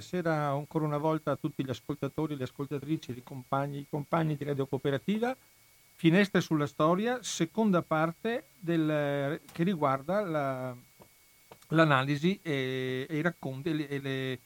stasera 0.00 0.48
ancora 0.48 0.86
una 0.86 0.98
volta 0.98 1.32
a 1.32 1.36
tutti 1.36 1.64
gli 1.64 1.70
ascoltatori, 1.70 2.36
le 2.36 2.44
ascoltatrici, 2.44 3.12
i 3.12 3.22
compagni, 3.22 3.78
i 3.80 3.86
compagni 3.88 4.36
di 4.36 4.44
Radio 4.44 4.66
Cooperativa. 4.66 5.36
Finestre 5.94 6.40
sulla 6.40 6.66
storia, 6.66 7.22
seconda 7.22 7.82
parte 7.82 8.44
del, 8.58 9.38
che 9.52 9.62
riguarda 9.62 10.22
la, 10.22 10.74
l'analisi 11.68 12.40
e, 12.42 13.06
e, 13.08 13.16
i 13.18 13.20
racconti 13.20 13.68
e 13.68 13.72
le, 13.74 13.88
e, 13.88 14.00
le, 14.00 14.38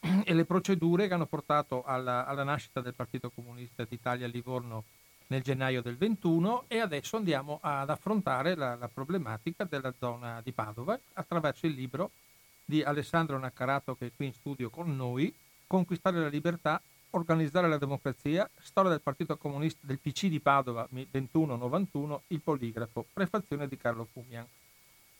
e 0.24 0.34
le, 0.34 0.44
procedure 0.44 1.08
che 1.08 1.14
hanno 1.14 1.24
portato 1.24 1.82
alla, 1.84 2.26
alla, 2.26 2.44
nascita 2.44 2.82
del 2.82 2.94
Partito 2.94 3.30
Comunista 3.30 3.84
d'Italia 3.88 4.26
a 4.26 4.28
Livorno 4.28 4.84
nel 5.28 5.40
gennaio 5.40 5.80
del 5.80 5.96
21 5.96 6.64
e 6.68 6.80
adesso 6.80 7.16
andiamo 7.16 7.60
ad 7.62 7.88
affrontare 7.88 8.54
la, 8.54 8.74
la 8.74 8.88
problematica 8.88 9.64
della 9.64 9.94
zona 9.98 10.42
di 10.42 10.52
Padova 10.52 10.98
attraverso 11.14 11.64
il 11.64 11.72
libro 11.72 12.10
di 12.70 12.84
Alessandro 12.84 13.36
Naccarato 13.36 13.96
che 13.96 14.06
è 14.06 14.10
qui 14.14 14.26
in 14.26 14.32
studio 14.32 14.70
con 14.70 14.94
noi, 14.94 15.34
Conquistare 15.66 16.18
la 16.18 16.28
libertà, 16.28 16.80
organizzare 17.10 17.68
la 17.68 17.78
democrazia, 17.78 18.48
storia 18.60 18.90
del 18.90 19.00
Partito 19.00 19.36
Comunista 19.36 19.86
del 19.86 19.98
PC 19.98 20.26
di 20.26 20.40
Padova 20.40 20.88
21-91, 20.92 22.18
il 22.28 22.40
poligrafo, 22.40 23.06
prefazione 23.12 23.68
di 23.68 23.76
Carlo 23.76 24.04
Fumian. 24.04 24.44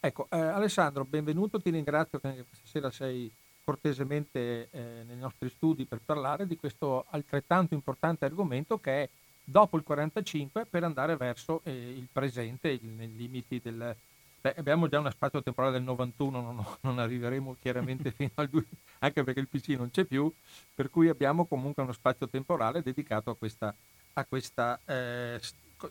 Ecco, 0.00 0.26
eh, 0.30 0.38
Alessandro, 0.38 1.04
benvenuto, 1.04 1.60
ti 1.60 1.70
ringrazio 1.70 2.18
che 2.18 2.44
stasera 2.50 2.90
sei 2.90 3.30
cortesemente 3.62 4.68
eh, 4.70 5.04
nei 5.06 5.18
nostri 5.18 5.48
studi 5.50 5.84
per 5.84 6.00
parlare 6.04 6.48
di 6.48 6.56
questo 6.56 7.04
altrettanto 7.10 7.74
importante 7.74 8.24
argomento 8.24 8.78
che 8.78 9.02
è 9.02 9.08
dopo 9.44 9.76
il 9.76 9.84
45 9.84 10.66
per 10.66 10.82
andare 10.82 11.16
verso 11.16 11.60
eh, 11.62 11.70
il 11.70 12.08
presente 12.12 12.70
il, 12.70 12.86
nei 12.86 13.14
limiti 13.14 13.60
del... 13.62 13.94
Beh, 14.42 14.54
abbiamo 14.56 14.88
già 14.88 14.98
uno 14.98 15.10
spazio 15.10 15.42
temporale 15.42 15.74
del 15.74 15.82
91, 15.82 16.40
non, 16.40 16.64
non 16.80 16.98
arriveremo 16.98 17.56
chiaramente 17.60 18.10
fino 18.16 18.30
al 18.36 18.48
2, 18.48 18.64
anche 19.00 19.22
perché 19.22 19.40
il 19.40 19.48
PC 19.48 19.68
non 19.76 19.90
c'è 19.90 20.04
più, 20.04 20.32
per 20.74 20.88
cui 20.88 21.08
abbiamo 21.08 21.44
comunque 21.44 21.82
uno 21.82 21.92
spazio 21.92 22.26
temporale 22.26 22.82
dedicato 22.82 23.28
a 23.30 23.36
questa, 23.36 23.74
a 24.14 24.24
questa 24.24 24.80
eh, 24.86 25.38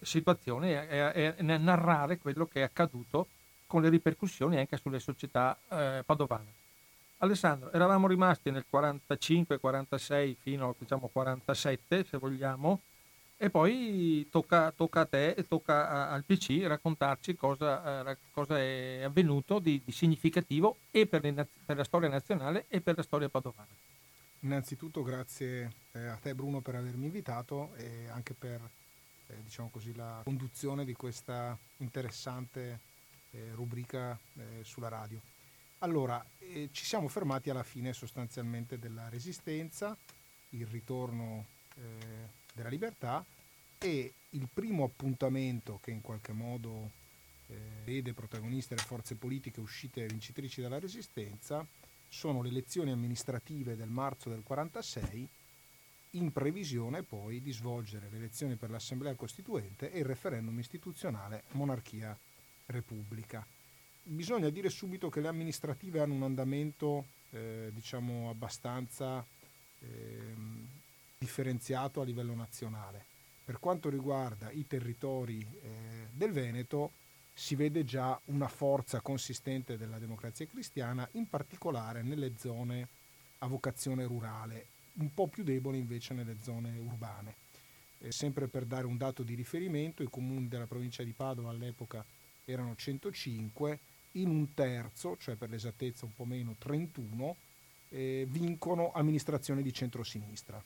situazione 0.01 0.87
e 0.89 1.25
a, 1.27 1.57
narrare 1.57 2.17
quello 2.17 2.47
che 2.47 2.61
è 2.61 2.63
accaduto 2.63 3.27
con 3.67 3.83
le 3.83 3.89
ripercussioni 3.89 4.57
anche 4.57 4.77
sulle 4.77 4.99
società 4.99 5.55
eh, 5.69 6.01
padovane. 6.03 6.57
Alessandro, 7.17 7.71
eravamo 7.71 8.07
rimasti 8.07 8.49
nel 8.49 8.65
45-46 8.71 10.35
fino 10.39 10.73
diciamo 10.79 11.07
47 11.07 12.05
se 12.05 12.17
vogliamo, 12.17 12.79
e 13.41 13.49
poi 13.49 14.27
tocca, 14.29 14.69
tocca 14.73 14.99
a 14.99 15.05
te 15.05 15.29
e 15.29 15.47
tocca 15.47 15.87
a, 15.89 16.11
al 16.11 16.25
PC 16.25 16.63
raccontarci 16.65 17.35
cosa, 17.35 18.11
eh, 18.11 18.17
cosa 18.31 18.59
è 18.59 19.03
avvenuto 19.03 19.59
di, 19.59 19.81
di 19.81 19.93
significativo 19.93 20.79
e 20.91 21.07
per, 21.07 21.23
le, 21.23 21.47
per, 21.65 21.77
la 21.77 21.85
storia 21.85 22.09
nazionale 22.09 22.65
e 22.67 22.81
per 22.81 22.97
la 22.97 23.03
storia 23.03 23.29
padovana. 23.29 23.69
Innanzitutto 24.41 25.03
grazie 25.03 25.71
eh, 25.93 26.07
a 26.07 26.17
te 26.17 26.35
Bruno 26.35 26.59
per 26.59 26.75
avermi 26.75 27.05
invitato 27.05 27.73
e 27.75 28.09
anche 28.09 28.33
per 28.33 28.59
eh, 29.27 29.41
diciamo 29.41 29.69
così, 29.69 29.95
la 29.95 30.19
conduzione 30.25 30.83
di 30.83 30.93
questa 30.93 31.57
interessante 31.77 32.79
eh, 33.31 33.51
rubrica 33.53 34.19
eh, 34.35 34.63
sulla 34.63 34.89
radio. 34.89 35.21
Allora, 35.77 36.21
ci 36.71 36.83
siamo 36.83 37.07
fermati 37.07 37.49
alla 37.49 37.63
fine 37.63 37.93
sostanzialmente 37.93 38.77
della 38.77 39.07
resistenza, 39.07 39.95
il 40.49 40.67
ritorno 40.67 41.45
della 42.59 42.69
libertà 42.69 43.25
e 43.77 44.13
il 44.31 44.49
primo 44.53 44.83
appuntamento 44.83 45.79
che 45.81 45.91
in 45.91 46.01
qualche 46.01 46.33
modo 46.33 46.91
eh, 47.47 47.57
vede 47.85 48.13
protagoniste 48.13 48.75
le 48.75 48.81
forze 48.81 49.15
politiche 49.15 49.61
uscite 49.61 50.05
vincitrici 50.05 50.61
dalla 50.61 50.77
resistenza 50.77 51.65
sono 52.09 52.41
le 52.41 52.49
elezioni 52.49 52.91
amministrative 52.91 53.77
del 53.77 53.89
marzo 53.89 54.29
del 54.29 54.43
46 54.43 55.27
in 56.13 56.31
previsione 56.31 57.03
poi 57.03 57.41
di 57.41 57.51
svolgere 57.51 58.09
le 58.09 58.17
elezioni 58.17 58.55
per 58.55 58.71
l'Assemblea 58.71 59.15
Costituente 59.15 59.91
e 59.91 59.99
il 59.99 60.05
referendum 60.05 60.57
istituzionale 60.59 61.43
monarchia-repubblica. 61.51 63.45
Bisogna 64.03 64.49
dire 64.49 64.69
subito 64.69 65.09
che 65.09 65.21
le 65.21 65.27
amministrative 65.27 66.01
hanno 66.01 66.15
un 66.15 66.23
andamento 66.23 67.05
eh, 67.29 67.69
diciamo 67.71 68.29
abbastanza 68.29 69.23
eh, 69.81 70.35
differenziato 71.19 71.99
a 71.99 72.05
livello 72.05 72.33
nazionale. 72.33 73.05
Per 73.43 73.59
quanto 73.59 73.89
riguarda 73.89 74.51
i 74.51 74.65
territori 74.65 75.41
eh, 75.41 76.07
del 76.13 76.31
Veneto 76.31 76.93
si 77.33 77.55
vede 77.55 77.83
già 77.83 78.19
una 78.25 78.47
forza 78.47 79.01
consistente 79.01 79.75
della 79.75 79.99
democrazia 79.99 80.47
cristiana, 80.47 81.07
in 81.13 81.27
particolare 81.27 82.03
nelle 82.03 82.37
zone 82.37 82.87
a 83.39 83.47
vocazione 83.47 84.05
rurale, 84.05 84.67
un 84.93 85.13
po' 85.13 85.27
più 85.27 85.43
debole 85.43 85.77
invece 85.77 86.13
nelle 86.13 86.37
zone 86.41 86.77
urbane. 86.77 87.35
Eh, 87.99 88.13
sempre 88.13 88.47
per 88.47 88.63
dare 88.63 88.85
un 88.85 88.95
dato 88.95 89.23
di 89.23 89.35
riferimento, 89.35 90.03
i 90.03 90.09
comuni 90.09 90.47
della 90.47 90.67
provincia 90.67 91.03
di 91.03 91.11
Padova 91.11 91.49
all'epoca 91.49 92.05
erano 92.45 92.75
105, 92.77 93.79
in 94.13 94.29
un 94.29 94.53
terzo, 94.53 95.17
cioè 95.17 95.35
per 95.35 95.49
l'esattezza 95.49 96.05
un 96.05 96.13
po' 96.13 96.25
meno 96.25 96.55
31, 96.57 97.35
eh, 97.89 98.25
vincono 98.29 98.93
amministrazioni 98.93 99.61
di 99.61 99.73
centrosinistra. 99.73 100.63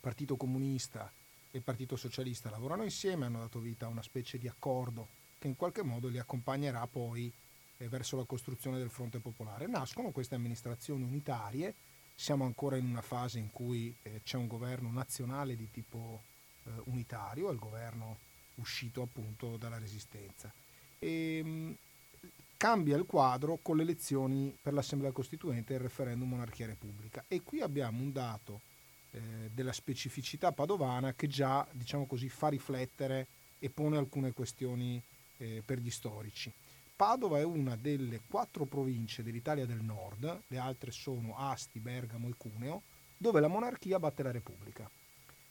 Partito 0.00 0.36
Comunista 0.36 1.12
e 1.50 1.60
Partito 1.60 1.96
Socialista 1.96 2.50
lavorano 2.50 2.84
insieme, 2.84 3.26
hanno 3.26 3.40
dato 3.40 3.58
vita 3.58 3.86
a 3.86 3.90
una 3.90 4.02
specie 4.02 4.38
di 4.38 4.48
accordo 4.48 5.08
che 5.38 5.48
in 5.48 5.56
qualche 5.56 5.82
modo 5.82 6.08
li 6.08 6.18
accompagnerà 6.18 6.86
poi 6.86 7.32
eh, 7.78 7.88
verso 7.88 8.16
la 8.16 8.24
costruzione 8.24 8.78
del 8.78 8.90
fronte 8.90 9.18
popolare. 9.18 9.66
Nascono 9.66 10.10
queste 10.10 10.34
amministrazioni 10.34 11.02
unitarie, 11.02 11.74
siamo 12.14 12.44
ancora 12.44 12.76
in 12.76 12.86
una 12.86 13.02
fase 13.02 13.38
in 13.38 13.50
cui 13.50 13.94
eh, 14.02 14.20
c'è 14.22 14.36
un 14.36 14.46
governo 14.46 14.90
nazionale 14.90 15.56
di 15.56 15.70
tipo 15.70 16.22
eh, 16.64 16.70
unitario, 16.84 17.50
il 17.50 17.58
governo 17.58 18.18
uscito 18.56 19.02
appunto 19.02 19.56
dalla 19.56 19.78
resistenza. 19.78 20.52
E, 20.98 21.36
ehm, 21.38 21.76
cambia 22.56 22.94
il 22.98 23.06
quadro 23.06 23.58
con 23.62 23.78
le 23.78 23.82
elezioni 23.82 24.54
per 24.60 24.74
l'Assemblea 24.74 25.12
Costituente 25.12 25.72
e 25.72 25.76
il 25.76 25.82
referendum 25.82 26.28
monarchia-repubblica. 26.28 27.24
E 27.26 27.40
qui 27.42 27.62
abbiamo 27.62 28.02
un 28.02 28.12
dato 28.12 28.60
eh, 29.12 29.50
della 29.52 29.72
specificità 29.72 30.52
padovana 30.52 31.14
che 31.14 31.26
già 31.26 31.66
diciamo 31.72 32.06
così, 32.06 32.28
fa 32.28 32.48
riflettere 32.48 33.26
e 33.58 33.68
pone 33.70 33.96
alcune 33.96 34.32
questioni 34.32 35.02
eh, 35.38 35.62
per 35.64 35.78
gli 35.78 35.90
storici. 35.90 36.52
Padova 36.94 37.38
è 37.38 37.44
una 37.44 37.76
delle 37.76 38.20
quattro 38.28 38.66
province 38.66 39.22
dell'Italia 39.22 39.66
del 39.66 39.82
Nord, 39.82 40.42
le 40.48 40.58
altre 40.58 40.90
sono 40.90 41.36
Asti, 41.36 41.80
Bergamo 41.80 42.28
e 42.28 42.34
Cuneo, 42.36 42.82
dove 43.16 43.40
la 43.40 43.48
monarchia 43.48 43.98
batte 43.98 44.22
la 44.22 44.30
Repubblica. 44.30 44.90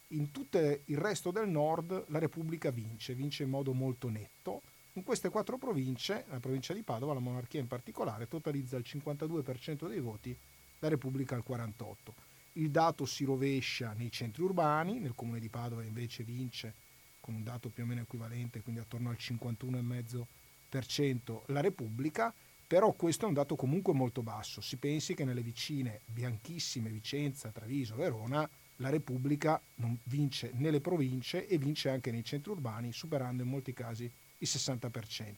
In 0.10 0.32
tutto 0.32 0.58
il 0.60 0.98
resto 0.98 1.32
del 1.32 1.50
nord 1.50 2.06
la 2.10 2.20
Repubblica 2.20 2.72
vince, 2.72 3.14
vince 3.14 3.44
in 3.44 3.50
modo 3.50 3.74
molto 3.74 4.10
netto. 4.10 4.62
In 4.94 5.04
queste 5.04 5.30
quattro 5.30 5.58
province, 5.58 6.26
la 6.30 6.40
provincia 6.40 6.74
di 6.74 6.82
Padova, 6.82 7.14
la 7.14 7.20
monarchia 7.20 7.60
in 7.60 7.68
particolare, 7.68 8.28
totalizza 8.28 8.78
il 8.78 8.86
52% 8.88 9.88
dei 9.88 10.00
voti, 10.00 10.38
la 10.80 10.88
Repubblica 10.88 11.36
il 11.36 11.44
48% 11.48 12.29
il 12.54 12.72
dato 12.72 13.06
si 13.06 13.24
rovescia 13.24 13.94
nei 13.94 14.12
centri 14.12 14.42
urbani, 14.44 15.00
nel 15.00 15.16
comune 15.16 15.40
di 15.40 15.48
Padova 15.50 15.84
invece 15.84 16.24
vince 16.24 16.74
con 17.20 17.36
un 17.36 17.44
dato 17.44 17.70
più 17.70 17.84
o 17.84 17.86
meno 17.86 18.02
equivalente, 18.02 18.62
quindi 18.62 18.82
attorno 18.82 19.10
al 19.10 19.18
51,5% 19.20 21.42
la 21.48 21.62
Repubblica, 21.62 22.34
però 22.68 22.92
questo 22.92 23.26
è 23.26 23.28
un 23.28 23.34
dato 23.34 23.56
comunque 23.56 23.94
molto 23.94 24.22
basso. 24.22 24.62
Si 24.62 24.78
pensi 24.78 25.16
che 25.16 25.26
nelle 25.26 25.42
vicine 25.42 26.02
bianchissime 26.06 26.90
Vicenza, 26.90 27.50
Treviso, 27.50 27.96
Verona, 27.96 28.48
la 28.78 28.90
Repubblica 28.90 29.62
non 29.76 29.98
vince 30.04 30.52
nelle 30.54 30.80
province 30.80 31.48
e 31.48 31.58
vince 31.58 31.90
anche 31.90 32.12
nei 32.12 32.24
centri 32.24 32.52
urbani, 32.52 32.94
superando 32.94 33.44
in 33.44 33.50
molti 33.50 33.74
casi 33.74 34.10
il 34.38 34.48
60%. 34.48 35.34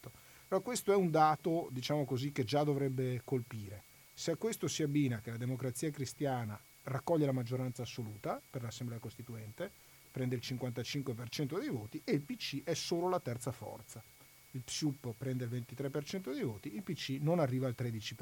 Però 0.47 0.61
questo 0.61 0.91
è 0.91 0.95
un 0.95 1.09
dato, 1.09 1.69
diciamo 1.71 2.05
così, 2.05 2.31
che 2.31 2.43
già 2.43 2.63
dovrebbe 2.63 3.21
colpire. 3.23 3.83
Se 4.13 4.29
a 4.31 4.35
questo 4.35 4.67
si 4.67 4.83
abbina 4.83 5.21
che 5.21 5.31
la 5.31 5.37
democrazia 5.37 5.89
cristiana 5.89 6.61
raccoglie 6.83 7.25
la 7.25 7.31
maggioranza 7.31 7.83
assoluta 7.83 8.41
per 8.49 8.63
l'Assemblea 8.63 8.99
Costituente, 8.99 9.71
prende 10.11 10.35
il 10.35 10.41
55% 10.43 11.59
dei 11.59 11.69
voti 11.69 12.01
e 12.03 12.11
il 12.11 12.21
PC 12.21 12.63
è 12.63 12.73
solo 12.73 13.07
la 13.07 13.19
terza 13.19 13.51
forza. 13.51 14.03
Il 14.51 14.61
PSUP 14.61 15.13
prende 15.17 15.45
il 15.45 15.49
23% 15.49 16.33
dei 16.33 16.43
voti, 16.43 16.75
il 16.75 16.83
PC 16.83 17.17
non 17.21 17.39
arriva 17.39 17.67
al 17.67 17.75
13%. 17.77 18.15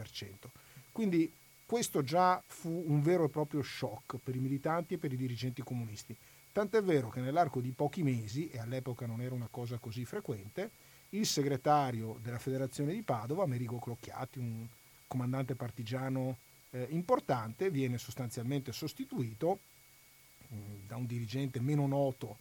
Quindi 0.92 1.34
questo 1.66 2.04
già 2.04 2.42
fu 2.46 2.84
un 2.88 3.02
vero 3.02 3.26
e 3.26 3.30
proprio 3.30 3.62
shock 3.62 4.18
per 4.18 4.36
i 4.36 4.40
militanti 4.40 4.96
e 4.96 4.98
per 4.98 5.12
i 5.12 5.18
dirigenti 5.18 5.64
comunisti. 5.64 6.16
Tant'è 6.52 6.82
vero 6.82 7.10
che 7.10 7.22
nell'arco 7.22 7.62
di 7.62 7.72
pochi 7.72 8.04
mesi, 8.04 8.50
e 8.50 8.60
all'epoca 8.60 9.06
non 9.06 9.22
era 9.22 9.34
una 9.36 9.48
cosa 9.50 9.78
così 9.78 10.04
frequente, 10.06 10.72
il 11.10 11.26
segretario 11.26 12.18
della 12.22 12.40
federazione 12.40 12.94
di 12.94 13.02
Padova, 13.02 13.46
Merigo 13.46 13.80
Clocchiati, 13.80 14.40
un 14.40 14.68
comandante 15.08 15.56
partigiano 15.56 16.38
eh, 16.72 16.88
importante 16.90 17.70
viene 17.70 17.98
sostanzialmente 17.98 18.72
sostituito 18.72 19.60
mh, 20.48 20.56
mm, 20.56 20.88
da 20.88 20.96
un 20.96 21.06
dirigente 21.06 21.60
meno 21.60 21.88
noto 21.88 22.38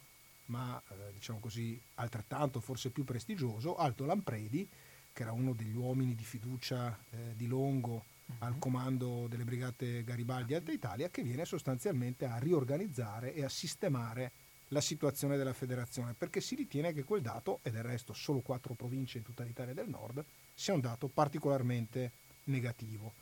ma 0.48 0.80
eh, 0.88 1.12
diciamo 1.12 1.40
così 1.40 1.80
altrettanto 1.94 2.60
forse 2.60 2.90
più 2.90 3.04
prestigioso, 3.04 3.76
Alto 3.76 4.04
Lampredi, 4.04 4.68
che 5.12 5.22
era 5.22 5.32
uno 5.32 5.52
degli 5.52 5.74
uomini 5.74 6.14
di 6.14 6.24
fiducia 6.24 6.96
eh, 7.10 7.34
di 7.34 7.46
Longo 7.46 8.04
al 8.38 8.58
comando 8.58 9.26
delle 9.28 9.44
brigate 9.44 10.04
Garibaldi 10.04 10.54
Alta 10.54 10.70
Italia, 10.70 11.08
che 11.08 11.22
viene 11.22 11.44
sostanzialmente 11.44 12.26
a 12.26 12.38
riorganizzare 12.38 13.34
e 13.34 13.42
a 13.42 13.48
sistemare 13.48 14.32
la 14.68 14.82
situazione 14.82 15.38
della 15.38 15.54
federazione, 15.54 16.12
perché 16.12 16.40
si 16.40 16.54
ritiene 16.54 16.92
che 16.92 17.04
quel 17.04 17.22
dato, 17.22 17.60
e 17.62 17.70
del 17.70 17.82
resto 17.82 18.12
solo 18.12 18.40
quattro 18.40 18.74
province 18.74 19.18
in 19.18 19.24
tutta 19.24 19.44
l'Italia 19.44 19.72
del 19.72 19.88
Nord, 19.88 20.22
sia 20.54 20.74
un 20.74 20.80
dato 20.80 21.08
particolarmente 21.08 22.12
negativo. 22.44 23.14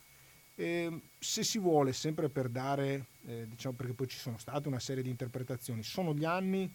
E, 0.59 1.01
se 1.19 1.45
si 1.45 1.59
vuole, 1.59 1.93
sempre 1.93 2.31
per 2.31 2.49
dare, 2.49 3.09
eh, 3.27 3.47
diciamo 3.47 3.77
perché 3.77 3.93
poi 3.93 4.09
ci 4.09 4.19
sono 4.19 4.39
state 4.39 4.67
una 4.67 4.81
serie 4.81 5.03
di 5.03 5.11
interpretazioni, 5.11 5.83
sono 5.83 6.15
gli 6.15 6.25
anni 6.25 6.73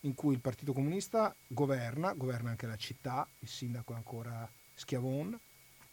in 0.00 0.14
cui 0.14 0.34
il 0.34 0.40
Partito 0.40 0.74
Comunista 0.74 1.34
governa, 1.46 2.12
governa 2.12 2.50
anche 2.50 2.66
la 2.66 2.76
città, 2.76 3.26
il 3.40 3.48
sindaco 3.48 3.94
è 3.94 3.96
ancora 3.96 4.48
Schiavon, 4.74 5.38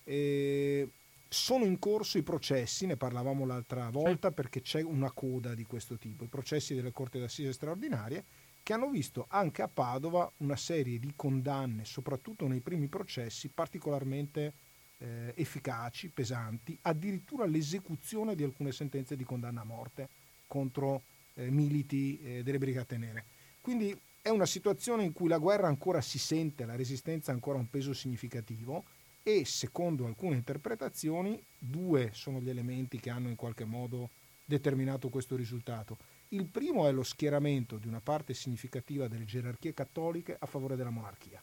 e 0.04 0.90
sono 1.30 1.64
in 1.64 1.80
corso 1.80 2.18
i 2.18 2.24
processi, 2.24 2.86
ne 2.86 2.98
parlavamo 2.98 3.46
l'altra 3.46 3.90
volta 3.90 4.28
sì. 4.28 4.34
perché 4.34 4.62
c'è 4.62 4.82
una 4.82 5.12
coda 5.12 5.54
di 5.54 5.64
questo 5.64 5.98
tipo, 5.98 6.26
i 6.26 6.28
processi 6.28 6.76
delle 6.76 6.92
corti 6.92 7.20
d'assise 7.20 7.54
straordinarie 7.54 8.26
che 8.62 8.74
hanno 8.74 8.90
visto 8.90 9.26
anche 9.30 9.62
a 9.62 9.70
Padova 9.70 10.30
una 10.38 10.58
serie 10.58 11.00
di 11.00 11.14
condanne, 11.16 11.86
soprattutto 11.86 12.48
nei 12.48 12.60
primi 12.60 12.88
processi, 12.88 13.48
particolarmente 13.48 14.54
eh, 15.02 15.34
efficaci, 15.36 16.10
pesanti, 16.10 16.78
addirittura 16.84 17.46
l'esecuzione 17.46 18.36
di 18.36 18.44
alcune 18.44 18.72
sentenze 18.72 19.16
di 19.16 19.24
condanna 19.24 19.62
a 19.62 19.66
morte 19.66 20.08
contro 20.48 21.02
eh, 21.34 21.50
militi 21.50 22.20
eh, 22.22 22.44
delle 22.44 22.58
Brigate 22.58 22.98
Nere. 22.98 23.26
Quindi 23.62 23.98
è 24.22 24.30
una 24.30 24.46
situazione 24.46 25.04
in 25.04 25.14
cui 25.14 25.28
la 25.28 25.40
guerra 25.40 25.68
ancora 25.68 26.02
si 26.02 26.20
sente, 26.20 26.66
la 26.66 26.76
resistenza 26.76 27.32
ha 27.32 27.34
ancora 27.34 27.58
un 27.58 27.70
peso 27.70 27.94
significativo 27.94 28.84
e 29.24 29.46
secondo 29.46 30.06
alcune 30.06 30.36
interpretazioni 30.36 31.42
due 31.58 32.12
sono 32.14 32.40
gli 32.40 32.50
elementi 32.50 33.00
che 33.00 33.10
hanno 33.10 33.30
in 33.30 33.36
qualche 33.36 33.66
modo 33.66 34.10
determinato 34.46 35.10
questo 35.10 35.36
risultato. 35.36 35.98
Il 36.30 36.46
primo 36.46 36.88
è 36.88 36.92
lo 36.92 37.04
schieramento 37.04 37.78
di 37.78 37.88
una 37.88 38.00
parte 38.00 38.34
significativa 38.34 39.08
delle 39.08 39.26
gerarchie 39.26 39.74
cattoliche 39.74 40.36
a 40.40 40.46
favore 40.46 40.76
della 40.76 40.90
monarchia. 40.90 41.42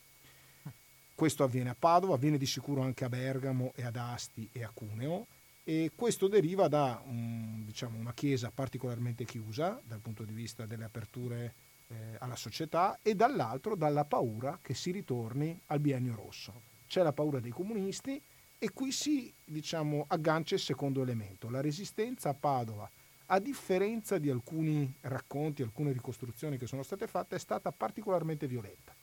Questo 1.19 1.43
avviene 1.43 1.71
a 1.71 1.77
Padova, 1.77 2.15
avviene 2.15 2.39
di 2.39 2.47
sicuro 2.47 2.81
anche 2.81 3.05
a 3.05 3.09
Bergamo 3.09 3.73
e 3.75 3.83
ad 3.83 3.97
Asti 3.97 4.49
e 4.53 4.63
a 4.63 4.71
Cuneo 4.73 5.27
e 5.65 5.91
questo 5.97 6.29
deriva 6.29 6.69
da 6.69 7.03
un, 7.07 7.65
diciamo, 7.65 7.99
una 7.99 8.13
chiesa 8.13 8.53
particolarmente 8.55 9.25
chiusa 9.25 9.83
dal 9.85 9.99
punto 9.99 10.23
di 10.23 10.33
vista 10.33 10.65
delle 10.65 10.85
aperture 10.85 11.55
eh, 11.89 11.95
alla 12.21 12.37
società 12.37 13.01
e 13.03 13.17
dall'altro 13.17 13.75
dalla 13.75 14.05
paura 14.05 14.61
che 14.63 14.75
si 14.75 14.93
ritorni 14.93 15.61
al 15.67 15.81
biennio 15.81 16.15
rosso 16.15 16.63
c'è 16.87 17.03
la 17.03 17.13
paura 17.13 17.41
dei 17.41 17.51
comunisti 17.51 18.23
e 18.57 18.71
qui 18.71 18.93
si 18.93 19.35
diciamo, 19.45 20.05
aggancia 20.07 20.55
il 20.55 20.61
secondo 20.61 21.03
elemento. 21.03 21.51
La 21.51 21.61
resistenza 21.61 22.29
a 22.29 22.35
Padova, 22.35 22.89
a 23.27 23.41
differenza 23.41 24.19
di 24.19 24.31
alcuni 24.31 24.95
racconti, 25.01 25.63
alcune 25.63 25.91
ricostruzioni 25.91 26.59
che 26.59 26.69
sono 26.69 26.85
state 26.85 27.09
fatte, 27.09 27.35
è 27.35 27.41
stata 27.41 27.73
particolarmente 27.73 28.47
violenta. 28.47 28.95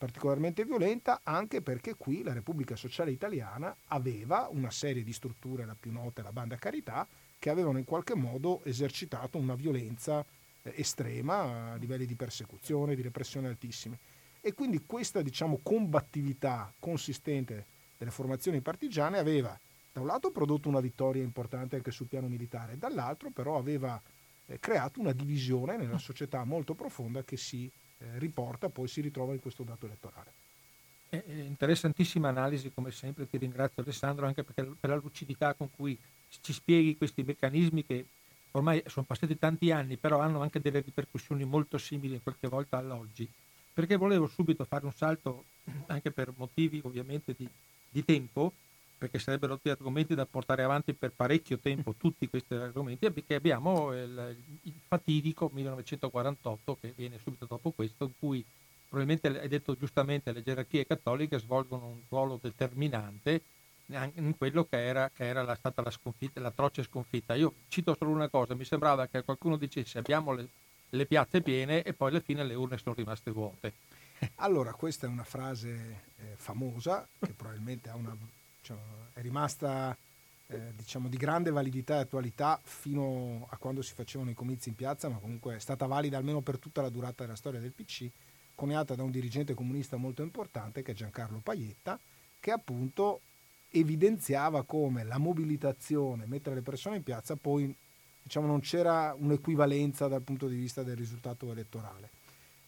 Particolarmente 0.00 0.64
violenta 0.64 1.20
anche 1.24 1.60
perché 1.60 1.94
qui 1.94 2.22
la 2.22 2.32
Repubblica 2.32 2.74
Sociale 2.74 3.10
Italiana 3.10 3.76
aveva 3.88 4.48
una 4.50 4.70
serie 4.70 5.04
di 5.04 5.12
strutture, 5.12 5.66
la 5.66 5.76
più 5.78 5.92
nota 5.92 6.22
è 6.22 6.24
la 6.24 6.32
Banda 6.32 6.56
Carità, 6.56 7.06
che 7.38 7.50
avevano 7.50 7.76
in 7.76 7.84
qualche 7.84 8.14
modo 8.14 8.64
esercitato 8.64 9.36
una 9.36 9.54
violenza 9.54 10.24
eh, 10.62 10.72
estrema 10.74 11.72
a 11.72 11.74
livelli 11.74 12.06
di 12.06 12.14
persecuzione, 12.14 12.94
di 12.94 13.02
repressione 13.02 13.48
altissimi. 13.48 13.98
E 14.40 14.54
quindi 14.54 14.86
questa 14.86 15.20
diciamo, 15.20 15.60
combattività 15.62 16.72
consistente 16.78 17.66
delle 17.98 18.10
formazioni 18.10 18.62
partigiane 18.62 19.18
aveva 19.18 19.54
da 19.92 20.00
un 20.00 20.06
lato 20.06 20.30
prodotto 20.30 20.70
una 20.70 20.80
vittoria 20.80 21.22
importante 21.22 21.76
anche 21.76 21.90
sul 21.90 22.06
piano 22.06 22.28
militare, 22.28 22.78
dall'altro 22.78 23.28
però 23.32 23.58
aveva 23.58 24.00
eh, 24.46 24.58
creato 24.58 24.98
una 24.98 25.12
divisione 25.12 25.76
nella 25.76 25.98
società 25.98 26.42
molto 26.44 26.72
profonda 26.72 27.22
che 27.22 27.36
si 27.36 27.70
riporta, 28.18 28.68
poi 28.68 28.88
si 28.88 29.00
ritrova 29.00 29.32
in 29.32 29.40
questo 29.40 29.62
dato 29.62 29.86
elettorale. 29.86 30.32
Eh, 31.10 31.24
interessantissima 31.26 32.28
analisi 32.28 32.72
come 32.72 32.90
sempre, 32.90 33.28
ti 33.28 33.36
ringrazio 33.36 33.82
Alessandro 33.82 34.26
anche 34.26 34.44
perché, 34.44 34.62
per 34.78 34.90
la 34.90 34.96
lucidità 34.96 35.54
con 35.54 35.68
cui 35.74 35.98
ci 36.42 36.52
spieghi 36.52 36.96
questi 36.96 37.22
meccanismi 37.22 37.84
che 37.84 38.06
ormai 38.52 38.82
sono 38.86 39.06
passati 39.06 39.36
tanti 39.38 39.70
anni, 39.72 39.96
però 39.96 40.20
hanno 40.20 40.40
anche 40.40 40.60
delle 40.60 40.80
ripercussioni 40.80 41.44
molto 41.44 41.78
simili 41.78 42.20
qualche 42.22 42.48
volta 42.48 42.78
all'oggi 42.78 43.28
perché 43.72 43.96
volevo 43.96 44.26
subito 44.26 44.64
fare 44.64 44.84
un 44.84 44.92
salto 44.92 45.44
anche 45.86 46.10
per 46.10 46.32
motivi 46.36 46.80
ovviamente 46.84 47.34
di, 47.36 47.48
di 47.88 48.04
tempo, 48.04 48.52
perché 49.00 49.18
sarebbero 49.18 49.54
tutti 49.54 49.70
argomenti 49.70 50.14
da 50.14 50.26
portare 50.26 50.62
avanti 50.62 50.92
per 50.92 51.12
parecchio 51.16 51.58
tempo, 51.58 51.94
tutti 51.96 52.28
questi 52.28 52.52
argomenti, 52.52 53.10
perché 53.10 53.34
abbiamo 53.34 53.94
il, 53.94 54.36
il, 54.60 54.74
fatidico 54.86 55.48
1948 55.50 56.76
che 56.78 56.92
viene 56.94 57.18
subito 57.18 57.46
dopo 57.46 57.70
questo, 57.70 58.04
in 58.04 58.10
cui 58.18 58.44
probabilmente 58.86 59.40
hai 59.40 59.48
detto 59.48 59.74
giustamente 59.74 60.32
le 60.32 60.42
gerarchie 60.42 60.86
cattoliche 60.86 61.38
svolgono 61.38 61.86
un 61.86 62.00
ruolo 62.10 62.38
determinante 62.42 63.40
in 63.86 64.34
quello 64.36 64.64
che 64.64 64.84
era, 64.84 65.10
che 65.12 65.24
era 65.24 65.42
la, 65.44 65.54
stata 65.54 65.80
la 65.80 65.90
sconfitta, 65.90 66.38
l'atroce 66.38 66.82
sconfitta. 66.82 67.34
Io 67.34 67.54
cito 67.68 67.96
solo 67.98 68.10
una 68.10 68.28
cosa, 68.28 68.54
mi 68.54 68.66
sembrava 68.66 69.06
che 69.06 69.22
qualcuno 69.22 69.56
dicesse 69.56 69.96
abbiamo 69.96 70.32
le, 70.32 70.46
le 70.90 71.06
piazze 71.06 71.40
piene 71.40 71.82
e 71.82 71.94
poi 71.94 72.10
alla 72.10 72.20
fine 72.20 72.44
le 72.44 72.54
urne 72.54 72.76
sono 72.76 72.94
rimaste 72.94 73.30
vuote. 73.30 73.72
Allora, 74.36 74.74
questa 74.74 75.06
è 75.06 75.08
una 75.08 75.24
frase 75.24 76.02
eh, 76.18 76.34
famosa 76.36 77.08
che 77.18 77.32
probabilmente 77.32 77.88
una, 77.88 78.14
cioè, 78.62 78.76
è 79.12 79.20
rimasta 79.20 79.96
eh, 80.48 80.72
diciamo, 80.74 81.08
di 81.08 81.16
grande 81.16 81.50
validità 81.50 81.96
e 81.96 82.00
attualità 82.00 82.60
fino 82.62 83.46
a 83.50 83.56
quando 83.56 83.82
si 83.82 83.94
facevano 83.94 84.30
i 84.30 84.34
comizi 84.34 84.68
in 84.68 84.74
piazza, 84.74 85.08
ma 85.08 85.18
comunque 85.18 85.56
è 85.56 85.60
stata 85.60 85.86
valida 85.86 86.16
almeno 86.16 86.40
per 86.40 86.58
tutta 86.58 86.82
la 86.82 86.88
durata 86.88 87.24
della 87.24 87.36
storia 87.36 87.60
del 87.60 87.72
PC, 87.72 88.08
coniata 88.54 88.94
da 88.94 89.02
un 89.02 89.10
dirigente 89.10 89.54
comunista 89.54 89.96
molto 89.96 90.22
importante 90.22 90.82
che 90.82 90.92
è 90.92 90.94
Giancarlo 90.94 91.40
Paietta, 91.42 91.98
che 92.38 92.50
appunto 92.50 93.20
evidenziava 93.70 94.64
come 94.64 95.04
la 95.04 95.18
mobilitazione, 95.18 96.26
mettere 96.26 96.56
le 96.56 96.62
persone 96.62 96.96
in 96.96 97.02
piazza, 97.02 97.36
poi 97.36 97.72
diciamo, 98.22 98.46
non 98.46 98.60
c'era 98.60 99.14
un'equivalenza 99.16 100.08
dal 100.08 100.22
punto 100.22 100.48
di 100.48 100.56
vista 100.56 100.82
del 100.82 100.96
risultato 100.96 101.50
elettorale. 101.50 102.10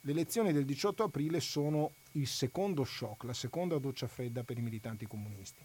Le 0.02 0.12
elezioni 0.12 0.52
del 0.52 0.64
18 0.64 1.04
aprile 1.04 1.40
sono 1.40 1.92
il 2.12 2.26
secondo 2.26 2.84
shock, 2.84 3.24
la 3.24 3.34
seconda 3.34 3.78
doccia 3.78 4.06
fredda 4.06 4.42
per 4.42 4.58
i 4.58 4.62
militanti 4.62 5.06
comunisti. 5.06 5.62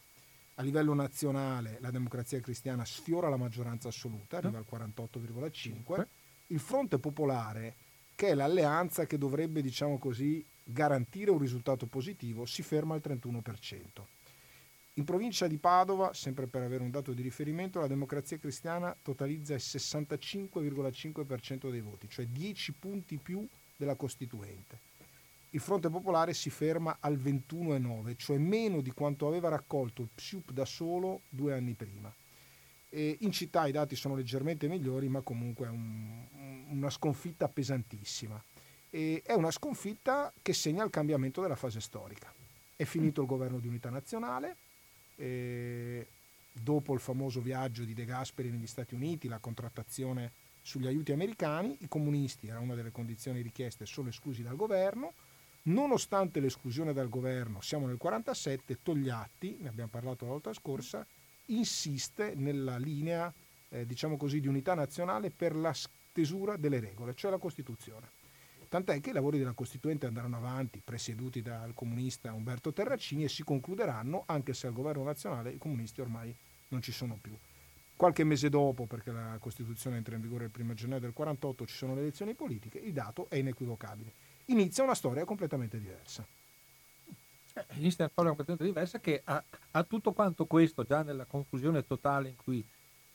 A 0.59 0.63
livello 0.63 0.95
nazionale 0.95 1.77
la 1.81 1.92
democrazia 1.92 2.39
cristiana 2.39 2.83
sfiora 2.83 3.30
la 3.30 3.38
maggioranza 3.38 3.89
assoluta, 3.89 4.38
arriva 4.38 4.57
al 4.57 4.65
48,5. 4.68 6.07
Il 6.47 6.59
fronte 6.59 6.97
popolare, 6.97 7.76
che 8.16 8.30
è 8.30 8.33
l'alleanza 8.33 9.06
che 9.06 9.19
dovrebbe, 9.19 9.61
diciamo 9.61 9.99
così, 9.99 10.44
garantire 10.64 11.30
un 11.30 11.37
risultato 11.37 11.85
positivo, 11.85 12.45
si 12.45 12.64
ferma 12.64 12.95
al 12.95 13.04
31%. 13.04 13.83
In 14.94 15.04
provincia 15.04 15.45
di 15.45 15.59
Padova, 15.59 16.16
sempre 16.16 16.47
per 16.47 16.64
avere 16.64 16.81
un 16.81 16.90
dato 16.90 17.14
di 17.14 17.21
riferimento, 17.21 17.80
la 17.80 17.85
democrazia 17.85 18.40
cristiana 18.40 18.97
totalizza 18.99 19.54
il 19.54 19.61
65,5% 19.64 21.69
dei 21.69 21.81
voti, 21.81 22.09
cioè 22.09 22.26
10 22.26 22.73
punti 22.80 23.18
più 23.18 23.47
della 23.76 23.94
Costituente. 23.94 24.80
Il 25.51 25.59
Fronte 25.59 25.89
Popolare 25.89 26.33
si 26.33 26.49
ferma 26.49 26.97
al 26.99 27.18
21,9, 27.18 28.16
cioè 28.18 28.37
meno 28.37 28.81
di 28.81 28.92
quanto 28.92 29.27
aveva 29.27 29.49
raccolto 29.49 30.01
il 30.01 30.09
PSUP 30.13 30.51
da 30.51 30.66
solo 30.66 31.21
due 31.30 31.54
anni 31.54 31.73
prima. 31.73 32.13
E 32.89 33.18
in 33.21 33.31
città 33.31 33.66
i 33.68 33.71
dati 33.71 33.95
sono 33.95 34.16
leggermente 34.16 34.68
migliori, 34.68 35.07
ma 35.07 35.21
comunque 35.21 35.68
è 35.68 35.69
un, 35.69 36.25
una 36.69 36.89
sconfitta 36.89 37.47
pesantissima. 37.47 38.42
E 38.89 39.21
è 39.25 39.33
una 39.33 39.51
sconfitta 39.51 40.33
che 40.42 40.54
segna 40.54 40.83
il 40.83 40.89
cambiamento 40.89 41.42
della 41.42 41.56
fase 41.56 41.80
storica. 41.80 42.31
È 42.75 42.83
finito 42.83 43.21
il 43.21 43.27
governo 43.27 43.59
di 43.59 43.68
unità 43.68 43.89
nazionale, 43.89 44.57
dopo 46.61 46.94
il 46.94 46.99
famoso 46.99 47.42
viaggio 47.42 47.83
di 47.83 47.94
De 47.94 48.06
Gasperi 48.06 48.49
negli 48.49 48.68
Stati 48.68 48.94
Uniti, 48.94 49.27
la 49.27 49.39
contrattazione 49.39 50.31
sugli 50.61 50.87
aiuti 50.87 51.11
americani, 51.11 51.77
i 51.80 51.87
comunisti, 51.87 52.47
era 52.47 52.59
una 52.59 52.75
delle 52.75 52.92
condizioni 52.92 53.42
richieste, 53.42 53.85
sono 53.85 54.09
esclusi 54.09 54.44
dal 54.44 54.56
governo. 54.56 55.13
Nonostante 55.68 56.40
l'esclusione 56.40 56.94
dal 56.94 57.09
governo, 57.09 57.59
siamo 57.59 57.88
nel 57.88 57.97
47, 57.97 58.80
Togliatti, 58.81 59.57
ne 59.59 59.68
abbiamo 59.68 59.90
parlato 59.90 60.24
la 60.24 60.31
volta 60.31 60.54
scorsa, 60.54 61.06
insiste 61.47 62.36
nella 62.36 62.78
linea, 62.78 63.33
eh, 63.69 63.86
diciamo 63.86 64.16
così, 64.16 64.40
di 64.40 64.47
unità 64.47 64.76
nazionale 64.76 65.30
per 65.30 65.57
la 65.57 65.74
stesura 65.74 66.56
delle 66.56 66.80
regole, 66.80 67.16
cioè 67.16 67.31
la 67.31 67.38
Costituzione. 67.38 68.12
Tant'è 68.69 69.02
che 69.02 69.09
i 69.09 69.14
lavori 69.14 69.40
della 69.40 69.52
Costituente 69.52 70.06
andranno 70.06 70.38
avanti, 70.38 70.81
presieduti 70.81 71.42
dal 71.42 71.74
comunista 71.74 72.31
Umberto 72.31 72.71
Terracini, 72.71 73.26
e 73.26 73.30
si 73.30 73.44
concluderanno, 73.44 74.24
anche 74.26 74.54
se 74.54 74.68
al 74.68 74.74
governo 74.74 75.04
nazionale 75.04 75.52
i 75.52 75.57
comunisti 75.57 76.00
ormai 76.00 76.33
non 76.69 76.81
ci 76.81 76.94
sono 76.94 77.18
più. 77.21 77.38
Qualche 77.97 78.24
mese 78.24 78.47
dopo, 78.47 78.86
perché 78.86 79.12
la 79.12 79.38
Costituzione 79.38 79.97
entra 79.97 80.16
in 80.16 80.21
vigore 80.21 80.45
il 80.45 80.52
1 80.57 80.74
gennaio 80.76 81.02
del 81.02 81.14
48, 81.14 81.66
ci 81.66 81.76
sono 81.76 81.94
le 81.94 82.02
elezioni 82.02 82.36
politiche, 82.36 82.78
il 82.78 82.94
dato 82.94 83.30
è 83.30 83.36
inequivocabile. 83.36 84.27
Inizia 84.49 84.83
una 84.83 84.95
storia 84.95 85.25
completamente 85.25 85.80
diversa. 85.80 86.25
Eastern 87.80 88.09
Forum 88.13 88.33
è 88.33 88.35
completamente 88.35 88.63
diversa 88.63 88.99
che 88.99 89.21
ha, 89.23 89.44
ha, 89.71 89.83
tutto 89.83 90.11
quanto 90.11 90.45
questo 90.45 90.83
già 90.83 91.01
nella 91.01 91.25
confusione 91.25 91.85
totale 91.85 92.30
in 92.30 92.35
cui 92.35 92.63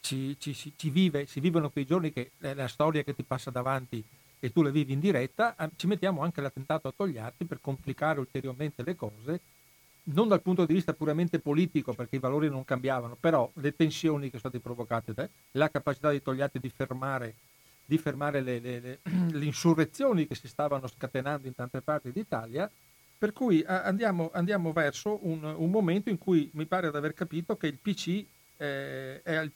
ci, 0.01 0.35
ci, 0.37 0.53
ci 0.53 0.89
vive, 0.89 1.25
si 1.25 1.39
vivono 1.39 1.69
quei 1.69 1.85
giorni 1.85 2.11
che 2.11 2.31
è 2.39 2.53
la 2.53 2.67
storia 2.67 3.03
che 3.03 3.15
ti 3.15 3.23
passa 3.23 3.49
davanti 3.49 4.03
e 4.39 4.51
tu 4.51 4.61
le 4.61 4.71
vivi 4.71 4.91
in 4.91 4.99
diretta, 4.99 5.55
ci 5.77 5.87
mettiamo 5.87 6.21
anche 6.21 6.41
l'attentato 6.41 6.89
a 6.89 6.93
Togliatti 6.93 7.45
per 7.45 7.61
complicare 7.61 8.19
ulteriormente 8.19 8.83
le 8.83 8.95
cose, 8.95 9.39
non 10.05 10.27
dal 10.27 10.41
punto 10.41 10.65
di 10.65 10.73
vista 10.73 10.91
puramente 10.93 11.39
politico, 11.39 11.93
perché 11.93 12.17
i 12.17 12.19
valori 12.19 12.49
non 12.49 12.65
cambiavano, 12.65 13.15
però 13.17 13.49
le 13.55 13.73
tensioni 13.73 14.29
che 14.29 14.37
sono 14.39 14.49
state 14.49 14.59
provocate, 14.59 15.13
da, 15.13 15.29
la 15.51 15.69
capacità 15.69 16.11
di 16.11 16.21
Togliatti 16.21 16.59
di 16.59 16.69
fermare, 16.69 17.35
di 17.85 17.97
fermare 17.97 18.41
le, 18.41 18.59
le, 18.59 18.79
le, 18.79 18.99
le, 19.31 19.45
insurrezioni 19.45 20.27
che 20.27 20.35
si 20.35 20.47
stavano 20.47 20.87
scatenando 20.87 21.47
in 21.47 21.55
tante 21.55 21.81
parti 21.81 22.11
d'Italia, 22.11 22.69
per 23.17 23.31
cui 23.31 23.63
andiamo, 23.65 24.29
andiamo 24.33 24.73
verso 24.73 25.19
un, 25.21 25.43
un 25.43 25.69
momento 25.69 26.09
in 26.09 26.17
cui 26.17 26.49
mi 26.53 26.65
pare 26.65 26.91
di 26.91 26.97
aver 26.97 27.13
capito 27.13 27.55
che 27.55 27.67
il 27.67 27.77
PC 27.81 28.25
eh, 28.57 29.21
è, 29.21 29.35
al, 29.35 29.51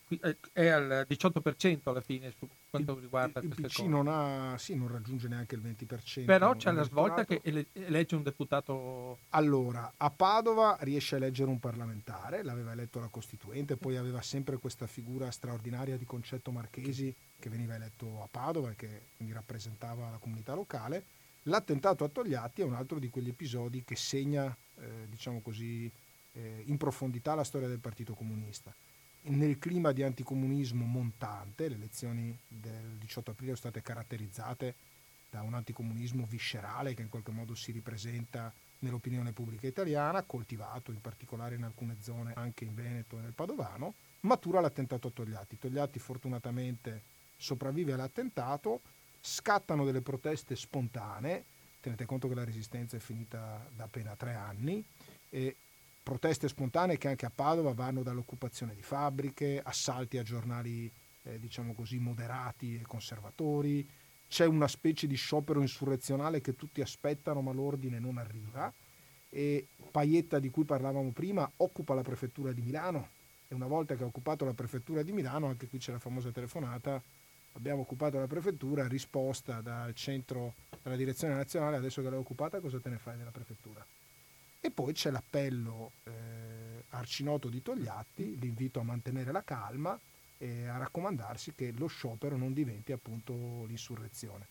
è, 0.54 0.68
al, 0.68 1.06
18% 1.10 1.80
alla 1.84 2.02
fine 2.02 2.34
su 2.38 2.48
quanto 2.70 2.94
il, 2.94 3.02
riguarda 3.02 3.40
il, 3.40 3.48
queste 3.48 3.68
PC 3.68 3.76
cose. 3.78 3.88
Non, 3.88 4.08
ha, 4.08 4.58
sì, 4.58 4.76
non 4.76 4.88
raggiunge 4.88 5.28
neanche 5.28 5.56
il 5.56 5.62
20%. 5.62 6.26
Però 6.26 6.56
c'è 6.56 6.72
la 6.72 6.84
svolta 6.84 7.26
che 7.26 7.42
elegge 7.44 8.16
un 8.16 8.24
deputato... 8.24 9.20
Allora, 9.30 9.94
a 9.96 10.10
Padova 10.10 10.78
riesce 10.82 11.16
a 11.16 11.18
eleggere 11.18 11.50
un 11.50 11.60
parlamentare, 11.60 12.44
l'aveva 12.44 12.72
eletto 12.72 13.00
la 13.00 13.08
Costituente, 13.08 13.78
poi 13.78 13.98
aveva 13.98 14.22
sempre 14.22 14.58
questa 14.58 14.88
figura 14.88 15.32
straordinaria 15.32 15.98
di 15.98 16.06
Concetto 16.06 16.52
Marchesi 16.52 17.14
che 17.40 17.50
veniva 17.50 17.76
eletto 17.76 18.22
a 18.22 18.28
Padova 18.30 18.72
e 18.72 18.76
che 18.76 19.02
quindi 19.16 19.34
rappresentava 19.34 20.10
la 20.10 20.18
comunità 20.18 20.54
locale. 20.54 21.06
L'attentato 21.44 22.04
a 22.04 22.10
Togliatti 22.10 22.62
è 22.62 22.66
un 22.66 22.74
altro 22.74 23.00
di 23.00 23.10
quegli 23.10 23.30
episodi 23.30 23.84
che 23.84 23.96
segna, 23.96 24.56
eh, 24.80 25.08
diciamo 25.10 25.42
così, 25.42 25.90
eh, 26.34 26.64
in 26.66 26.78
profondità 26.78 27.36
la 27.36 27.44
storia 27.44 27.68
del 27.68 27.80
Partito 27.80 28.14
Comunista 28.14 28.74
nel 29.30 29.58
clima 29.60 29.92
di 29.92 30.04
anticomunismo 30.04 30.86
montante, 30.86 31.68
le 31.68 31.76
elezioni 31.76 32.38
del 32.48 32.98
18 32.98 33.32
aprile 33.32 33.56
sono 33.56 33.72
state 33.72 33.82
caratterizzate 33.82 34.76
da 35.30 35.42
un 35.42 35.54
anticomunismo 35.54 36.26
viscerale 36.26 36.94
che 36.94 37.02
in 37.02 37.10
qualche 37.10 37.32
modo 37.32 37.54
si 37.54 37.72
ripresenta 37.72 38.54
nell'opinione 38.80 39.34
pubblica 39.34 39.68
italiana, 39.68 40.24
coltivato 40.24 40.92
in 40.92 41.02
particolare 41.02 41.56
in 41.56 41.64
alcune 41.64 41.98
zone 42.00 42.34
anche 42.36 42.64
in 42.64 42.74
Veneto 42.74 43.18
e 43.18 43.22
nel 43.22 43.34
Padovano, 43.34 43.96
matura 44.22 44.62
l'attentato 44.62 45.08
a 45.08 45.12
Togliatti. 45.12 45.58
Togliatti 45.58 46.00
fortunatamente 46.00 47.02
sopravvive 47.38 47.94
all'attentato, 47.94 48.82
scattano 49.22 49.86
delle 49.86 50.02
proteste 50.02 50.56
spontanee, 50.56 51.46
tenete 51.80 52.06
conto 52.06 52.28
che 52.28 52.36
la 52.36 52.44
resistenza 52.44 52.98
è 52.98 53.00
finita 53.00 53.66
da 53.76 53.86
appena 53.86 54.16
tre 54.16 54.34
anni, 54.34 54.84
proteste 56.04 56.48
spontanee 56.48 56.98
che 56.98 57.10
anche 57.10 57.26
a 57.26 57.32
Padova 57.34 57.74
vanno 57.74 58.02
dall'occupazione 58.02 58.74
di 58.74 58.82
fabbriche, 58.82 59.62
assalti 59.62 60.18
a 60.18 60.24
giornali 60.24 60.92
eh, 61.24 61.40
diciamo 61.40 61.74
così 61.74 62.00
moderati 62.00 62.76
e 62.76 62.84
conservatori, 62.84 63.88
c'è 64.30 64.46
una 64.46 64.68
specie 64.68 65.08
di 65.08 65.16
sciopero 65.16 65.62
insurrezionale 65.62 66.42
che 66.42 66.56
tutti 66.56 66.82
aspettano 66.82 67.42
ma 67.42 67.52
l'ordine 67.52 68.00
non 68.00 68.18
arriva. 68.18 68.74
E 69.30 69.68
Paietta 69.92 70.40
di 70.40 70.50
cui 70.50 70.64
parlavamo 70.64 71.12
prima 71.12 71.50
occupa 71.58 71.94
la 71.94 72.02
prefettura 72.02 72.52
di 72.52 72.62
Milano. 72.62 73.10
E 73.48 73.56
una 73.56 73.68
volta 73.68 73.96
che 73.96 74.04
ha 74.04 74.06
occupato 74.06 74.46
la 74.46 74.54
prefettura 74.54 75.02
di 75.02 75.12
Milano, 75.12 75.48
anche 75.48 75.68
qui 75.68 75.78
c'è 75.78 75.92
la 75.92 76.00
famosa 76.00 76.32
telefonata, 76.32 77.02
abbiamo 77.58 77.82
occupato 77.82 78.20
la 78.20 78.28
prefettura, 78.28 78.88
risposta 78.88 79.62
dal 79.62 79.94
centro, 79.96 80.54
dalla 80.82 80.96
direzione 80.96 81.34
nazionale, 81.34 81.76
adesso 81.76 82.02
che 82.02 82.10
l'hai 82.10 82.20
occupata 82.20 82.60
cosa 82.60 82.80
te 82.80 82.90
ne 82.90 82.98
fai 82.98 83.18
della 83.18 83.32
prefettura? 83.32 83.86
E 84.60 84.72
poi 84.72 84.94
c'è 84.94 85.10
l'appello 85.10 85.92
eh, 86.04 86.84
arcinoto 86.90 87.50
di 87.50 87.62
Togliatti, 87.62 88.38
l'invito 88.40 88.80
a 88.80 88.84
mantenere 88.84 89.32
la 89.32 89.44
calma 89.44 90.00
e 90.38 90.68
a 90.68 90.78
raccomandarsi 90.78 91.54
che 91.56 91.74
lo 91.76 91.88
sciopero 91.88 92.38
non 92.38 92.54
diventi 92.54 92.92
appunto 92.92 93.66
l'insurrezione. 93.66 94.48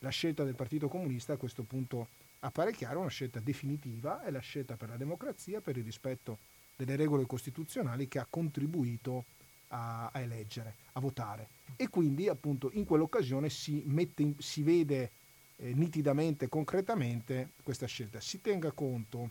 La 0.00 0.10
scelta 0.10 0.44
del 0.44 0.54
Partito 0.54 0.88
Comunista 0.88 1.34
a 1.34 1.36
questo 1.36 1.62
punto 1.62 2.08
appare 2.40 2.72
chiara, 2.72 2.98
una 2.98 3.08
scelta 3.08 3.40
definitiva, 3.40 4.22
è 4.22 4.30
la 4.30 4.38
scelta 4.40 4.76
per 4.76 4.88
la 4.88 4.96
democrazia, 4.96 5.60
per 5.60 5.76
il 5.76 5.84
rispetto 5.84 6.38
delle 6.76 6.96
regole 6.96 7.26
costituzionali 7.26 8.08
che 8.08 8.18
ha 8.18 8.26
contribuito 8.28 9.24
a, 9.68 10.10
a 10.12 10.20
eleggere, 10.20 10.76
a 10.92 11.00
votare. 11.00 11.48
E 11.76 11.88
quindi 11.88 12.28
appunto 12.28 12.70
in 12.72 12.84
quell'occasione 12.84 13.48
si, 13.48 13.82
in, 13.84 14.34
si 14.38 14.62
vede 14.62 15.10
eh, 15.56 15.72
nitidamente, 15.74 16.48
concretamente 16.48 17.50
questa 17.62 17.86
scelta. 17.86 18.20
Si 18.20 18.40
tenga 18.40 18.72
conto 18.72 19.30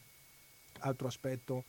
Altro 0.79 1.08
aspetto 1.08 1.63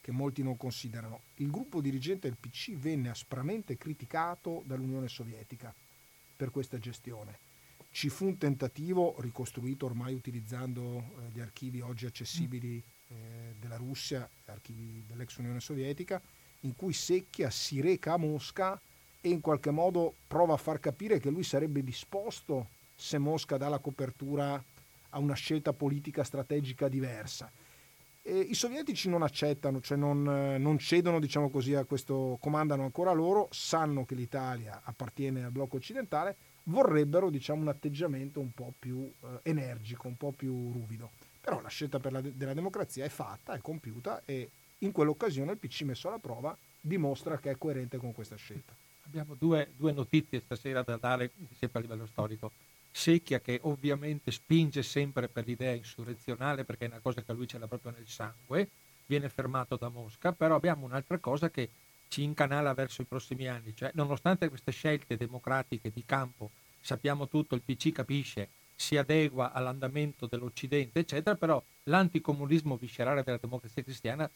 che 0.00 0.12
molti 0.12 0.42
non 0.42 0.56
considerano. 0.56 1.22
Il 1.36 1.50
gruppo 1.50 1.80
dirigente 1.80 2.28
del 2.28 2.36
PC 2.38 2.76
venne 2.76 3.08
aspramente 3.08 3.76
criticato 3.76 4.62
dall'Unione 4.66 5.08
Sovietica 5.08 5.74
per 6.36 6.50
questa 6.50 6.78
gestione. 6.78 7.38
Ci 7.90 8.08
fu 8.08 8.26
un 8.26 8.38
tentativo, 8.38 9.14
ricostruito 9.20 9.86
ormai 9.86 10.14
utilizzando 10.14 10.98
eh, 10.98 11.30
gli 11.32 11.40
archivi 11.40 11.80
oggi 11.80 12.06
accessibili 12.06 12.82
eh, 13.08 13.54
della 13.58 13.76
Russia, 13.76 14.28
archivi 14.46 15.04
dell'ex 15.06 15.36
Unione 15.36 15.60
Sovietica, 15.60 16.20
in 16.64 16.76
cui 16.76 16.92
Secchia 16.92 17.48
si 17.50 17.80
reca 17.80 18.12
a 18.12 18.18
Mosca 18.18 18.78
e 19.20 19.28
in 19.28 19.40
qualche 19.40 19.70
modo 19.70 20.14
prova 20.26 20.54
a 20.54 20.58
far 20.58 20.80
capire 20.80 21.18
che 21.18 21.30
lui 21.30 21.42
sarebbe 21.42 21.82
disposto, 21.82 22.68
se 22.94 23.18
Mosca 23.18 23.56
dà 23.56 23.68
la 23.68 23.78
copertura, 23.78 24.62
a 25.10 25.18
una 25.18 25.34
scelta 25.34 25.72
politica 25.72 26.24
strategica 26.24 26.88
diversa 26.88 27.50
e 28.26 28.38
I 28.38 28.54
sovietici 28.54 29.10
non 29.10 29.22
accettano, 29.22 29.82
cioè 29.82 29.98
non, 29.98 30.26
eh, 30.26 30.56
non 30.56 30.78
cedono 30.78 31.20
diciamo 31.20 31.50
così, 31.50 31.74
a 31.74 31.84
questo, 31.84 32.38
comandano 32.40 32.82
ancora 32.82 33.12
loro, 33.12 33.48
sanno 33.50 34.06
che 34.06 34.14
l'Italia 34.14 34.80
appartiene 34.82 35.44
al 35.44 35.50
blocco 35.50 35.76
occidentale, 35.76 36.34
vorrebbero 36.64 37.28
diciamo, 37.28 37.60
un 37.60 37.68
atteggiamento 37.68 38.40
un 38.40 38.50
po' 38.52 38.72
più 38.78 39.02
eh, 39.02 39.40
energico, 39.42 40.08
un 40.08 40.16
po' 40.16 40.32
più 40.32 40.72
ruvido. 40.72 41.10
Però 41.38 41.60
la 41.60 41.68
scelta 41.68 42.00
la 42.08 42.22
de- 42.22 42.34
della 42.34 42.54
democrazia 42.54 43.04
è 43.04 43.10
fatta, 43.10 43.52
è 43.52 43.60
compiuta 43.60 44.22
e 44.24 44.48
in 44.78 44.92
quell'occasione 44.92 45.52
il 45.52 45.58
PC 45.58 45.82
messo 45.82 46.08
alla 46.08 46.18
prova 46.18 46.56
dimostra 46.80 47.38
che 47.38 47.50
è 47.50 47.58
coerente 47.58 47.96
con 47.96 48.12
questa 48.12 48.36
scelta. 48.36 48.74
Abbiamo 49.06 49.34
due, 49.34 49.72
due 49.76 49.92
notizie 49.92 50.40
stasera 50.40 50.82
da 50.82 50.96
dare 50.96 51.30
sempre 51.58 51.78
a 51.78 51.82
livello 51.82 52.06
storico. 52.06 52.52
Secchia 52.90 53.40
che 53.40 53.58
ovviamente 53.62 54.30
spinge 54.30 54.82
sempre 54.82 55.28
per 55.28 55.46
l'idea 55.46 55.72
insurrezionale 55.72 56.64
perché 56.64 56.84
è 56.84 56.88
una 56.88 57.00
cosa 57.00 57.22
che 57.22 57.32
lui 57.32 57.48
ce 57.48 57.58
l'ha 57.58 57.66
proprio 57.66 57.92
nel 57.92 58.06
sangue, 58.06 58.68
viene 59.06 59.28
fermato 59.28 59.76
da 59.76 59.88
Mosca, 59.88 60.32
però 60.32 60.54
abbiamo 60.54 60.86
un'altra 60.86 61.18
cosa 61.18 61.50
che 61.50 61.68
ci 62.08 62.22
incanala 62.22 62.74
verso 62.74 63.02
i 63.02 63.06
prossimi 63.06 63.48
anni, 63.48 63.74
cioè 63.74 63.90
nonostante 63.94 64.48
queste 64.48 64.70
scelte 64.70 65.16
democratiche 65.16 65.90
di 65.92 66.04
campo, 66.06 66.50
sappiamo 66.80 67.26
tutto, 67.28 67.54
il 67.54 67.62
PC 67.62 67.90
capisce, 67.90 68.48
si 68.74 68.96
adegua 68.96 69.52
all'andamento 69.52 70.26
dell'Occidente, 70.26 71.00
eccetera, 71.00 71.34
però 71.36 71.62
l'anticomunismo 71.84 72.76
viscerale 72.76 73.22
della 73.22 73.38
democrazia 73.40 73.82
cristiana 73.82 74.30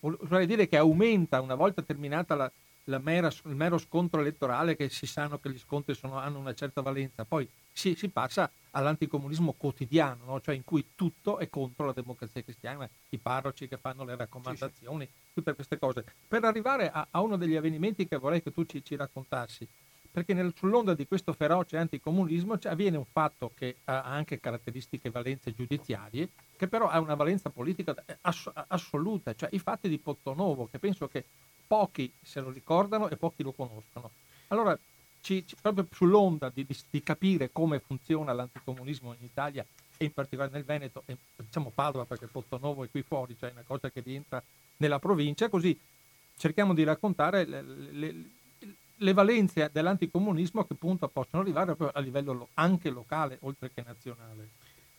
vorrei 0.00 0.46
dire 0.46 0.68
che 0.68 0.76
aumenta 0.76 1.40
una 1.40 1.54
volta 1.54 1.82
terminata 1.82 2.34
la, 2.34 2.50
la 2.84 2.98
mera, 2.98 3.28
il 3.28 3.54
mero 3.54 3.78
scontro 3.78 4.20
elettorale 4.20 4.76
che 4.76 4.88
si 4.88 5.06
sanno 5.06 5.38
che 5.38 5.50
gli 5.50 5.58
scontri 5.58 5.94
sono, 5.94 6.18
hanno 6.18 6.38
una 6.38 6.54
certa 6.54 6.80
valenza, 6.80 7.24
poi 7.24 7.48
si, 7.72 7.94
si 7.94 8.08
passa 8.08 8.50
all'anticomunismo 8.70 9.54
quotidiano, 9.56 10.24
no? 10.24 10.40
cioè 10.40 10.54
in 10.54 10.64
cui 10.64 10.84
tutto 10.94 11.38
è 11.38 11.48
contro 11.48 11.86
la 11.86 11.92
democrazia 11.92 12.42
cristiana, 12.42 12.88
i 13.10 13.18
parroci 13.18 13.68
che 13.68 13.76
fanno 13.76 14.04
le 14.04 14.16
raccomandazioni, 14.16 15.04
sì, 15.04 15.10
sì. 15.10 15.32
tutte 15.34 15.54
queste 15.54 15.78
cose. 15.78 16.04
Per 16.26 16.44
arrivare 16.44 16.90
a, 16.90 17.06
a, 17.10 17.20
uno 17.20 17.36
degli 17.36 17.56
avvenimenti 17.56 18.06
che 18.06 18.16
vorrei 18.16 18.42
che 18.42 18.52
tu 18.52 18.64
ci, 18.64 18.84
ci 18.84 18.96
raccontassi, 18.96 19.66
perché 20.10 20.32
nel, 20.32 20.54
sull'onda 20.56 20.94
di 20.94 21.06
questo 21.06 21.32
feroce 21.32 21.76
anticomunismo 21.76 22.58
avviene 22.64 22.96
un 22.96 23.04
fatto 23.04 23.52
che 23.54 23.76
ha 23.84 24.02
anche 24.02 24.40
caratteristiche 24.40 25.10
valenze 25.10 25.52
giudiziarie, 25.52 26.28
che 26.56 26.68
però 26.68 26.88
ha 26.88 26.98
una 27.00 27.14
valenza 27.14 27.50
politica 27.50 27.94
ass- 28.22 28.50
assoluta, 28.68 29.34
cioè 29.34 29.48
i 29.52 29.58
fatti 29.58 29.88
di 29.88 29.98
Pottonovo, 29.98 30.68
che 30.70 30.78
penso 30.78 31.08
che 31.08 31.24
pochi 31.66 32.12
se 32.22 32.40
lo 32.40 32.50
ricordano 32.50 33.08
e 33.08 33.16
pochi 33.16 33.42
lo 33.42 33.52
conoscono. 33.52 34.10
Allora, 34.48 34.78
ci, 35.20 35.44
ci, 35.46 35.56
proprio 35.60 35.86
sull'onda 35.90 36.50
di, 36.52 36.64
di, 36.64 36.76
di, 36.90 37.02
capire 37.02 37.50
come 37.50 37.80
funziona 37.80 38.32
l'anticomunismo 38.32 39.12
in 39.12 39.24
Italia 39.24 39.66
e 39.96 40.04
in 40.04 40.12
particolare 40.12 40.52
nel 40.52 40.64
Veneto 40.64 41.02
e 41.06 41.16
diciamo 41.36 41.72
Padova 41.74 42.04
perché 42.04 42.26
Portonovo 42.26 42.84
è 42.84 42.90
qui 42.90 43.02
fuori, 43.02 43.36
cioè 43.38 43.50
una 43.50 43.64
cosa 43.66 43.90
che 43.90 44.00
rientra 44.00 44.42
nella 44.76 44.98
provincia, 44.98 45.48
così 45.48 45.78
cerchiamo 46.36 46.74
di 46.74 46.84
raccontare 46.84 47.44
le, 47.44 47.62
le, 47.62 48.14
le 48.94 49.12
valenze 49.12 49.68
dell'anticomunismo 49.72 50.64
che 50.64 50.74
punto 50.74 51.08
possono 51.08 51.42
arrivare 51.42 51.76
a 51.92 52.00
livello 52.00 52.48
anche 52.54 52.90
locale 52.90 53.38
oltre 53.40 53.72
che 53.72 53.82
nazionale. 53.84 54.50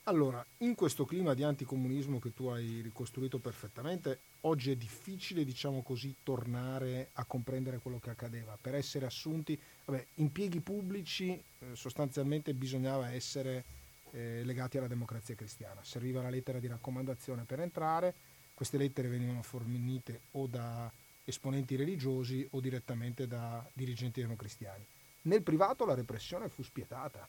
Allora, 0.07 0.45
in 0.59 0.73
questo 0.73 1.03
clima 1.03 1.33
di 1.33 1.43
anticomunismo 1.43 2.17
che 2.17 2.33
tu 2.33 2.45
hai 2.45 2.79
ricostruito 2.79 3.39
perfettamente, 3.39 4.19
oggi 4.41 4.71
è 4.71 4.77
difficile, 4.77 5.43
diciamo 5.43 5.81
così, 5.81 6.15
tornare 6.23 7.09
a 7.15 7.25
comprendere 7.25 7.79
quello 7.79 7.99
che 7.99 8.11
accadeva. 8.11 8.57
Per 8.59 8.73
essere 8.73 9.05
assunti, 9.05 9.59
vabbè, 9.83 10.05
impieghi 10.15 10.61
pubblici, 10.61 11.31
eh, 11.31 11.75
sostanzialmente 11.75 12.53
bisognava 12.53 13.11
essere 13.11 13.65
eh, 14.11 14.43
legati 14.45 14.77
alla 14.77 14.87
democrazia 14.87 15.35
cristiana. 15.35 15.83
Serviva 15.83 16.21
la 16.21 16.29
lettera 16.29 16.59
di 16.59 16.67
raccomandazione 16.67 17.43
per 17.43 17.59
entrare, 17.59 18.13
queste 18.53 18.77
lettere 18.77 19.09
venivano 19.09 19.41
fornite 19.41 20.21
o 20.31 20.47
da 20.47 20.89
esponenti 21.25 21.75
religiosi 21.75 22.47
o 22.51 22.61
direttamente 22.61 23.27
da 23.27 23.61
dirigenti 23.73 24.21
democristiani. 24.21 24.85
Nel 25.23 25.43
privato 25.43 25.85
la 25.85 25.95
repressione 25.95 26.47
fu 26.47 26.63
spietata. 26.63 27.27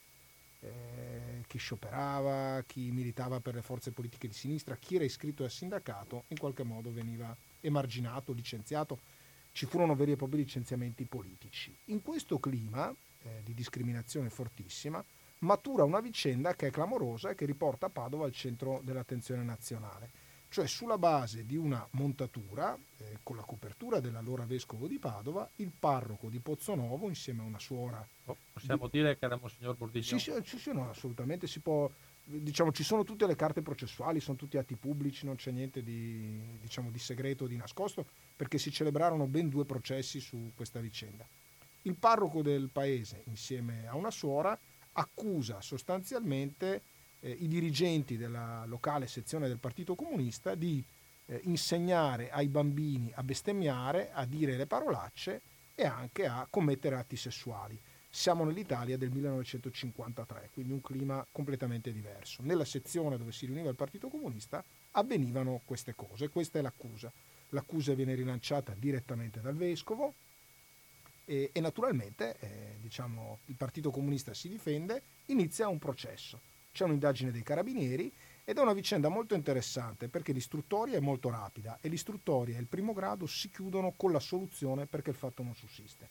Eh, 0.60 1.42
chi 1.46 1.58
scioperava, 1.58 2.62
chi 2.66 2.90
militava 2.90 3.40
per 3.40 3.54
le 3.54 3.62
forze 3.62 3.90
politiche 3.92 4.28
di 4.28 4.34
sinistra, 4.34 4.76
chi 4.76 4.96
era 4.96 5.04
iscritto 5.04 5.44
al 5.44 5.50
sindacato, 5.50 6.24
in 6.28 6.38
qualche 6.38 6.62
modo 6.62 6.92
veniva 6.92 7.34
emarginato, 7.60 8.32
licenziato. 8.32 8.98
Ci 9.52 9.66
furono 9.66 9.94
veri 9.94 10.12
e 10.12 10.16
propri 10.16 10.38
licenziamenti 10.38 11.04
politici. 11.04 11.74
In 11.86 12.02
questo 12.02 12.38
clima 12.38 12.94
eh, 13.22 13.40
di 13.42 13.54
discriminazione 13.54 14.30
fortissima, 14.30 15.04
matura 15.40 15.84
una 15.84 16.00
vicenda 16.00 16.54
che 16.54 16.68
è 16.68 16.70
clamorosa 16.70 17.30
e 17.30 17.34
che 17.34 17.46
riporta 17.46 17.88
Padova 17.88 18.24
al 18.24 18.32
centro 18.32 18.80
dell'attenzione 18.82 19.42
nazionale. 19.42 20.10
Cioè 20.50 20.66
sulla 20.66 20.96
base 20.96 21.44
di 21.44 21.56
una 21.56 21.86
montatura, 21.92 22.76
eh, 22.96 23.18
con 23.22 23.36
la 23.36 23.42
copertura 23.42 24.00
dell'allora 24.00 24.46
vescovo 24.46 24.86
di 24.86 24.98
Padova, 24.98 25.48
il 25.56 25.70
parroco 25.78 26.28
di 26.28 26.38
Pozzonovo, 26.40 27.08
insieme 27.08 27.42
a 27.42 27.44
una 27.44 27.58
suora... 27.58 28.06
Oh, 28.24 28.36
possiamo 28.54 28.86
di... 28.86 28.98
dire 28.98 29.18
che 29.18 29.26
era 29.26 29.36
Monsignor 29.36 29.76
Bordiglione? 29.76 30.18
Sì, 30.18 30.32
sì, 30.42 30.58
sì, 30.58 30.72
no, 30.72 30.88
assolutamente 30.88 31.46
si 31.46 31.60
può... 31.60 31.90
Diciamo, 32.24 32.72
ci 32.72 32.82
sono 32.82 33.04
tutte 33.04 33.26
le 33.26 33.36
carte 33.36 33.62
processuali, 33.62 34.20
sono 34.20 34.36
tutti 34.36 34.56
atti 34.56 34.76
pubblici, 34.76 35.24
non 35.24 35.36
c'è 35.36 35.50
niente 35.50 35.82
di, 35.82 36.58
diciamo, 36.60 36.90
di 36.90 36.98
segreto, 36.98 37.46
di 37.46 37.56
nascosto, 37.56 38.06
perché 38.36 38.58
si 38.58 38.70
celebrarono 38.70 39.26
ben 39.26 39.48
due 39.48 39.64
processi 39.64 40.20
su 40.20 40.52
questa 40.54 40.80
vicenda. 40.80 41.26
Il 41.82 41.94
parroco 41.94 42.42
del 42.42 42.68
paese, 42.70 43.22
insieme 43.26 43.86
a 43.86 43.96
una 43.96 44.10
suora, 44.10 44.58
accusa 44.92 45.60
sostanzialmente 45.60 46.82
eh, 47.20 47.30
i 47.30 47.48
dirigenti 47.48 48.16
della 48.16 48.64
locale 48.66 49.06
sezione 49.06 49.48
del 49.48 49.58
Partito 49.58 49.94
Comunista 49.94 50.54
di 50.54 50.82
eh, 51.26 51.40
insegnare 51.44 52.30
ai 52.30 52.48
bambini 52.48 53.12
a 53.14 53.22
bestemmiare, 53.22 54.10
a 54.12 54.24
dire 54.24 54.56
le 54.56 54.66
parolacce 54.66 55.40
e 55.74 55.84
anche 55.84 56.26
a 56.26 56.46
commettere 56.48 56.96
atti 56.96 57.16
sessuali. 57.16 57.78
Siamo 58.10 58.44
nell'Italia 58.44 58.96
del 58.96 59.10
1953, 59.10 60.50
quindi 60.52 60.72
un 60.72 60.80
clima 60.80 61.24
completamente 61.30 61.92
diverso. 61.92 62.42
Nella 62.42 62.64
sezione 62.64 63.18
dove 63.18 63.32
si 63.32 63.46
riuniva 63.46 63.68
il 63.68 63.76
Partito 63.76 64.08
Comunista 64.08 64.64
avvenivano 64.92 65.60
queste 65.64 65.94
cose, 65.94 66.28
questa 66.30 66.58
è 66.58 66.62
l'accusa. 66.62 67.12
L'accusa 67.50 67.94
viene 67.94 68.14
rilanciata 68.14 68.74
direttamente 68.76 69.40
dal 69.40 69.54
vescovo, 69.54 70.14
e, 71.28 71.50
e 71.52 71.60
naturalmente 71.60 72.36
eh, 72.40 72.76
diciamo, 72.80 73.40
il 73.46 73.54
Partito 73.54 73.90
Comunista 73.90 74.32
si 74.32 74.48
difende, 74.48 75.02
inizia 75.26 75.68
un 75.68 75.78
processo. 75.78 76.40
C'è 76.72 76.84
un'indagine 76.84 77.30
dei 77.30 77.42
carabinieri 77.42 78.12
ed 78.44 78.56
è 78.56 78.60
una 78.60 78.72
vicenda 78.72 79.08
molto 79.08 79.34
interessante 79.34 80.08
perché 80.08 80.32
l'istruttoria 80.32 80.96
è 80.96 81.00
molto 81.00 81.28
rapida 81.28 81.78
e 81.80 81.88
l'istruttoria 81.88 82.56
e 82.56 82.60
il 82.60 82.66
primo 82.66 82.92
grado 82.92 83.26
si 83.26 83.50
chiudono 83.50 83.92
con 83.96 84.12
la 84.12 84.20
soluzione 84.20 84.86
perché 84.86 85.10
il 85.10 85.16
fatto 85.16 85.42
non 85.42 85.54
sussiste. 85.54 86.08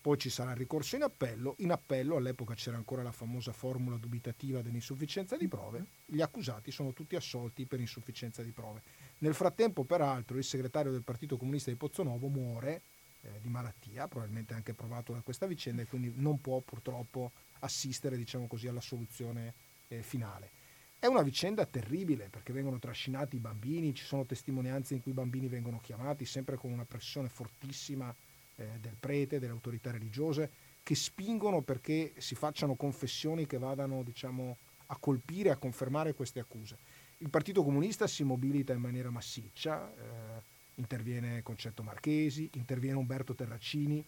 Poi 0.00 0.16
ci 0.16 0.30
sarà 0.30 0.52
il 0.52 0.56
ricorso 0.56 0.96
in 0.96 1.02
appello. 1.02 1.56
In 1.58 1.70
appello 1.70 2.16
all'epoca 2.16 2.54
c'era 2.54 2.78
ancora 2.78 3.02
la 3.02 3.12
famosa 3.12 3.52
formula 3.52 3.98
dubitativa 3.98 4.62
dell'insufficienza 4.62 5.36
di 5.36 5.46
prove. 5.46 5.84
Gli 6.06 6.22
accusati 6.22 6.70
sono 6.70 6.94
tutti 6.94 7.16
assolti 7.16 7.66
per 7.66 7.80
insufficienza 7.80 8.42
di 8.42 8.50
prove. 8.50 8.82
Nel 9.18 9.34
frattempo, 9.34 9.84
peraltro, 9.84 10.38
il 10.38 10.44
segretario 10.44 10.90
del 10.90 11.04
Partito 11.04 11.36
Comunista 11.36 11.70
di 11.70 11.76
Pozzonovo 11.76 12.28
muore 12.28 12.80
eh, 13.22 13.40
di 13.40 13.48
malattia, 13.48 14.08
probabilmente 14.08 14.54
anche 14.54 14.74
provato 14.74 15.12
da 15.12 15.20
questa 15.20 15.46
vicenda 15.46 15.82
e 15.82 15.86
quindi 15.86 16.12
non 16.16 16.40
può 16.40 16.60
purtroppo 16.60 17.32
assistere 17.60 18.16
diciamo 18.16 18.46
così, 18.46 18.66
alla 18.68 18.80
soluzione 18.80 19.54
eh, 19.88 20.02
finale. 20.02 20.50
È 20.98 21.06
una 21.06 21.22
vicenda 21.22 21.64
terribile 21.64 22.28
perché 22.28 22.52
vengono 22.52 22.78
trascinati 22.78 23.36
i 23.36 23.40
bambini, 23.40 23.94
ci 23.94 24.04
sono 24.04 24.26
testimonianze 24.26 24.94
in 24.94 25.02
cui 25.02 25.12
i 25.12 25.14
bambini 25.14 25.48
vengono 25.48 25.80
chiamati 25.80 26.26
sempre 26.26 26.56
con 26.56 26.70
una 26.70 26.84
pressione 26.84 27.28
fortissima 27.28 28.14
eh, 28.56 28.78
del 28.78 28.96
prete, 29.00 29.38
delle 29.38 29.52
autorità 29.52 29.90
religiose, 29.90 30.50
che 30.82 30.94
spingono 30.94 31.62
perché 31.62 32.12
si 32.18 32.34
facciano 32.34 32.74
confessioni 32.74 33.46
che 33.46 33.58
vadano 33.58 34.02
diciamo, 34.02 34.58
a 34.86 34.96
colpire, 34.98 35.50
a 35.50 35.56
confermare 35.56 36.14
queste 36.14 36.40
accuse. 36.40 36.76
Il 37.18 37.30
Partito 37.30 37.62
Comunista 37.62 38.06
si 38.06 38.22
mobilita 38.22 38.72
in 38.72 38.80
maniera 38.80 39.10
massiccia, 39.10 39.90
eh, 39.94 40.42
interviene 40.76 41.42
Concetto 41.42 41.82
Marchesi, 41.82 42.48
interviene 42.54 42.96
Umberto 42.96 43.34
Terracini, 43.34 44.04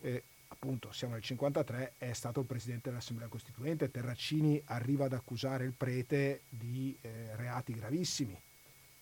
eh, 0.00 0.22
appunto 0.48 0.92
siamo 0.92 1.14
nel 1.14 1.22
1953, 1.22 1.94
è 1.98 2.12
stato 2.12 2.40
il 2.40 2.46
presidente 2.46 2.88
dell'Assemblea 2.88 3.28
Costituente, 3.28 3.90
Terracini 3.90 4.60
arriva 4.66 5.06
ad 5.06 5.12
accusare 5.12 5.64
il 5.64 5.72
prete 5.72 6.42
di 6.48 6.96
eh, 7.00 7.34
reati 7.36 7.72
gravissimi, 7.72 8.38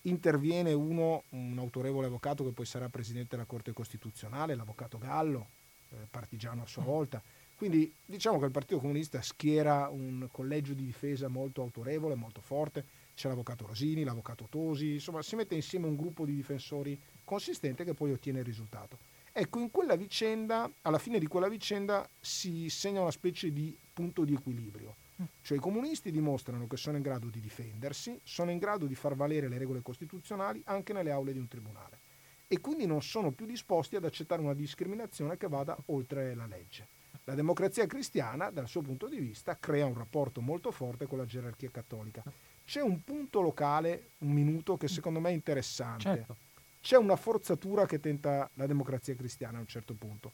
interviene 0.03 0.73
uno, 0.73 1.23
un 1.29 1.57
autorevole 1.57 2.07
avvocato 2.07 2.43
che 2.43 2.51
poi 2.51 2.65
sarà 2.65 2.89
presidente 2.89 3.35
della 3.35 3.45
Corte 3.45 3.71
Costituzionale, 3.71 4.55
l'avvocato 4.55 4.97
Gallo, 4.97 5.47
eh, 5.89 5.95
partigiano 6.09 6.63
a 6.63 6.67
sua 6.67 6.83
volta. 6.83 7.21
Quindi 7.55 7.93
diciamo 8.05 8.39
che 8.39 8.45
il 8.45 8.51
Partito 8.51 8.79
Comunista 8.79 9.21
schiera 9.21 9.87
un 9.89 10.27
collegio 10.31 10.73
di 10.73 10.83
difesa 10.85 11.29
molto 11.29 11.61
autorevole, 11.61 12.15
molto 12.15 12.41
forte, 12.41 12.83
c'è 13.15 13.27
l'avvocato 13.27 13.65
Rosini, 13.65 14.03
l'avvocato 14.03 14.47
Tosi, 14.49 14.93
insomma 14.93 15.21
si 15.21 15.35
mette 15.35 15.55
insieme 15.55 15.87
un 15.87 15.95
gruppo 15.95 16.25
di 16.25 16.33
difensori 16.33 16.99
consistente 17.23 17.83
che 17.83 17.93
poi 17.93 18.11
ottiene 18.11 18.39
il 18.39 18.45
risultato. 18.45 18.97
Ecco, 19.31 19.59
in 19.59 19.71
quella 19.71 19.95
vicenda, 19.95 20.69
alla 20.81 20.99
fine 20.99 21.17
di 21.17 21.25
quella 21.27 21.47
vicenda 21.47 22.07
si 22.19 22.69
segna 22.69 23.01
una 23.01 23.11
specie 23.11 23.51
di 23.51 23.75
punto 23.91 24.23
di 24.23 24.33
equilibrio. 24.33 24.95
Cioè 25.41 25.57
i 25.57 25.61
comunisti 25.61 26.11
dimostrano 26.11 26.67
che 26.67 26.77
sono 26.77 26.97
in 26.97 27.03
grado 27.03 27.27
di 27.27 27.39
difendersi, 27.39 28.19
sono 28.23 28.51
in 28.51 28.57
grado 28.57 28.85
di 28.87 28.95
far 28.95 29.15
valere 29.15 29.47
le 29.47 29.57
regole 29.57 29.81
costituzionali 29.81 30.61
anche 30.65 30.91
nelle 30.91 31.11
aule 31.11 31.33
di 31.33 31.39
un 31.39 31.47
tribunale 31.47 31.99
e 32.47 32.59
quindi 32.59 32.85
non 32.85 33.01
sono 33.01 33.31
più 33.31 33.47
disposti 33.47 33.95
ad 33.95 34.05
accettare 34.05 34.41
una 34.41 34.53
discriminazione 34.53 35.37
che 35.37 35.47
vada 35.47 35.75
oltre 35.87 36.35
la 36.35 36.45
legge. 36.45 36.87
La 37.23 37.33
democrazia 37.33 37.87
cristiana, 37.87 38.51
dal 38.51 38.67
suo 38.67 38.81
punto 38.81 39.07
di 39.07 39.17
vista, 39.17 39.57
crea 39.57 39.85
un 39.85 39.95
rapporto 39.95 40.39
molto 40.39 40.69
forte 40.69 41.07
con 41.07 41.17
la 41.17 41.25
gerarchia 41.25 41.71
cattolica 41.71 42.21
c'è 42.65 42.81
un 42.81 43.03
punto 43.03 43.41
locale, 43.41 44.11
un 44.19 44.31
minuto, 44.31 44.77
che 44.77 44.87
secondo 44.87 45.19
me 45.19 45.29
è 45.29 45.33
interessante. 45.33 46.03
Certo. 46.03 46.37
C'è 46.81 46.97
una 46.97 47.15
forzatura 47.15 47.85
che 47.85 47.99
tenta 47.99 48.49
la 48.55 48.65
democrazia 48.65 49.15
cristiana 49.15 49.57
a 49.57 49.61
un 49.61 49.67
certo 49.67 49.93
punto. 49.93 50.31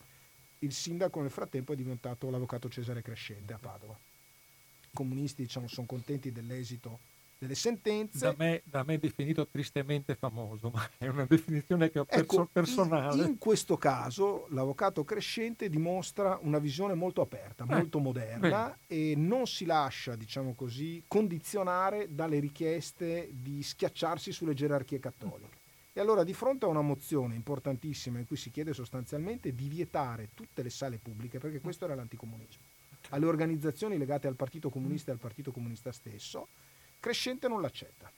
Il 0.59 0.73
sindaco 0.73 1.21
nel 1.21 1.29
frattempo 1.31 1.73
è 1.73 1.75
diventato 1.75 2.29
l'avvocato 2.29 2.69
Cesare 2.69 3.01
Crescente 3.01 3.53
a 3.53 3.57
Padova. 3.57 3.93
I 3.93 4.89
comunisti 4.93 5.43
diciamo, 5.43 5.67
sono 5.67 5.85
contenti 5.87 6.31
dell'esito 6.31 6.99
delle 7.39 7.55
sentenze. 7.55 8.19
Da 8.19 8.35
me, 8.37 8.61
da 8.65 8.83
me, 8.83 8.97
definito 8.97 9.47
tristemente 9.47 10.13
famoso, 10.15 10.69
ma 10.69 10.87
è 10.97 11.07
una 11.07 11.25
definizione 11.25 11.89
che 11.89 11.99
ho 11.99 12.05
perso 12.05 12.21
ecco, 12.21 12.49
personale. 12.51 13.23
In, 13.23 13.29
in, 13.29 13.37
questo 13.37 13.77
caso 13.77 14.45
l'avvocato 14.49 15.05
crescente 15.05 15.69
dimostra 15.69 16.37
una 16.41 16.59
visione 16.59 16.95
molto 16.95 17.21
aperta, 17.21 17.63
eh, 17.63 17.73
molto 17.73 17.99
moderna 17.99 18.65
bene. 18.65 18.79
e 18.87 19.15
non 19.15 19.47
si 19.47 19.65
lascia, 19.65 20.17
diciamo 20.17 20.53
così, 20.53 21.01
condizionare 21.07 22.13
dalle 22.13 22.39
richieste 22.39 23.29
di 23.31 23.63
schiacciarsi 23.63 24.33
sulle 24.33 24.53
gerarchie 24.53 24.99
cattoliche. 24.99 25.57
E 25.93 26.01
allora 26.01 26.25
di 26.25 26.33
fronte 26.33 26.65
a 26.65 26.67
una 26.67 26.81
mozione 26.81 27.35
importantissima 27.35 28.19
in 28.19 28.27
cui 28.27 28.37
si 28.37 28.51
chiede 28.51 28.73
sostanzialmente 28.73 29.55
di 29.55 29.69
vietare 29.69 30.29
tutte 30.33 30.61
le 30.61 30.69
sale 30.69 30.97
pubbliche, 30.97 31.39
perché 31.39 31.61
questo 31.61 31.85
era 31.85 31.95
l'anticomunismo, 31.95 32.63
alle 33.09 33.25
organizzazioni 33.25 33.97
legate 33.97 34.27
al 34.27 34.35
Partito 34.35 34.69
Comunista 34.69 35.11
e 35.11 35.13
al 35.13 35.19
Partito 35.19 35.51
Comunista 35.51 35.91
stesso, 35.93 36.49
Crescente 36.99 37.47
non 37.47 37.61
l'accetta. 37.61 38.11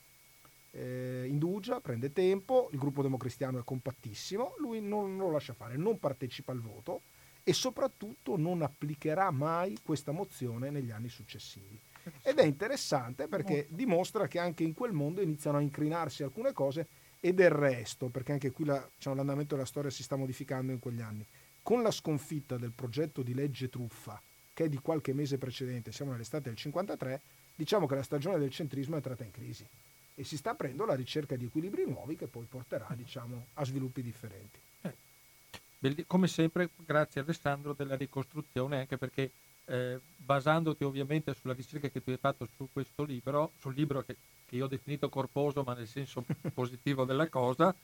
Eh, 0.72 1.26
indugia, 1.28 1.82
prende 1.82 2.13
tempo, 2.13 2.70
il 2.72 2.80
gruppo 2.80 3.02
democristiano 3.02 3.60
è 3.60 3.63
compattissimo, 3.63 4.56
lui 4.58 4.82
non, 4.82 5.15
non 5.15 5.28
lo 5.28 5.34
lascia 5.34 5.54
fare, 5.54 5.76
non 5.76 6.00
partecipa 6.00 6.52
al 6.52 6.62
voto 6.62 7.02
e 7.44 7.54
soprattutto 7.54 8.38
non 8.38 8.62
applicherà 8.62 9.32
mai 9.32 9.78
questa 9.84 10.12
mozione 10.12 10.70
negli 10.70 10.91
anni 10.91 11.10
successivi. 11.10 11.80
Ed 12.24 12.39
è 12.39 12.46
interessante 12.46 13.28
perché 13.28 13.67
dimostra 13.70 14.28
che 14.28 14.39
anche 14.39 14.63
in 14.63 14.74
quel 14.74 14.91
mondo 14.91 15.22
iniziano 15.22 15.58
a 15.58 15.62
incrinarsi 15.62 16.24
alcune 16.24 16.54
cose 16.54 16.88
e 17.20 17.34
del 17.34 17.52
resto, 17.52 18.10
perché 18.10 18.32
anche 18.32 18.52
qui 18.52 18.65
la, 18.65 18.88
diciamo, 18.96 19.15
l'andamento 19.15 19.54
della 19.56 19.67
storia 19.67 19.91
si 19.91 20.02
sta 20.02 20.15
modificando 20.15 20.72
in 20.72 20.80
quegli 20.80 21.02
anni, 21.02 21.26
con 21.62 21.84
la 21.84 21.91
sconfitta 21.91 22.58
del 22.58 22.72
progetto 22.72 23.22
di 23.22 23.36
legge 23.36 23.70
truffa, 23.70 24.20
che 24.54 24.65
è 24.65 24.70
di 24.70 24.80
qualche 24.80 25.13
mese 25.13 25.38
precedente, 25.38 25.91
siamo 25.91 26.12
nell'estate 26.12 26.50
del 26.50 26.58
53, 26.58 27.22
diciamo 27.62 27.86
che 27.86 27.93
la 27.93 28.02
stagione 28.02 28.39
del 28.39 28.50
centrismo 28.50 28.93
è 28.93 28.97
entrata 28.97 29.24
in 29.24 29.30
crisi 29.30 29.63
e 30.15 30.24
si 30.24 30.36
sta 30.36 30.52
aprendo 30.52 30.84
la 30.84 30.95
ricerca 30.95 31.36
di 31.36 31.45
equilibri 31.45 31.86
nuovi 31.86 32.15
che 32.15 32.26
poi 32.26 32.45
porterà 32.50 32.88
diciamo, 32.95 33.45
a 33.54 33.65
sviluppi 33.65 34.02
differenti. 34.02 34.60
Eh, 34.82 36.06
come 36.08 36.28
sempre, 36.28 36.69
grazie 36.76 37.21
Alessandro 37.21 37.74
della 37.74 37.95
ricostruzione, 37.95 38.80
anche 38.80 38.97
perché 38.97 39.30
eh, 39.65 40.00
basandoti 40.17 40.84
ovviamente 40.84 41.36
sulla 41.36 41.54
ricerca 41.54 41.88
che 41.89 42.04
tu 42.04 42.10
hai 42.10 42.17
fatto 42.17 42.47
su 42.56 42.67
questo 42.74 43.04
libro, 43.04 43.52
sul 43.60 43.76
libro 43.76 44.02
che, 44.02 44.15
che 44.47 44.56
io 44.56 44.65
ho 44.65 44.67
definito 44.67 45.08
corposo 45.10 45.62
ma 45.62 45.76
nel 45.76 45.88
senso 45.88 46.26
positivo 46.56 47.06
della 47.06 47.30
cosa, 47.30 47.76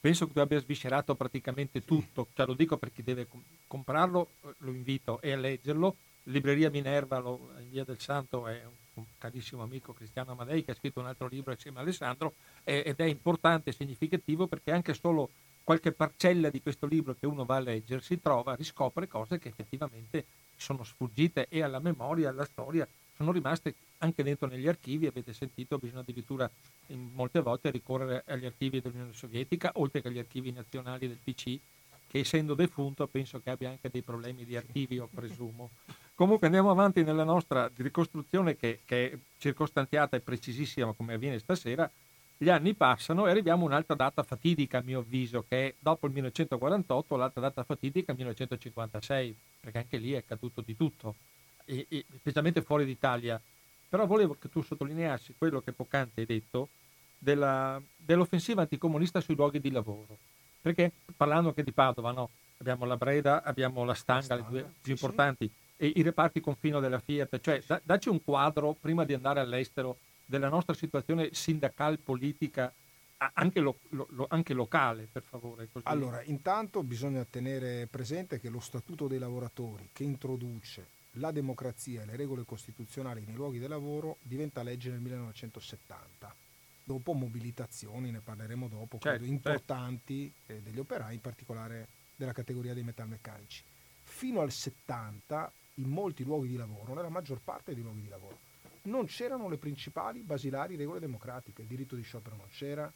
penso 0.00 0.26
che 0.26 0.32
tu 0.32 0.38
abbia 0.38 0.60
sviscerato 0.60 1.14
praticamente 1.14 1.84
tutto, 1.84 2.28
cioè, 2.32 2.46
lo 2.46 2.54
dico 2.54 2.78
per 2.78 2.90
chi 2.90 3.02
deve 3.02 3.26
comprarlo, 3.66 4.30
lo 4.56 4.70
invito 4.70 5.20
e 5.20 5.32
a 5.32 5.36
leggerlo, 5.36 5.94
Libreria 6.24 6.70
Minerva 6.70 7.18
lo, 7.18 7.50
in 7.58 7.70
Via 7.70 7.84
del 7.84 8.00
Santo 8.00 8.48
è 8.48 8.64
un, 8.64 8.84
un 8.96 9.04
carissimo 9.18 9.62
amico 9.62 9.92
Cristiano 9.92 10.32
Amadei 10.32 10.64
che 10.64 10.72
ha 10.72 10.74
scritto 10.74 11.00
un 11.00 11.06
altro 11.06 11.28
libro 11.28 11.52
assieme 11.52 11.78
a 11.78 11.82
Alessandro 11.82 12.34
ed 12.64 12.96
è 12.96 13.04
importante 13.04 13.70
e 13.70 13.72
significativo 13.72 14.46
perché 14.46 14.72
anche 14.72 14.94
solo 14.94 15.30
qualche 15.62 15.92
parcella 15.92 16.48
di 16.48 16.62
questo 16.62 16.86
libro 16.86 17.16
che 17.18 17.26
uno 17.26 17.44
va 17.44 17.56
a 17.56 17.60
leggere 17.60 18.00
si 18.00 18.20
trova, 18.20 18.54
riscopre 18.54 19.08
cose 19.08 19.38
che 19.38 19.48
effettivamente 19.48 20.24
sono 20.56 20.84
sfuggite 20.84 21.48
e 21.48 21.62
alla 21.62 21.80
memoria, 21.80 22.28
alla 22.28 22.44
storia, 22.44 22.86
sono 23.16 23.32
rimaste 23.32 23.74
anche 23.98 24.22
dentro 24.22 24.46
negli 24.46 24.68
archivi, 24.68 25.06
avete 25.06 25.32
sentito, 25.32 25.78
bisogna 25.78 26.00
addirittura 26.00 26.48
molte 26.88 27.40
volte 27.40 27.70
ricorrere 27.70 28.22
agli 28.26 28.44
archivi 28.44 28.80
dell'Unione 28.80 29.12
Sovietica, 29.12 29.72
oltre 29.74 30.02
che 30.02 30.08
agli 30.08 30.18
archivi 30.18 30.52
nazionali 30.52 31.08
del 31.08 31.18
PC, 31.22 31.58
che 32.06 32.18
essendo 32.18 32.54
defunto 32.54 33.06
penso 33.06 33.40
che 33.40 33.50
abbia 33.50 33.70
anche 33.70 33.90
dei 33.90 34.02
problemi 34.02 34.44
di 34.44 34.56
archivio, 34.56 35.08
presumo. 35.12 35.70
Comunque 36.16 36.46
andiamo 36.46 36.70
avanti 36.70 37.04
nella 37.04 37.24
nostra 37.24 37.70
ricostruzione 37.76 38.56
che, 38.56 38.80
che 38.86 39.12
è 39.12 39.18
circostanziata 39.36 40.16
e 40.16 40.20
precisissima 40.20 40.94
come 40.94 41.12
avviene 41.12 41.38
stasera. 41.38 41.88
Gli 42.38 42.48
anni 42.48 42.72
passano 42.72 43.26
e 43.26 43.30
arriviamo 43.30 43.64
a 43.64 43.66
un'altra 43.66 43.94
data 43.94 44.22
fatidica, 44.22 44.78
a 44.78 44.82
mio 44.82 45.00
avviso, 45.00 45.44
che 45.46 45.68
è 45.68 45.74
dopo 45.78 46.06
il 46.06 46.12
1948, 46.14 47.16
l'altra 47.16 47.42
data 47.42 47.64
fatidica 47.64 48.06
è 48.06 48.10
il 48.12 48.16
1956, 48.16 49.36
perché 49.60 49.78
anche 49.78 49.98
lì 49.98 50.12
è 50.12 50.16
accaduto 50.16 50.62
di 50.62 50.74
tutto, 50.74 51.16
e, 51.66 51.84
e, 51.86 52.06
specialmente 52.18 52.62
fuori 52.62 52.86
d'Italia. 52.86 53.38
Però 53.86 54.06
volevo 54.06 54.38
che 54.40 54.48
tu 54.48 54.62
sottolineassi 54.62 55.34
quello 55.36 55.60
che 55.60 55.72
poc'anzi 55.72 56.20
hai 56.20 56.26
detto 56.26 56.70
della, 57.18 57.78
dell'offensiva 57.94 58.62
anticomunista 58.62 59.20
sui 59.20 59.34
luoghi 59.34 59.60
di 59.60 59.70
lavoro. 59.70 60.16
Perché 60.62 60.90
parlando 61.14 61.48
anche 61.48 61.62
di 61.62 61.72
Padova, 61.72 62.10
no? 62.10 62.30
abbiamo 62.56 62.86
la 62.86 62.96
Breda, 62.96 63.42
abbiamo 63.42 63.84
la 63.84 63.92
Stanga, 63.92 64.22
Stanga 64.22 64.42
le 64.44 64.48
due 64.48 64.62
più 64.62 64.96
sì, 64.96 65.04
importanti. 65.04 65.50
E 65.76 65.92
i 65.94 66.02
reparti 66.02 66.40
confino 66.40 66.80
della 66.80 67.00
Fiat. 67.00 67.40
Cioè, 67.40 67.62
da, 67.66 67.80
dacci 67.82 68.08
un 68.08 68.22
quadro 68.22 68.76
prima 68.78 69.04
di 69.04 69.14
andare 69.14 69.40
all'estero 69.40 69.98
della 70.24 70.48
nostra 70.48 70.74
situazione 70.74 71.30
sindacale 71.32 71.98
politica 71.98 72.72
anche, 73.34 73.60
lo, 73.60 73.78
lo, 73.90 74.26
anche, 74.28 74.52
locale, 74.52 75.08
per 75.10 75.22
favore. 75.22 75.68
Così. 75.72 75.86
Allora, 75.88 76.22
intanto 76.22 76.82
bisogna 76.82 77.24
tenere 77.24 77.86
presente 77.86 78.38
che 78.38 78.50
lo 78.50 78.60
Statuto 78.60 79.06
dei 79.06 79.18
lavoratori 79.18 79.88
che 79.92 80.04
introduce 80.04 80.94
la 81.12 81.30
democrazia 81.30 82.02
e 82.02 82.04
le 82.04 82.16
regole 82.16 82.44
costituzionali 82.44 83.24
nei 83.24 83.34
luoghi 83.34 83.58
di 83.58 83.66
lavoro 83.66 84.18
diventa 84.20 84.62
legge 84.62 84.90
nel 84.90 85.00
1970 85.00 86.34
dopo 86.86 87.14
mobilitazioni, 87.14 88.12
ne 88.12 88.20
parleremo 88.20 88.68
dopo, 88.68 88.98
certo, 88.98 89.18
credo, 89.18 89.24
certo. 89.24 89.48
importanti 89.48 90.32
eh, 90.46 90.60
degli 90.62 90.78
operai, 90.78 91.14
in 91.14 91.20
particolare 91.20 91.88
della 92.14 92.32
categoria 92.32 92.74
dei 92.74 92.84
metalmeccanici. 92.84 93.64
Fino 94.04 94.40
al 94.40 94.52
70, 94.52 95.52
in 95.76 95.88
molti 95.88 96.24
luoghi 96.24 96.48
di 96.48 96.56
lavoro, 96.56 96.94
nella 96.94 97.08
maggior 97.08 97.40
parte 97.42 97.74
dei 97.74 97.82
luoghi 97.82 98.02
di 98.02 98.08
lavoro, 98.08 98.38
non 98.82 99.06
c'erano 99.06 99.48
le 99.48 99.58
principali 99.58 100.22
basilari 100.22 100.76
regole 100.76 101.00
democratiche, 101.00 101.62
il 101.62 101.68
diritto 101.68 101.96
di 101.96 102.02
sciopero 102.02 102.36
non 102.36 102.48
c'era, 102.48 102.92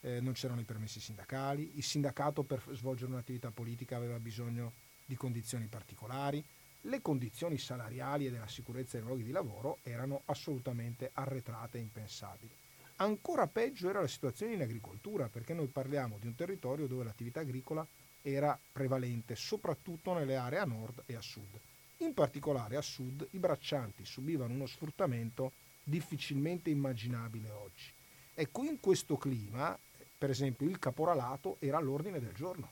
eh, 0.00 0.20
non 0.20 0.32
c'erano 0.32 0.60
i 0.60 0.64
permessi 0.64 1.00
sindacali, 1.00 1.72
il 1.74 1.82
sindacato 1.82 2.42
per 2.42 2.62
svolgere 2.72 3.12
un'attività 3.12 3.50
politica 3.50 3.96
aveva 3.96 4.18
bisogno 4.18 4.72
di 5.04 5.16
condizioni 5.16 5.66
particolari, 5.66 6.44
le 6.86 7.00
condizioni 7.00 7.58
salariali 7.58 8.26
e 8.26 8.30
della 8.30 8.48
sicurezza 8.48 8.96
dei 8.96 9.06
luoghi 9.06 9.22
di 9.22 9.30
lavoro 9.30 9.78
erano 9.82 10.22
assolutamente 10.26 11.10
arretrate 11.12 11.78
e 11.78 11.82
impensabili. 11.82 12.54
Ancora 12.96 13.46
peggio 13.46 13.88
era 13.88 14.00
la 14.00 14.06
situazione 14.06 14.54
in 14.54 14.62
agricoltura, 14.62 15.28
perché 15.28 15.54
noi 15.54 15.68
parliamo 15.68 16.18
di 16.18 16.26
un 16.26 16.34
territorio 16.34 16.86
dove 16.86 17.04
l'attività 17.04 17.40
agricola 17.40 17.86
era 18.20 18.58
prevalente, 18.70 19.34
soprattutto 19.34 20.12
nelle 20.12 20.36
aree 20.36 20.58
a 20.58 20.64
nord 20.64 21.02
e 21.06 21.14
a 21.14 21.20
sud. 21.20 21.60
In 22.02 22.14
particolare 22.14 22.76
a 22.76 22.82
sud 22.82 23.28
i 23.30 23.38
braccianti 23.38 24.04
subivano 24.04 24.52
uno 24.52 24.66
sfruttamento 24.66 25.52
difficilmente 25.84 26.68
immaginabile 26.68 27.48
oggi. 27.50 27.92
Ecco, 28.34 28.64
in 28.64 28.80
questo 28.80 29.16
clima, 29.16 29.78
per 30.18 30.28
esempio, 30.28 30.68
il 30.68 30.80
caporalato 30.80 31.58
era 31.60 31.76
all'ordine 31.76 32.18
del 32.18 32.32
giorno. 32.32 32.70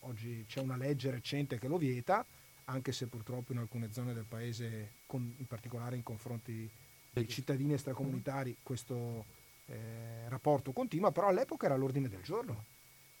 Oggi 0.00 0.44
c'è 0.48 0.60
una 0.60 0.76
legge 0.76 1.12
recente 1.12 1.60
che 1.60 1.68
lo 1.68 1.78
vieta, 1.78 2.26
anche 2.64 2.90
se 2.90 3.06
purtroppo 3.06 3.52
in 3.52 3.58
alcune 3.58 3.92
zone 3.92 4.12
del 4.12 4.26
paese, 4.28 4.94
in 5.12 5.46
particolare 5.46 5.94
in 5.94 6.02
confronti 6.02 6.68
dei 7.12 7.28
cittadini 7.28 7.74
extracomunitari, 7.74 8.56
questo 8.64 9.26
eh, 9.66 10.28
rapporto 10.28 10.72
continua, 10.72 11.12
però 11.12 11.28
all'epoca 11.28 11.66
era 11.66 11.76
all'ordine 11.76 12.08
del 12.08 12.22
giorno. 12.22 12.64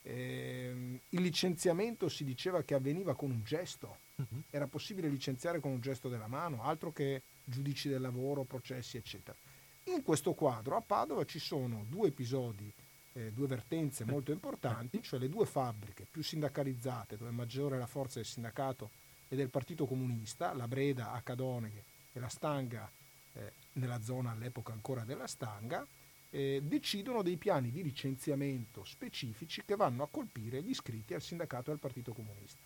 Eh, 0.02 1.00
il 1.08 1.22
licenziamento 1.22 2.08
si 2.08 2.24
diceva 2.24 2.62
che 2.62 2.74
avveniva 2.74 3.14
con 3.14 3.30
un 3.30 3.44
gesto, 3.44 3.98
uh-huh. 4.16 4.42
era 4.50 4.66
possibile 4.66 5.08
licenziare 5.08 5.60
con 5.60 5.70
un 5.70 5.80
gesto 5.80 6.08
della 6.08 6.26
mano, 6.26 6.62
altro 6.62 6.92
che 6.92 7.22
giudici 7.44 7.88
del 7.88 8.00
lavoro, 8.00 8.44
processi, 8.44 8.96
eccetera. 8.96 9.36
In 9.84 10.02
questo 10.02 10.34
quadro 10.34 10.76
a 10.76 10.80
Padova 10.80 11.24
ci 11.24 11.38
sono 11.38 11.84
due 11.88 12.08
episodi, 12.08 12.72
eh, 13.12 13.32
due 13.32 13.46
vertenze 13.46 14.04
molto 14.04 14.32
importanti, 14.32 15.02
cioè 15.02 15.20
le 15.20 15.28
due 15.28 15.46
fabbriche 15.46 16.06
più 16.10 16.22
sindacalizzate, 16.22 17.16
dove 17.16 17.30
maggiore 17.30 17.76
è 17.76 17.78
la 17.78 17.86
forza 17.86 18.18
del 18.18 18.26
sindacato 18.26 18.90
e 19.28 19.36
del 19.36 19.48
Partito 19.48 19.86
Comunista, 19.86 20.52
la 20.54 20.68
Breda 20.68 21.12
a 21.12 21.20
Cadoneghe 21.22 21.84
e 22.12 22.20
la 22.20 22.28
Stanga 22.28 22.90
eh, 23.32 23.52
nella 23.74 24.00
zona 24.02 24.32
all'epoca 24.32 24.72
ancora 24.72 25.04
della 25.04 25.26
Stanga, 25.26 25.86
eh, 26.30 26.60
decidono 26.62 27.22
dei 27.22 27.36
piani 27.36 27.70
di 27.70 27.82
licenziamento 27.82 28.84
specifici 28.84 29.62
che 29.64 29.76
vanno 29.76 30.02
a 30.02 30.08
colpire 30.08 30.62
gli 30.62 30.70
iscritti 30.70 31.14
al 31.14 31.22
sindacato 31.22 31.70
e 31.70 31.74
al 31.74 31.78
Partito 31.78 32.12
Comunista. 32.12 32.58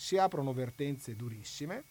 Si 0.00 0.16
aprono 0.16 0.54
vertenze 0.54 1.14
durissime, 1.14 1.84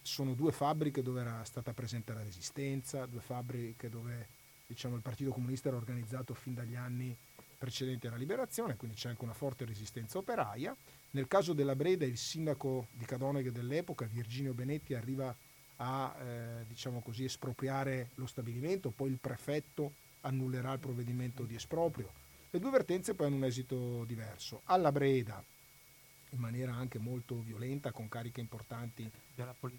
sono 0.00 0.32
due 0.32 0.50
fabbriche 0.50 1.02
dove 1.02 1.20
era 1.20 1.44
stata 1.44 1.74
presente 1.74 2.14
la 2.14 2.22
resistenza, 2.22 3.04
due 3.04 3.20
fabbriche 3.20 3.90
dove 3.90 4.28
diciamo, 4.66 4.96
il 4.96 5.02
Partito 5.02 5.30
Comunista 5.30 5.68
era 5.68 5.76
organizzato 5.76 6.32
fin 6.32 6.54
dagli 6.54 6.74
anni 6.74 7.14
precedenti 7.58 8.06
alla 8.06 8.16
liberazione, 8.16 8.76
quindi 8.76 8.96
c'è 8.96 9.10
anche 9.10 9.24
una 9.24 9.34
forte 9.34 9.66
resistenza 9.66 10.16
operaia. 10.16 10.74
Nel 11.10 11.28
caso 11.28 11.52
della 11.52 11.76
Breda 11.76 12.06
il 12.06 12.16
sindaco 12.16 12.86
di 12.92 13.04
Cadoneghe 13.04 13.52
dell'epoca, 13.52 14.06
Virginio 14.06 14.54
Benetti, 14.54 14.94
arriva 14.94 15.36
a 15.76 16.16
eh, 16.18 16.64
diciamo 16.66 17.02
così, 17.02 17.24
espropriare 17.24 18.12
lo 18.14 18.24
stabilimento, 18.24 18.88
poi 18.90 19.10
il 19.10 19.18
prefetto 19.18 19.92
annullerà 20.22 20.72
il 20.72 20.78
provvedimento 20.78 21.44
di 21.44 21.56
esproprio. 21.56 22.10
Le 22.48 22.58
due 22.58 22.70
vertenze 22.70 23.12
poi 23.12 23.26
hanno 23.26 23.36
un 23.36 23.44
esito 23.44 24.04
diverso. 24.06 24.62
Alla 24.64 24.90
Breda, 24.90 25.44
in 26.30 26.38
maniera 26.38 26.72
anche 26.74 26.98
molto 26.98 27.40
violenta, 27.40 27.92
con 27.92 28.08
cariche 28.08 28.40
importanti 28.40 29.10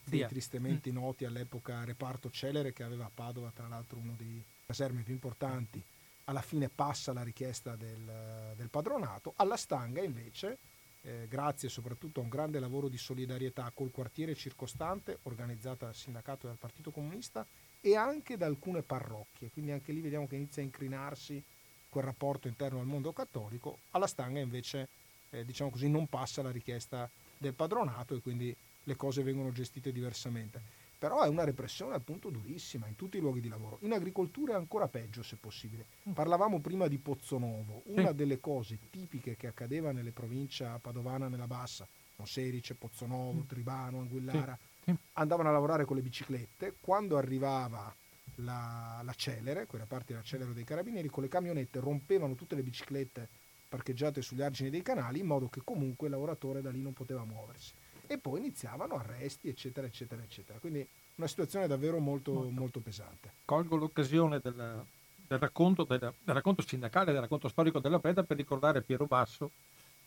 dei 0.03 0.25
tristemente 0.27 0.91
mm. 0.91 0.93
noti 0.93 1.25
all'epoca 1.25 1.83
reparto 1.83 2.29
Celere, 2.29 2.73
che 2.73 2.83
aveva 2.83 3.05
a 3.05 3.11
Padova 3.13 3.51
tra 3.51 3.67
l'altro 3.67 3.97
uno 3.97 4.13
dei 4.17 4.43
casermi 4.65 5.03
più 5.03 5.13
importanti, 5.13 5.81
alla 6.25 6.41
fine 6.41 6.69
passa 6.69 7.13
la 7.13 7.23
richiesta 7.23 7.75
del, 7.75 8.53
del 8.55 8.69
padronato. 8.69 9.33
Alla 9.37 9.57
Stanga 9.57 10.01
invece, 10.01 10.57
eh, 11.01 11.25
grazie 11.27 11.69
soprattutto 11.69 12.19
a 12.19 12.23
un 12.23 12.29
grande 12.29 12.59
lavoro 12.59 12.87
di 12.87 12.97
solidarietà 12.97 13.71
col 13.73 13.91
quartiere 13.91 14.35
circostante, 14.35 15.19
organizzata 15.23 15.85
dal 15.85 15.95
sindacato 15.95 16.45
e 16.45 16.49
dal 16.49 16.57
Partito 16.57 16.91
Comunista, 16.91 17.45
e 17.81 17.95
anche 17.95 18.37
da 18.37 18.45
alcune 18.45 18.83
parrocchie, 18.83 19.49
quindi 19.49 19.71
anche 19.71 19.91
lì 19.91 20.01
vediamo 20.01 20.27
che 20.27 20.35
inizia 20.35 20.61
a 20.61 20.65
incrinarsi 20.65 21.43
quel 21.89 22.03
rapporto 22.03 22.47
interno 22.47 22.79
al 22.79 22.85
mondo 22.85 23.11
cattolico, 23.11 23.79
alla 23.91 24.07
stanga 24.07 24.39
invece 24.39 24.87
eh, 25.31 25.45
diciamo 25.45 25.69
così, 25.69 25.89
non 25.89 26.07
passa 26.07 26.41
la 26.41 26.51
richiesta 26.51 27.09
del 27.37 27.53
padronato 27.53 28.15
e 28.15 28.21
quindi 28.21 28.55
le 28.83 28.95
cose 28.95 29.23
vengono 29.23 29.51
gestite 29.51 29.91
diversamente. 29.91 30.79
Però 30.97 31.21
è 31.23 31.27
una 31.27 31.43
repressione 31.43 31.95
appunto 31.95 32.29
durissima 32.29 32.85
in 32.85 32.95
tutti 32.95 33.17
i 33.17 33.19
luoghi 33.19 33.39
di 33.39 33.47
lavoro. 33.47 33.79
In 33.81 33.93
agricoltura 33.93 34.53
è 34.53 34.55
ancora 34.55 34.87
peggio 34.87 35.23
se 35.23 35.35
possibile. 35.37 35.87
Mm. 36.07 36.11
Parlavamo 36.11 36.59
prima 36.59 36.87
di 36.87 36.99
Pozzonovo, 36.99 37.81
una 37.85 38.11
delle 38.11 38.39
cose 38.39 38.77
tipiche 38.91 39.35
che 39.35 39.47
accadeva 39.47 39.91
nelle 39.91 40.11
province 40.11 40.69
padovana 40.79 41.27
nella 41.27 41.47
bassa, 41.47 41.87
Monserice, 42.17 42.75
Pozzonovo, 42.75 43.39
mm. 43.41 43.47
Tribano, 43.47 43.99
Anguillara, 43.99 44.57
andavano 45.13 45.49
a 45.49 45.53
lavorare 45.53 45.85
con 45.85 45.95
le 45.95 46.03
biciclette, 46.03 46.75
quando 46.79 47.17
arrivava 47.17 47.93
la, 48.35 49.01
la 49.03 49.13
celere, 49.13 49.65
quella 49.65 49.85
parte 49.87 50.13
della 50.13 50.23
celere 50.23 50.53
dei 50.53 50.63
carabinieri, 50.63 51.09
con 51.09 51.23
le 51.23 51.29
camionette 51.29 51.79
rompevano 51.79 52.35
tutte 52.35 52.53
le 52.53 52.61
biciclette 52.61 53.29
parcheggiate 53.71 54.21
sugli 54.21 54.41
argini 54.41 54.69
dei 54.69 54.81
canali 54.81 55.19
in 55.19 55.27
modo 55.27 55.47
che 55.47 55.61
comunque 55.63 56.07
il 56.07 56.11
lavoratore 56.11 56.61
da 56.61 56.69
lì 56.69 56.81
non 56.81 56.91
poteva 56.91 57.23
muoversi. 57.23 57.71
E 58.05 58.17
poi 58.17 58.39
iniziavano 58.39 58.95
arresti, 58.95 59.47
eccetera, 59.47 59.87
eccetera, 59.87 60.21
eccetera. 60.21 60.59
Quindi 60.59 60.85
una 61.15 61.27
situazione 61.27 61.67
davvero 61.67 61.97
molto, 61.99 62.33
molto. 62.33 62.49
molto 62.51 62.79
pesante. 62.81 63.31
Colgo 63.45 63.77
l'occasione 63.77 64.39
del, 64.43 64.83
del, 65.25 65.39
racconto, 65.39 65.85
del, 65.85 65.99
del 65.99 66.35
racconto 66.35 66.61
sindacale, 66.61 67.13
del 67.13 67.21
racconto 67.21 67.47
storico 67.47 67.79
della 67.79 67.99
Preda 67.99 68.23
per 68.23 68.35
ricordare 68.35 68.81
Piero 68.81 69.05
Basso, 69.05 69.51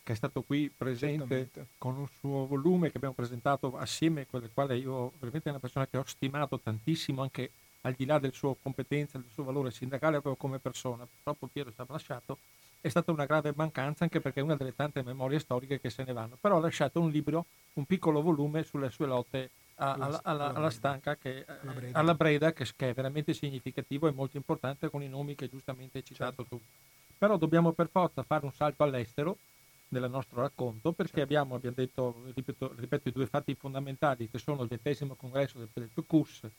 che 0.03 0.13
è 0.13 0.15
stato 0.15 0.43
qui 0.43 0.69
presente 0.69 1.49
con 1.79 1.97
un 1.97 2.07
suo 2.19 2.45
volume 2.45 2.91
che 2.91 2.97
abbiamo 2.97 3.15
presentato 3.15 3.75
assieme, 3.75 4.27
con 4.27 4.43
il 4.43 4.51
quale 4.53 4.77
io 4.77 5.13
veramente 5.17 5.47
è 5.47 5.49
una 5.49 5.59
persona 5.59 5.87
che 5.87 5.97
ho 5.97 6.05
stimato 6.05 6.59
tantissimo, 6.59 7.23
anche 7.23 7.49
al 7.81 7.93
di 7.93 8.05
là 8.05 8.19
del 8.19 8.33
suo 8.33 8.55
competenza, 8.61 9.17
del 9.17 9.31
suo 9.31 9.43
valore 9.43 9.71
sindacale 9.71 10.21
proprio 10.21 10.35
come 10.35 10.59
persona. 10.59 11.07
Purtroppo 11.07 11.47
Piero 11.47 11.71
ci 11.73 11.81
ha 11.81 11.85
lasciato, 11.89 12.37
è 12.85 12.89
stata 12.89 13.11
una 13.11 13.25
grave 13.25 13.51
mancanza 13.55 14.03
anche 14.03 14.21
perché 14.21 14.41
è 14.41 14.43
una 14.43 14.55
delle 14.55 14.75
tante 14.75 15.01
memorie 15.01 15.39
storiche 15.39 15.79
che 15.79 15.89
se 15.89 16.03
ne 16.03 16.13
vanno, 16.13 16.37
però 16.39 16.57
ha 16.57 16.59
lasciato 16.59 17.01
un 17.01 17.09
libro, 17.09 17.47
un 17.73 17.85
piccolo 17.85 18.21
volume 18.21 18.63
sulle 18.63 18.91
sue 18.91 19.07
lotte 19.07 19.49
alla, 19.77 20.19
alla, 20.21 20.53
alla, 20.53 20.69
stanca 20.69 21.15
che, 21.15 21.45
alla 21.47 21.71
Breda, 21.71 21.99
alla 21.99 22.13
Breda 22.13 22.53
che, 22.53 22.67
che, 22.75 22.89
è 22.91 22.93
veramente 22.93 23.33
significativo 23.33 24.07
e 24.07 24.11
molto 24.11 24.37
importante 24.37 24.91
con 24.91 25.01
i 25.01 25.09
nomi 25.09 25.33
che 25.33 25.49
giustamente 25.49 25.97
hai 25.97 26.05
citato 26.05 26.43
certo. 26.43 26.57
tu. 26.57 26.61
Però 27.17 27.37
dobbiamo 27.37 27.71
per 27.71 27.89
forza 27.89 28.21
fare 28.21 28.45
un 28.45 28.53
salto 28.53 28.83
all'estero 28.83 29.39
nel 29.87 30.07
nostro 30.07 30.41
racconto 30.41 30.91
perché 30.91 31.21
certo. 31.21 31.23
abbiamo, 31.23 31.55
abbiamo 31.55 31.75
detto, 31.75 32.21
ripeto, 32.35 32.71
ripeto, 32.77 33.09
i 33.09 33.11
due 33.13 33.25
fatti 33.25 33.55
fondamentali 33.55 34.29
che 34.29 34.37
sono 34.37 34.61
il 34.61 34.67
ventesimo 34.67 35.15
congresso 35.15 35.57
del, 35.57 35.69
del 35.73 35.89
PQS 35.91 36.49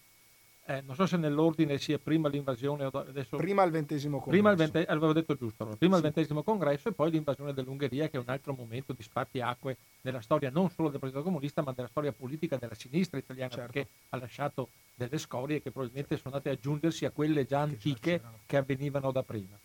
eh, 0.67 0.83
non 0.83 0.97
so 0.97 1.07
se 1.07 1.17
nell'ordine 1.17 1.79
sia 1.79 1.99
prima 1.99 2.29
l'invasione 2.29 2.85
o 2.87 2.91
adesso... 2.91 3.37
Prima 3.37 3.63
il 3.63 3.71
ventesimo 3.71 4.19
congresso. 4.19 4.31
Prima 4.31 4.51
il 4.51 4.57
vente... 4.57 4.85
avevo 4.91 5.13
detto 5.13 5.35
giusto, 5.37 5.63
allora. 5.63 5.77
prima 5.77 5.97
sì. 5.97 6.01
il 6.05 6.13
ventesimo 6.13 6.43
congresso 6.43 6.89
e 6.89 6.93
poi 6.93 7.11
l'invasione 7.13 7.53
dell'Ungheria 7.53 8.09
che 8.09 8.17
è 8.17 8.21
un 8.21 8.29
altro 8.29 8.53
momento 8.53 8.93
di 8.93 9.03
spartiacque 9.03 9.77
nella 10.01 10.21
storia 10.21 10.51
non 10.51 10.69
solo 10.71 10.91
del 10.91 10.99
Partito 10.99 11.23
Comunista 11.23 11.63
ma 11.63 11.73
della 11.73 11.87
storia 11.87 12.13
politica 12.13 12.57
della 12.57 12.75
sinistra 12.75 13.19
italiana 13.19 13.51
certo. 13.51 13.73
perché 13.73 13.89
ha 14.09 14.17
lasciato 14.17 14.71
delle 14.95 15.19
scorie 15.19 15.63
che 15.63 15.71
probabilmente 15.71 16.17
sono 16.17 16.35
andate 16.35 16.51
ad 16.51 16.57
aggiungersi 16.57 17.05
a 17.05 17.11
quelle 17.11 17.45
già 17.45 17.61
antiche 17.61 18.21
già 18.21 18.31
che 18.45 18.57
avvenivano 18.57 19.13
da 19.13 19.23
prima. 19.23 19.57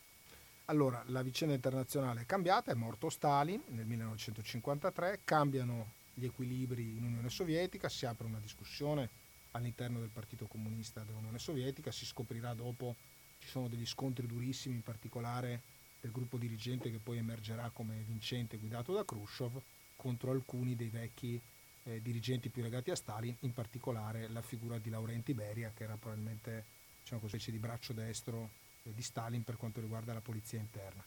Allora, 0.65 1.03
la 1.07 1.23
vicenda 1.23 1.55
internazionale 1.55 2.21
è 2.21 2.25
cambiata, 2.25 2.71
è 2.71 2.75
morto 2.75 3.09
Stalin 3.09 3.61
nel 3.69 3.85
1953, 3.85 5.21
cambiano 5.23 5.93
gli 6.13 6.25
equilibri 6.25 6.97
in 6.97 7.05
Unione 7.05 7.29
Sovietica, 7.29 7.89
si 7.89 8.05
apre 8.05 8.27
una 8.27 8.39
discussione 8.39 9.09
all'interno 9.51 9.99
del 9.99 10.09
Partito 10.09 10.47
Comunista 10.47 11.03
dell'Unione 11.03 11.39
Sovietica, 11.39 11.91
si 11.91 12.05
scoprirà 12.05 12.53
dopo, 12.53 12.95
ci 13.39 13.47
sono 13.47 13.67
degli 13.67 13.85
scontri 13.85 14.27
durissimi, 14.27 14.75
in 14.75 14.83
particolare 14.83 15.61
del 16.01 16.11
gruppo 16.11 16.37
dirigente 16.37 16.89
che 16.89 16.97
poi 16.97 17.17
emergerà 17.17 17.69
come 17.69 18.03
vincente 18.07 18.57
guidato 18.57 18.93
da 18.93 19.05
Khrushchev 19.05 19.61
contro 19.95 20.31
alcuni 20.31 20.75
dei 20.75 20.89
vecchi 20.89 21.39
eh, 21.83 22.01
dirigenti 22.01 22.49
più 22.49 22.61
legati 22.61 22.91
a 22.91 22.95
Stalin, 22.95 23.35
in 23.41 23.53
particolare 23.53 24.27
la 24.29 24.41
figura 24.41 24.77
di 24.77 24.89
Laurenti 24.89 25.33
Beria 25.33 25.71
che 25.75 25.83
era 25.83 25.95
probabilmente 25.95 26.65
diciamo 27.01 27.21
così, 27.21 27.33
specie 27.33 27.51
di 27.51 27.59
braccio 27.59 27.93
destro 27.93 28.49
eh, 28.83 28.93
di 28.93 29.01
Stalin 29.01 29.43
per 29.43 29.57
quanto 29.57 29.79
riguarda 29.79 30.13
la 30.13 30.21
polizia 30.21 30.59
interna. 30.59 31.03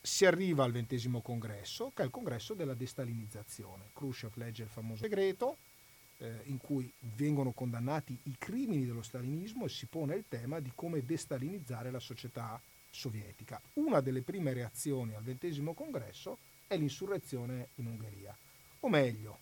Si 0.00 0.26
arriva 0.26 0.64
al 0.64 0.72
ventesimo 0.72 1.20
congresso, 1.20 1.92
che 1.94 2.02
è 2.02 2.04
il 2.04 2.10
congresso 2.10 2.54
della 2.54 2.74
destalinizzazione. 2.74 3.90
Khrushchev 3.92 4.36
legge 4.36 4.64
il 4.64 4.68
famoso 4.68 5.02
segreto, 5.04 5.56
eh, 6.22 6.40
in 6.44 6.58
cui 6.58 6.90
vengono 7.16 7.50
condannati 7.50 8.16
i 8.24 8.36
crimini 8.38 8.86
dello 8.86 9.02
stalinismo 9.02 9.64
e 9.64 9.68
si 9.68 9.86
pone 9.86 10.14
il 10.14 10.24
tema 10.28 10.60
di 10.60 10.70
come 10.74 11.04
destalinizzare 11.04 11.90
la 11.90 11.98
società 11.98 12.60
sovietica. 12.88 13.60
Una 13.74 14.00
delle 14.00 14.22
prime 14.22 14.52
reazioni 14.52 15.14
al 15.14 15.22
ventesimo 15.22 15.74
congresso 15.74 16.38
è 16.68 16.76
l'insurrezione 16.76 17.68
in 17.76 17.86
Ungheria, 17.86 18.36
o 18.80 18.88
meglio, 18.88 19.38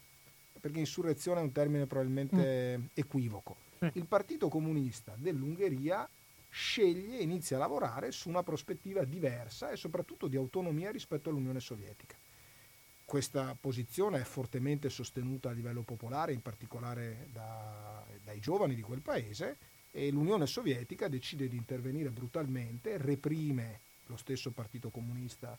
perché 0.61 0.79
insurrezione 0.79 1.41
è 1.41 1.43
un 1.43 1.53
termine 1.53 1.87
probabilmente 1.87 2.79
mm. 2.79 2.85
equivoco. 2.95 3.57
Il 3.95 4.07
Partito 4.07 4.49
Comunista 4.49 5.15
dell'Ungheria 5.17 6.09
sceglie 6.51 7.19
e 7.19 7.23
inizia 7.23 7.57
a 7.57 7.61
lavorare 7.61 8.11
su 8.11 8.29
una 8.29 8.43
prospettiva 8.43 9.05
diversa 9.05 9.71
e 9.71 9.77
soprattutto 9.77 10.27
di 10.27 10.37
autonomia 10.37 10.91
rispetto 10.91 11.31
all'Unione 11.31 11.61
Sovietica. 11.61 12.17
Questa 13.11 13.57
posizione 13.61 14.21
è 14.21 14.23
fortemente 14.23 14.89
sostenuta 14.89 15.49
a 15.49 15.53
livello 15.53 15.83
popolare, 15.83 16.33
in 16.33 16.43
particolare 16.43 17.27
da, 17.33 18.07
dai 18.23 18.39
giovani 18.39 18.77
di 18.77 18.83
quel 18.83 19.01
paese, 19.01 19.57
e 19.91 20.13
l'Unione 20.13 20.47
Sovietica 20.47 21.09
decide 21.09 21.49
di 21.49 21.57
intervenire 21.57 22.11
brutalmente, 22.11 22.99
reprime 22.99 23.81
lo 24.07 24.17
stesso 24.17 24.53
Partito 24.53 24.91
Comunista 24.91 25.59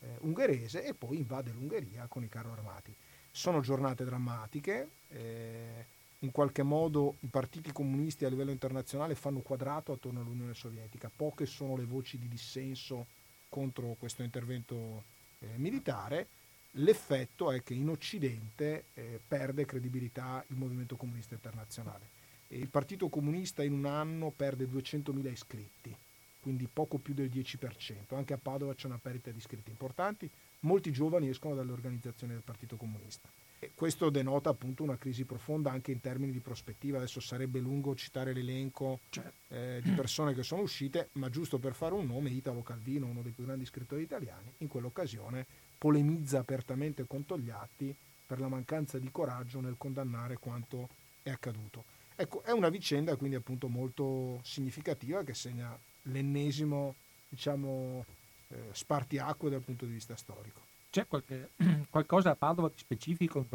eh, 0.00 0.16
ungherese 0.22 0.82
e 0.84 0.92
poi 0.92 1.18
invade 1.18 1.52
l'Ungheria 1.52 2.08
con 2.08 2.24
i 2.24 2.28
carro 2.28 2.50
armati. 2.50 2.92
Sono 3.30 3.60
giornate 3.60 4.02
drammatiche, 4.02 4.88
eh, 5.10 5.84
in 6.18 6.32
qualche 6.32 6.64
modo 6.64 7.14
i 7.20 7.28
partiti 7.28 7.70
comunisti 7.70 8.24
a 8.24 8.28
livello 8.28 8.50
internazionale 8.50 9.14
fanno 9.14 9.38
quadrato 9.38 9.92
attorno 9.92 10.18
all'Unione 10.18 10.54
Sovietica, 10.54 11.08
poche 11.14 11.46
sono 11.46 11.76
le 11.76 11.84
voci 11.84 12.18
di 12.18 12.26
dissenso 12.26 13.06
contro 13.48 13.94
questo 14.00 14.24
intervento 14.24 15.04
eh, 15.38 15.46
militare 15.58 16.37
L'effetto 16.72 17.50
è 17.50 17.62
che 17.62 17.74
in 17.74 17.88
Occidente 17.88 18.84
eh, 18.94 19.20
perde 19.26 19.64
credibilità 19.64 20.44
il 20.48 20.56
movimento 20.56 20.96
comunista 20.96 21.34
internazionale. 21.34 22.16
E 22.48 22.58
il 22.58 22.68
Partito 22.68 23.08
Comunista 23.08 23.62
in 23.62 23.72
un 23.72 23.86
anno 23.86 24.30
perde 24.34 24.66
200.000 24.66 25.30
iscritti, 25.30 25.94
quindi 26.40 26.68
poco 26.72 26.98
più 26.98 27.14
del 27.14 27.30
10%. 27.30 28.14
Anche 28.14 28.32
a 28.32 28.38
Padova 28.38 28.74
c'è 28.74 28.86
una 28.86 28.98
perdita 28.98 29.30
di 29.30 29.38
iscritti 29.38 29.70
importanti. 29.70 30.30
Molti 30.60 30.90
giovani 30.90 31.28
escono 31.28 31.54
dalle 31.54 31.72
organizzazioni 31.72 32.32
del 32.32 32.42
Partito 32.42 32.76
Comunista. 32.76 33.28
E 33.60 33.72
questo 33.74 34.08
denota 34.08 34.50
appunto 34.50 34.84
una 34.84 34.96
crisi 34.96 35.24
profonda 35.24 35.72
anche 35.72 35.90
in 35.90 36.00
termini 36.00 36.30
di 36.30 36.40
prospettiva. 36.40 36.98
Adesso 36.98 37.20
sarebbe 37.20 37.58
lungo 37.58 37.94
citare 37.96 38.32
l'elenco 38.32 39.00
certo. 39.08 39.54
eh, 39.54 39.80
di 39.82 39.90
persone 39.90 40.32
che 40.32 40.44
sono 40.44 40.62
uscite, 40.62 41.08
ma 41.14 41.28
giusto 41.28 41.58
per 41.58 41.74
fare 41.74 41.94
un 41.94 42.06
nome, 42.06 42.30
Italo 42.30 42.62
Calvino, 42.62 43.06
uno 43.06 43.22
dei 43.22 43.32
più 43.32 43.44
grandi 43.44 43.64
scrittori 43.64 44.02
italiani, 44.02 44.52
in 44.58 44.68
quell'occasione 44.68 45.46
polemizza 45.78 46.40
apertamente 46.40 47.06
con 47.06 47.24
Togliatti 47.24 47.94
per 48.26 48.40
la 48.40 48.48
mancanza 48.48 48.98
di 48.98 49.10
coraggio 49.10 49.60
nel 49.60 49.76
condannare 49.78 50.36
quanto 50.36 50.88
è 51.22 51.30
accaduto. 51.30 51.84
Ecco, 52.16 52.42
è 52.42 52.50
una 52.50 52.68
vicenda 52.68 53.16
quindi 53.16 53.36
appunto 53.36 53.68
molto 53.68 54.40
significativa 54.42 55.22
che 55.22 55.34
segna 55.34 55.78
l'ennesimo, 56.02 56.96
diciamo, 57.28 58.04
eh, 58.48 58.68
spartiacque 58.72 59.50
dal 59.50 59.62
punto 59.62 59.86
di 59.86 59.92
vista 59.92 60.16
storico. 60.16 60.66
C'è 60.90 61.06
qualche, 61.06 61.50
qualcosa 61.88 62.30
a 62.30 62.36
Padova 62.36 62.68
di 62.68 62.78
specifico? 62.78 63.46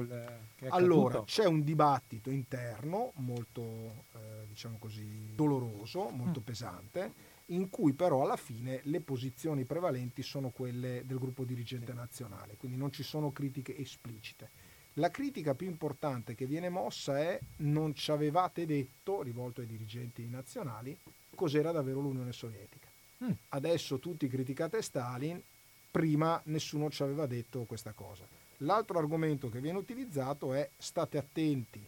allora, 0.70 1.24
c'è 1.24 1.46
un 1.46 1.64
dibattito 1.64 2.30
interno 2.30 3.12
molto, 3.16 4.06
eh, 4.14 4.48
diciamo 4.48 4.78
così, 4.80 5.34
doloroso, 5.36 6.10
molto 6.10 6.40
mm. 6.40 6.44
pesante, 6.44 7.14
in 7.48 7.70
cui 7.70 7.94
però 7.94 8.24
alla 8.24 8.38
fine 8.38 8.80
le 8.84 9.02
posizioni 9.02 9.66
prevalenti 9.66 10.24
sono 10.24 10.50
quelle 10.50 11.04
del 11.06 11.18
gruppo 11.20 11.44
dirigente 11.44 11.94
nazionale, 11.94 12.56
quindi 12.58 12.78
non 12.78 12.92
ci 12.92 13.04
sono 13.04 13.32
critiche 13.32 13.76
esplicite. 13.78 14.50
La 14.98 15.10
critica 15.10 15.56
più 15.56 15.68
importante 15.68 16.36
che 16.36 16.46
viene 16.46 16.70
mossa 16.70 17.20
è 17.20 17.40
non 17.58 17.96
ci 17.96 18.12
avevate 18.12 18.66
detto, 18.66 19.24
rivolto 19.24 19.62
ai 19.62 19.68
dirigenti 19.68 20.28
nazionali, 20.28 20.98
cos'era 21.34 21.72
davvero 21.72 22.00
l'Unione 22.00 22.32
Sovietica. 22.32 22.88
Mm. 23.24 23.32
Adesso 23.50 24.00
tutti 24.00 24.28
criticate 24.28 24.82
Stalin, 24.82 25.42
prima 25.90 26.40
nessuno 26.46 26.90
ci 26.92 27.02
aveva 27.02 27.26
detto 27.26 27.64
questa 27.64 27.92
cosa. 27.94 28.28
L'altro 28.58 29.00
argomento 29.00 29.50
che 29.50 29.60
viene 29.60 29.80
utilizzato 29.80 30.54
è 30.54 30.70
state 30.78 31.18
attenti 31.18 31.84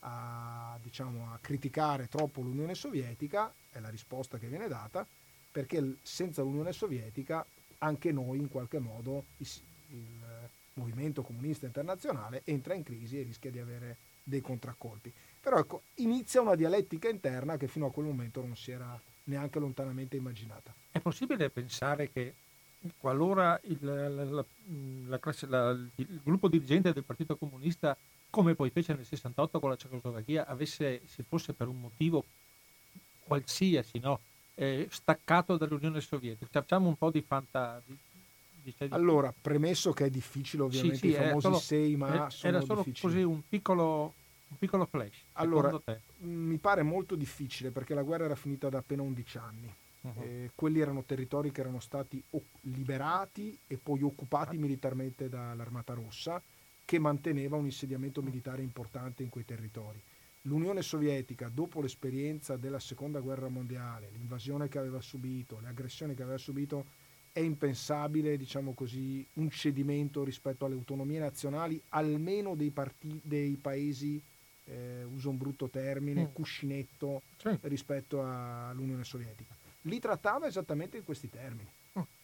a, 0.00 0.78
diciamo, 0.82 1.32
a 1.32 1.38
criticare 1.40 2.08
troppo 2.08 2.40
l'Unione 2.42 2.74
Sovietica, 2.74 3.52
è 3.70 3.80
la 3.80 3.88
risposta 3.88 4.38
che 4.38 4.48
viene 4.48 4.68
data, 4.68 5.06
perché 5.50 5.96
senza 6.02 6.42
l'Unione 6.42 6.72
Sovietica 6.72 7.44
anche 7.78 8.12
noi 8.12 8.38
in 8.38 8.48
qualche 8.48 8.78
modo 8.78 9.24
il, 9.38 9.48
il 9.88 10.48
movimento 10.74 11.22
comunista 11.22 11.66
internazionale 11.66 12.42
entra 12.44 12.74
in 12.74 12.82
crisi 12.82 13.18
e 13.18 13.22
rischia 13.22 13.50
di 13.50 13.58
avere 13.58 13.96
dei 14.22 14.40
contraccolpi. 14.40 15.12
Però 15.40 15.58
ecco, 15.58 15.82
inizia 15.96 16.40
una 16.40 16.54
dialettica 16.54 17.08
interna 17.08 17.56
che 17.56 17.68
fino 17.68 17.86
a 17.86 17.90
quel 17.90 18.06
momento 18.06 18.40
non 18.42 18.56
si 18.56 18.70
era 18.70 19.00
neanche 19.24 19.58
lontanamente 19.58 20.16
immaginata. 20.16 20.74
È 20.90 21.00
possibile 21.00 21.50
pensare 21.50 22.10
che 22.10 22.34
qualora 22.98 23.60
il, 23.64 23.78
la, 23.80 24.08
la, 24.08 24.44
la 25.06 25.18
classe, 25.18 25.46
il 25.46 26.20
gruppo 26.22 26.48
dirigente 26.48 26.92
del 26.92 27.04
Partito 27.04 27.36
Comunista 27.36 27.96
come 28.30 28.54
poi 28.54 28.70
fece 28.70 28.94
nel 28.94 29.04
68 29.04 29.60
con 29.60 29.70
la 29.70 29.76
Cecoslovacchia, 29.76 30.46
avesse, 30.46 31.02
se 31.06 31.24
fosse 31.28 31.52
per 31.52 31.68
un 31.68 31.80
motivo 31.80 32.24
qualsiasi, 33.24 33.98
no, 33.98 34.20
eh, 34.54 34.88
staccato 34.90 35.56
dall'Unione 35.56 36.00
Sovietica. 36.00 36.60
Facciamo 36.60 36.88
un 36.88 36.96
po' 36.96 37.10
di 37.10 37.22
fantasia. 37.22 37.98
Allora, 38.90 39.32
premesso 39.38 39.92
che 39.92 40.06
è 40.06 40.10
difficile 40.10 40.62
ovviamente, 40.62 40.96
sì, 40.96 41.08
sì, 41.08 41.12
i 41.12 41.14
famosi 41.14 41.40
solo, 41.40 41.58
sei 41.58 41.96
ma 41.96 42.30
sono 42.30 42.56
Era 42.56 42.64
solo 42.64 42.82
difficili. 42.82 43.12
così 43.12 43.24
un 43.24 43.40
piccolo, 43.48 44.14
un 44.48 44.58
piccolo 44.58 44.84
flash. 44.84 45.24
Allora, 45.32 45.80
mi 46.18 46.58
pare 46.58 46.82
molto 46.82 47.14
difficile 47.14 47.70
perché 47.70 47.94
la 47.94 48.02
guerra 48.02 48.26
era 48.26 48.34
finita 48.34 48.68
da 48.68 48.78
appena 48.78 49.02
11 49.02 49.38
anni. 49.38 49.74
Uh-huh. 50.02 50.22
Eh, 50.22 50.50
quelli 50.54 50.80
erano 50.80 51.02
territori 51.04 51.50
che 51.52 51.60
erano 51.60 51.80
stati 51.80 52.22
o- 52.30 52.42
liberati 52.62 53.58
e 53.66 53.76
poi 53.76 54.02
occupati 54.02 54.56
uh-huh. 54.56 54.60
militarmente 54.62 55.28
dall'Armata 55.28 55.94
Rossa 55.94 56.40
che 56.90 56.98
manteneva 56.98 57.56
un 57.56 57.66
insediamento 57.66 58.20
militare 58.20 58.62
importante 58.62 59.22
in 59.22 59.28
quei 59.28 59.44
territori. 59.44 60.02
L'Unione 60.42 60.82
Sovietica, 60.82 61.48
dopo 61.48 61.80
l'esperienza 61.80 62.56
della 62.56 62.80
Seconda 62.80 63.20
Guerra 63.20 63.46
Mondiale, 63.46 64.10
l'invasione 64.10 64.68
che 64.68 64.78
aveva 64.78 65.00
subito, 65.00 65.60
le 65.60 65.68
aggressioni 65.68 66.16
che 66.16 66.24
aveva 66.24 66.36
subito, 66.36 66.86
è 67.30 67.38
impensabile, 67.38 68.36
diciamo 68.36 68.72
così, 68.72 69.24
un 69.34 69.48
cedimento 69.50 70.24
rispetto 70.24 70.64
alle 70.64 70.74
autonomie 70.74 71.20
nazionali, 71.20 71.80
almeno 71.90 72.56
dei, 72.56 72.70
parti- 72.70 73.20
dei 73.22 73.54
paesi, 73.54 74.20
eh, 74.64 75.04
uso 75.04 75.30
un 75.30 75.38
brutto 75.38 75.68
termine, 75.68 76.24
mm. 76.24 76.32
cuscinetto 76.32 77.22
sì. 77.36 77.56
rispetto 77.60 78.20
all'Unione 78.20 79.04
Sovietica. 79.04 79.54
Li 79.82 80.00
trattava 80.00 80.48
esattamente 80.48 80.96
in 80.96 81.04
questi 81.04 81.30
termini. 81.30 81.68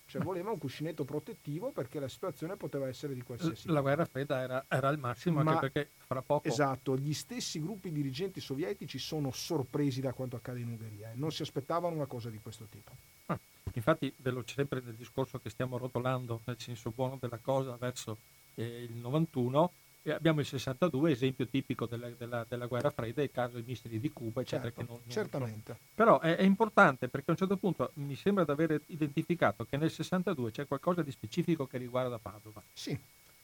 Cioè 0.08 0.22
voleva 0.22 0.50
un 0.50 0.58
cuscinetto 0.58 1.04
protettivo 1.04 1.72
perché 1.72 1.98
la 1.98 2.08
situazione 2.08 2.56
poteva 2.56 2.86
essere 2.86 3.12
di 3.12 3.22
qualsiasi 3.22 3.68
La 3.68 3.80
guerra 3.80 4.04
fredda 4.04 4.40
era, 4.40 4.64
era 4.68 4.88
al 4.88 4.98
massimo 4.98 5.42
Ma, 5.42 5.50
anche 5.50 5.70
perché 5.70 5.90
fra 6.06 6.22
poco... 6.22 6.46
Esatto, 6.46 6.96
gli 6.96 7.12
stessi 7.12 7.60
gruppi 7.60 7.90
dirigenti 7.90 8.40
sovietici 8.40 8.98
sono 8.98 9.32
sorpresi 9.32 10.00
da 10.00 10.12
quanto 10.12 10.36
accade 10.36 10.60
in 10.60 10.68
Ungheria 10.68 11.10
e 11.10 11.16
non 11.16 11.32
si 11.32 11.42
aspettavano 11.42 11.96
una 11.96 12.06
cosa 12.06 12.30
di 12.30 12.38
questo 12.38 12.66
tipo. 12.70 12.92
Ah, 13.26 13.38
infatti, 13.72 14.12
veloce 14.18 14.54
sempre 14.54 14.80
nel 14.84 14.94
discorso 14.94 15.40
che 15.40 15.50
stiamo 15.50 15.76
rotolando 15.76 16.40
nel 16.44 16.56
senso 16.58 16.92
buono 16.94 17.18
della 17.20 17.38
cosa 17.42 17.76
verso 17.76 18.16
eh, 18.54 18.84
il 18.84 18.94
91, 18.94 19.64
e 19.64 19.85
abbiamo 20.12 20.40
il 20.40 20.46
62, 20.46 21.10
esempio 21.10 21.46
tipico 21.46 21.86
della, 21.86 22.08
della, 22.10 22.44
della, 22.48 22.66
guerra 22.66 22.90
fredda, 22.90 23.22
il 23.22 23.30
caso 23.30 23.54
dei 23.54 23.64
missili 23.66 23.98
di 23.98 24.12
Cuba, 24.12 24.40
eccetera. 24.40 24.70
Certo, 24.70 24.92
non, 24.92 25.00
non 25.02 25.10
certamente. 25.10 25.72
So. 25.72 25.78
Però 25.94 26.20
è, 26.20 26.36
è, 26.36 26.42
importante 26.42 27.08
perché 27.08 27.26
a 27.28 27.32
un 27.32 27.38
certo 27.38 27.56
punto 27.56 27.90
mi 27.94 28.14
sembra 28.14 28.44
di 28.44 28.50
aver 28.50 28.80
identificato 28.86 29.64
che 29.64 29.76
nel 29.76 29.90
62 29.90 30.50
c'è 30.50 30.66
qualcosa 30.66 31.02
di 31.02 31.10
specifico 31.10 31.66
che 31.66 31.78
riguarda 31.78 32.18
Padova. 32.18 32.62
Sì. 32.72 32.98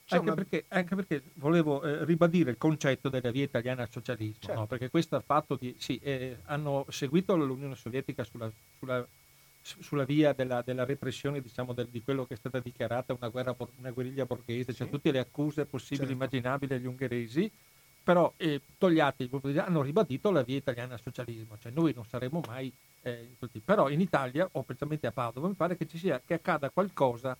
Anche, 0.08 0.26
una... 0.26 0.34
perché, 0.34 0.64
anche, 0.68 0.94
perché, 0.94 1.22
volevo 1.34 1.82
eh, 1.82 2.04
ribadire 2.04 2.50
il 2.50 2.58
concetto 2.58 3.08
della 3.08 3.30
via 3.30 3.44
italiana 3.44 3.82
al 3.82 3.90
socialismo, 3.90 4.40
certo. 4.40 4.60
no? 4.60 4.66
perché 4.66 4.90
questo 4.90 5.18
fatto 5.20 5.56
di... 5.56 5.74
Sì, 5.78 5.98
eh, 6.02 6.38
hanno 6.44 6.84
seguito 6.88 7.36
l'Unione 7.36 7.76
Sovietica 7.76 8.24
sulla, 8.24 8.50
sulla 8.78 9.06
sulla 9.62 10.04
via 10.04 10.32
della, 10.32 10.62
della 10.62 10.84
repressione 10.84 11.40
diciamo, 11.40 11.72
del, 11.72 11.88
di 11.88 12.02
quello 12.02 12.26
che 12.26 12.34
è 12.34 12.36
stata 12.36 12.58
dichiarata 12.58 13.14
una, 13.14 13.28
guerra, 13.28 13.54
una 13.78 13.90
guerriglia 13.90 14.26
borghese, 14.26 14.74
cioè 14.74 14.88
tutte 14.88 15.12
le 15.12 15.20
accuse 15.20 15.64
possibili 15.64 16.04
e 16.04 16.08
certo. 16.08 16.24
immaginabili 16.24 16.74
agli 16.74 16.86
ungheresi, 16.86 17.50
però 18.02 18.32
eh, 18.36 18.60
Togliatti 18.76 19.30
hanno 19.56 19.82
ribadito 19.82 20.30
la 20.30 20.42
via 20.42 20.56
italiana 20.56 20.94
al 20.94 21.00
socialismo, 21.00 21.56
cioè 21.58 21.70
noi 21.70 21.92
non 21.94 22.04
saremo 22.04 22.40
mai 22.46 22.72
eh, 23.02 23.36
però 23.64 23.88
in 23.88 24.00
Italia, 24.00 24.48
o 24.52 24.62
precisamente 24.62 25.06
a 25.06 25.12
Padova, 25.12 25.48
mi 25.48 25.54
pare 25.54 25.76
che 25.76 25.86
ci 25.86 25.98
sia, 25.98 26.20
che 26.24 26.34
accada 26.34 26.70
qualcosa 26.70 27.36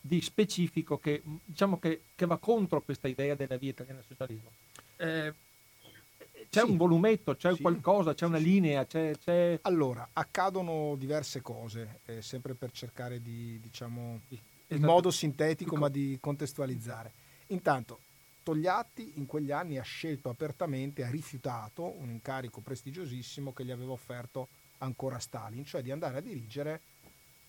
di 0.00 0.20
specifico 0.20 0.98
che, 0.98 1.22
diciamo 1.44 1.78
che, 1.78 2.02
che 2.14 2.26
va 2.26 2.38
contro 2.38 2.80
questa 2.82 3.08
idea 3.08 3.34
della 3.34 3.56
via 3.56 3.70
italiana 3.70 3.98
al 3.98 4.04
socialismo. 4.06 4.50
Eh, 4.96 5.34
c'è 6.56 6.64
sì. 6.64 6.70
un 6.70 6.76
volumetto, 6.78 7.36
c'è 7.36 7.54
sì. 7.54 7.60
qualcosa, 7.60 8.14
c'è 8.14 8.24
una 8.24 8.38
linea, 8.38 8.86
c'è, 8.86 9.14
c'è... 9.18 9.58
Allora, 9.62 10.08
accadono 10.14 10.94
diverse 10.96 11.42
cose, 11.42 12.00
eh, 12.06 12.22
sempre 12.22 12.54
per 12.54 12.70
cercare 12.70 13.20
di, 13.20 13.60
diciamo, 13.60 14.20
esatto. 14.28 14.74
in 14.74 14.82
modo 14.82 15.10
sintetico, 15.10 15.76
ma 15.76 15.88
di 15.90 16.16
contestualizzare. 16.18 17.12
Intanto, 17.48 18.00
Togliatti 18.42 19.12
in 19.16 19.26
quegli 19.26 19.50
anni 19.50 19.76
ha 19.76 19.82
scelto 19.82 20.30
apertamente, 20.30 21.04
ha 21.04 21.10
rifiutato 21.10 21.94
un 21.98 22.08
incarico 22.08 22.60
prestigiosissimo 22.60 23.52
che 23.52 23.64
gli 23.64 23.70
aveva 23.70 23.92
offerto 23.92 24.48
ancora 24.78 25.18
Stalin, 25.18 25.64
cioè 25.64 25.82
di 25.82 25.90
andare 25.90 26.18
a 26.18 26.20
dirigere 26.20 26.80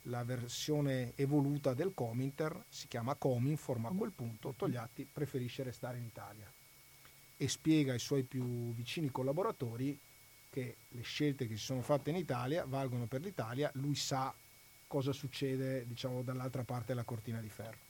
la 0.04 0.24
versione 0.24 1.14
evoluta 1.16 1.74
del 1.74 1.94
Cominter, 1.94 2.66
si 2.70 2.88
chiama 2.88 3.16
Cominform 3.16 3.86
a 3.86 3.94
quel 3.96 4.12
punto, 4.12 4.54
Togliatti 4.56 5.08
preferisce 5.12 5.64
restare 5.64 5.98
in 5.98 6.06
Italia 6.06 6.52
e 7.38 7.48
spiega 7.48 7.94
ai 7.94 8.00
suoi 8.00 8.24
più 8.24 8.74
vicini 8.74 9.10
collaboratori 9.10 9.98
che 10.50 10.76
le 10.90 11.02
scelte 11.02 11.48
che 11.48 11.56
si 11.56 11.64
sono 11.64 11.82
fatte 11.82 12.10
in 12.10 12.16
Italia 12.16 12.66
valgono 12.66 13.06
per 13.06 13.22
l'Italia, 13.22 13.70
lui 13.76 13.96
sa 13.96 14.34
cosa 14.88 15.12
succede 15.12 15.86
diciamo, 15.86 16.24
dall'altra 16.24 16.64
parte 16.64 16.88
della 16.88 17.04
cortina 17.04 17.40
di 17.40 17.50
ferro 17.50 17.86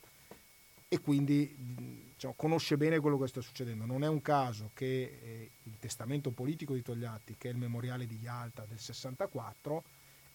e 0.90 1.00
quindi 1.00 1.54
diciamo, 2.14 2.34
conosce 2.36 2.78
bene 2.78 3.00
quello 3.00 3.18
che 3.18 3.28
sta 3.28 3.42
succedendo. 3.42 3.86
Non 3.86 4.04
è 4.04 4.08
un 4.08 4.22
caso 4.22 4.72
che 4.74 5.20
eh, 5.22 5.52
il 5.64 5.78
testamento 5.80 6.32
politico 6.32 6.74
di 6.74 6.82
Togliatti, 6.82 7.36
che 7.38 7.50
è 7.50 7.52
il 7.52 7.58
memoriale 7.58 8.06
di 8.06 8.18
Yalta 8.20 8.66
del 8.66 8.80
64, 8.80 9.84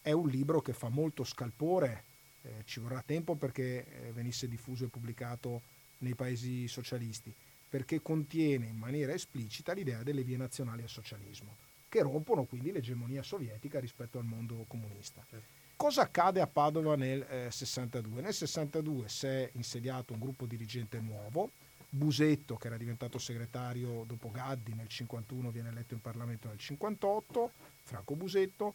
è 0.03 0.13
un 0.13 0.29
libro 0.29 0.61
che 0.61 0.73
fa 0.73 0.89
molto 0.89 1.25
scalpore, 1.25 2.05
eh, 2.43 2.63
ci 2.65 2.81
vorrà 2.81 3.03
tempo 3.05 3.35
perché 3.35 3.87
eh, 3.87 4.13
venisse 4.13 4.49
diffuso 4.49 4.85
e 4.85 4.89
pubblicato 4.89 5.63
nei 5.99 6.15
paesi 6.15 6.69
socialisti 6.69 7.33
perché 7.73 8.03
contiene 8.03 8.67
in 8.67 8.77
maniera 8.77 9.15
esplicita 9.15 9.73
l'idea 9.73 10.03
delle 10.03 10.25
vie 10.25 10.37
nazionali 10.37 10.83
al 10.83 10.91
socialismo, 10.91 11.57
che 11.89 12.03
rompono 12.03 12.45
quindi 12.45 12.71
l'egemonia 12.71 13.23
sovietica 13.23 13.81
rispetto 13.81 14.19
al 14.19 14.27
mondo 14.27 14.67
comunista. 14.69 15.25
Certo. 15.27 15.47
Cosa 15.77 16.03
accade 16.03 16.43
a 16.43 16.47
Padova 16.47 16.97
nel 16.97 17.23
eh, 17.23 17.51
62? 17.51 18.21
Nel 18.21 18.35
62 18.35 19.09
si 19.09 19.27
è 19.27 19.51
insediato 19.55 20.13
un 20.13 20.19
gruppo 20.19 20.45
dirigente 20.45 21.01
nuovo, 21.01 21.53
Busetto, 21.89 22.57
che 22.57 22.67
era 22.67 22.77
diventato 22.77 23.17
segretario 23.17 24.05
dopo 24.07 24.31
Gaddi 24.31 24.75
nel 24.75 24.89
51, 24.89 25.51
viene 25.51 25.71
eletto 25.71 25.95
in 25.95 26.03
Parlamento 26.03 26.49
nel 26.49 26.59
58, 26.59 27.53
Franco 27.85 28.15
Busetto, 28.17 28.75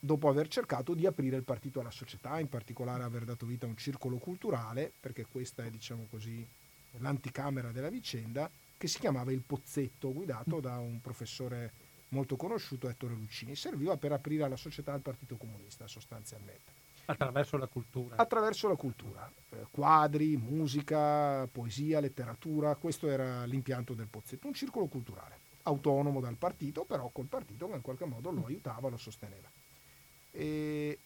dopo 0.00 0.28
aver 0.28 0.48
cercato 0.48 0.94
di 0.94 1.06
aprire 1.06 1.36
il 1.36 1.44
partito 1.44 1.78
alla 1.78 1.92
società, 1.92 2.40
in 2.40 2.48
particolare 2.48 3.04
aver 3.04 3.22
dato 3.22 3.46
vita 3.46 3.66
a 3.66 3.68
un 3.68 3.76
circolo 3.76 4.16
culturale, 4.16 4.90
perché 4.98 5.26
questa 5.30 5.64
è, 5.64 5.70
diciamo 5.70 6.08
così, 6.10 6.44
l'anticamera 6.98 7.72
della 7.72 7.88
vicenda, 7.88 8.50
che 8.76 8.88
si 8.88 8.98
chiamava 8.98 9.32
Il 9.32 9.42
Pozzetto, 9.42 10.12
guidato 10.12 10.60
da 10.60 10.78
un 10.78 11.00
professore 11.00 11.72
molto 12.08 12.36
conosciuto, 12.36 12.88
Ettore 12.88 13.14
Luccini. 13.14 13.54
Serviva 13.54 13.96
per 13.96 14.12
aprire 14.12 14.48
la 14.48 14.56
società 14.56 14.92
al 14.92 15.00
Partito 15.00 15.36
Comunista, 15.36 15.86
sostanzialmente. 15.86 16.80
Attraverso 17.04 17.56
la 17.56 17.66
cultura. 17.66 18.16
Attraverso 18.16 18.68
la 18.68 18.76
cultura. 18.76 19.30
Eh, 19.50 19.66
quadri, 19.70 20.36
musica, 20.36 21.46
poesia, 21.46 22.00
letteratura, 22.00 22.76
questo 22.76 23.08
era 23.08 23.44
l'impianto 23.44 23.94
del 23.94 24.06
Pozzetto, 24.08 24.46
un 24.46 24.54
circolo 24.54 24.86
culturale, 24.86 25.38
autonomo 25.62 26.20
dal 26.20 26.36
partito, 26.36 26.84
però 26.84 27.08
col 27.08 27.26
partito 27.26 27.68
che 27.68 27.74
in 27.74 27.82
qualche 27.82 28.04
modo 28.04 28.30
lo 28.30 28.46
aiutava, 28.46 28.88
lo 28.88 28.96
sosteneva. 28.96 29.50
E 30.30 30.98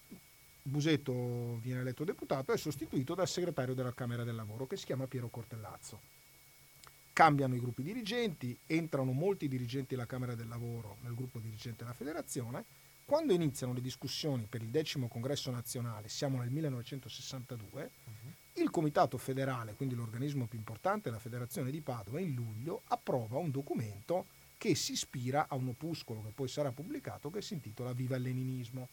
Busetto 0.66 1.58
viene 1.58 1.82
eletto 1.82 2.02
deputato, 2.02 2.52
è 2.52 2.56
sostituito 2.56 3.14
dal 3.14 3.28
segretario 3.28 3.72
della 3.72 3.94
Camera 3.94 4.24
del 4.24 4.34
Lavoro 4.34 4.66
che 4.66 4.76
si 4.76 4.84
chiama 4.84 5.06
Piero 5.06 5.28
Cortellazzo. 5.28 6.00
Cambiano 7.12 7.54
i 7.54 7.60
gruppi 7.60 7.84
dirigenti, 7.84 8.58
entrano 8.66 9.12
molti 9.12 9.46
dirigenti 9.46 9.94
della 9.94 10.06
Camera 10.06 10.34
del 10.34 10.48
Lavoro 10.48 10.96
nel 11.02 11.14
gruppo 11.14 11.38
dirigente 11.38 11.84
della 11.84 11.94
federazione. 11.94 12.64
Quando 13.04 13.32
iniziano 13.32 13.74
le 13.74 13.80
discussioni 13.80 14.46
per 14.50 14.60
il 14.60 14.70
decimo 14.70 15.06
congresso 15.06 15.52
nazionale, 15.52 16.08
siamo 16.08 16.38
nel 16.38 16.50
1962, 16.50 17.90
uh-huh. 18.04 18.60
il 18.60 18.70
Comitato 18.70 19.18
federale, 19.18 19.74
quindi 19.74 19.94
l'organismo 19.94 20.46
più 20.46 20.58
importante, 20.58 21.10
la 21.10 21.20
Federazione 21.20 21.70
di 21.70 21.80
Padova, 21.80 22.18
in 22.18 22.34
luglio 22.34 22.82
approva 22.86 23.38
un 23.38 23.52
documento 23.52 24.26
che 24.58 24.74
si 24.74 24.92
ispira 24.92 25.46
a 25.48 25.54
un 25.54 25.68
opuscolo 25.68 26.22
che 26.22 26.32
poi 26.34 26.48
sarà 26.48 26.72
pubblicato 26.72 27.30
che 27.30 27.40
si 27.40 27.54
intitola 27.54 27.92
Viva 27.92 28.16
il 28.16 28.22
Leninismo 28.22 28.88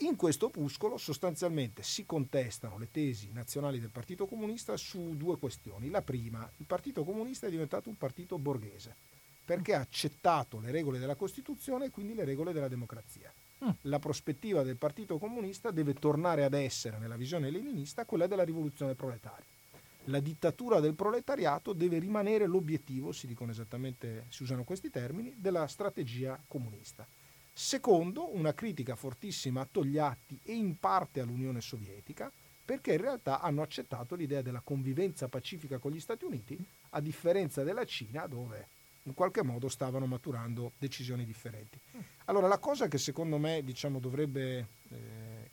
in 0.00 0.16
questo 0.16 0.46
opuscolo 0.46 0.98
sostanzialmente 0.98 1.82
si 1.82 2.04
contestano 2.04 2.76
le 2.76 2.90
tesi 2.90 3.30
nazionali 3.32 3.80
del 3.80 3.90
Partito 3.90 4.26
Comunista 4.26 4.76
su 4.76 5.16
due 5.16 5.38
questioni. 5.38 5.88
La 5.88 6.02
prima, 6.02 6.48
il 6.58 6.66
Partito 6.66 7.02
Comunista 7.02 7.46
è 7.46 7.50
diventato 7.50 7.88
un 7.88 7.96
partito 7.96 8.38
borghese 8.38 8.94
perché 9.46 9.74
ha 9.74 9.80
accettato 9.80 10.58
le 10.58 10.70
regole 10.70 10.98
della 10.98 11.14
Costituzione 11.14 11.86
e 11.86 11.90
quindi 11.90 12.14
le 12.14 12.24
regole 12.24 12.52
della 12.52 12.68
democrazia. 12.68 13.32
Mm. 13.64 13.70
La 13.82 13.98
prospettiva 13.98 14.62
del 14.62 14.76
Partito 14.76 15.18
Comunista 15.18 15.70
deve 15.70 15.94
tornare 15.94 16.44
ad 16.44 16.52
essere, 16.52 16.98
nella 16.98 17.16
visione 17.16 17.50
leninista, 17.50 18.04
quella 18.04 18.26
della 18.26 18.44
rivoluzione 18.44 18.94
proletaria. 18.94 19.46
La 20.08 20.20
dittatura 20.20 20.78
del 20.80 20.94
proletariato 20.94 21.72
deve 21.72 21.98
rimanere 21.98 22.46
l'obiettivo, 22.46 23.12
si 23.12 23.26
dicono 23.26 23.50
esattamente, 23.52 24.26
si 24.28 24.42
usano 24.42 24.64
questi 24.64 24.90
termini, 24.90 25.34
della 25.36 25.66
strategia 25.68 26.40
comunista. 26.46 27.06
Secondo, 27.58 28.36
una 28.36 28.52
critica 28.52 28.96
fortissima 28.96 29.62
a 29.62 29.68
Togliatti 29.68 30.38
e 30.42 30.52
in 30.52 30.78
parte 30.78 31.20
all'Unione 31.20 31.62
Sovietica, 31.62 32.30
perché 32.62 32.92
in 32.92 33.00
realtà 33.00 33.40
hanno 33.40 33.62
accettato 33.62 34.14
l'idea 34.14 34.42
della 34.42 34.60
convivenza 34.60 35.26
pacifica 35.28 35.78
con 35.78 35.90
gli 35.90 35.98
Stati 35.98 36.26
Uniti, 36.26 36.62
a 36.90 37.00
differenza 37.00 37.62
della 37.62 37.86
Cina, 37.86 38.26
dove 38.26 38.68
in 39.04 39.14
qualche 39.14 39.42
modo 39.42 39.70
stavano 39.70 40.04
maturando 40.04 40.72
decisioni 40.76 41.24
differenti. 41.24 41.80
Allora, 42.26 42.46
la 42.46 42.58
cosa 42.58 42.88
che 42.88 42.98
secondo 42.98 43.38
me 43.38 43.64
diciamo, 43.64 44.00
dovrebbe, 44.00 44.66
eh, 44.90 45.50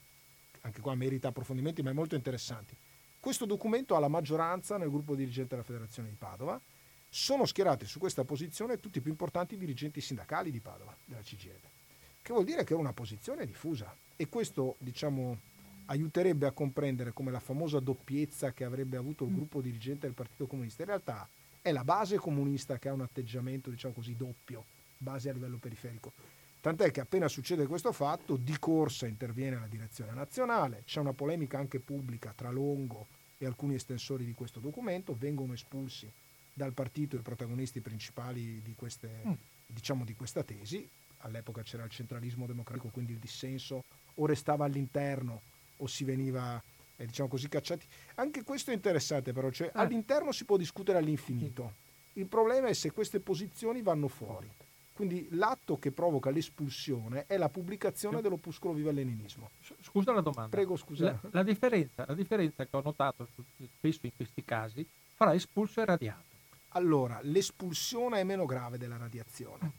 anche 0.60 0.82
qua 0.82 0.96
merita 0.96 1.30
approfondimenti, 1.30 1.82
ma 1.84 1.92
è 1.92 1.94
molto 1.94 2.16
interessante. 2.16 2.76
Questo 3.18 3.46
documento 3.46 3.96
ha 3.96 4.00
la 4.00 4.10
maggioranza 4.10 4.76
nel 4.76 4.89
gruppo 4.89 5.16
dirigente 5.16 5.52
della 5.52 5.63
Federazione 5.63 6.10
di 6.10 6.16
Padova. 6.16 6.60
Sono 7.08 7.46
schierati 7.46 7.86
su 7.86 7.98
questa 7.98 8.26
posizione 8.26 8.82
tutti 8.82 8.98
i 8.98 9.02
più 9.02 9.12
importanti 9.12 9.56
dirigenti 9.56 10.02
sindacali 10.02 10.52
di 10.52 10.60
Padova, 10.60 10.94
della 11.06 11.22
CGL 11.22 11.82
che 12.23 12.31
vuol 12.31 12.45
dire 12.45 12.63
che 12.63 12.73
è 12.73 12.77
una 12.77 12.93
posizione 12.93 13.45
diffusa 13.45 13.95
e 14.15 14.27
questo 14.29 14.77
diciamo 14.79 15.38
aiuterebbe 15.86 16.47
a 16.47 16.51
comprendere 16.51 17.12
come 17.12 17.30
la 17.30 17.41
famosa 17.41 17.80
doppiezza 17.80 18.53
che 18.53 18.63
avrebbe 18.63 18.95
avuto 18.97 19.26
il 19.26 19.32
mm. 19.32 19.36
gruppo 19.36 19.61
dirigente 19.61 20.05
del 20.07 20.15
Partito 20.15 20.47
Comunista 20.47 20.84
in 20.84 20.88
realtà 20.88 21.28
è 21.61 21.71
la 21.71 21.84
base 21.84 22.17
comunista 22.17 22.80
che 22.80 22.89
ha 22.89 22.93
un 22.93 23.01
atteggiamento 23.01 23.69
diciamo 23.69 23.93
così 23.93 24.15
doppio, 24.15 24.65
base 24.97 25.30
a 25.30 25.34
livello 25.34 25.57
periferico. 25.57 26.11
Tant'è 26.59 26.91
che 26.91 26.99
appena 26.99 27.28
succede 27.28 27.67
questo 27.67 27.91
fatto, 27.91 28.36
di 28.36 28.57
corsa 28.57 29.07
interviene 29.07 29.59
la 29.59 29.67
direzione 29.67 30.13
nazionale, 30.13 30.84
c'è 30.86 30.99
una 30.99 31.13
polemica 31.13 31.57
anche 31.57 31.80
pubblica 31.80 32.34
tra 32.36 32.51
Longo 32.51 33.07
e 33.38 33.45
alcuni 33.45 33.76
estensori 33.76 34.26
di 34.26 34.34
questo 34.34 34.59
documento, 34.59 35.15
vengono 35.17 35.53
espulsi 35.53 36.09
dal 36.53 36.74
partito 36.74 37.15
i 37.15 37.21
protagonisti 37.21 37.82
principali 37.82 38.61
di, 38.61 38.76
queste, 38.76 39.21
mm. 39.26 39.34
diciamo, 39.67 40.03
di 40.03 40.15
questa 40.15 40.43
tesi, 40.43 40.88
all'epoca 41.24 41.61
c'era 41.61 41.84
il 41.84 41.89
centralismo 41.89 42.45
democratico, 42.45 42.89
quindi 42.89 43.13
il 43.13 43.19
dissenso 43.19 43.84
o 44.15 44.26
restava 44.26 44.65
all'interno 44.65 45.41
o 45.78 45.88
si 45.88 46.03
veniva 46.03 46.61
eh, 46.97 47.05
diciamo 47.05 47.30
così, 47.30 47.49
cacciati. 47.49 47.86
Anche 48.15 48.43
questo 48.43 48.71
è 48.71 48.74
interessante 48.74 49.34
però, 49.34 49.49
cioè, 49.51 49.71
ah. 49.74 49.82
all'interno 49.82 50.32
si 50.32 50.45
può 50.45 50.57
discutere 50.57 50.97
all'infinito. 50.97 51.82
Il 52.13 52.28
problema 52.28 52.67
è 52.67 52.74
se 52.74 52.91
queste 52.91 53.19
posizioni 53.19 53.82
vanno 53.82 54.07
fuori. 54.07 54.49
Quindi 54.93 55.28
l'atto 55.32 55.80
che 55.80 55.91
provoca 55.91 56.30
l'espulsione 56.30 57.26
è 57.26 57.38
la 57.38 57.49
pubblicazione 57.49 58.21
dell'opuscolo 58.21 58.76
Viva 58.76 58.91
il 58.91 58.97
Leninismo. 58.97 59.49
Scusa 59.82 60.13
la 60.13 60.21
domanda. 60.21 60.49
Prego, 60.49 60.76
scusa. 60.76 61.05
La, 61.05 61.19
la, 61.32 61.43
differenza, 61.43 62.05
la 62.07 62.13
differenza, 62.13 62.63
che 62.63 62.78
ho 62.78 62.82
notato 62.82 63.26
spesso 63.26 63.99
in 64.03 64.11
questi 64.15 64.43
casi 64.45 64.88
fra 65.15 65.34
espulso 65.34 65.82
e 65.82 65.86
radiato. 65.86 66.32
Allora, 66.76 67.19
l'espulsione 67.24 68.19
è 68.19 68.24
meno 68.24 68.45
grave 68.45 68.78
della 68.78 68.97
radiazione, 68.97 69.71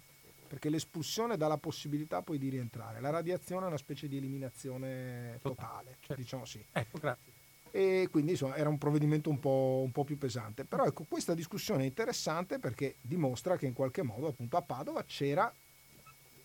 perché 0.54 0.70
l'espulsione 0.70 1.36
dà 1.36 1.48
la 1.48 1.58
possibilità 1.58 2.22
poi 2.22 2.38
di 2.38 2.48
rientrare. 2.48 3.00
La 3.00 3.10
radiazione 3.10 3.64
è 3.64 3.66
una 3.66 3.76
specie 3.76 4.06
di 4.06 4.18
eliminazione 4.18 5.40
totale, 5.42 5.96
certo. 5.98 6.14
diciamo 6.14 6.44
sì. 6.44 6.64
Ecco, 6.70 6.98
grazie 6.98 7.32
e 7.72 8.06
quindi 8.08 8.30
insomma, 8.30 8.54
era 8.54 8.68
un 8.68 8.78
provvedimento 8.78 9.30
un 9.30 9.40
po', 9.40 9.82
un 9.84 9.90
po', 9.90 10.04
più 10.04 10.16
pesante. 10.16 10.64
Però 10.64 10.84
ecco, 10.84 11.06
questa 11.08 11.34
discussione 11.34 11.82
è 11.82 11.86
interessante 11.86 12.60
perché 12.60 12.94
dimostra 13.00 13.56
che 13.56 13.66
in 13.66 13.72
qualche 13.72 14.02
modo 14.02 14.28
appunto 14.28 14.56
a 14.56 14.62
Padova 14.62 15.02
c'era 15.02 15.52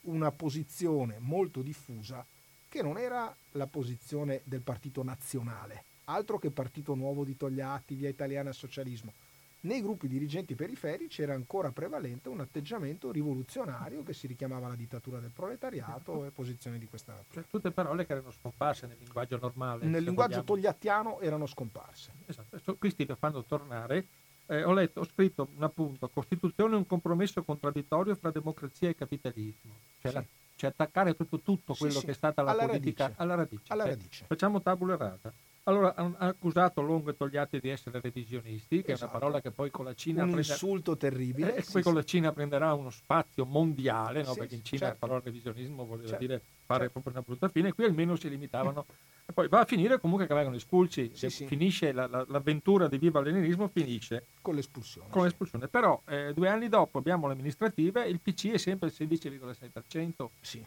una 0.05 0.31
posizione 0.31 1.17
molto 1.19 1.61
diffusa 1.61 2.25
che 2.67 2.81
non 2.81 2.97
era 2.97 3.31
la 3.51 3.67
posizione 3.67 4.41
del 4.43 4.61
partito 4.61 5.03
nazionale, 5.03 5.83
altro 6.05 6.39
che 6.39 6.49
partito 6.49 6.95
nuovo 6.95 7.23
di 7.23 7.37
Togliatti, 7.37 7.93
via 7.93 8.09
italiana 8.09 8.51
socialismo, 8.51 9.13
nei 9.61 9.81
gruppi 9.81 10.07
dirigenti 10.07 10.55
periferici 10.55 11.21
era 11.21 11.33
ancora 11.33 11.71
prevalente 11.71 12.29
un 12.29 12.39
atteggiamento 12.39 13.11
rivoluzionario 13.11 14.03
che 14.03 14.13
si 14.13 14.27
richiamava 14.27 14.67
alla 14.67 14.75
dittatura 14.75 15.19
del 15.19 15.31
proletariato 15.31 16.25
e 16.25 16.31
posizioni 16.31 16.77
di 16.77 16.87
questa 16.87 17.13
natura. 17.13 17.41
Cioè, 17.41 17.49
tutte 17.49 17.71
parole 17.71 18.05
che 18.05 18.13
erano 18.13 18.31
scomparse 18.31 18.87
nel 18.87 18.97
linguaggio 18.99 19.37
normale. 19.37 19.85
Nel 19.85 20.03
linguaggio 20.03 20.41
vogliamo. 20.41 20.45
togliattiano 20.45 21.19
erano 21.19 21.45
scomparse. 21.45 22.11
Esatto, 22.25 22.77
questi 22.77 23.05
lo 23.05 23.15
fanno 23.15 23.43
tornare. 23.43 24.05
Eh, 24.45 24.63
ho 24.63 24.73
letto, 24.73 25.01
ho 25.01 25.05
scritto 25.05 25.49
un 25.55 25.63
appunto, 25.63 26.07
Costituzione 26.07 26.73
è 26.73 26.77
un 26.77 26.87
compromesso 26.87 27.43
contraddittorio 27.43 28.15
fra 28.15 28.31
democrazia 28.31 28.89
e 28.89 28.95
capitalismo. 28.95 29.75
Cioè, 29.99 30.11
sì. 30.11 30.17
la, 30.17 30.23
cioè 30.55 30.69
attaccare 30.71 31.15
tutto, 31.15 31.39
tutto 31.39 31.75
quello 31.75 31.93
sì, 31.93 31.99
sì. 31.99 32.05
che 32.05 32.11
è 32.11 32.15
stata 32.15 32.41
la 32.41 32.51
alla 32.51 32.65
politica 32.65 33.03
radice. 33.03 33.21
alla 33.21 33.35
radice. 33.35 33.63
Alla 33.67 33.83
cioè, 33.83 33.91
radice. 33.91 34.25
Facciamo 34.25 34.61
tabula 34.61 34.97
rasa. 34.97 35.33
Allora, 35.69 35.93
ha 35.93 36.15
accusato 36.17 36.81
Longo 36.81 37.11
e 37.11 37.15
Togliatti 37.15 37.59
di 37.59 37.69
essere 37.69 38.01
revisionisti, 38.01 38.81
che 38.81 38.91
esatto. 38.91 38.91
è 38.91 38.93
una 38.93 38.95
esatto. 38.95 39.11
parola 39.11 39.41
che 39.41 39.51
poi 39.51 39.69
con 39.69 39.85
la 39.85 39.93
Cina... 39.93 40.23
Un 40.23 40.31
prende... 40.31 40.47
insulto 40.51 40.97
terribile. 40.97 41.55
E 41.55 41.59
eh, 41.59 41.65
poi 41.71 41.83
con 41.83 41.93
la 41.93 42.03
Cina 42.03 42.31
prenderà 42.31 42.73
uno 42.73 42.89
spazio 42.89 43.45
mondiale, 43.45 44.23
no? 44.23 44.33
sì, 44.33 44.39
perché 44.39 44.55
in 44.55 44.63
Cina 44.63 44.79
certo. 44.87 44.93
la 44.93 44.99
parola 44.99 45.21
revisionismo 45.23 45.85
voleva 45.85 46.07
certo. 46.07 46.25
dire 46.25 46.41
fare 46.65 46.79
certo. 46.85 46.93
proprio 46.93 47.13
una 47.13 47.21
brutta 47.21 47.49
fine, 47.49 47.71
qui 47.73 47.83
almeno 47.85 48.15
si 48.15 48.29
limitavano... 48.29 48.83
e 49.27 49.31
poi 49.31 49.47
va 49.47 49.59
a 49.59 49.65
finire 49.65 49.99
comunque 49.99 50.25
che 50.25 50.33
vengono 50.33 50.55
espulsi, 50.55 51.11
sì, 51.13 51.29
sì. 51.29 51.45
finisce 51.45 51.91
la, 51.91 52.07
la, 52.07 52.25
l'avventura 52.27 52.87
di 52.87 52.97
Viva 52.97 53.19
il 53.19 53.27
Leninismo, 53.27 53.67
finisce... 53.67 54.25
Con 54.41 54.55
l'espulsione. 54.55 55.09
Con 55.11 55.23
l'espulsione. 55.23 55.67
Però 55.67 56.01
eh, 56.07 56.33
due 56.33 56.49
anni 56.49 56.67
dopo 56.67 56.97
abbiamo 56.97 57.27
le 57.27 57.33
amministrative, 57.33 58.07
il 58.07 58.19
PC 58.19 58.53
è 58.53 58.57
sempre 58.57 58.87
il 58.87 58.95
16,6%. 58.97 60.25
Sì. 60.41 60.65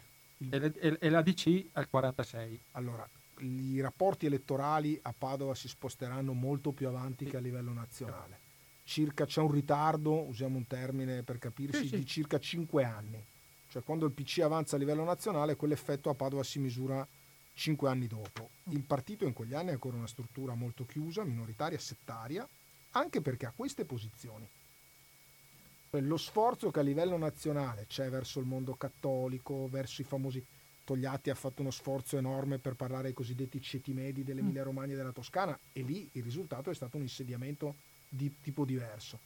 E, 0.49 0.71
e, 0.79 0.97
e 0.97 1.09
la 1.09 1.21
DC 1.21 1.65
al 1.73 1.89
46%. 1.91 2.57
Allora, 2.71 3.05
i 3.43 3.79
rapporti 3.81 4.25
elettorali 4.25 4.97
a 5.01 5.13
Padova 5.17 5.55
si 5.55 5.67
sposteranno 5.67 6.33
molto 6.33 6.71
più 6.71 6.87
avanti 6.87 7.25
che 7.25 7.37
a 7.37 7.41
livello 7.41 7.73
nazionale. 7.73 8.39
Circa, 8.83 9.25
c'è 9.25 9.41
un 9.41 9.51
ritardo, 9.51 10.27
usiamo 10.27 10.57
un 10.57 10.67
termine 10.67 11.23
per 11.23 11.39
capirsi, 11.39 11.83
sì, 11.83 11.87
sì. 11.87 11.95
di 11.97 12.05
circa 12.05 12.39
5 12.39 12.83
anni. 12.83 13.25
Cioè 13.69 13.83
quando 13.83 14.05
il 14.05 14.11
PC 14.11 14.39
avanza 14.39 14.75
a 14.75 14.79
livello 14.79 15.03
nazionale, 15.03 15.55
quell'effetto 15.55 16.09
a 16.09 16.13
Padova 16.13 16.43
si 16.43 16.59
misura 16.59 17.07
5 17.53 17.89
anni 17.89 18.07
dopo. 18.07 18.49
Il 18.69 18.83
partito 18.83 19.25
in 19.25 19.33
quegli 19.33 19.53
anni 19.53 19.69
è 19.69 19.73
ancora 19.73 19.97
una 19.97 20.07
struttura 20.07 20.53
molto 20.53 20.85
chiusa, 20.85 21.23
minoritaria, 21.23 21.79
settaria, 21.79 22.47
anche 22.91 23.21
perché 23.21 23.45
ha 23.45 23.53
queste 23.55 23.85
posizioni. 23.85 24.47
Lo 25.89 26.17
sforzo 26.17 26.71
che 26.71 26.79
a 26.79 26.83
livello 26.83 27.17
nazionale 27.17 27.85
c'è 27.87 28.09
verso 28.09 28.39
il 28.39 28.47
mondo 28.47 28.73
cattolico, 28.73 29.67
verso 29.67 30.01
i 30.01 30.05
famosi 30.05 30.43
Togliatti 30.83 31.29
ha 31.29 31.35
fatto 31.35 31.61
uno 31.61 31.71
sforzo 31.71 32.17
enorme 32.17 32.59
per 32.59 32.75
parlare 32.75 33.07
ai 33.07 33.13
cosiddetti 33.13 33.61
ceti 33.61 33.93
medi 33.93 34.23
dell'Emilia. 34.23 34.63
Romagna 34.63 34.93
e 34.93 34.97
della 34.97 35.11
Toscana 35.11 35.57
e 35.71 35.81
lì 35.81 36.09
il 36.13 36.23
risultato 36.23 36.69
è 36.69 36.75
stato 36.75 36.97
un 36.97 37.03
insediamento 37.03 37.75
di 38.09 38.35
tipo 38.41 38.65
diverso. 38.65 39.19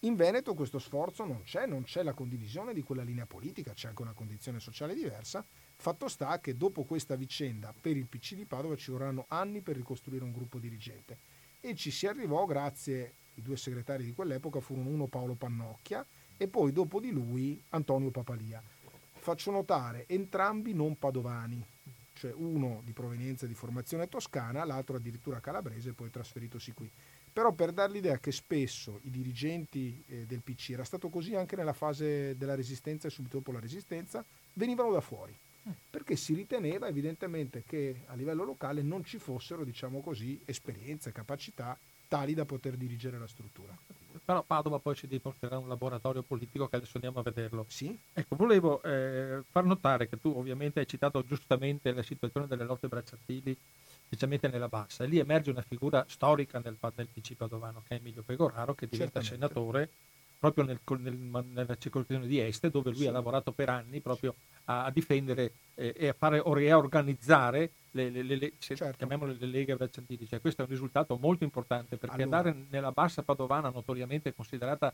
In 0.00 0.16
Veneto 0.16 0.54
questo 0.54 0.78
sforzo 0.78 1.24
non 1.24 1.42
c'è, 1.44 1.66
non 1.66 1.84
c'è 1.84 2.02
la 2.02 2.12
condivisione 2.12 2.74
di 2.74 2.82
quella 2.82 3.02
linea 3.02 3.24
politica, 3.24 3.72
c'è 3.72 3.88
anche 3.88 4.02
una 4.02 4.12
condizione 4.12 4.60
sociale 4.60 4.94
diversa. 4.94 5.44
Fatto 5.76 6.08
sta 6.08 6.40
che 6.40 6.56
dopo 6.56 6.84
questa 6.84 7.16
vicenda 7.16 7.72
per 7.78 7.96
il 7.96 8.06
PC 8.06 8.34
di 8.34 8.44
Padova 8.44 8.76
ci 8.76 8.90
vorranno 8.90 9.24
anni 9.28 9.62
per 9.62 9.76
ricostruire 9.76 10.24
un 10.24 10.32
gruppo 10.32 10.58
dirigente 10.58 11.18
e 11.60 11.74
ci 11.74 11.90
si 11.90 12.06
arrivò 12.06 12.44
grazie, 12.44 13.14
i 13.34 13.42
due 13.42 13.56
segretari 13.56 14.04
di 14.04 14.12
quell'epoca 14.12 14.60
furono 14.60 14.90
uno 14.90 15.06
Paolo 15.06 15.34
Pannocchia 15.34 16.04
e 16.36 16.48
poi 16.48 16.72
dopo 16.72 17.00
di 17.00 17.10
lui 17.10 17.62
Antonio 17.70 18.10
Papalia 18.10 18.62
faccio 19.24 19.50
notare 19.50 20.04
entrambi 20.06 20.74
non 20.74 20.98
padovani, 20.98 21.64
cioè 22.12 22.30
uno 22.34 22.82
di 22.84 22.92
provenienza 22.92 23.46
di 23.46 23.54
formazione 23.54 24.06
toscana, 24.06 24.64
l'altro 24.64 24.96
addirittura 24.96 25.40
calabrese, 25.40 25.94
poi 25.94 26.10
trasferitosi 26.10 26.72
qui. 26.72 26.90
Però 27.32 27.50
per 27.52 27.72
dar 27.72 27.90
l'idea 27.90 28.18
che 28.18 28.30
spesso 28.30 29.00
i 29.04 29.10
dirigenti 29.10 30.04
eh, 30.08 30.26
del 30.26 30.42
PC, 30.42 30.72
era 30.72 30.84
stato 30.84 31.08
così 31.08 31.34
anche 31.34 31.56
nella 31.56 31.72
fase 31.72 32.36
della 32.36 32.54
resistenza 32.54 33.08
e 33.08 33.10
subito 33.10 33.38
dopo 33.38 33.50
la 33.50 33.60
resistenza, 33.60 34.22
venivano 34.52 34.92
da 34.92 35.00
fuori, 35.00 35.34
perché 35.88 36.16
si 36.16 36.34
riteneva 36.34 36.86
evidentemente 36.86 37.64
che 37.66 38.02
a 38.08 38.14
livello 38.14 38.44
locale 38.44 38.82
non 38.82 39.04
ci 39.04 39.18
fossero, 39.18 39.64
diciamo 39.64 40.02
così, 40.02 40.38
esperienze, 40.44 41.12
capacità 41.12 41.78
tali 42.08 42.34
da 42.34 42.44
poter 42.44 42.76
dirigere 42.76 43.18
la 43.18 43.26
struttura 43.26 43.74
però 44.24 44.42
Padova 44.42 44.78
poi 44.78 44.94
ci 44.94 45.06
riporterà 45.06 45.58
un 45.58 45.68
laboratorio 45.68 46.22
politico 46.22 46.66
che 46.68 46.76
adesso 46.76 46.92
andiamo 46.94 47.18
a 47.18 47.22
vederlo. 47.22 47.66
Sì. 47.68 47.96
Ecco, 48.12 48.36
volevo 48.36 48.82
eh, 48.82 49.42
far 49.50 49.64
notare 49.64 50.08
che 50.08 50.18
tu 50.18 50.32
ovviamente 50.34 50.80
hai 50.80 50.86
citato 50.86 51.22
giustamente 51.22 51.92
la 51.92 52.02
situazione 52.02 52.46
delle 52.46 52.64
lotte 52.64 52.88
bracciatili, 52.88 53.56
specialmente 54.06 54.48
nella 54.48 54.68
bassa, 54.68 55.04
e 55.04 55.06
lì 55.06 55.18
emerge 55.18 55.50
una 55.50 55.62
figura 55.62 56.04
storica 56.08 56.60
nel, 56.64 56.76
nel 56.96 57.08
PC 57.12 57.34
padovano 57.34 57.82
che 57.86 57.96
è 57.96 57.98
Emilio 57.98 58.22
Pegoraro, 58.22 58.74
che 58.74 58.86
diventa 58.88 59.20
Certamente. 59.20 59.54
senatore 59.54 59.90
proprio 60.38 60.64
nel, 60.64 60.80
nel, 60.98 61.44
nella 61.52 61.76
circoscrizione 61.76 62.26
di 62.26 62.38
Este, 62.38 62.68
dove 62.70 62.90
lui 62.90 63.00
sì. 63.00 63.06
ha 63.06 63.12
lavorato 63.12 63.52
per 63.52 63.70
anni 63.70 64.00
proprio 64.00 64.34
a, 64.64 64.84
a 64.84 64.90
difendere 64.90 65.52
eh, 65.74 65.94
e 65.96 66.08
a 66.08 66.12
fare 66.12 66.38
o 66.38 66.54
riorganizzare 66.54 67.70
le, 67.92 68.10
le, 68.10 68.22
le, 68.22 68.36
le 68.36 68.52
certo. 68.58 68.96
chiamiamole 68.96 69.36
le 69.38 69.46
leghe 69.46 69.76
bracciantili. 69.76 70.26
Cioè, 70.26 70.40
questo 70.40 70.62
è 70.62 70.64
un 70.64 70.70
risultato 70.70 71.16
molto 71.20 71.44
importante 71.44 71.96
perché 71.96 72.22
allora. 72.22 72.38
andare 72.38 72.66
nella 72.70 72.92
bassa 72.92 73.22
padovana, 73.22 73.70
notoriamente 73.70 74.34
considerata 74.34 74.92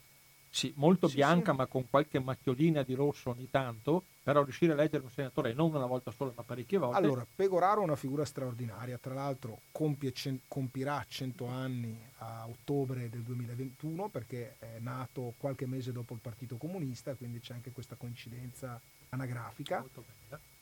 sì, 0.51 0.73
molto 0.77 1.09
sì, 1.09 1.15
bianca 1.17 1.53
sì. 1.53 1.57
ma 1.57 1.67
con 1.67 1.89
qualche 1.89 2.19
macchiolina 2.19 2.83
di 2.83 2.95
rosso 2.95 3.31
ogni 3.31 3.49
tanto, 3.51 4.05
però 4.23 4.43
riuscire 4.43 4.73
a 4.73 4.75
leggere 4.75 5.05
un 5.05 5.11
senatore 5.11 5.53
non 5.53 5.73
una 5.73 5.87
volta 5.87 6.11
sola 6.11 6.33
ma 6.35 6.43
parecchie 6.43 6.79
volte. 6.79 6.99
Allora, 6.99 7.27
Pegoraro 7.35 7.81
è 7.81 7.85
una 7.85 7.97
figura 7.97 8.25
straordinaria, 8.25 8.99
tra 8.99 9.15
l'altro 9.15 9.61
compie, 9.71 10.13
compirà 10.49 11.05
100 11.07 11.47
anni 11.47 11.99
a 12.19 12.47
ottobre 12.49 13.09
del 13.09 13.23
2021 13.23 14.09
perché 14.09 14.57
è 14.59 14.79
nato 14.81 15.35
qualche 15.39 15.67
mese 15.67 15.93
dopo 15.93 16.15
il 16.15 16.21
Partito 16.21 16.57
Comunista, 16.57 17.15
quindi 17.15 17.39
c'è 17.39 17.55
anche 17.55 17.71
questa 17.71 17.95
coincidenza 17.95 18.81
anagrafica 19.11 19.85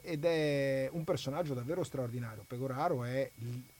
ed 0.00 0.24
è 0.24 0.88
un 0.92 1.04
personaggio 1.04 1.54
davvero 1.54 1.82
straordinario. 1.82 2.44
Pegoraro 2.46 3.04
è, 3.04 3.30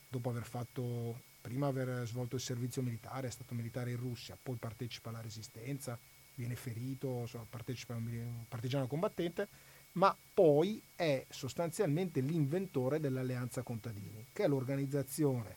dopo 0.09 0.31
aver 0.31 0.45
fatto, 0.45 1.21
prima 1.41 1.67
aver 1.67 2.07
svolto 2.07 2.37
il 2.37 2.43
servizio 2.43 2.83
militare, 2.83 3.29
è 3.29 3.31
stato 3.31 3.55
militare 3.55 3.91
in 3.91 3.99
Russia, 3.99 4.39
poi 4.41 4.57
partecipa 4.57 5.11
alla 5.11 5.21
resistenza, 5.21 5.99
viene 6.35 6.55
ferito, 6.55 7.29
partecipa 7.49 7.95
a 7.95 7.97
un 7.97 8.45
partigiano 8.49 8.87
combattente, 8.87 9.49
ma 9.93 10.17
poi 10.35 10.81
è 10.95 11.25
sostanzialmente 11.29 12.21
l'inventore 12.21 13.01
dell'Alleanza 13.01 13.63
Contadini, 13.63 14.27
che 14.33 14.45
è 14.45 14.49
l'organizzazione 14.49 15.57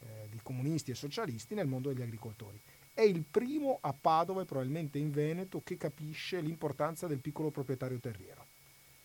eh, 0.00 0.28
di 0.30 0.38
comunisti 0.42 0.90
e 0.90 0.94
socialisti 0.94 1.54
nel 1.54 1.66
mondo 1.66 1.88
degli 1.88 2.02
agricoltori. 2.02 2.60
È 2.94 3.00
il 3.00 3.24
primo 3.28 3.78
a 3.80 3.92
Padova 3.92 4.42
e 4.42 4.44
probabilmente 4.44 4.98
in 4.98 5.10
Veneto 5.10 5.62
che 5.64 5.76
capisce 5.76 6.40
l'importanza 6.40 7.06
del 7.06 7.20
piccolo 7.20 7.50
proprietario 7.50 7.98
terriero 7.98 8.46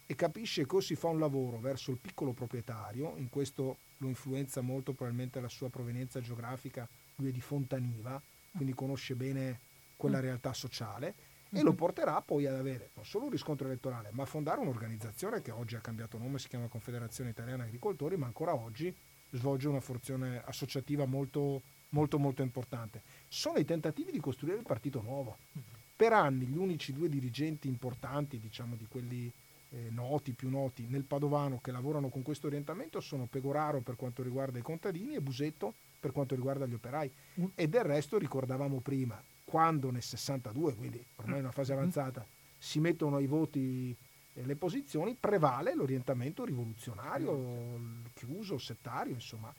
e 0.05 0.15
capisce 0.15 0.65
che 0.65 0.76
o 0.76 0.80
si 0.82 0.95
fa 0.95 1.07
un 1.07 1.20
lavoro 1.20 1.57
verso 1.57 1.91
il 1.91 1.97
piccolo 1.97 2.34
proprietario, 2.34 3.13
in 3.18 3.30
questo 3.30 3.78
lo 3.98 4.08
influenza 4.08 4.62
molto 4.62 4.93
probabilmente 4.93 5.39
la 5.39 5.50
sua 5.50 5.70
provenienza 5.70 6.22
geografica, 6.22 6.88
lui 7.16 7.30
è 7.30 7.32
di 7.32 7.41
Fontaniva, 7.41 8.22
quindi 8.52 8.74
conosce 8.74 9.16
bene 9.16 9.60
quella 9.95 10.20
mm. 10.20 10.22
realtà 10.22 10.54
sociale 10.54 11.16
e 11.50 11.62
lo 11.62 11.70
mm-hmm. 11.70 11.76
porterà 11.76 12.22
poi 12.22 12.45
ad 12.45 12.56
avere 12.56 12.91
non 12.95 13.06
solo 13.06 13.26
un 13.26 13.32
riscontro 13.32 13.68
elettorale, 13.68 14.10
ma 14.12 14.24
a 14.24 14.26
fondare 14.26 14.60
un'organizzazione 14.60 15.41
che 15.41 15.52
oggi 15.52 15.76
ha 15.76 15.80
cambiato 15.80 16.18
nome, 16.18 16.39
si 16.39 16.48
chiama 16.48 16.68
Confederazione 16.68 17.30
Italiana 17.30 17.64
Agricoltori, 17.64 18.18
ma 18.18 18.26
ancora 18.26 18.54
oggi 18.54 18.93
svolge 19.32 19.68
una 19.68 19.80
funzione 19.80 20.41
associativa 20.45 21.06
molto, 21.06 21.62
molto, 21.89 22.20
molto 22.20 22.41
importante. 22.41 23.02
Sono 23.28 23.60
i 23.60 23.66
tentativi 23.66 24.12
di 24.12 24.20
costruire 24.20 24.58
il 24.58 24.66
partito 24.66 25.02
nuovo. 25.02 25.38
Mm-hmm. 25.58 25.68
Per 25.95 26.14
anni 26.14 26.45
gli 26.45 26.58
unici 26.58 26.93
due 26.93 27.10
dirigenti 27.10 27.68
importanti, 27.68 28.38
diciamo, 28.38 28.76
di 28.76 28.86
quelli 28.88 29.32
eh, 29.70 29.89
noti, 29.89 30.34
più 30.34 30.49
noti 30.49 30.88
nel 30.88 31.03
Padovano 31.03 31.59
che 31.59 31.72
lavorano 31.72 32.09
con 32.09 32.22
questo 32.22 32.47
orientamento 32.47 32.99
sono 32.99 33.26
Pegoraro 33.26 33.82
per 33.82 33.95
quanto 33.95 34.24
riguarda 34.24 34.57
i 34.59 34.61
contadini 34.61 35.15
e 35.15 35.22
Busetto 35.22 35.74
per 35.99 36.11
quanto 36.11 36.36
riguarda 36.36 36.65
gli 36.65 36.74
operai. 36.74 37.11
Mm. 37.41 37.45
E 37.55 37.68
del 37.68 37.84
resto 37.84 38.18
ricordavamo 38.18 38.80
prima, 38.80 39.22
quando 39.43 39.91
nel 39.91 40.03
62, 40.03 40.76
quindi 40.76 41.03
ormai 41.15 41.39
in 41.39 41.43
una 41.43 41.51
fase 41.51 41.74
mm. 41.74 41.78
avanzata, 41.78 42.26
si 42.57 42.80
mettono 42.80 43.18
ai 43.18 43.28
voti 43.28 43.95
eh, 44.34 44.45
le 44.45 44.55
posizioni, 44.55 45.15
prevale 45.20 45.76
l'orientamento 45.76 46.45
rivoluzionario, 46.45 47.80
chiuso, 48.13 48.57
settario, 48.57 49.13
insomma, 49.13 49.53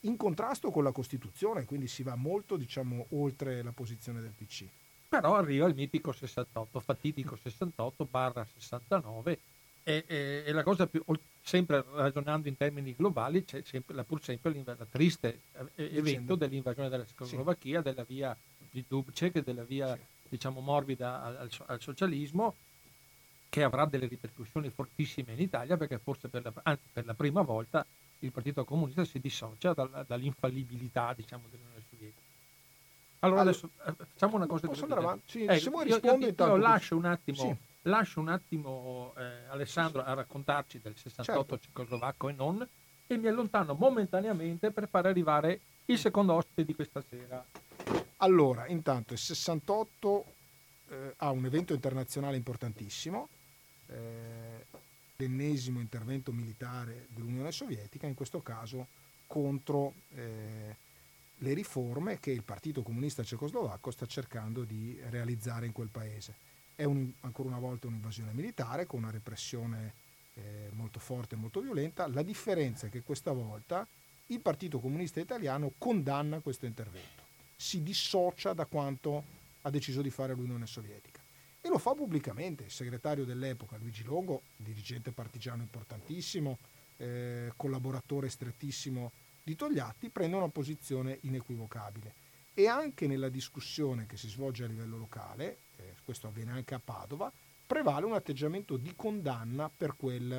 in 0.00 0.16
contrasto 0.16 0.70
con 0.70 0.84
la 0.84 0.92
Costituzione, 0.92 1.64
quindi 1.64 1.86
si 1.86 2.02
va 2.02 2.14
molto 2.14 2.56
diciamo, 2.56 3.06
oltre 3.10 3.62
la 3.62 3.72
posizione 3.72 4.20
del 4.20 4.32
PC. 4.32 4.66
Però 5.08 5.34
arriva 5.34 5.66
il 5.66 5.74
mitico 5.74 6.12
68, 6.12 6.80
fatidico 6.80 7.34
68 7.34 8.06
barra 8.08 8.44
69 8.44 9.38
e, 9.90 10.04
e, 10.06 10.42
e, 10.46 10.52
la 10.52 10.62
cosa 10.62 10.86
più, 10.86 11.02
sempre 11.42 11.84
ragionando 11.92 12.46
in 12.46 12.56
termini 12.56 12.94
globali, 12.94 13.44
c'è 13.44 13.62
sempre, 13.64 13.94
la, 13.94 14.04
pur 14.04 14.22
sempre 14.22 14.62
la 14.64 14.86
triste 14.88 15.40
evento 15.74 16.36
dell'invasione 16.36 16.88
della 16.88 17.04
Cecoslovacchia, 17.04 17.78
sì. 17.78 17.84
della 17.84 18.04
via 18.04 18.36
di 18.70 18.84
Dubček, 18.86 19.42
della 19.42 19.64
via 19.64 19.94
sì. 19.94 20.00
diciamo 20.28 20.60
morbida 20.60 21.22
al, 21.22 21.50
al, 21.66 21.80
socialismo, 21.80 22.54
che 23.48 23.64
avrà 23.64 23.84
delle 23.84 24.06
ripercussioni 24.06 24.70
fortissime 24.70 25.32
in 25.32 25.40
Italia 25.40 25.76
perché 25.76 25.98
forse 25.98 26.28
per 26.28 26.44
la, 26.44 26.52
anzi, 26.62 26.84
per 26.92 27.04
la 27.04 27.14
prima 27.14 27.42
volta 27.42 27.84
il 28.20 28.30
Partito 28.30 28.64
Comunista 28.64 29.04
si 29.04 29.18
dissocia 29.18 29.72
dal, 29.72 30.04
dall'infallibilità 30.06 31.12
diciamo, 31.14 31.44
dell'Unione 31.50 31.82
Sovietica. 31.88 32.28
Allora, 33.22 33.40
allora 33.40 33.50
adesso 33.50 33.70
eh, 33.84 34.06
facciamo 34.12 34.36
una 34.36 34.46
cosa. 34.46 34.66
Posso 34.68 34.84
andare 34.84 35.00
avanti? 35.00 35.22
Sì, 35.26 35.44
eh, 35.44 35.58
se 35.58 35.68
vuoi 35.70 35.84
rispondere 35.84 36.32
io, 36.32 36.44
io, 36.44 36.46
io 36.46 36.56
lascio 36.56 36.96
un 36.96 37.04
attimo, 37.06 37.36
sì. 37.36 37.56
Lascio 37.82 38.20
un 38.20 38.28
attimo 38.28 39.14
eh, 39.16 39.46
Alessandro 39.48 40.02
a 40.02 40.12
raccontarci 40.14 40.80
del 40.80 40.96
68 40.96 41.32
certo. 41.32 41.58
cecoslovacco 41.58 42.28
e 42.28 42.32
non 42.32 42.68
e 43.06 43.16
mi 43.16 43.26
allontano 43.26 43.74
momentaneamente 43.74 44.70
per 44.70 44.88
far 44.88 45.06
arrivare 45.06 45.60
il 45.86 45.98
secondo 45.98 46.34
ospite 46.34 46.64
di 46.64 46.74
questa 46.74 47.02
sera. 47.08 47.44
Allora, 48.18 48.68
intanto 48.68 49.14
il 49.14 49.18
68 49.18 50.24
eh, 50.88 51.14
ha 51.16 51.30
un 51.30 51.44
evento 51.44 51.72
internazionale 51.72 52.36
importantissimo, 52.36 53.28
eh, 53.86 54.66
l'ennesimo 55.16 55.80
intervento 55.80 56.30
militare 56.32 57.06
dell'Unione 57.08 57.50
Sovietica, 57.50 58.06
in 58.06 58.14
questo 58.14 58.40
caso 58.42 58.88
contro 59.26 59.94
eh, 60.14 60.76
le 61.36 61.54
riforme 61.54 62.20
che 62.20 62.30
il 62.30 62.42
Partito 62.42 62.82
Comunista 62.82 63.24
Cecoslovacco 63.24 63.90
sta 63.90 64.06
cercando 64.06 64.64
di 64.64 64.98
realizzare 65.08 65.66
in 65.66 65.72
quel 65.72 65.88
paese. 65.88 66.49
È 66.74 66.84
un, 66.84 67.12
ancora 67.20 67.48
una 67.48 67.58
volta 67.58 67.86
un'invasione 67.86 68.32
militare 68.32 68.86
con 68.86 69.00
una 69.00 69.10
repressione 69.10 69.94
eh, 70.34 70.70
molto 70.72 70.98
forte 70.98 71.34
e 71.34 71.38
molto 71.38 71.60
violenta. 71.60 72.08
La 72.08 72.22
differenza 72.22 72.86
è 72.86 72.90
che 72.90 73.02
questa 73.02 73.32
volta 73.32 73.86
il 74.26 74.40
Partito 74.40 74.78
Comunista 74.78 75.20
Italiano 75.20 75.72
condanna 75.76 76.40
questo 76.40 76.66
intervento, 76.66 77.24
si 77.56 77.82
dissocia 77.82 78.52
da 78.52 78.66
quanto 78.66 79.24
ha 79.62 79.70
deciso 79.70 80.02
di 80.02 80.10
fare 80.10 80.34
l'Unione 80.34 80.66
Sovietica 80.66 81.20
e 81.60 81.68
lo 81.68 81.78
fa 81.78 81.92
pubblicamente. 81.94 82.64
Il 82.64 82.70
segretario 82.70 83.24
dell'epoca, 83.24 83.76
Luigi 83.76 84.04
Longo, 84.04 84.42
dirigente 84.56 85.12
partigiano 85.12 85.62
importantissimo, 85.62 86.58
eh, 86.96 87.52
collaboratore 87.56 88.28
strettissimo 88.28 89.12
di 89.42 89.56
Togliatti, 89.56 90.10
prende 90.10 90.36
una 90.36 90.48
posizione 90.48 91.18
inequivocabile. 91.22 92.14
E 92.54 92.66
anche 92.66 93.06
nella 93.06 93.28
discussione 93.28 94.06
che 94.06 94.16
si 94.16 94.28
svolge 94.28 94.64
a 94.64 94.66
livello 94.66 94.96
locale, 94.96 95.58
eh, 95.80 95.94
questo 96.04 96.28
avviene 96.28 96.52
anche 96.52 96.74
a 96.74 96.80
Padova, 96.82 97.32
prevale 97.66 98.06
un 98.06 98.14
atteggiamento 98.14 98.76
di 98.76 98.92
condanna 98.96 99.70
per 99.74 99.96
quel, 99.96 100.32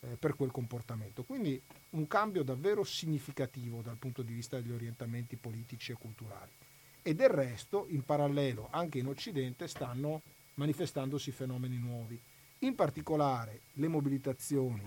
eh, 0.00 0.16
per 0.18 0.34
quel 0.34 0.50
comportamento. 0.50 1.24
Quindi 1.24 1.60
un 1.90 2.06
cambio 2.06 2.42
davvero 2.42 2.84
significativo 2.84 3.82
dal 3.82 3.96
punto 3.96 4.22
di 4.22 4.32
vista 4.32 4.60
degli 4.60 4.72
orientamenti 4.72 5.36
politici 5.36 5.92
e 5.92 5.96
culturali. 5.96 6.52
E 7.02 7.14
del 7.14 7.28
resto, 7.28 7.86
in 7.88 8.04
parallelo, 8.04 8.68
anche 8.70 8.98
in 8.98 9.06
Occidente 9.06 9.68
stanno 9.68 10.22
manifestandosi 10.54 11.30
fenomeni 11.30 11.76
nuovi. 11.78 12.20
In 12.60 12.74
particolare 12.74 13.60
le 13.74 13.88
mobilitazioni, 13.88 14.82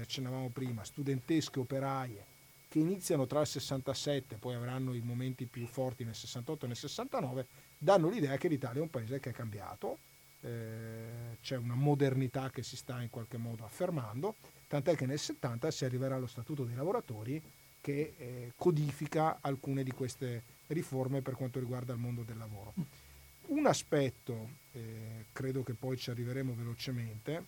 accennavamo 0.00 0.48
prima, 0.48 0.84
studentesche, 0.84 1.58
operaie, 1.58 2.24
che 2.72 2.78
iniziano 2.78 3.26
tra 3.26 3.42
il 3.42 3.46
67 3.46 4.36
e 4.36 4.38
poi 4.38 4.54
avranno 4.54 4.94
i 4.94 5.02
momenti 5.02 5.44
più 5.44 5.66
forti 5.66 6.04
nel 6.04 6.14
68 6.14 6.64
e 6.64 6.68
nel 6.68 6.76
69, 6.78 7.46
danno 7.76 8.08
l'idea 8.08 8.38
che 8.38 8.48
l'Italia 8.48 8.80
è 8.80 8.82
un 8.82 8.88
paese 8.88 9.20
che 9.20 9.28
è 9.28 9.32
cambiato, 9.34 9.98
eh, 10.40 11.36
c'è 11.42 11.58
una 11.58 11.74
modernità 11.74 12.48
che 12.48 12.62
si 12.62 12.76
sta 12.76 13.02
in 13.02 13.10
qualche 13.10 13.36
modo 13.36 13.66
affermando, 13.66 14.36
tant'è 14.68 14.96
che 14.96 15.04
nel 15.04 15.18
70 15.18 15.70
si 15.70 15.84
arriverà 15.84 16.14
allo 16.14 16.26
Statuto 16.26 16.64
dei 16.64 16.74
lavoratori 16.74 17.42
che 17.78 18.14
eh, 18.16 18.52
codifica 18.56 19.36
alcune 19.42 19.82
di 19.82 19.90
queste 19.90 20.42
riforme 20.68 21.20
per 21.20 21.34
quanto 21.34 21.58
riguarda 21.58 21.92
il 21.92 21.98
mondo 21.98 22.22
del 22.22 22.38
lavoro. 22.38 22.72
Un 23.48 23.66
aspetto, 23.66 24.48
eh, 24.72 25.26
credo 25.32 25.62
che 25.62 25.74
poi 25.74 25.98
ci 25.98 26.08
arriveremo 26.08 26.54
velocemente, 26.54 27.44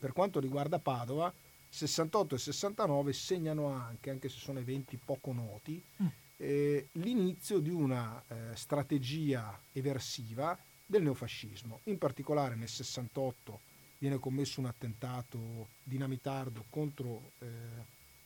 per 0.00 0.12
quanto 0.12 0.40
riguarda 0.40 0.80
Padova, 0.80 1.32
68 1.74 2.34
e 2.34 2.38
69 2.38 3.12
segnano 3.14 3.68
anche, 3.68 4.10
anche 4.10 4.28
se 4.28 4.38
sono 4.38 4.58
eventi 4.58 4.98
poco 5.02 5.32
noti, 5.32 5.82
mm. 6.02 6.06
eh, 6.36 6.88
l'inizio 6.92 7.60
di 7.60 7.70
una 7.70 8.22
eh, 8.28 8.54
strategia 8.54 9.58
eversiva 9.72 10.56
del 10.84 11.02
neofascismo. 11.02 11.80
In 11.84 11.96
particolare 11.96 12.56
nel 12.56 12.68
68 12.68 13.60
viene 13.96 14.18
commesso 14.18 14.60
un 14.60 14.66
attentato 14.66 15.68
dinamitardo 15.82 16.66
contro 16.68 17.32
eh, 17.38 17.46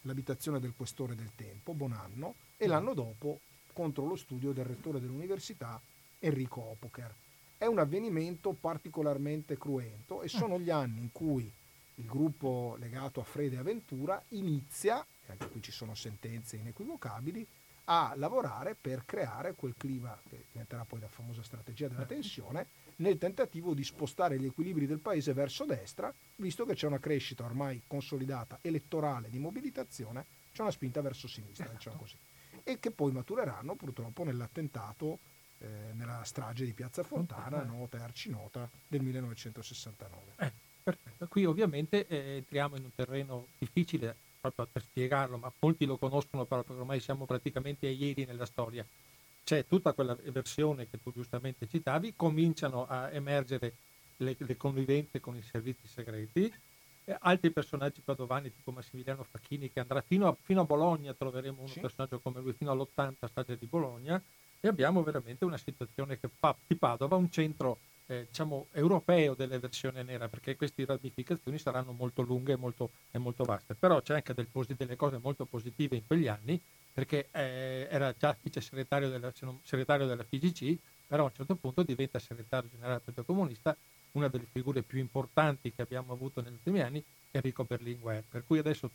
l'abitazione 0.03 0.59
del 0.59 0.75
questore 0.75 1.15
del 1.15 1.31
tempo, 1.37 1.73
Bonanno, 1.73 2.35
e 2.57 2.67
mm. 2.67 2.71
l'anno 2.71 2.95
dopo 2.95 3.41
contro 3.73 4.07
lo 4.07 4.17
studio 4.17 4.51
del 4.51 4.65
rettore 4.65 4.99
dell'università 4.99 5.81
Enrico 6.19 6.63
Opoker. 6.63 7.15
È 7.57 7.67
un 7.67 7.79
avvenimento 7.79 8.55
particolarmente 8.55 9.57
cruento 9.57 10.23
e 10.23 10.29
sono 10.29 10.59
gli 10.59 10.71
anni 10.71 10.99
in 10.99 11.13
cui 11.13 11.51
il 11.97 12.07
gruppo 12.07 12.77
legato 12.79 13.21
a 13.21 13.25
Frede 13.25 13.59
Aventura 13.59 14.23
inizia, 14.31 15.05
e 15.27 15.33
anche 15.33 15.49
qui 15.49 15.63
ci 15.63 15.73
sono 15.73 15.95
sentenze 15.95 16.57
inequivocabili, 16.57 17.47
a 17.89 18.15
lavorare 18.17 18.75
per 18.75 19.05
creare 19.05 19.55
quel 19.55 19.75
clima 19.77 20.21
che 20.29 20.47
diventerà 20.51 20.85
poi 20.85 21.01
la 21.01 21.09
famosa 21.09 21.43
strategia 21.43 21.87
della 21.87 22.05
tensione 22.05 22.67
nel 22.97 23.19
tentativo 23.19 23.75
di 23.75 23.85
spostare 23.85 24.39
gli 24.39 24.47
equilibri 24.47 24.87
del 24.87 24.99
paese 24.99 25.33
verso 25.33 25.65
destra, 25.65 26.13
visto 26.37 26.65
che 26.65 26.75
c'è 26.75 26.87
una 26.87 26.99
crescita 26.99 27.45
ormai 27.45 27.83
consolidata 27.87 28.59
elettorale 28.63 29.29
di 29.29 29.39
mobilitazione, 29.39 30.27
c'è 30.53 30.63
una 30.63 30.71
spinta 30.71 31.01
verso 31.01 31.29
sinistra, 31.29 31.69
diciamo 31.69 31.99
così, 31.99 32.17
e 32.65 32.81
che 32.81 32.91
poi 32.91 33.13
matureranno 33.13 33.77
purtroppo 33.77 34.25
nell'attentato 34.25 35.19
eh, 35.59 35.93
nella 35.93 36.23
strage 36.25 36.65
di 36.65 36.73
Piazza 36.73 37.03
Fontana, 37.03 37.63
nota 37.63 37.99
e 37.99 38.03
arcinota 38.03 38.69
del 38.89 39.03
1969. 39.03 40.33
Eh, 40.39 40.53
perfetto. 40.87 41.27
Qui 41.27 41.45
ovviamente 41.45 42.07
eh, 42.07 42.37
entriamo 42.37 42.77
in 42.77 42.85
un 42.85 42.95
terreno 42.95 43.49
difficile 43.59 44.15
proprio 44.41 44.69
per 44.71 44.83
spiegarlo, 44.83 45.37
ma 45.37 45.53
molti 45.59 45.85
lo 45.85 45.97
conoscono 45.97 46.45
però 46.45 46.63
perché 46.63 46.81
ormai 46.81 47.01
siamo 47.01 47.25
praticamente 47.25 47.89
a 47.89 47.91
ieri 47.91 48.25
nella 48.25 48.47
storia. 48.47 48.87
C'è 49.43 49.67
tutta 49.67 49.93
quella 49.93 50.17
versione 50.27 50.89
che 50.89 51.01
tu 51.03 51.13
giustamente 51.13 51.67
citavi, 51.67 52.15
cominciano 52.15 52.87
a 52.87 53.11
emergere 53.11 53.75
le, 54.19 54.37
le 54.39 54.57
convivenze 54.57 55.19
con 55.19 55.37
i 55.37 55.43
servizi 55.43 55.89
segreti, 55.89 56.53
eh, 57.05 57.17
altri 57.21 57.51
personaggi 57.51 58.01
padovani 58.01 58.53
tipo 58.55 58.71
Massimiliano 58.71 59.25
Facchini 59.25 59.71
che 59.73 59.81
andrà 59.81 60.01
fino 60.03 60.29
a, 60.29 60.37
fino 60.41 60.61
a 60.61 60.65
Bologna, 60.65 61.15
troveremo 61.15 61.63
un 61.63 61.69
sì. 61.69 61.81
personaggio 61.81 62.21
come 62.21 62.41
lui 62.41 62.53
fino 62.53 62.71
all'80 62.71 63.27
strage 63.27 63.59
di 63.59 63.67
Bologna, 63.67 64.23
e 64.61 64.69
abbiamo 64.69 65.03
veramente 65.03 65.45
una 65.45 65.59
situazione 65.59 66.19
che 66.19 66.29
fa 66.29 66.57
di 66.67 66.77
Padova 66.77 67.17
un 67.17 67.31
centro 67.31 67.79
eh, 68.07 68.27
diciamo, 68.29 68.69
europeo 68.73 69.35
dell'eversione 69.35 70.03
nera, 70.03 70.29
perché 70.29 70.57
queste 70.57 70.85
ramificazioni 70.85 71.59
saranno 71.59 71.93
molto 71.93 72.23
lunghe 72.23 72.53
e 72.53 72.57
molto, 72.57 72.91
e 73.11 73.19
molto 73.19 73.45
vaste. 73.45 73.75
Però 73.75 74.01
c'è 74.01 74.15
anche 74.15 74.35
del, 74.35 74.49
delle 74.77 74.97
cose 74.97 75.19
molto 75.19 75.45
positive 75.45 75.97
in 75.97 76.07
quegli 76.07 76.29
anni, 76.29 76.61
perché 76.93 77.29
eh, 77.33 77.89
era 77.91 78.15
già 78.17 78.37
vice 78.41 78.61
segretario 78.61 79.09
della, 79.09 79.33
segretario 79.63 80.07
della 80.07 80.25
FIGC, 80.25 80.79
però 81.07 81.25
a 81.25 81.27
un 81.27 81.35
certo 81.35 81.57
punto 81.57 81.83
diventa 81.83 82.19
segretario 82.19 82.71
generale 82.71 82.95
del 82.95 83.03
Partito 83.03 83.25
Comunista, 83.25 83.77
una 84.13 84.29
delle 84.29 84.47
figure 84.51 84.83
più 84.83 84.99
importanti 84.99 85.73
che 85.75 85.83
abbiamo 85.83 86.13
avuto 86.13 86.41
negli 86.41 86.55
ultimi 86.55 86.81
anni, 86.81 87.05
Enrico 87.33 87.65
Berlinguer. 87.65 88.25
Per 88.29 88.45
cui 88.47 88.59
adesso 88.59 88.91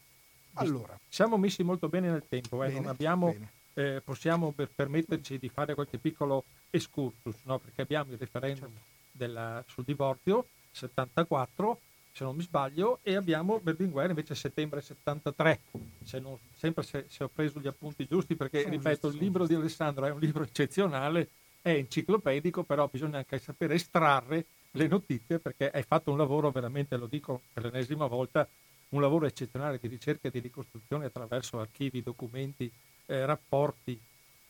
allora. 0.53 0.97
siamo 1.07 1.37
messi 1.37 1.63
molto 1.63 1.89
bene 1.89 2.09
nel 2.09 2.23
tempo, 2.27 2.63
eh? 2.63 2.67
bene, 2.67 2.79
non 2.79 2.89
abbiamo... 2.89 3.35
Eh, 3.73 4.01
possiamo 4.03 4.51
per 4.51 4.67
permetterci 4.67 5.37
di 5.37 5.47
fare 5.47 5.73
qualche 5.75 5.97
piccolo 5.97 6.43
excursus, 6.71 7.37
no? 7.43 7.57
perché 7.57 7.83
abbiamo 7.83 8.11
il 8.11 8.17
referendum 8.17 8.69
certo. 8.69 8.89
Della, 9.21 9.63
sul 9.67 9.83
divorzio 9.83 10.47
74, 10.71 11.79
se 12.11 12.23
non 12.23 12.35
mi 12.35 12.41
sbaglio, 12.41 12.99
e 13.03 13.15
abbiamo 13.15 13.59
Berlinguer 13.59 14.09
invece 14.09 14.33
settembre 14.33 14.81
73, 14.81 15.59
se, 16.03 16.19
non, 16.19 16.37
sempre 16.55 16.81
se, 16.83 17.05
se, 17.07 17.23
ho 17.23 17.29
preso 17.33 17.59
gli 17.59 17.67
appunti 17.67 18.07
giusti, 18.07 18.35
perché 18.35 18.61
sono 18.61 18.73
ripeto, 18.73 19.09
giusti, 19.09 19.17
il 19.17 19.23
libro 19.23 19.45
di 19.45 19.53
Alessandro 19.53 20.05
è 20.05 20.11
un 20.11 20.19
libro 20.19 20.43
eccezionale, 20.43 21.29
è 21.61 21.69
enciclopedico, 21.69 22.63
però 22.63 22.89
bisogna 22.91 23.17
anche 23.17 23.37
sapere 23.37 23.75
estrarre 23.75 24.45
le 24.71 24.87
notizie 24.87 25.37
perché 25.37 25.69
hai 25.69 25.83
fatto 25.83 26.11
un 26.11 26.17
lavoro 26.17 26.49
veramente, 26.49 26.97
lo 26.97 27.05
dico 27.05 27.41
per 27.53 27.65
l'ennesima 27.65 28.07
volta, 28.07 28.47
un 28.89 29.01
lavoro 29.01 29.25
eccezionale 29.25 29.77
di 29.79 29.87
ricerca 29.87 30.27
e 30.27 30.31
di 30.31 30.39
ricostruzione 30.39 31.05
attraverso 31.05 31.59
archivi, 31.59 32.01
documenti, 32.01 32.71
eh, 33.05 33.25
rapporti, 33.25 33.99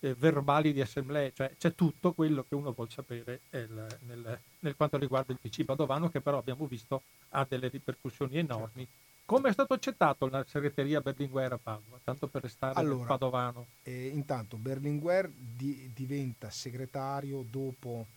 eh, 0.02 0.16
verbali 0.16 0.74
di 0.74 0.82
assemblee, 0.82 1.32
cioè 1.34 1.56
c'è 1.58 1.74
tutto 1.74 2.14
quello 2.14 2.44
che 2.48 2.56
uno 2.56 2.72
vuole 2.72 2.90
sapere 2.90 3.42
nel, 3.52 3.88
nel, 4.08 4.40
nel, 4.60 4.76
quanto 4.76 4.98
riguarda 4.98 5.32
il 5.32 5.40
PC 5.40 5.64
Padovano 5.64 6.10
che 6.10 6.22
però 6.22 6.40
abbiamo 6.40 6.66
visto 6.66 7.04
ha 7.30 7.46
delle 7.48 7.70
ripercussioni 7.70 8.38
enormi. 8.38 8.84
Certo. 8.84 9.10
Come 9.26 9.50
è 9.50 9.54
stato 9.54 9.74
accettato 9.74 10.28
la 10.28 10.44
segreteria 10.46 11.00
Berlinguer 11.00 11.54
a 11.54 11.60
Padova, 11.62 12.00
tanto 12.04 12.28
per 12.28 12.42
restare 12.42 12.78
allora, 12.78 13.08
Padovano? 13.08 13.68
Eh, 13.84 14.08
intanto 14.08 14.58
Berlinguer 14.58 15.30
di, 15.30 15.90
diventa 15.94 16.50
segretario 16.50 17.46
dopo 17.50 18.08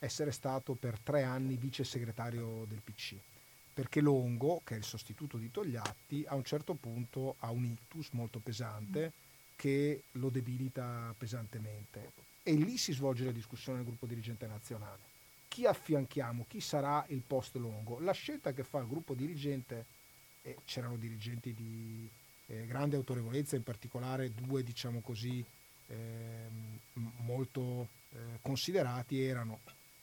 essere 0.00 0.32
stato 0.32 0.74
per 0.74 0.98
tre 0.98 1.22
anni 1.22 1.56
vice 1.56 1.84
segretario 1.84 2.66
del 2.68 2.80
PC 2.82 3.16
perché 3.72 4.00
Longo, 4.02 4.60
che 4.64 4.74
è 4.74 4.76
il 4.76 4.84
sostituto 4.84 5.38
di 5.38 5.50
Togliatti, 5.50 6.24
a 6.26 6.34
un 6.34 6.44
certo 6.44 6.74
punto 6.74 7.36
ha 7.38 7.50
un 7.50 7.64
ictus 7.64 8.10
molto 8.10 8.38
pesante 8.40 9.12
che 9.60 10.04
lo 10.12 10.30
debilita 10.30 11.14
pesantemente. 11.18 12.12
E 12.42 12.54
lì 12.54 12.78
si 12.78 12.94
svolge 12.94 13.26
la 13.26 13.30
discussione 13.30 13.76
del 13.76 13.88
gruppo 13.88 14.06
dirigente 14.06 14.46
nazionale. 14.46 15.02
Chi 15.48 15.66
affianchiamo? 15.66 16.46
Chi 16.48 16.62
sarà 16.62 17.04
il 17.08 17.20
post 17.20 17.56
Longo? 17.56 18.00
La 18.00 18.12
scelta 18.12 18.54
che 18.54 18.64
fa 18.64 18.78
il 18.78 18.88
gruppo 18.88 19.12
dirigente, 19.12 19.84
e 20.40 20.56
c'erano 20.64 20.96
dirigenti 20.96 21.52
di 21.52 22.08
eh, 22.46 22.64
grande 22.64 22.96
autorevolezza, 22.96 23.56
in 23.56 23.62
particolare 23.62 24.32
due, 24.32 24.62
diciamo 24.62 25.02
così, 25.02 25.44
eh, 25.88 26.48
molto 27.18 27.88
eh, 28.12 28.38
considerati, 28.40 29.20
erano 29.20 29.60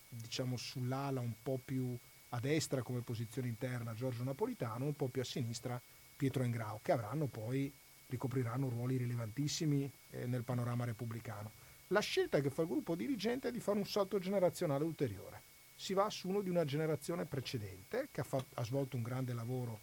diciamo, 0.08 0.55
sull'ala 0.55 1.20
un 1.20 1.34
po' 1.41 1.60
più 1.66 1.97
a 2.30 2.39
destra 2.39 2.84
come 2.84 3.01
posizione 3.01 3.47
interna 3.47 3.95
Giorgio 3.95 4.24
Napolitano, 4.24 4.86
un 4.86 4.95
po' 4.95 5.08
più 5.08 5.22
a 5.22 5.26
sinistra 5.26 5.82
Pietro 6.16 6.43
Engrao, 6.43 6.80
che 6.84 6.91
avranno 6.91 7.26
poi 7.26 7.74
ricopriranno 8.08 8.70
ruoli 8.70 8.97
rilevantissimi 8.97 9.91
eh, 10.12 10.26
nel 10.26 10.43
panorama 10.43 10.86
repubblicano. 10.86 11.51
La 11.88 11.99
scelta 11.99 12.41
che 12.41 12.49
fa 12.49 12.64
il 12.64 12.68
gruppo 12.68 12.95
dirigente 12.95 13.49
è 13.49 13.51
di 13.51 13.60
fare 13.60 13.78
un 13.78 13.86
salto 13.86 14.20
generazionale 14.20 14.84
ulteriore. 14.84 15.41
Si 15.76 15.93
va 15.93 16.10
su 16.10 16.28
uno 16.28 16.41
di 16.41 16.49
una 16.49 16.66
generazione 16.66 17.26
precedente 17.26 18.10
che 18.12 18.22
ha, 18.22 18.26
fatto, 18.26 18.47
ha 18.55 18.64
svolto 18.64 18.97
un 18.97 19.03
grande 19.03 19.34
lavoro 19.34 19.80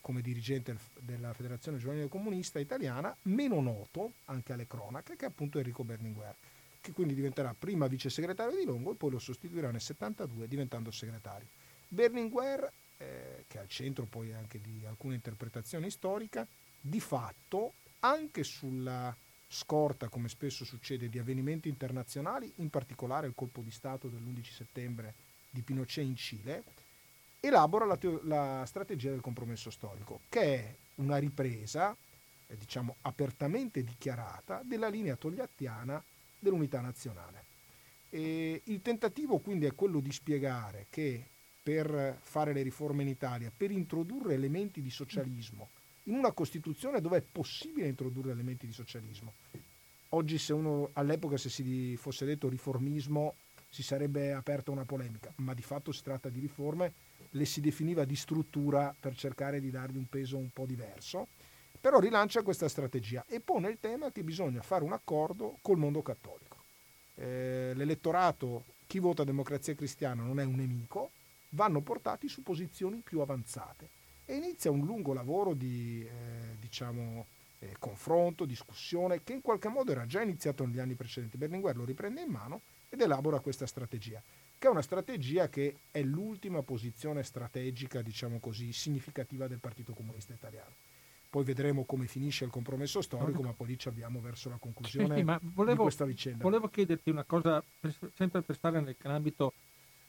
come 0.00 0.20
dirigente 0.20 0.76
della 1.00 1.32
Federazione 1.32 1.78
Giovanile 1.78 2.08
Comunista 2.08 2.58
Italiana, 2.58 3.14
meno 3.22 3.60
noto 3.60 4.14
anche 4.26 4.52
alle 4.52 4.66
cronache, 4.66 5.16
che 5.16 5.26
è 5.26 5.28
appunto 5.28 5.58
Enrico 5.58 5.84
Berlinguer, 5.84 6.34
che 6.80 6.92
quindi 6.92 7.14
diventerà 7.14 7.54
prima 7.56 7.86
vice 7.86 8.10
segretario 8.10 8.58
di 8.58 8.64
Longo 8.64 8.92
e 8.92 8.96
poi 8.96 9.12
lo 9.12 9.18
sostituirà 9.18 9.70
nel 9.70 9.80
72 9.80 10.48
diventando 10.48 10.90
segretario. 10.90 11.46
Berlinguer, 11.86 12.70
eh, 12.98 13.44
che 13.46 13.58
è 13.58 13.60
al 13.60 13.68
centro 13.68 14.04
poi 14.04 14.32
anche 14.32 14.60
di 14.60 14.84
alcune 14.86 15.14
interpretazioni 15.14 15.90
storiche, 15.90 16.46
di 16.82 17.00
fatto 17.00 17.74
anche 18.00 18.42
sulla 18.42 19.16
scorta, 19.46 20.08
come 20.08 20.28
spesso 20.28 20.64
succede, 20.64 21.08
di 21.08 21.18
avvenimenti 21.18 21.68
internazionali, 21.68 22.52
in 22.56 22.70
particolare 22.70 23.28
il 23.28 23.34
colpo 23.34 23.60
di 23.60 23.70
Stato 23.70 24.08
dell'11 24.08 24.50
settembre 24.50 25.14
di 25.48 25.62
Pinochet 25.62 26.04
in 26.04 26.16
Cile, 26.16 26.64
elabora 27.38 27.84
la, 27.84 27.96
teo- 27.96 28.20
la 28.24 28.64
strategia 28.66 29.10
del 29.10 29.20
compromesso 29.20 29.70
storico, 29.70 30.20
che 30.28 30.40
è 30.40 30.74
una 30.96 31.18
ripresa, 31.18 31.96
eh, 32.46 32.56
diciamo, 32.56 32.96
apertamente 33.02 33.84
dichiarata 33.84 34.62
della 34.64 34.88
linea 34.88 35.16
togliattiana 35.16 36.02
dell'unità 36.38 36.80
nazionale. 36.80 37.44
E 38.10 38.62
il 38.64 38.82
tentativo 38.82 39.38
quindi 39.38 39.66
è 39.66 39.74
quello 39.74 40.00
di 40.00 40.12
spiegare 40.12 40.86
che 40.90 41.26
per 41.62 42.18
fare 42.20 42.52
le 42.52 42.62
riforme 42.62 43.02
in 43.02 43.08
Italia, 43.08 43.52
per 43.56 43.70
introdurre 43.70 44.34
elementi 44.34 44.82
di 44.82 44.90
socialismo 44.90 45.68
in 46.04 46.14
una 46.14 46.32
Costituzione 46.32 47.00
dove 47.00 47.18
è 47.18 47.22
possibile 47.22 47.88
introdurre 47.88 48.32
elementi 48.32 48.66
di 48.66 48.72
socialismo. 48.72 49.34
Oggi 50.10 50.38
se 50.38 50.52
uno 50.52 50.90
all'epoca 50.94 51.36
se 51.36 51.48
si 51.48 51.96
fosse 51.96 52.24
detto 52.24 52.48
riformismo 52.48 53.36
si 53.68 53.82
sarebbe 53.82 54.32
aperta 54.32 54.70
una 54.70 54.84
polemica, 54.84 55.32
ma 55.36 55.54
di 55.54 55.62
fatto 55.62 55.92
si 55.92 56.02
tratta 56.02 56.28
di 56.28 56.40
riforme, 56.40 56.92
le 57.30 57.44
si 57.46 57.60
definiva 57.60 58.04
di 58.04 58.16
struttura 58.16 58.94
per 58.98 59.16
cercare 59.16 59.60
di 59.60 59.70
dargli 59.70 59.96
un 59.96 60.06
peso 60.06 60.36
un 60.36 60.50
po' 60.50 60.66
diverso, 60.66 61.28
però 61.80 61.98
rilancia 61.98 62.42
questa 62.42 62.68
strategia 62.68 63.24
e 63.26 63.40
pone 63.40 63.70
il 63.70 63.78
tema 63.80 64.12
che 64.12 64.22
bisogna 64.22 64.60
fare 64.60 64.84
un 64.84 64.92
accordo 64.92 65.56
col 65.62 65.78
mondo 65.78 66.02
cattolico. 66.02 66.58
Eh, 67.14 67.72
l'elettorato, 67.74 68.64
chi 68.86 68.98
vota 68.98 69.24
democrazia 69.24 69.74
cristiana 69.74 70.22
non 70.22 70.38
è 70.38 70.44
un 70.44 70.56
nemico, 70.56 71.12
vanno 71.50 71.80
portati 71.80 72.28
su 72.28 72.42
posizioni 72.42 73.00
più 73.00 73.20
avanzate 73.20 74.00
e 74.32 74.36
inizia 74.36 74.70
un 74.70 74.86
lungo 74.86 75.12
lavoro 75.12 75.52
di 75.52 76.02
eh, 76.06 76.56
diciamo, 76.58 77.26
eh, 77.58 77.76
confronto, 77.78 78.46
discussione 78.46 79.22
che 79.22 79.34
in 79.34 79.42
qualche 79.42 79.68
modo 79.68 79.92
era 79.92 80.06
già 80.06 80.22
iniziato 80.22 80.64
negli 80.64 80.78
anni 80.78 80.94
precedenti. 80.94 81.36
Berlinguer 81.36 81.76
lo 81.76 81.84
riprende 81.84 82.22
in 82.22 82.30
mano 82.30 82.62
ed 82.88 83.02
elabora 83.02 83.40
questa 83.40 83.66
strategia, 83.66 84.22
che 84.58 84.66
è 84.66 84.70
una 84.70 84.80
strategia 84.80 85.50
che 85.50 85.76
è 85.90 86.00
l'ultima 86.02 86.62
posizione 86.62 87.22
strategica, 87.22 88.00
diciamo 88.00 88.40
così, 88.40 88.72
significativa 88.72 89.46
del 89.48 89.58
Partito 89.58 89.92
Comunista 89.92 90.32
Italiano. 90.32 90.74
Poi 91.28 91.44
vedremo 91.44 91.84
come 91.84 92.06
finisce 92.06 92.44
il 92.44 92.50
compromesso 92.50 93.02
storico, 93.02 93.42
ma 93.42 93.52
poi 93.52 93.66
lì 93.66 93.78
ci 93.78 93.88
abbiamo 93.88 94.20
verso 94.20 94.48
la 94.48 94.56
conclusione 94.56 95.16
sì, 95.16 95.24
volevo, 95.54 95.76
di 95.76 95.82
questa 95.82 96.06
vicenda. 96.06 96.42
Volevo 96.42 96.68
chiederti 96.68 97.10
una 97.10 97.24
cosa, 97.24 97.62
sempre 98.14 98.40
per 98.40 98.54
stare 98.54 98.80
nell'ambito 98.80 99.52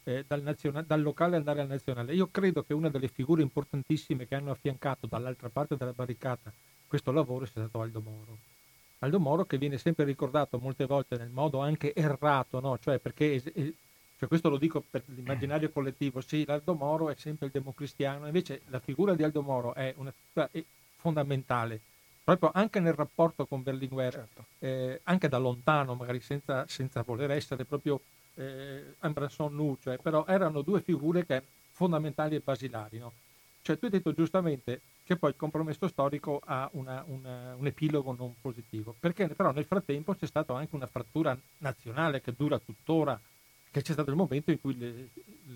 eh, 0.04 0.26
dal, 0.28 0.42
naziona- 0.42 0.82
dal, 0.82 1.02
locale 1.02 1.36
andare 1.36 1.62
al 1.62 1.68
nazionale. 1.68 2.14
Io 2.14 2.30
credo 2.32 2.64
che 2.64 2.74
una 2.74 2.90
delle 2.90 3.08
figure 3.08 3.42
importantissime 3.42 4.28
che 4.28 4.36
hanno 4.36 4.52
affiancato 4.52 5.08
dall'altra 5.08 5.50
parte 5.50 5.76
della 5.76 5.94
barricata 5.94 6.52
questo 6.88 7.12
lavoro 7.12 7.46
sia 7.46 7.62
stato 7.62 7.82
Aldo 7.82 8.02
Moro. 8.02 8.38
Aldo 9.00 9.20
Moro 9.20 9.46
che 9.46 9.58
viene 9.58 9.80
sempre 9.80 10.06
ricordato 10.06 10.60
molte 10.60 10.86
volte 10.86 11.18
nel 11.18 11.32
modo 11.32 11.60
anche 11.60 11.94
errato, 11.94 12.60
no? 12.60 12.78
cioè 12.78 13.00
perché 13.00 13.42
eh, 13.44 13.74
cioè 14.18 14.28
questo 14.28 14.48
lo 14.48 14.58
dico 14.58 14.84
per 14.88 15.02
l'immaginario 15.08 15.72
collettivo, 15.72 16.22
sì, 16.22 16.46
Aldo 16.48 16.76
Moro 16.76 17.10
è 17.10 17.16
sempre 17.16 17.48
il 17.48 17.52
democristiano, 17.52 18.28
invece 18.28 18.62
la 18.68 18.80
figura 18.80 19.16
di 19.16 19.24
Aldo 19.24 19.42
Moro 19.42 19.74
è 19.74 19.94
una 19.98 20.14
figura 20.14 20.50
fondamentale, 20.98 21.82
proprio 22.24 22.52
anche 22.54 22.80
nel 22.80 22.94
rapporto 22.94 23.46
con 23.46 23.64
Berlinguer, 23.64 24.14
certo. 24.14 24.46
eh, 24.60 25.02
anche 25.04 25.28
da 25.28 25.38
lontano, 25.40 25.96
magari 25.96 26.22
senza, 26.22 26.66
senza 26.68 27.02
voler 27.02 27.32
essere 27.32 27.66
proprio 27.66 28.00
eh, 28.36 28.96
Ambranson 29.00 29.54
Nu, 29.54 29.78
cioè, 29.82 29.98
però 29.98 30.26
erano 30.28 30.62
due 30.62 30.82
figure 30.82 31.26
che 31.26 31.44
fondamentali 31.72 32.36
e 32.36 32.40
basilari. 32.40 32.98
No? 33.00 33.14
Cioè, 33.62 33.78
tu 33.78 33.86
hai 33.86 33.92
detto 33.92 34.14
giustamente 34.14 34.82
che 35.04 35.16
poi 35.16 35.32
il 35.32 35.36
compromesso 35.36 35.88
storico 35.88 36.42
ha 36.44 36.70
una, 36.74 37.04
una, 37.08 37.56
un 37.56 37.66
epilogo 37.66 38.14
non 38.18 38.36
positivo, 38.40 38.96
perché 39.00 39.28
però 39.30 39.52
nel 39.52 39.66
frattempo 39.66 40.14
c'è 40.16 40.26
stata 40.26 40.56
anche 40.56 40.76
una 40.76 40.88
frattura 40.88 41.38
nazionale 41.60 42.22
che 42.22 42.34
dura 42.36 42.60
tuttora, 42.60 43.20
che 43.72 43.82
c'è 43.82 43.94
stato 43.94 44.10
il 44.10 44.16
momento 44.16 44.52
in 44.52 44.62
cui 44.62 44.78
le, 44.78 45.10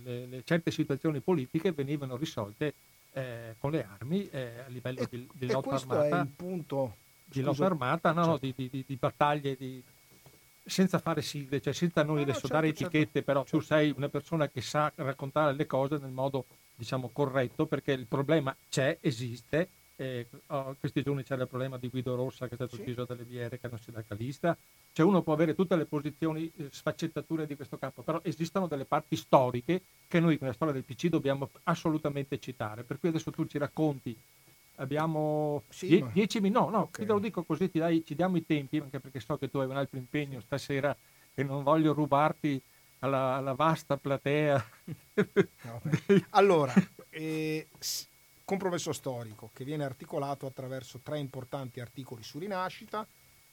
le, 0.03 0.25
le 0.25 0.43
certe 0.43 0.71
situazioni 0.71 1.19
politiche 1.19 1.71
venivano 1.71 2.17
risolte 2.17 2.73
eh, 3.11 3.55
con 3.59 3.71
le 3.71 3.85
armi 3.85 4.29
eh, 4.29 4.59
a 4.65 4.67
livello 4.67 4.99
e, 5.01 5.07
di, 5.09 5.27
di 5.33 5.51
lotta 5.51 5.75
armata. 5.75 6.19
È 6.19 6.21
il 6.21 6.27
punto, 6.35 6.95
di 7.25 7.41
lotta 7.41 7.65
armata, 7.65 8.11
no, 8.11 8.23
certo. 8.23 8.45
no, 8.45 8.53
di, 8.55 8.69
di, 8.69 8.83
di, 8.85 8.95
battaglie, 8.95 9.55
di, 9.55 9.81
senza 10.67 10.99
fare 10.99 11.21
sigle, 11.21 11.61
cioè 11.61 11.73
senza 11.73 12.03
noi 12.03 12.21
adesso 12.21 12.41
no, 12.43 12.47
certo, 12.49 12.55
dare 12.55 12.67
certo. 12.67 12.83
etichette, 12.83 13.11
certo. 13.11 13.31
però 13.31 13.43
tu 13.43 13.59
sei 13.59 13.93
una 13.95 14.09
persona 14.09 14.49
che 14.49 14.61
sa 14.61 14.91
raccontare 14.95 15.53
le 15.53 15.65
cose 15.65 15.97
nel 15.97 16.11
modo 16.11 16.45
diciamo 16.75 17.09
corretto 17.11 17.65
perché 17.65 17.93
il 17.93 18.05
problema 18.05 18.55
c'è, 18.69 18.97
esiste. 19.01 19.69
Eh, 19.99 20.27
oh, 20.47 20.75
questi 20.79 21.01
giorni 21.01 21.23
c'era 21.23 21.41
il 21.41 21.47
problema 21.47 21.77
di 21.77 21.87
Guido 21.87 22.13
Rossa 22.13 22.45
che 22.45 22.51
è 22.51 22.55
stato 22.55 22.75
sì. 22.75 22.81
ucciso 22.81 23.05
dalle 23.05 23.23
biere, 23.23 23.59
che 23.59 23.67
è 23.67 23.71
un 23.71 23.79
sindacalista. 23.79 24.55
Cioè 24.91 25.05
uno 25.05 25.23
può 25.23 25.33
avere 25.33 25.55
tutte 25.55 25.75
le 25.75 25.85
posizioni, 25.85 26.51
eh, 26.57 26.67
sfaccettature 26.69 27.47
di 27.47 27.55
questo 27.55 27.77
campo, 27.77 28.03
però 28.03 28.19
esistono 28.23 28.67
delle 28.67 28.85
parti 28.85 29.15
storiche 29.15 29.81
che 30.07 30.19
noi 30.19 30.37
nella 30.39 30.53
storia 30.53 30.73
del 30.73 30.83
PC 30.83 31.07
dobbiamo 31.07 31.49
assolutamente 31.63 32.39
citare. 32.39 32.83
Per 32.83 32.99
cui 32.99 33.09
adesso 33.09 33.31
tu 33.31 33.45
ci 33.47 33.57
racconti 33.57 34.15
abbiamo 34.77 35.63
sì, 35.69 35.87
die- 35.87 36.03
ma... 36.03 36.09
dieci 36.11 36.39
minuti, 36.39 36.65
no, 36.65 36.69
no, 36.69 36.79
okay. 36.83 37.05
te 37.05 37.11
lo 37.11 37.19
dico 37.19 37.43
così, 37.43 37.69
dai, 37.73 38.03
ci 38.05 38.15
diamo 38.15 38.37
i 38.37 38.45
tempi, 38.45 38.77
anche 38.77 38.99
perché 38.99 39.19
so 39.19 39.37
che 39.37 39.49
tu 39.49 39.57
hai 39.59 39.67
un 39.67 39.77
altro 39.77 39.97
impegno 39.97 40.39
stasera 40.41 40.95
e 41.33 41.43
non 41.43 41.63
voglio 41.63 41.93
rubarti 41.93 42.61
alla, 42.99 43.35
alla 43.35 43.53
vasta 43.53 43.97
platea. 43.97 44.65
No, 45.67 45.81
allora, 46.31 46.73
eh, 47.09 47.67
compromesso 48.45 48.93
storico 48.93 49.49
che 49.53 49.65
viene 49.65 49.83
articolato 49.83 50.45
attraverso 50.45 50.99
tre 50.99 51.17
importanti 51.19 51.79
articoli 51.79 52.23
su 52.23 52.39
Rinascita, 52.39 53.05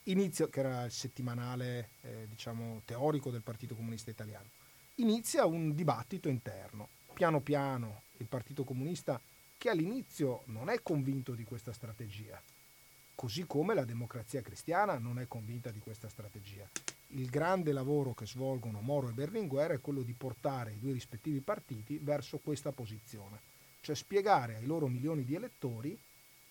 inizio, 0.04 0.48
che 0.48 0.60
era 0.60 0.84
il 0.84 0.92
settimanale 0.92 1.90
eh, 2.02 2.26
diciamo, 2.28 2.82
teorico 2.84 3.30
del 3.30 3.42
Partito 3.42 3.74
Comunista 3.74 4.10
Italiano. 4.10 4.50
Inizia 4.96 5.46
un 5.46 5.74
dibattito 5.74 6.28
interno. 6.28 6.88
Piano 7.14 7.40
piano 7.40 8.02
il 8.18 8.26
Partito 8.26 8.62
Comunista 8.64 9.20
che 9.64 9.70
all'inizio 9.70 10.42
non 10.48 10.68
è 10.68 10.82
convinto 10.82 11.32
di 11.32 11.42
questa 11.42 11.72
strategia, 11.72 12.38
così 13.14 13.46
come 13.46 13.72
la 13.72 13.86
democrazia 13.86 14.42
cristiana 14.42 14.98
non 14.98 15.18
è 15.18 15.26
convinta 15.26 15.70
di 15.70 15.78
questa 15.78 16.10
strategia. 16.10 16.68
il 17.12 17.30
grande 17.30 17.72
lavoro 17.72 18.12
che 18.12 18.26
svolgono 18.26 18.82
Moro 18.82 19.08
e 19.08 19.12
Berlinguer 19.12 19.70
è 19.70 19.80
quello 19.80 20.02
di 20.02 20.12
portare 20.12 20.72
i 20.72 20.78
due 20.78 20.92
rispettivi 20.92 21.40
partiti 21.40 21.96
verso 21.96 22.36
questa 22.44 22.72
posizione, 22.72 23.40
cioè 23.80 23.94
spiegare 23.94 24.56
ai 24.56 24.66
loro 24.66 24.86
milioni 24.86 25.24
di 25.24 25.34
elettori, 25.34 25.98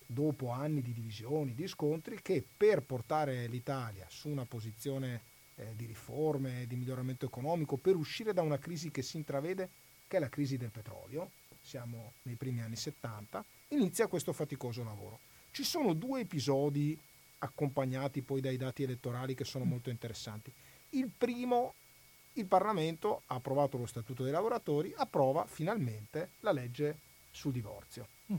dopo 0.08 0.50
anni 0.50 0.82
di 0.82 0.94
divisioni, 0.94 1.54
di 1.54 1.68
scontri, 1.68 2.20
che 2.20 2.44
per 2.58 2.82
portare 2.82 3.46
l'Italia 3.46 4.08
su 4.10 4.28
una 4.28 4.46
posizione 4.46 5.22
eh, 5.54 5.76
di 5.76 5.86
riforme, 5.86 6.66
di 6.66 6.78
miglioramento 6.78 7.28
economico, 7.28 7.78
per 7.78 7.96
uscire 7.96 8.34
da 8.34 8.42
una 8.42 8.58
crisi 8.58 8.90
che 8.90 9.04
si 9.04 9.18
intravede, 9.18 9.70
che 10.08 10.18
è 10.18 10.20
la 10.20 10.30
crisi 10.30 10.58
del 10.58 10.72
petrolio, 10.72 11.30
siamo 11.64 12.14
nei 12.24 12.36
primi 12.36 12.62
anni 12.62 12.76
70, 12.76 13.44
inizia 13.70 14.08
questo 14.08 14.34
faticoso 14.34 14.84
lavoro. 14.84 15.20
Ci 15.52 15.64
sono 15.64 15.94
due 15.94 16.22
episodi 16.22 17.00
accompagnati 17.40 18.22
poi 18.22 18.42
dai 18.42 18.58
dati 18.58 18.84
elettorali 18.84 19.34
che 19.34 19.46
sono 19.46 19.64
molto 19.64 19.90
interessanti. 19.90 20.52
Il 20.90 21.10
primo, 21.16 21.74
il 22.34 22.46
Parlamento 22.46 23.24
ha 23.28 23.36
approvato 23.36 23.78
lo 23.78 23.86
Statuto 23.86 24.24
dei 24.24 24.32
lavoratori, 24.32 24.94
approva 24.96 25.46
finalmente 25.46 26.32
la 26.42 26.52
legge 26.52 26.98
sul 27.32 27.54
divorzio. 27.54 28.08
Mm. 28.32 28.38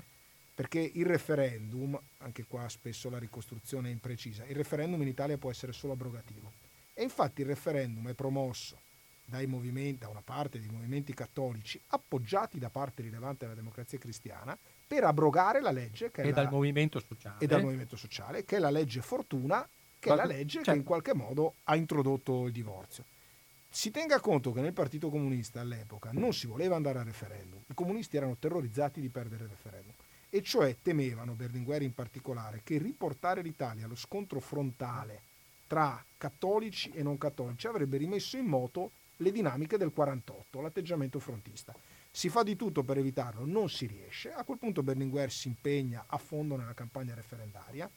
Perché 0.55 0.79
il 0.79 1.07
referendum, 1.07 1.99
anche 2.19 2.45
qua 2.45 2.69
spesso 2.69 3.11
la 3.11 3.19
ricostruzione 3.19 3.89
è 3.89 3.93
imprecisa, 3.93 4.45
il 4.45 4.55
referendum 4.55 5.03
in 5.03 5.09
Italia 5.09 5.39
può 5.39 5.51
essere 5.51 5.73
solo 5.73 5.95
abrogativo. 5.95 6.53
E 6.93 7.03
infatti 7.03 7.41
il 7.41 7.49
referendum 7.49 8.09
è 8.09 8.15
promosso 8.15 8.79
da 9.25 10.09
una 10.09 10.23
parte 10.23 10.61
dei 10.61 10.69
movimenti 10.69 11.15
cattolici 11.15 11.81
appoggiati 11.89 12.59
da 12.59 12.69
parte 12.69 13.03
rilevante 13.03 13.45
della 13.45 13.57
democrazia 13.57 13.99
cristiana 13.99 14.57
per 14.87 15.05
abrogare 15.05 15.61
la 15.61 15.71
legge 15.71 16.11
che 16.11 16.23
e 16.23 16.29
è 16.29 16.33
dal 16.33 16.45
la, 16.45 16.51
movimento 16.51 17.01
sociale 17.01 17.37
e 17.41 17.47
dal 17.47 17.63
movimento 17.63 17.97
sociale 17.97 18.45
che 18.45 18.57
è 18.57 18.59
la 18.59 18.71
legge 18.71 19.01
Fortuna 19.01 19.67
che 19.99 20.13
è 20.13 20.15
la 20.15 20.25
legge 20.25 20.57
certo. 20.57 20.71
che 20.73 20.77
in 20.77 20.85
qualche 20.85 21.15
modo 21.15 21.55
ha 21.65 21.77
introdotto 21.77 22.47
il 22.47 22.53
divorzio 22.53 23.05
si 23.69 23.91
tenga 23.91 24.21
conto 24.21 24.53
che 24.53 24.61
nel 24.61 24.73
Partito 24.73 25.09
Comunista 25.09 25.61
all'epoca 25.61 26.11
non 26.13 26.33
si 26.33 26.47
voleva 26.47 26.77
andare 26.77 26.99
al 26.99 27.07
referendum 27.07 27.61
i 27.67 27.75
comunisti 27.75 28.17
erano 28.17 28.37
terrorizzati 28.37 29.01
di 29.01 29.09
perdere 29.09 29.45
il 29.45 29.51
referendum 29.51 29.95
e 30.29 30.43
cioè 30.43 30.77
temevano 30.83 31.33
Berlinguer 31.33 31.83
in 31.83 31.95
particolare 31.95 32.61
che 32.63 32.79
riportare 32.79 33.41
l'Italia 33.41 33.87
allo 33.87 33.97
scontro 33.97 34.41
frontale 34.41 35.23
tra 35.67 36.05
cattolici 36.19 36.91
e 36.91 37.03
non 37.03 37.17
cattolici 37.19 37.67
avrebbe 37.67 37.97
rimesso 37.97 38.37
in 38.37 38.45
moto 38.45 38.91
le 39.19 39.31
dinamiche 39.31 39.77
del 39.77 39.93
48, 39.93 40.61
l'atteggiamento 40.61 41.19
frontista. 41.19 41.75
Si 42.11 42.29
fa 42.29 42.43
di 42.43 42.57
tutto 42.57 42.83
per 42.85 42.99
evitarlo, 42.99 43.45
non 43.45 43.69
si 43.69 43.87
riesce. 43.87 44.33
A 44.33 44.45
quel 44.45 44.59
punto 44.59 44.83
Berlinguer 44.83 45.31
si 45.31 45.49
impegna 45.49 46.05
a 46.07 46.19
fondo 46.19 46.57
nella 46.57 46.75
campagna 46.75 47.15
referendaria 47.15 47.91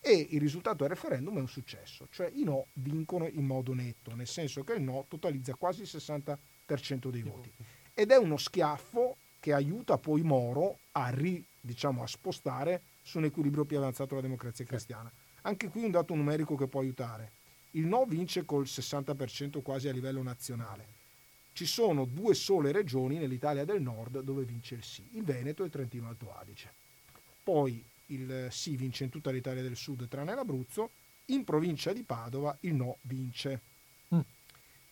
e 0.00 0.26
il 0.30 0.40
risultato 0.40 0.78
del 0.78 0.90
referendum 0.90 1.38
è 1.38 1.40
un 1.40 1.48
successo, 1.48 2.06
cioè 2.10 2.30
i 2.34 2.44
no 2.44 2.66
vincono 2.74 3.26
in 3.26 3.46
modo 3.46 3.72
netto, 3.72 4.14
nel 4.14 4.26
senso 4.26 4.62
che 4.62 4.74
il 4.74 4.82
no 4.82 5.06
totalizza 5.08 5.54
quasi 5.54 5.82
il 5.82 5.88
60% 5.90 7.08
dei 7.08 7.22
voti. 7.22 7.50
Ed 7.94 8.10
è 8.10 8.16
uno 8.16 8.36
schiaffo 8.36 9.16
che 9.40 9.52
aiuta 9.52 9.98
poi 9.98 10.22
Moro 10.22 10.78
a, 10.92 11.08
ri, 11.08 11.42
diciamo, 11.58 12.02
a 12.02 12.06
spostare 12.06 12.82
su 13.02 13.18
un 13.18 13.24
equilibrio 13.24 13.64
più 13.64 13.76
avanzato 13.78 14.14
la 14.14 14.20
democrazia 14.20 14.64
cristiana. 14.64 15.10
Anche 15.42 15.68
qui 15.68 15.84
un 15.84 15.90
dato 15.90 16.14
numerico 16.14 16.54
che 16.54 16.66
può 16.66 16.80
aiutare. 16.80 17.32
Il 17.74 17.86
no 17.86 18.04
vince 18.04 18.44
col 18.44 18.64
60% 18.64 19.62
quasi 19.62 19.88
a 19.88 19.92
livello 19.92 20.22
nazionale. 20.22 21.02
Ci 21.52 21.66
sono 21.66 22.04
due 22.04 22.34
sole 22.34 22.72
regioni 22.72 23.18
nell'Italia 23.18 23.64
del 23.64 23.80
Nord 23.80 24.20
dove 24.20 24.44
vince 24.44 24.74
il 24.74 24.82
sì, 24.82 25.08
il 25.12 25.24
Veneto 25.24 25.62
e 25.62 25.66
il 25.66 25.72
Trentino 25.72 26.08
Alto 26.08 26.32
Adige. 26.34 26.72
Poi 27.42 27.84
il 28.06 28.48
sì 28.50 28.76
vince 28.76 29.04
in 29.04 29.10
tutta 29.10 29.30
l'Italia 29.30 29.62
del 29.62 29.76
Sud 29.76 30.08
tranne 30.08 30.34
l'Abruzzo, 30.34 30.90
in 31.26 31.44
provincia 31.44 31.92
di 31.92 32.02
Padova 32.02 32.56
il 32.60 32.74
no 32.74 32.98
vince. 33.02 33.60
Mm. 34.14 34.20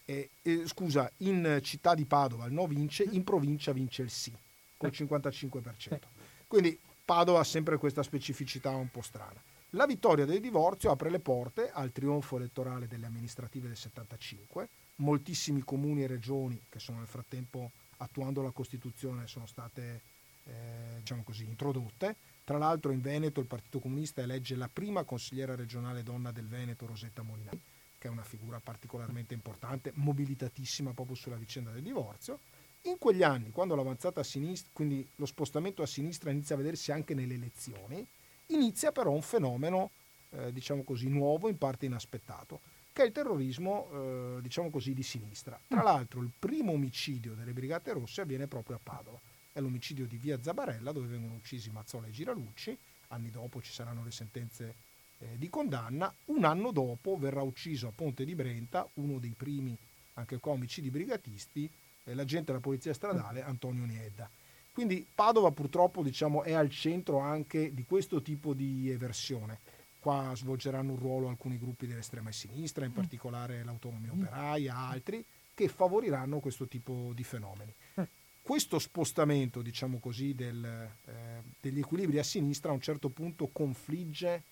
Eh, 0.05 0.31
eh, 0.43 0.67
scusa, 0.67 1.11
in 1.19 1.61
città 1.63 1.95
di 1.95 2.05
Padova 2.05 2.47
il 2.47 2.53
no 2.53 2.67
vince, 2.67 3.05
in 3.05 3.25
provincia 3.25 3.73
vince 3.73 4.03
il 4.03 4.11
sì, 4.11 4.33
col 4.77 4.91
55%. 4.91 5.99
Quindi 6.47 6.79
Padova 7.05 7.41
ha 7.41 7.45
sempre 7.45 7.77
questa 7.77 8.03
specificità 8.03 8.71
un 8.71 8.91
po' 8.91 9.03
strana. 9.03 9.43
La 9.75 9.87
vittoria 9.87 10.27
del 10.27 10.41
divorzio 10.41 10.91
apre 10.91 11.09
le 11.09 11.19
porte 11.19 11.71
al 11.71 11.93
trionfo 11.93 12.37
elettorale 12.37 12.87
delle 12.87 13.07
amministrative 13.07 13.69
del 13.69 13.77
75. 13.79 14.69
Moltissimi 14.97 15.63
comuni 15.63 16.03
e 16.03 16.07
regioni 16.07 16.61
che 16.69 16.79
sono 16.79 16.99
nel 16.99 17.07
frattempo 17.07 17.71
attuando 17.97 18.43
la 18.43 18.51
Costituzione 18.51 19.27
sono 19.27 19.47
state 19.47 20.03
eh, 20.45 20.99
diciamo 20.99 21.23
così, 21.23 21.45
introdotte. 21.45 22.17
Tra 22.45 22.59
l'altro 22.59 22.93
in 22.93 23.01
Veneto 23.01 23.41
il 23.41 23.47
Partito 23.47 23.79
Comunista 23.79 24.21
elegge 24.21 24.57
la 24.57 24.69
prima 24.71 25.05
consigliera 25.05 25.55
regionale 25.55 26.03
donna 26.03 26.33
del 26.33 26.49
Veneto, 26.49 26.85
Rosetta 26.85 27.23
Molinari, 27.23 27.61
che 27.97 28.09
è 28.09 28.11
una 28.11 28.25
figura 28.25 28.61
particolarmente 28.61 29.33
importante, 29.33 29.93
mobilitatissima 29.95 30.93
proprio 30.93 31.17
sulla 31.17 31.37
vicenda 31.37 31.71
del 31.71 31.83
divorzio. 31.83 32.41
In 32.83 32.99
quegli 32.99 33.23
anni, 33.23 33.51
quando 33.51 33.75
l'avanzata 33.75 34.21
a 34.21 34.25
sinistra, 34.25 34.69
quindi 34.75 35.09
lo 35.17 35.25
spostamento 35.25 35.81
a 35.81 35.87
sinistra 35.87 36.31
inizia 36.31 36.57
a 36.57 36.59
vedersi 36.59 36.93
anche 36.93 37.15
nelle 37.15 37.35
elezioni, 37.35 38.07
Inizia 38.53 38.93
però 38.93 39.11
un 39.13 39.23
fenomeno, 39.23 39.91
eh, 40.31 40.53
diciamo 40.53 40.85
così, 40.85 41.09
nuovo, 41.09 41.49
in 41.49 41.57
parte 41.57 41.87
inaspettato, 41.87 42.61
che 42.93 43.03
è 43.03 43.07
il 43.07 43.13
terrorismo, 43.13 43.89
eh, 43.93 44.43
diciamo 44.43 44.71
così, 44.71 44.93
di 44.93 45.03
sinistra. 45.03 45.59
Tra 45.67 45.81
mm. 45.81 45.85
l'altro 45.85 46.21
il 46.21 46.31
primo 46.39 46.73
omicidio 46.73 47.35
delle 47.35 47.53
Brigate 47.53 47.93
Rosse 47.93 48.21
avviene 48.21 48.47
proprio 48.47 48.77
a 48.77 48.81
Padova. 48.83 49.19
È 49.53 49.61
l'omicidio 49.61 50.07
di 50.07 50.17
Via 50.17 50.43
Zabarella, 50.43 50.93
dove 50.93 51.07
vengono 51.07 51.35
uccisi 51.35 51.71
Mazzola 51.71 52.07
e 52.07 52.11
Giralucci. 52.11 52.77
Anni 53.09 53.31
dopo 53.31 53.61
ci 53.63 53.73
saranno 53.73 54.05
le 54.05 54.11
sentenze 54.11 54.75
eh, 55.19 55.39
di 55.39 55.49
condanna. 55.49 56.13
Un 56.27 56.45
anno 56.45 56.73
dopo 56.73 57.17
verrà 57.17 57.43
ucciso 57.43 57.89
a 57.89 57.93
Ponte 57.95 58.25
di 58.25 58.35
Brenta, 58.35 58.89
uno 58.95 59.19
dei 59.19 59.35
primi, 59.37 59.77
anche 60.15 60.39
comici 60.41 60.81
di 60.81 60.91
brigatisti, 60.91 61.71
eh, 62.05 62.15
l'agente 62.15 62.47
della 62.47 62.61
polizia 62.61 62.93
stradale 62.93 63.43
Antonio 63.43 63.85
Niedda. 63.85 64.29
Quindi 64.73 65.07
Padova 65.15 65.51
purtroppo 65.51 66.03
diciamo, 66.03 66.43
è 66.43 66.53
al 66.53 66.71
centro 66.71 67.19
anche 67.19 67.75
di 67.75 67.85
questo 67.85 68.23
tipo 68.23 68.55
di 68.55 68.89
eversione. 68.91 69.59
Qua 70.01 70.33
svolgeranno 70.35 70.93
un 70.93 70.99
ruolo 70.99 71.29
alcuni 71.29 71.59
gruppi 71.59 71.87
dell'estrema 71.87 72.33
sinistra, 72.33 72.85
in 72.85 72.93
mm. 72.93 72.95
particolare 72.95 73.63
l'autonomia 73.63 74.13
mm. 74.13 74.21
operaia, 74.21 74.77
altri, 74.77 75.25
che 75.55 75.69
favoriranno 75.69 76.41
questo 76.41 76.67
tipo 76.67 77.13
di 77.15 77.23
fenomeni. 77.23 77.73
Eh. 77.95 78.09
Questo 78.41 78.79
spostamento, 78.79 79.61
diciamo 79.63 80.01
così, 80.01 80.35
del, 80.35 80.65
eh, 80.65 81.43
degli 81.61 81.79
equilibri 81.79 82.19
a 82.19 82.25
sinistra 82.25 82.71
a 82.71 82.75
un 82.75 82.81
certo 82.81 83.11
punto 83.11 83.51
confligge 83.53 84.43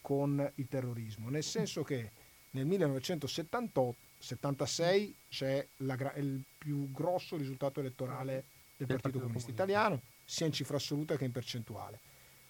con 0.00 0.50
il 0.56 0.66
terrorismo, 0.68 1.28
nel 1.28 1.44
senso 1.44 1.84
che 1.84 2.10
nel 2.50 2.66
1976 2.66 5.14
c'è 5.28 5.66
la, 5.78 6.14
il 6.16 6.44
più 6.56 6.90
grosso 6.90 7.36
risultato 7.36 7.80
elettorale 7.80 8.44
del 8.76 9.00
Partito, 9.00 9.20
Comunista 9.20 9.50
Italiano, 9.50 10.02
sia 10.24 10.46
in 10.46 10.52
cifra 10.52 10.76
assoluta 10.76 11.16
che 11.16 11.24
in 11.24 11.32
percentuale. 11.32 12.00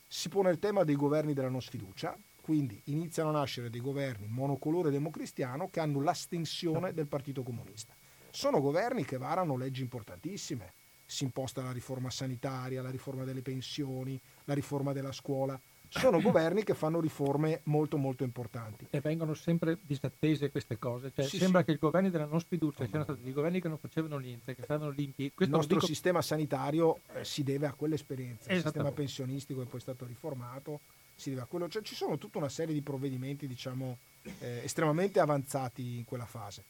Si 0.08 0.28
pone 0.28 0.50
il 0.50 0.58
tema 0.58 0.84
dei 0.84 0.96
governi 0.96 1.34
della 1.34 1.48
non 1.48 1.62
sfiducia, 1.62 2.16
quindi 2.40 2.80
iniziano 2.86 3.30
a 3.30 3.32
nascere 3.32 3.70
dei 3.70 3.80
governi 3.80 4.26
monocolore 4.28 4.90
democristiano 4.90 5.68
che 5.68 5.80
hanno 5.80 6.00
l'astensione 6.00 6.92
del 6.92 7.06
Partito 7.06 7.42
Comunista. 7.42 7.94
Sono 8.30 8.60
governi 8.60 9.04
che 9.04 9.18
varano 9.18 9.56
leggi 9.56 9.82
importantissime, 9.82 10.72
si 11.04 11.24
imposta 11.24 11.62
la 11.62 11.72
riforma 11.72 12.10
sanitaria, 12.10 12.82
la 12.82 12.90
riforma 12.90 13.24
delle 13.24 13.42
pensioni, 13.42 14.20
la 14.44 14.54
riforma 14.54 14.92
della 14.92 15.12
scuola, 15.12 15.58
sono 15.88 16.20
governi 16.22 16.64
che 16.64 16.74
fanno 16.74 17.00
riforme 17.00 17.60
molto 17.64 17.96
molto 17.96 18.24
importanti. 18.24 18.86
E 18.90 19.00
vengono 19.00 19.34
sempre 19.34 19.78
disattese 19.82 20.50
queste 20.50 20.78
cose, 20.78 21.12
cioè, 21.14 21.26
sì, 21.26 21.38
sembra 21.38 21.60
sì. 21.60 21.66
che 21.66 21.72
i 21.72 21.78
governi 21.78 22.10
della 22.10 22.26
non 22.26 22.40
sfiducia 22.40 22.84
oh, 22.84 22.86
siano 22.86 23.04
stati 23.04 23.22
dei 23.22 23.32
governi 23.32 23.60
che 23.60 23.68
non 23.68 23.78
facevano 23.78 24.18
niente, 24.18 24.54
che 24.54 24.62
stavano 24.62 24.90
lì 24.90 25.12
in 25.16 25.30
Il 25.38 25.48
nostro 25.48 25.74
dico... 25.74 25.86
sistema 25.86 26.22
sanitario 26.22 27.00
eh, 27.14 27.24
si 27.24 27.42
deve 27.42 27.66
a 27.66 27.72
quell'esperienza, 27.72 28.52
il 28.52 28.62
sistema 28.62 28.92
pensionistico 28.92 29.62
è 29.62 29.66
poi 29.66 29.80
stato 29.80 30.04
riformato, 30.04 30.80
si 31.14 31.30
deve 31.30 31.42
a 31.42 31.46
quello, 31.46 31.68
cioè 31.68 31.82
ci 31.82 31.94
sono 31.94 32.18
tutta 32.18 32.38
una 32.38 32.48
serie 32.48 32.74
di 32.74 32.82
provvedimenti 32.82 33.46
diciamo 33.46 33.96
eh, 34.40 34.60
estremamente 34.64 35.20
avanzati 35.20 35.96
in 35.96 36.04
quella 36.04 36.26
fase. 36.26 36.64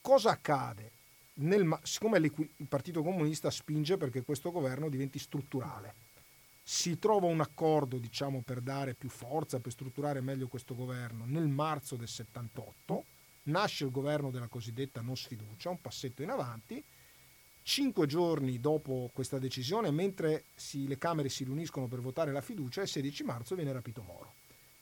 Cosa 0.00 0.30
accade? 0.30 0.92
Nel, 1.34 1.78
siccome 1.82 2.18
il 2.18 2.66
Partito 2.68 3.02
Comunista 3.02 3.50
spinge 3.50 3.96
perché 3.96 4.22
questo 4.22 4.50
governo 4.50 4.88
diventi 4.88 5.18
strutturale, 5.18 5.94
si 6.62 6.98
trova 6.98 7.26
un 7.26 7.40
accordo 7.40 7.98
diciamo, 7.98 8.42
per 8.42 8.60
dare 8.60 8.94
più 8.94 9.08
forza, 9.08 9.60
per 9.60 9.72
strutturare 9.72 10.20
meglio 10.20 10.48
questo 10.48 10.74
governo. 10.74 11.24
Nel 11.26 11.48
marzo 11.48 11.96
del 11.96 12.08
78, 12.08 13.04
nasce 13.44 13.84
il 13.84 13.90
governo 13.90 14.30
della 14.30 14.48
cosiddetta 14.48 15.00
non 15.00 15.16
sfiducia, 15.16 15.70
un 15.70 15.80
passetto 15.80 16.22
in 16.22 16.30
avanti, 16.30 16.82
cinque 17.62 18.06
giorni 18.06 18.60
dopo 18.60 19.10
questa 19.12 19.38
decisione, 19.38 19.90
mentre 19.90 20.44
si, 20.54 20.86
le 20.86 20.98
Camere 20.98 21.28
si 21.28 21.44
riuniscono 21.44 21.86
per 21.86 22.00
votare 22.00 22.32
la 22.32 22.40
fiducia, 22.40 22.82
il 22.82 22.88
16 22.88 23.24
marzo 23.24 23.54
viene 23.54 23.72
rapito 23.72 24.02
Moro. 24.02 24.34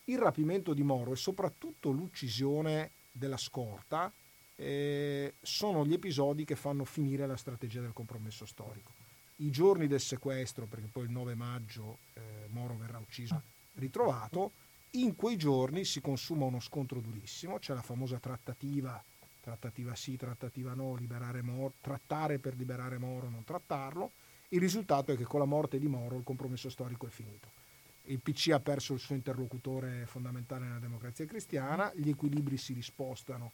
Il 0.04 0.18
rapimento 0.18 0.72
di 0.72 0.82
Moro 0.82 1.12
e 1.12 1.16
soprattutto 1.16 1.90
l'uccisione 1.90 2.92
della 3.12 3.36
scorta 3.36 4.10
eh, 4.56 5.34
sono 5.40 5.84
gli 5.84 5.92
episodi 5.92 6.44
che 6.44 6.56
fanno 6.56 6.84
finire 6.84 7.26
la 7.26 7.36
strategia 7.36 7.80
del 7.80 7.92
compromesso 7.92 8.46
storico 8.46 8.97
i 9.40 9.50
giorni 9.50 9.86
del 9.86 10.00
sequestro, 10.00 10.66
perché 10.66 10.88
poi 10.90 11.04
il 11.04 11.10
9 11.10 11.34
maggio 11.34 11.98
eh, 12.14 12.46
Moro 12.48 12.76
verrà 12.76 12.98
ucciso, 12.98 13.42
ritrovato, 13.74 14.52
in 14.92 15.14
quei 15.14 15.36
giorni 15.36 15.84
si 15.84 16.00
consuma 16.00 16.46
uno 16.46 16.60
scontro 16.60 17.00
durissimo, 17.00 17.58
c'è 17.58 17.74
la 17.74 17.82
famosa 17.82 18.18
trattativa 18.18 19.02
trattativa 19.48 19.94
sì, 19.94 20.16
trattativa 20.16 20.74
no, 20.74 20.94
liberare 20.94 21.40
Moro, 21.40 21.72
trattare 21.80 22.38
per 22.38 22.54
liberare 22.54 22.98
Moro, 22.98 23.30
non 23.30 23.44
trattarlo. 23.44 24.12
Il 24.48 24.60
risultato 24.60 25.12
è 25.12 25.16
che 25.16 25.24
con 25.24 25.40
la 25.40 25.46
morte 25.46 25.78
di 25.78 25.88
Moro 25.88 26.16
il 26.16 26.24
compromesso 26.24 26.68
storico 26.68 27.06
è 27.06 27.10
finito. 27.10 27.48
Il 28.04 28.20
PC 28.20 28.50
ha 28.52 28.60
perso 28.60 28.94
il 28.94 29.00
suo 29.00 29.14
interlocutore 29.14 30.06
fondamentale 30.06 30.66
nella 30.66 30.78
democrazia 30.78 31.26
cristiana, 31.26 31.92
gli 31.94 32.08
equilibri 32.08 32.56
si 32.56 32.72
rispostano 32.72 33.52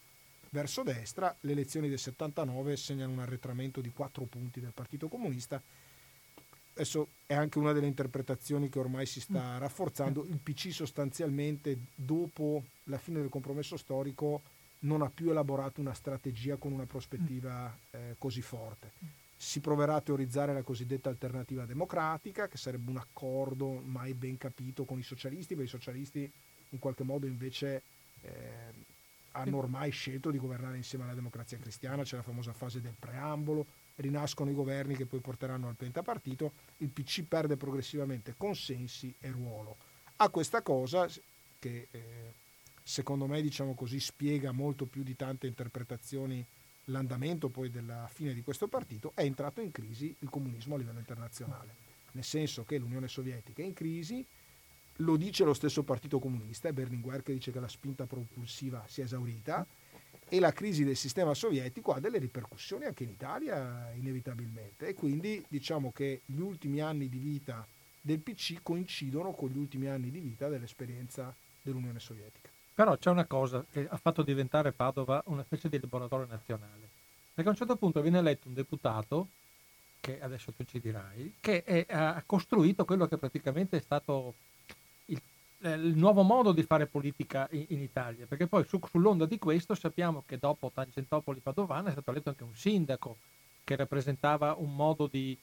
verso 0.55 0.85
destra, 0.85 1.37
le 1.41 1.51
elezioni 1.51 1.89
del 1.89 1.99
79 1.99 2.77
segnano 2.77 3.11
un 3.11 3.19
arretramento 3.19 3.81
di 3.81 3.91
4 3.91 4.25
punti 4.27 4.61
del 4.61 4.71
Partito 4.73 5.09
Comunista. 5.09 5.61
Adesso 6.75 7.09
è 7.27 7.35
anche 7.35 7.59
una 7.59 7.73
delle 7.73 7.89
interpretazioni 7.89 8.69
che 8.69 8.79
ormai 8.79 9.05
si 9.05 9.21
sta 9.21 9.59
rafforzando. 9.59 10.25
Il 10.25 10.39
PC 10.39 10.73
sostanzialmente 10.73 11.77
dopo 11.97 12.63
la 12.85 12.99
fine 12.99 13.19
del 13.19 13.31
compromesso 13.31 13.77
storico 13.77 14.43
non 14.81 15.03
ha 15.03 15.11
più 15.11 15.31
elaborato 15.31 15.81
una 15.81 15.93
strategia 15.93 16.57
con 16.57 16.71
una 16.71 16.87
prospettiva 16.87 17.77
eh, 17.91 18.15
così 18.17 18.41
forte. 18.41 18.93
Si 19.37 19.59
proverà 19.59 19.97
a 19.97 20.01
teorizzare 20.01 20.53
la 20.53 20.63
cosiddetta 20.63 21.09
alternativa 21.09 21.65
democratica, 21.65 22.47
che 22.47 22.59
sarebbe 22.59 22.91
un 22.91 22.99
accordo 22.99 23.73
mai 23.73 24.15
ben 24.15 24.37
capito 24.39 24.85
con 24.85 24.99
i 24.99 25.03
socialisti, 25.03 25.55
perché 25.55 25.69
i 25.69 25.79
socialisti 25.79 26.33
in 26.71 26.79
qualche 26.79 27.03
modo 27.03 27.27
invece 27.27 27.83
eh, 28.21 28.93
hanno 29.37 29.59
ormai 29.59 29.91
scelto 29.91 30.31
di 30.31 30.39
governare 30.39 30.77
insieme 30.77 31.05
alla 31.05 31.15
democrazia 31.15 31.59
cristiana, 31.59 32.03
c'è 32.03 32.17
la 32.17 32.23
famosa 32.23 32.53
fase 32.53 32.81
del 32.81 32.95
preambolo, 32.99 33.67
rinascono 33.97 34.51
i 34.51 34.55
governi 34.55 34.97
che 34.97 35.07
poi 35.07 35.21
porteranno 35.21 35.69
al 35.69 35.75
pentapartito, 35.75 36.53
il 36.79 36.89
PC 36.89 37.25
perde 37.25 37.57
progressivamente 37.57 38.35
consensi 38.37 39.15
e 39.21 39.31
ruolo. 39.31 39.77
A 40.17 40.29
questa 40.29 40.63
cosa, 40.63 41.09
che 41.59 41.89
eh, 41.91 42.33
secondo 42.83 43.27
me 43.27 43.43
diciamo 43.43 43.75
così, 43.75 43.99
spiega 43.99 44.53
molto 44.53 44.87
più 44.87 45.03
di 45.03 45.17
tante 45.17 45.47
interpretazioni 45.47 46.45
l'andamento 46.89 47.49
poi 47.49 47.71
della 47.71 48.09
fine 48.13 48.35
di 48.35 48.43
questo 48.43 48.69
partito, 48.69 49.13
è 49.15 49.23
entrato 49.23 49.61
in 49.61 49.73
crisi 49.73 50.15
il 50.21 50.29
comunismo 50.29 50.75
a 50.75 50.79
livello 50.79 50.99
internazionale, 50.99 51.75
nel 52.13 52.25
senso 52.25 52.65
che 52.65 52.79
l'Unione 52.79 53.09
Sovietica 53.09 53.63
è 53.63 53.65
in 53.65 53.73
crisi, 53.73 54.25
lo 54.99 55.17
dice 55.17 55.45
lo 55.45 55.55
stesso 55.55 55.83
Partito 55.83 56.19
Comunista, 56.19 56.69
è 56.69 56.73
Berlinguer 56.73 57.23
che 57.23 57.33
dice 57.33 57.51
che 57.51 57.61
la 57.61 57.69
spinta 57.69 58.07
propulsiva 58.07 58.85
si 58.87 59.01
è 59.01 59.05
esaurita 59.05 59.67
e 60.29 60.41
la 60.41 60.53
crisi 60.53 60.85
del 60.85 60.97
sistema 60.97 61.35
sovietico 61.35 61.93
ha 61.93 62.01
delle 62.01 62.19
ripercussioni 62.19 62.85
anche 62.85 63.05
in 63.05 63.11
Italia 63.11 63.93
inevitabilmente 63.95 64.89
e 64.89 64.95
quindi 64.95 65.45
diciamo 65.49 65.93
che 65.93 66.23
gli 66.25 66.41
ultimi 66.41 66.81
anni 66.81 67.09
di 67.09 67.19
vita 67.19 67.67
del 68.01 68.21
PC 68.21 68.59
coincidono 68.63 69.33
con 69.33 69.49
gli 69.49 69.57
ultimi 69.57 69.89
anni 69.89 70.11
di 70.11 70.21
vita 70.21 70.49
dell'esperienza 70.49 71.35
dell'Unione 71.63 71.99
Sovietica. 71.99 72.51
Però 72.75 72.97
c'è 72.99 73.11
una 73.11 73.25
cosa 73.25 73.65
che 73.71 73.87
ha 73.89 73.97
fatto 73.97 74.23
diventare 74.23 74.73
Padova 74.73 75.23
una 75.27 75.45
specie 75.45 75.69
di 75.69 75.81
laboratorio 75.81 76.27
nazionale, 76.27 76.89
perché 77.33 77.49
a 77.49 77.53
un 77.53 77.59
certo 77.59 77.77
punto 77.77 78.03
viene 78.03 78.19
eletto 78.19 78.49
un 78.49 78.55
deputato, 78.55 79.29
che 80.01 80.21
adesso 80.21 80.53
tu 80.53 80.65
ci 80.65 80.81
dirai, 80.81 81.37
che 81.41 81.63
è, 81.63 81.87
ha 81.89 82.23
costruito 82.27 82.85
quello 82.85 83.07
che 83.07 83.17
praticamente 83.17 83.79
è 83.79 83.81
stato 83.81 84.35
il 85.73 85.97
nuovo 85.97 86.23
modo 86.23 86.53
di 86.53 86.63
fare 86.63 86.87
politica 86.87 87.49
in, 87.53 87.65
in 87.69 87.81
Italia, 87.81 88.27
perché 88.27 88.47
poi 88.47 88.65
su, 88.67 88.79
sull'onda 88.91 89.25
di 89.25 89.39
questo 89.39 89.75
sappiamo 89.75 90.23
che 90.27 90.39
dopo 90.39 90.71
Tangentopoli 90.73 91.41
Padovana 91.41 91.89
è 91.89 91.93
stato 91.93 92.11
eletto 92.11 92.29
anche 92.29 92.45
un 92.45 92.55
sindaco 92.55 93.17
che 93.65 93.77
rappresentava 93.77 94.55
un 94.59 94.75
modo 94.75 95.07
di, 95.07 95.37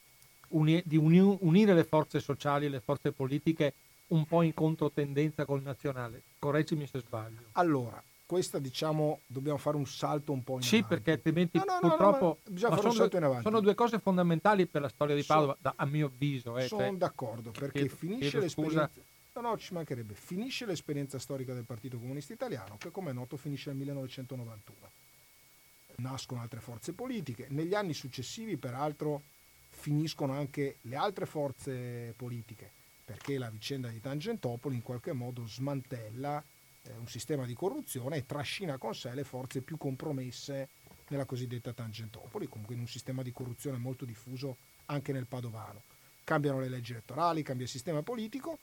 uni, 0.48 0.80
di 0.84 0.96
uni, 0.96 1.18
unire 1.18 1.74
le 1.74 1.84
forze 1.84 2.20
sociali, 2.20 2.68
le 2.68 2.80
forze 2.80 3.10
politiche 3.10 3.74
un 4.08 4.24
po' 4.26 4.42
in 4.42 4.54
controtendenza 4.54 5.44
col 5.44 5.62
nazionale. 5.62 6.22
Correggimi 6.38 6.86
se 6.86 7.00
sbaglio. 7.00 7.40
Allora, 7.52 8.00
questa 8.24 8.58
diciamo 8.58 9.20
dobbiamo 9.26 9.58
fare 9.58 9.76
un 9.76 9.86
salto 9.86 10.32
un 10.32 10.44
po' 10.44 10.56
in 10.56 10.62
sì, 10.62 10.76
avanti. 10.76 10.94
perché 10.94 11.10
altrimenti 11.12 11.58
no, 11.58 11.64
no, 11.66 11.88
purtroppo 11.88 12.38
no, 12.44 12.52
bisogna 12.52 12.76
fare 12.76 12.88
un 12.88 12.94
salto 12.94 13.16
in 13.16 13.24
avanti. 13.24 13.42
Sono 13.42 13.60
due 13.60 13.74
cose 13.74 13.98
fondamentali 13.98 14.66
per 14.66 14.82
la 14.82 14.88
storia 14.88 15.14
di 15.16 15.24
Padova, 15.24 15.54
so, 15.54 15.58
da, 15.60 15.72
a 15.76 15.84
mio 15.86 16.06
avviso. 16.06 16.56
Eh, 16.58 16.68
sono 16.68 16.82
cioè, 16.82 16.92
d'accordo, 16.92 17.50
perché 17.50 17.80
chiedo, 17.80 17.94
finisce 17.94 18.28
chiedo 18.28 18.44
l'esperienza... 18.44 18.86
Scusa 18.86 19.10
No, 19.34 19.40
no, 19.40 19.56
ci 19.56 19.72
mancherebbe. 19.72 20.14
Finisce 20.14 20.66
l'esperienza 20.66 21.18
storica 21.18 21.54
del 21.54 21.64
Partito 21.64 21.98
Comunista 21.98 22.34
Italiano, 22.34 22.76
che 22.76 22.90
come 22.90 23.10
è 23.10 23.14
noto 23.14 23.38
finisce 23.38 23.70
nel 23.70 23.78
1991. 23.78 24.90
Nascono 25.96 26.42
altre 26.42 26.60
forze 26.60 26.92
politiche. 26.92 27.46
Negli 27.48 27.74
anni 27.74 27.94
successivi, 27.94 28.58
peraltro, 28.58 29.22
finiscono 29.70 30.34
anche 30.34 30.76
le 30.82 30.96
altre 30.96 31.24
forze 31.24 32.12
politiche, 32.14 32.70
perché 33.06 33.38
la 33.38 33.48
vicenda 33.48 33.88
di 33.88 34.02
Tangentopoli 34.02 34.74
in 34.74 34.82
qualche 34.82 35.12
modo 35.12 35.46
smantella 35.46 36.44
eh, 36.82 36.92
un 36.98 37.08
sistema 37.08 37.46
di 37.46 37.54
corruzione 37.54 38.18
e 38.18 38.26
trascina 38.26 38.76
con 38.76 38.94
sé 38.94 39.14
le 39.14 39.24
forze 39.24 39.62
più 39.62 39.78
compromesse 39.78 40.68
nella 41.08 41.24
cosiddetta 41.24 41.72
Tangentopoli, 41.72 42.48
comunque 42.48 42.74
in 42.74 42.82
un 42.82 42.86
sistema 42.88 43.22
di 43.22 43.32
corruzione 43.32 43.78
molto 43.78 44.04
diffuso 44.04 44.58
anche 44.86 45.12
nel 45.12 45.26
Padovano. 45.26 45.84
Cambiano 46.22 46.60
le 46.60 46.68
leggi 46.68 46.92
elettorali, 46.92 47.42
cambia 47.42 47.64
il 47.64 47.70
sistema 47.70 48.02
politico 48.02 48.58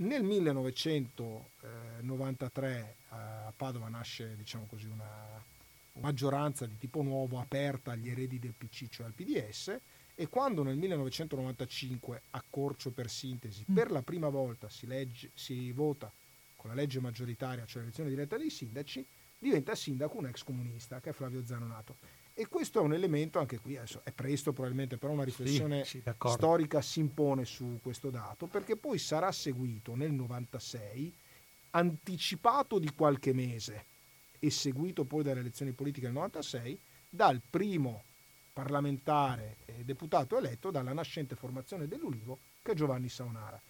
nel 0.00 0.22
1993 0.22 2.78
eh, 2.78 2.96
a 3.08 3.52
Padova 3.54 3.88
nasce 3.88 4.34
diciamo 4.36 4.66
così, 4.66 4.86
una 4.86 5.42
maggioranza 5.94 6.66
di 6.66 6.78
tipo 6.78 7.02
nuovo 7.02 7.40
aperta 7.40 7.90
agli 7.92 8.08
eredi 8.08 8.38
del 8.38 8.54
PC, 8.56 8.88
cioè 8.88 9.06
al 9.06 9.12
PDS, 9.12 9.78
e 10.14 10.28
quando 10.28 10.62
nel 10.62 10.76
1995, 10.76 12.22
a 12.30 12.42
Corcio 12.48 12.90
per 12.90 13.10
sintesi, 13.10 13.64
mm. 13.70 13.74
per 13.74 13.90
la 13.90 14.02
prima 14.02 14.28
volta 14.28 14.68
si, 14.68 14.86
legge, 14.86 15.32
si 15.34 15.72
vota 15.72 16.12
con 16.56 16.70
la 16.70 16.76
legge 16.76 17.00
maggioritaria, 17.00 17.64
cioè 17.64 17.82
l'elezione 17.82 18.10
diretta 18.10 18.36
dei 18.36 18.50
sindaci, 18.50 19.04
diventa 19.38 19.74
sindaco 19.74 20.18
un 20.18 20.26
ex 20.26 20.44
comunista, 20.44 21.00
che 21.00 21.10
è 21.10 21.12
Flavio 21.12 21.44
Zanonato. 21.44 21.96
E 22.40 22.48
questo 22.48 22.78
è 22.78 22.82
un 22.82 22.94
elemento, 22.94 23.38
anche 23.38 23.58
qui 23.58 23.76
adesso 23.76 24.00
è 24.02 24.12
presto 24.12 24.54
probabilmente, 24.54 24.96
però 24.96 25.12
una 25.12 25.24
riflessione 25.24 25.84
sì, 25.84 26.02
sì, 26.02 26.28
storica 26.30 26.80
si 26.80 27.00
impone 27.00 27.44
su 27.44 27.80
questo 27.82 28.08
dato, 28.08 28.46
perché 28.46 28.76
poi 28.76 28.96
sarà 28.96 29.30
seguito 29.30 29.94
nel 29.94 30.10
96, 30.12 31.14
anticipato 31.72 32.78
di 32.78 32.90
qualche 32.94 33.34
mese 33.34 33.84
e 34.38 34.50
seguito 34.50 35.04
poi 35.04 35.22
dalle 35.22 35.40
elezioni 35.40 35.72
politiche 35.72 36.06
del 36.06 36.14
96, 36.14 36.80
dal 37.10 37.42
primo 37.50 38.04
parlamentare 38.54 39.56
e 39.66 39.84
deputato 39.84 40.38
eletto 40.38 40.70
dalla 40.70 40.94
nascente 40.94 41.36
formazione 41.36 41.88
dell'Ulivo, 41.88 42.38
che 42.62 42.72
è 42.72 42.74
Giovanni 42.74 43.10
Saonara, 43.10 43.60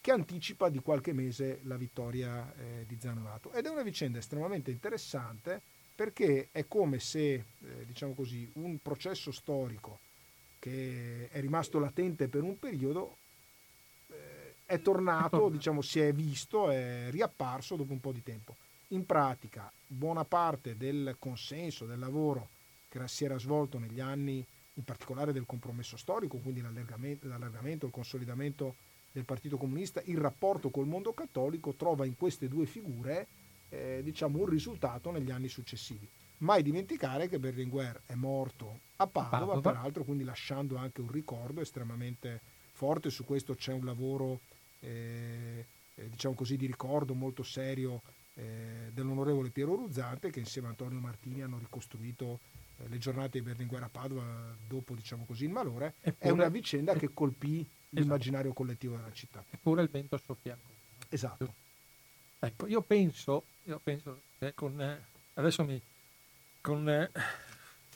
che 0.00 0.12
anticipa 0.12 0.68
di 0.68 0.78
qualche 0.78 1.12
mese 1.12 1.58
la 1.64 1.76
vittoria 1.76 2.54
eh, 2.54 2.84
di 2.86 2.96
Zanonato. 2.96 3.50
Ed 3.50 3.66
è 3.66 3.70
una 3.70 3.82
vicenda 3.82 4.20
estremamente 4.20 4.70
interessante 4.70 5.78
perché 6.00 6.48
è 6.50 6.66
come 6.66 6.98
se, 6.98 7.34
eh, 7.34 7.44
diciamo 7.84 8.14
così, 8.14 8.50
un 8.54 8.78
processo 8.80 9.30
storico 9.30 9.98
che 10.58 11.28
è 11.30 11.40
rimasto 11.40 11.78
latente 11.78 12.26
per 12.28 12.42
un 12.42 12.58
periodo 12.58 13.18
eh, 14.08 14.54
è 14.64 14.80
tornato, 14.80 15.50
diciamo, 15.50 15.82
si 15.82 16.00
è 16.00 16.10
visto, 16.14 16.70
è 16.70 17.08
riapparso 17.10 17.76
dopo 17.76 17.92
un 17.92 18.00
po' 18.00 18.12
di 18.12 18.22
tempo. 18.22 18.56
In 18.88 19.04
pratica, 19.04 19.70
buona 19.86 20.24
parte 20.24 20.74
del 20.74 21.16
consenso, 21.18 21.84
del 21.84 21.98
lavoro 21.98 22.48
che 22.88 23.06
si 23.06 23.26
era 23.26 23.38
svolto 23.38 23.78
negli 23.78 24.00
anni, 24.00 24.42
in 24.72 24.84
particolare 24.84 25.34
del 25.34 25.44
compromesso 25.44 25.98
storico, 25.98 26.38
quindi 26.38 26.62
l'allargamento, 26.62 27.28
l'allargamento 27.28 27.84
il 27.84 27.92
consolidamento 27.92 28.76
del 29.12 29.26
Partito 29.26 29.58
Comunista, 29.58 30.00
il 30.06 30.16
rapporto 30.16 30.70
col 30.70 30.86
mondo 30.86 31.12
cattolico 31.12 31.74
trova 31.74 32.06
in 32.06 32.16
queste 32.16 32.48
due 32.48 32.64
figure 32.64 33.26
eh, 33.70 34.00
diciamo 34.02 34.38
un 34.38 34.46
risultato 34.46 35.10
negli 35.10 35.30
anni 35.30 35.48
successivi. 35.48 36.08
Mai 36.38 36.62
dimenticare 36.62 37.28
che 37.28 37.38
Berlinguer 37.38 38.02
è 38.06 38.14
morto 38.14 38.80
a 38.96 39.06
Padova, 39.06 39.38
Padova, 39.38 39.60
peraltro, 39.60 40.04
quindi 40.04 40.24
lasciando 40.24 40.76
anche 40.76 41.00
un 41.00 41.10
ricordo 41.10 41.60
estremamente 41.60 42.40
forte. 42.72 43.10
Su 43.10 43.24
questo 43.24 43.54
c'è 43.54 43.72
un 43.72 43.84
lavoro, 43.84 44.40
eh, 44.80 45.66
eh 45.94 46.08
diciamo 46.08 46.34
così, 46.34 46.56
di 46.56 46.66
ricordo 46.66 47.14
molto 47.14 47.42
serio 47.42 48.02
eh, 48.34 48.90
dell'onorevole 48.92 49.50
Piero 49.50 49.74
Ruzzante, 49.74 50.30
che 50.30 50.40
insieme 50.40 50.68
a 50.68 50.70
Antonio 50.70 50.98
Martini 50.98 51.42
hanno 51.42 51.58
ricostruito 51.58 52.40
eh, 52.78 52.88
le 52.88 52.96
giornate 52.96 53.38
di 53.38 53.44
Berlinguer 53.44 53.82
a 53.82 53.90
Padova 53.90 54.56
dopo, 54.66 54.94
diciamo 54.94 55.24
così, 55.26 55.44
il 55.44 55.50
malore. 55.50 55.94
Eppure, 56.00 56.30
è 56.30 56.30
una 56.32 56.48
vicenda 56.48 56.94
che 56.94 57.12
colpì 57.12 57.60
esatto. 57.60 57.86
l'immaginario 57.90 58.54
collettivo 58.54 58.96
della 58.96 59.12
città. 59.12 59.44
Eppure 59.50 59.82
il 59.82 59.90
vento 59.90 60.16
soffia 60.16 60.54
ancora. 60.54 60.74
Esatto. 61.10 61.54
Ecco, 62.42 62.66
io 62.66 62.80
penso, 62.80 63.44
io 63.64 63.78
penso 63.82 64.22
che 64.38 64.54
con, 64.54 64.80
eh, 64.80 64.98
adesso 65.34 65.62
mi, 65.62 65.78
con 66.62 66.88
eh, 66.88 67.10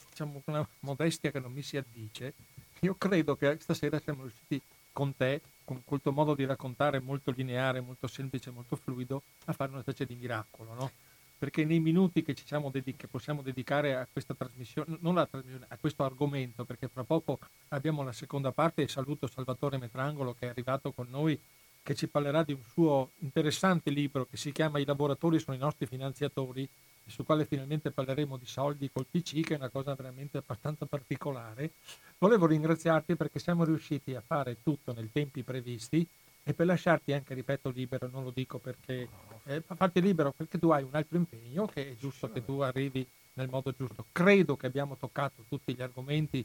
diciamo, 0.09 0.43
una 0.45 0.67
modestia 0.81 1.31
che 1.31 1.39
non 1.39 1.51
mi 1.51 1.63
si 1.63 1.77
addice, 1.77 2.33
io 2.81 2.93
credo 2.95 3.35
che 3.35 3.57
stasera 3.59 3.99
siamo 3.99 4.21
riusciti 4.21 4.61
con 4.91 5.17
te, 5.17 5.41
con 5.63 5.81
quel 5.83 5.99
tuo 5.99 6.11
modo 6.11 6.35
di 6.35 6.45
raccontare 6.45 6.99
molto 6.99 7.31
lineare, 7.31 7.81
molto 7.81 8.05
semplice, 8.05 8.51
molto 8.51 8.75
fluido, 8.75 9.23
a 9.45 9.53
fare 9.53 9.71
una 9.71 9.81
specie 9.81 10.05
di 10.05 10.13
miracolo, 10.13 10.75
no? 10.75 10.91
Perché 11.39 11.65
nei 11.65 11.79
minuti 11.79 12.21
che, 12.21 12.35
ci 12.35 12.45
dedica, 12.71 13.07
possiamo 13.07 13.41
dedicare 13.41 13.95
a 13.95 14.07
questa 14.09 14.35
trasmissione, 14.35 14.97
non 15.01 15.17
alla 15.17 15.25
trasmissione, 15.25 15.65
a 15.69 15.77
questo 15.77 16.03
argomento, 16.03 16.65
perché 16.65 16.87
fra 16.87 17.03
poco 17.03 17.39
abbiamo 17.69 18.03
la 18.03 18.13
seconda 18.13 18.51
parte 18.51 18.83
e 18.83 18.87
saluto 18.87 19.25
Salvatore 19.25 19.79
Metrangolo 19.79 20.35
che 20.35 20.45
è 20.45 20.49
arrivato 20.49 20.91
con 20.91 21.07
noi 21.09 21.37
che 21.85 21.93
ci 21.93 22.07
parlerà 22.07 22.41
di 22.41 22.51
un 22.51 22.63
suo 22.63 23.11
interessante 23.19 23.91
libro 23.91 24.25
che 24.25 24.37
si 24.37 24.51
chiama 24.51 24.79
I 24.79 24.85
lavoratori 24.85 25.37
sono 25.37 25.55
i 25.55 25.59
nostri 25.59 25.85
finanziatori 25.85 26.67
su 27.05 27.23
quale 27.23 27.45
finalmente 27.45 27.91
parleremo 27.91 28.37
di 28.37 28.47
soldi 28.47 28.89
col 28.91 29.05
PC, 29.05 29.41
che 29.41 29.53
è 29.53 29.57
una 29.57 29.69
cosa 29.69 29.93
veramente 29.93 30.39
abbastanza 30.39 30.87
particolare, 30.87 31.73
volevo 32.17 32.47
ringraziarti 32.47 33.15
perché 33.15 33.37
siamo 33.37 33.63
riusciti 33.63 34.15
a 34.15 34.23
fare 34.25 34.57
tutto 34.63 34.93
nei 34.93 35.11
tempi 35.11 35.43
previsti 35.43 36.07
e 36.43 36.53
per 36.55 36.65
lasciarti 36.65 37.13
anche, 37.13 37.35
ripeto, 37.35 37.69
libero, 37.69 38.09
non 38.11 38.23
lo 38.23 38.31
dico 38.33 38.57
perché, 38.57 39.07
eh, 39.43 39.61
farti 39.61 40.01
libero 40.01 40.31
perché 40.35 40.57
tu 40.57 40.71
hai 40.71 40.81
un 40.81 40.95
altro 40.95 41.17
impegno 41.17 41.67
che 41.67 41.91
è 41.91 41.95
giusto 41.95 42.31
che 42.31 42.43
tu 42.43 42.61
arrivi 42.61 43.07
nel 43.33 43.47
modo 43.47 43.71
giusto. 43.77 44.05
Credo 44.11 44.57
che 44.57 44.65
abbiamo 44.65 44.97
toccato 44.97 45.43
tutti 45.47 45.75
gli 45.75 45.83
argomenti 45.83 46.43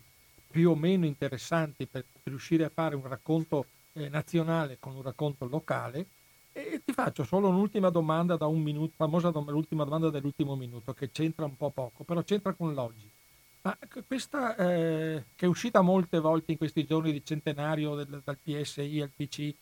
più 0.50 0.68
o 0.68 0.74
meno 0.74 1.06
interessanti 1.06 1.86
per 1.86 2.04
riuscire 2.24 2.64
a 2.64 2.68
fare 2.68 2.94
un 2.94 3.08
racconto 3.08 3.64
eh, 3.92 4.08
nazionale 4.08 4.78
con 4.78 4.94
un 4.94 5.02
racconto 5.02 5.46
locale. 5.46 6.06
E 6.52 6.82
ti 6.84 6.92
faccio 6.92 7.24
solo 7.24 7.48
un'ultima 7.48 7.90
domanda 7.90 8.36
da 8.36 8.46
un 8.46 8.60
minuto, 8.60 8.94
famosa 8.96 9.30
dom- 9.30 9.50
l'ultima 9.50 9.84
domanda 9.84 10.10
dell'ultimo 10.10 10.56
minuto, 10.56 10.92
che 10.92 11.10
c'entra 11.10 11.44
un 11.44 11.56
po' 11.56 11.70
poco, 11.70 12.04
però 12.04 12.22
c'entra 12.22 12.52
con 12.54 12.74
l'oggi. 12.74 13.08
Ma 13.62 13.76
questa 14.06 14.56
eh, 14.56 15.24
che 15.36 15.44
è 15.44 15.48
uscita 15.48 15.82
molte 15.82 16.18
volte 16.18 16.52
in 16.52 16.58
questi 16.58 16.84
giorni 16.86 17.12
di 17.12 17.24
centenario 17.24 17.94
del, 17.94 18.22
dal 18.24 18.38
PSI 18.38 19.00
al 19.00 19.10
PC, 19.14 19.54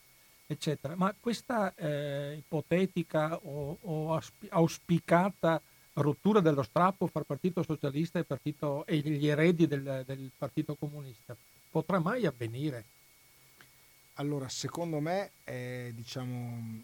eccetera, 0.46 0.94
ma 0.96 1.14
questa 1.18 1.74
eh, 1.74 2.36
ipotetica 2.38 3.36
o, 3.36 3.76
o 3.80 4.20
auspicata 4.50 5.60
rottura 5.94 6.40
dello 6.40 6.62
strappo 6.62 7.06
fra 7.08 7.24
Partito 7.24 7.62
Socialista 7.62 8.18
e, 8.18 8.24
partito, 8.24 8.86
e 8.86 8.98
gli 8.98 9.26
eredi 9.26 9.66
del, 9.66 10.04
del 10.06 10.30
Partito 10.36 10.76
Comunista 10.76 11.36
potrà 11.70 11.98
mai 11.98 12.24
avvenire? 12.26 12.86
Allora, 14.18 14.48
secondo 14.48 14.98
me, 14.98 15.30
è, 15.44 15.90
diciamo, 15.94 16.82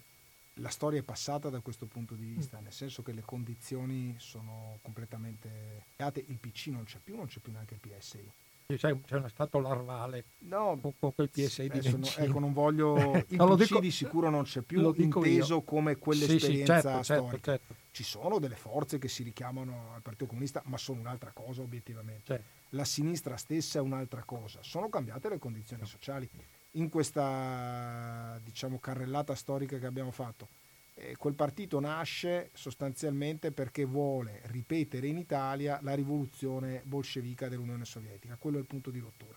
la 0.55 0.68
storia 0.68 1.01
è 1.01 1.03
passata 1.03 1.49
da 1.49 1.61
questo 1.61 1.87
punto 1.87 2.14
di 2.14 2.24
vista, 2.24 2.59
mm. 2.59 2.62
nel 2.62 2.72
senso 2.72 3.03
che 3.03 3.12
le 3.12 3.22
condizioni 3.22 4.14
sono 4.18 4.78
completamente 4.82 5.87
cambiate, 5.97 6.24
il 6.28 6.39
PC 6.39 6.68
non 6.68 6.85
c'è 6.85 6.99
più, 7.03 7.16
non 7.16 7.26
c'è 7.26 7.41
più 7.41 7.53
neanche 7.53 7.74
il 7.74 7.80
PSI. 7.80 8.32
C'è, 8.66 8.99
c'è 9.05 9.16
uno 9.16 9.28
stato 9.28 9.59
larvale 9.59 10.24
no, 10.39 10.78
con, 10.80 10.95
con 10.99 11.14
quel 11.14 11.28
PSI 11.28 11.68
di 11.68 11.91
no, 11.91 12.07
ecco, 12.16 12.39
non 12.39 12.55
voglio 12.55 12.97
il 13.28 13.37
no, 13.37 13.57
PC 13.57 13.66
dico, 13.66 13.80
di 13.80 13.91
sicuro 13.91 14.30
non 14.30 14.45
c'è 14.45 14.62
più 14.62 14.91
inteso 14.97 15.57
io. 15.57 15.62
come 15.62 15.99
quell'esperienza 15.99 16.49
sì, 16.49 16.61
sì, 16.61 16.64
certo, 16.64 17.03
certo, 17.03 17.03
storica. 17.03 17.30
Certo, 17.30 17.51
certo. 17.51 17.74
Ci 17.91 18.03
sono 18.03 18.39
delle 18.39 18.57
forze 18.57 18.99
che 18.99 19.09
si 19.09 19.22
richiamano 19.22 19.93
al 19.95 20.01
Partito 20.01 20.26
Comunista, 20.26 20.62
ma 20.64 20.78
sono 20.78 21.01
un'altra 21.01 21.32
cosa 21.32 21.61
obiettivamente. 21.61 22.24
Certo. 22.24 22.45
La 22.70 22.85
sinistra 22.85 23.37
stessa 23.37 23.80
è 23.80 23.82
un'altra 23.82 24.22
cosa. 24.24 24.61
Sono 24.62 24.89
cambiate 24.89 25.28
le 25.28 25.39
condizioni 25.39 25.85
sociali. 25.85 26.28
In 26.76 26.88
questa 26.88 28.40
diciamo 28.42 28.78
carrellata 28.78 29.34
storica 29.34 29.78
che 29.78 29.86
abbiamo 29.86 30.10
fatto 30.10 30.48
eh, 30.94 31.16
quel 31.16 31.34
partito 31.34 31.80
nasce 31.80 32.50
sostanzialmente 32.52 33.50
perché 33.50 33.84
vuole 33.84 34.40
ripetere 34.44 35.08
in 35.08 35.18
Italia 35.18 35.78
la 35.82 35.94
rivoluzione 35.94 36.82
bolscevica 36.84 37.48
dell'Unione 37.48 37.84
Sovietica, 37.84 38.36
quello 38.38 38.58
è 38.58 38.60
il 38.60 38.66
punto 38.66 38.90
di 38.90 39.00
rottura. 39.00 39.36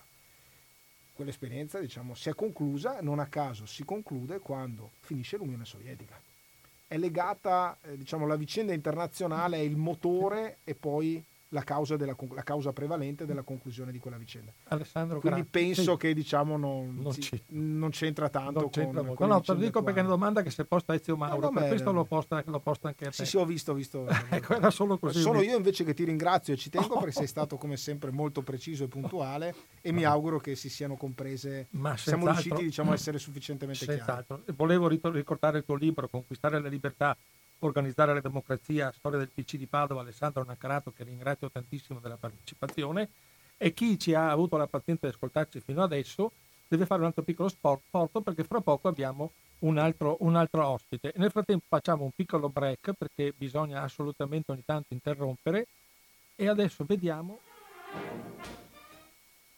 Quell'esperienza 1.12 1.80
diciamo, 1.80 2.14
si 2.14 2.28
è 2.28 2.34
conclusa, 2.34 3.00
non 3.00 3.18
a 3.18 3.26
caso 3.26 3.66
si 3.66 3.84
conclude 3.84 4.38
quando 4.38 4.92
finisce 5.00 5.36
l'Unione 5.36 5.64
Sovietica. 5.64 6.20
È 6.86 6.96
legata, 6.96 7.76
eh, 7.82 7.96
diciamo, 7.96 8.26
la 8.26 8.36
vicenda 8.36 8.72
internazionale 8.72 9.56
è 9.56 9.60
il 9.60 9.76
motore 9.76 10.58
e 10.62 10.74
poi 10.74 11.22
la 11.50 11.62
causa, 11.62 11.96
della, 11.96 12.14
la 12.34 12.42
causa, 12.42 12.72
prevalente 12.72 13.24
della 13.24 13.42
conclusione 13.42 13.92
di 13.92 13.98
quella 13.98 14.18
vicenda. 14.18 14.52
Alessandro 14.64 15.20
Quindi 15.20 15.42
grazie. 15.42 15.66
penso 15.66 15.92
sì. 15.92 15.98
che 15.98 16.14
diciamo 16.14 16.56
non, 16.56 16.96
non, 16.96 17.12
si, 17.12 17.42
non, 17.48 17.90
c'entra 17.90 18.28
tanto. 18.28 18.60
Non 18.60 18.70
c'entra 18.70 19.02
con, 19.02 19.14
con 19.14 19.28
no, 19.28 19.40
te 19.40 19.52
lo 19.52 19.58
dico 19.58 19.82
perché 19.82 20.00
è 20.00 20.02
una 20.02 20.12
domanda 20.12 20.42
che 20.42 20.50
si 20.50 20.60
è 20.60 20.64
posta 20.64 20.92
a 20.92 20.96
Ezio 20.96 21.16
Mauro, 21.16 21.50
no, 21.50 21.50
per 21.50 21.68
questo 21.68 21.92
l'ho 21.92 22.04
posta, 22.04 22.42
l'ho 22.44 22.60
posta, 22.60 22.88
anche 22.88 23.06
a 23.06 23.10
te. 23.10 23.16
Sì, 23.16 23.26
sì, 23.26 23.36
ho 23.36 23.44
visto, 23.46 23.72
ho 23.72 23.74
visto. 23.74 24.06
ecco, 24.28 24.54
era 24.54 24.70
solo 24.70 24.98
così. 24.98 25.20
Sono 25.20 25.40
io 25.40 25.56
invece 25.56 25.84
che 25.84 25.94
ti 25.94 26.04
ringrazio 26.04 26.52
e 26.54 26.56
ci 26.56 26.68
tengo 26.68 26.94
oh. 26.94 26.98
perché 26.98 27.12
sei 27.12 27.26
stato 27.28 27.56
come 27.56 27.76
sempre 27.76 28.10
molto 28.10 28.42
preciso 28.42 28.84
e 28.84 28.88
puntuale 28.88 29.54
e 29.80 29.92
mi 29.92 30.04
auguro 30.04 30.38
che 30.38 30.54
si 30.54 30.68
siano 30.68 30.96
comprese, 30.96 31.68
Ma 31.70 31.96
siamo 31.96 32.26
riusciti 32.26 32.62
diciamo, 32.62 32.90
a 32.90 32.94
essere 32.94 33.18
sufficientemente 33.18 33.84
senz'altro. 33.84 34.36
chiari. 34.36 34.54
Volevo 34.54 34.88
ricordare 34.88 35.58
il 35.58 35.64
tuo 35.64 35.76
libro, 35.76 36.08
Conquistare 36.08 36.60
la 36.60 36.68
libertà 36.68 37.16
organizzare 37.60 38.14
la 38.14 38.20
democrazia, 38.20 38.92
storia 38.92 39.18
del 39.18 39.30
PC 39.30 39.56
di 39.56 39.66
Padova, 39.66 40.00
Alessandro 40.00 40.44
Naccarato, 40.44 40.92
che 40.92 41.04
ringrazio 41.04 41.50
tantissimo 41.50 42.00
della 42.00 42.16
partecipazione, 42.16 43.08
e 43.56 43.72
chi 43.74 43.98
ci 43.98 44.14
ha 44.14 44.30
avuto 44.30 44.56
la 44.56 44.66
pazienza 44.66 45.06
di 45.06 45.12
ascoltarci 45.12 45.60
fino 45.60 45.82
adesso 45.82 46.32
deve 46.68 46.86
fare 46.86 47.00
un 47.00 47.06
altro 47.06 47.22
piccolo 47.22 47.48
sport, 47.48 48.20
perché 48.22 48.44
fra 48.44 48.60
poco 48.60 48.88
abbiamo 48.88 49.32
un 49.60 49.78
altro, 49.78 50.16
un 50.20 50.36
altro 50.36 50.66
ospite. 50.66 51.12
Nel 51.16 51.30
frattempo 51.30 51.64
facciamo 51.68 52.04
un 52.04 52.10
piccolo 52.14 52.48
break 52.48 52.92
perché 52.92 53.32
bisogna 53.36 53.82
assolutamente 53.82 54.52
ogni 54.52 54.64
tanto 54.64 54.94
interrompere 54.94 55.66
e 56.36 56.48
adesso 56.48 56.84
vediamo 56.84 57.40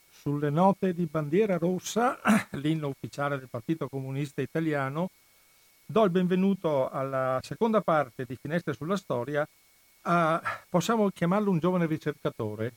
sulle 0.08 0.50
note 0.50 0.94
di 0.94 1.06
bandiera 1.06 1.58
rossa, 1.58 2.18
l'inno 2.52 2.88
ufficiale 2.88 3.38
del 3.38 3.48
Partito 3.48 3.88
Comunista 3.88 4.40
Italiano, 4.40 5.10
do 5.90 6.04
il 6.04 6.10
benvenuto 6.10 6.88
alla 6.88 7.40
seconda 7.42 7.80
parte 7.80 8.24
di 8.24 8.36
Finestre 8.40 8.74
sulla 8.74 8.96
Storia 8.96 9.46
a, 10.02 10.40
possiamo 10.68 11.10
chiamarlo 11.10 11.50
un 11.50 11.58
giovane 11.58 11.86
ricercatore 11.86 12.72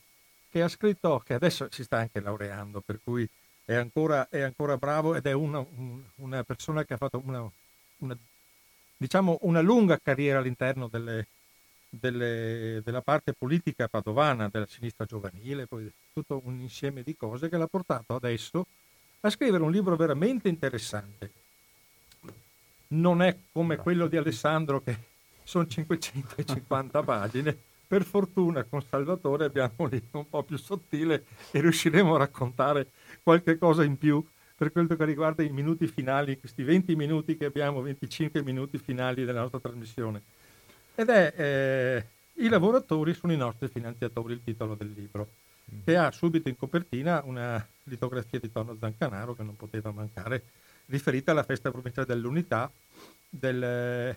che 0.50 0.62
ha 0.62 0.68
scritto, 0.68 1.22
che 1.24 1.34
adesso 1.34 1.68
si 1.70 1.84
sta 1.84 1.98
anche 1.98 2.20
laureando, 2.20 2.80
per 2.80 2.98
cui 3.02 3.28
è 3.64 3.74
ancora, 3.74 4.28
è 4.28 4.40
ancora 4.40 4.76
bravo 4.76 5.14
ed 5.14 5.26
è 5.26 5.32
una, 5.32 5.58
un, 5.58 6.02
una, 6.16 6.42
persona 6.42 6.84
che 6.84 6.94
ha 6.94 6.96
fatto 6.96 7.22
una, 7.24 7.48
una, 7.98 8.16
diciamo 8.96 9.38
una 9.42 9.60
lunga 9.60 9.98
carriera 10.02 10.40
all'interno 10.40 10.88
delle, 10.88 11.28
delle, 11.88 12.82
della 12.84 13.00
parte 13.00 13.32
politica 13.32 13.86
padovana, 13.86 14.48
della 14.48 14.66
sinistra 14.66 15.04
giovanile, 15.04 15.66
poi 15.66 15.90
tutto 16.12 16.40
un 16.44 16.58
insieme 16.60 17.04
di 17.04 17.16
cose 17.16 17.48
che 17.48 17.56
l'ha 17.56 17.68
portato 17.68 18.16
adesso 18.16 18.66
a 19.20 19.30
scrivere 19.30 19.62
un 19.62 19.70
libro 19.70 19.94
veramente 19.94 20.48
interessante 20.48 21.43
non 22.94 23.22
è 23.22 23.36
come 23.52 23.76
quello 23.76 24.06
di 24.06 24.16
Alessandro 24.16 24.80
che 24.80 24.96
sono 25.42 25.66
550 25.66 27.02
pagine. 27.04 27.56
Per 27.86 28.02
fortuna 28.04 28.64
con 28.64 28.82
Salvatore 28.82 29.44
abbiamo 29.44 29.72
un 29.76 29.88
libro 29.90 30.18
un 30.18 30.28
po' 30.28 30.42
più 30.42 30.56
sottile 30.56 31.24
e 31.50 31.60
riusciremo 31.60 32.14
a 32.14 32.18
raccontare 32.18 32.88
qualche 33.22 33.58
cosa 33.58 33.84
in 33.84 33.98
più 33.98 34.24
per 34.56 34.72
quello 34.72 34.96
che 34.96 35.04
riguarda 35.04 35.42
i 35.42 35.50
minuti 35.50 35.86
finali, 35.86 36.38
questi 36.38 36.62
20 36.62 36.94
minuti 36.96 37.36
che 37.36 37.44
abbiamo, 37.44 37.82
25 37.82 38.42
minuti 38.42 38.78
finali 38.78 39.24
della 39.24 39.40
nostra 39.40 39.60
trasmissione. 39.60 40.22
Ed 40.94 41.08
è 41.08 41.34
eh, 41.36 42.06
I 42.42 42.48
lavoratori 42.48 43.14
sono 43.14 43.32
i 43.32 43.36
nostri 43.36 43.68
finanziatori, 43.68 44.32
il 44.32 44.42
titolo 44.42 44.74
del 44.74 44.92
libro, 44.94 45.28
che 45.84 45.96
ha 45.96 46.10
subito 46.12 46.48
in 46.48 46.56
copertina 46.56 47.22
una 47.24 47.64
litografia 47.84 48.38
di 48.38 48.50
Tonno 48.50 48.76
Zancanaro 48.78 49.34
che 49.34 49.42
non 49.42 49.56
poteva 49.56 49.90
mancare, 49.90 50.44
riferita 50.86 51.30
alla 51.30 51.42
festa 51.42 51.70
provinciale 51.70 52.06
dell'unità 52.06 52.70
del 53.28 53.62
eh, 53.62 54.16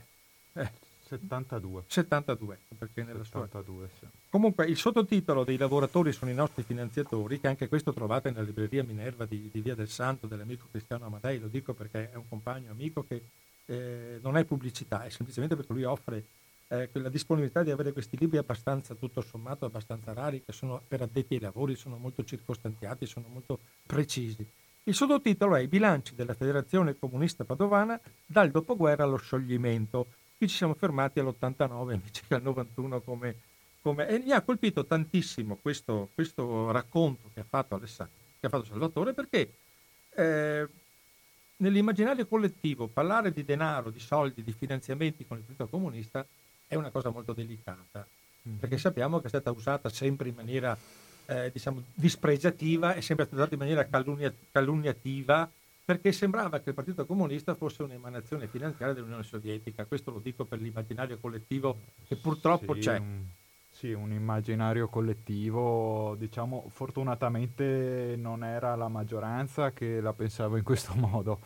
72. 1.07 1.83
72, 1.87 2.59
perché 2.77 3.03
nella 3.03 3.23
72, 3.23 3.89
sua... 3.97 4.09
sì. 4.09 4.17
Comunque 4.29 4.65
il 4.65 4.77
sottotitolo 4.77 5.43
dei 5.43 5.57
lavoratori 5.57 6.11
sono 6.11 6.29
i 6.29 6.33
nostri 6.33 6.63
finanziatori, 6.63 7.39
che 7.39 7.47
anche 7.47 7.67
questo 7.67 7.93
trovate 7.93 8.29
nella 8.29 8.43
libreria 8.43 8.83
Minerva 8.83 9.25
di, 9.25 9.49
di 9.51 9.61
Via 9.61 9.75
del 9.75 9.87
Santo 9.87 10.27
dell'amico 10.27 10.67
Cristiano 10.69 11.05
Amadei, 11.05 11.39
lo 11.39 11.47
dico 11.47 11.73
perché 11.73 12.11
è 12.11 12.15
un 12.15 12.27
compagno 12.27 12.71
amico 12.71 13.03
che 13.03 13.21
eh, 13.65 14.19
non 14.21 14.37
è 14.37 14.43
pubblicità, 14.43 15.03
è 15.03 15.09
semplicemente 15.09 15.55
perché 15.55 15.73
lui 15.73 15.83
offre 15.83 16.23
eh, 16.67 16.89
la 16.91 17.09
disponibilità 17.09 17.63
di 17.63 17.71
avere 17.71 17.93
questi 17.93 18.17
libri 18.17 18.37
abbastanza, 18.37 18.93
tutto 18.93 19.21
sommato, 19.21 19.65
abbastanza 19.65 20.13
rari, 20.13 20.43
che 20.43 20.51
sono 20.51 20.81
per 20.85 21.01
addetti 21.01 21.35
ai 21.35 21.39
lavori, 21.39 21.75
sono 21.75 21.97
molto 21.97 22.23
circostanziati, 22.23 23.05
sono 23.05 23.27
molto 23.31 23.59
precisi. 23.85 24.45
Il 24.87 24.95
sottotitolo 24.95 25.57
è 25.57 25.59
I 25.59 25.67
bilanci 25.67 26.15
della 26.15 26.33
Federazione 26.33 26.97
Comunista 26.97 27.43
Padovana 27.43 27.99
dal 28.25 28.49
dopoguerra 28.51 29.03
allo 29.03 29.17
scioglimento. 29.17 30.07
Qui 30.37 30.47
ci 30.47 30.55
siamo 30.55 30.75
fermati 30.75 31.19
all'89 31.19 31.93
invece 31.93 32.23
che 32.25 32.35
al 32.35 32.41
91 32.41 33.01
come, 33.01 33.35
come... 33.81 34.07
E 34.07 34.19
mi 34.19 34.31
ha 34.31 34.39
colpito 34.39 34.85
tantissimo 34.85 35.57
questo, 35.61 36.07
questo 36.13 36.71
racconto 36.71 37.29
che 37.33 37.41
ha 37.41 37.45
fatto 37.45 37.75
Alessandro, 37.75 38.15
che 38.39 38.45
ha 38.45 38.49
fatto 38.49 38.63
Salvatore, 38.63 39.11
perché 39.11 39.55
eh, 40.15 40.65
nell'immaginario 41.57 42.25
collettivo 42.25 42.87
parlare 42.87 43.33
di 43.33 43.43
denaro, 43.43 43.89
di 43.89 43.99
soldi, 43.99 44.41
di 44.41 44.53
finanziamenti 44.53 45.27
con 45.27 45.35
il 45.35 45.43
Partito 45.43 45.67
Comunista 45.67 46.25
è 46.65 46.75
una 46.75 46.91
cosa 46.91 47.09
molto 47.09 47.33
delicata, 47.33 48.07
mm. 48.47 48.55
perché 48.55 48.77
sappiamo 48.77 49.19
che 49.19 49.25
è 49.25 49.29
stata 49.29 49.51
usata 49.51 49.89
sempre 49.89 50.29
in 50.29 50.35
maniera 50.35 50.77
eh, 51.27 51.51
diciamo, 51.51 51.83
dispregiativa, 51.93 52.93
è 52.93 53.01
sempre 53.01 53.27
usata 53.29 53.53
in 53.53 53.59
maniera 53.59 53.85
calunnia, 53.85 54.33
calunniativa, 54.51 55.49
perché 55.83 56.11
sembrava 56.11 56.59
che 56.59 56.69
il 56.69 56.75
Partito 56.75 57.05
Comunista 57.05 57.55
fosse 57.55 57.83
un'emanazione 57.83 58.47
finanziaria 58.47 58.93
dell'Unione 58.93 59.23
Sovietica. 59.23 59.85
Questo 59.85 60.11
lo 60.11 60.19
dico 60.19 60.45
per 60.45 60.59
l'immaginario 60.59 61.17
collettivo 61.17 61.77
che 62.05 62.15
purtroppo 62.15 62.73
sì, 62.73 62.79
c'è. 62.79 62.97
Un, 62.97 63.23
sì, 63.71 63.91
un 63.91 64.11
immaginario 64.11 64.87
collettivo, 64.87 66.15
diciamo, 66.17 66.65
fortunatamente 66.69 68.15
non 68.17 68.43
era 68.43 68.75
la 68.75 68.87
maggioranza 68.87 69.71
che 69.71 70.01
la 70.01 70.13
pensava 70.13 70.57
in 70.57 70.63
questo 70.63 70.93
modo. 70.97 71.39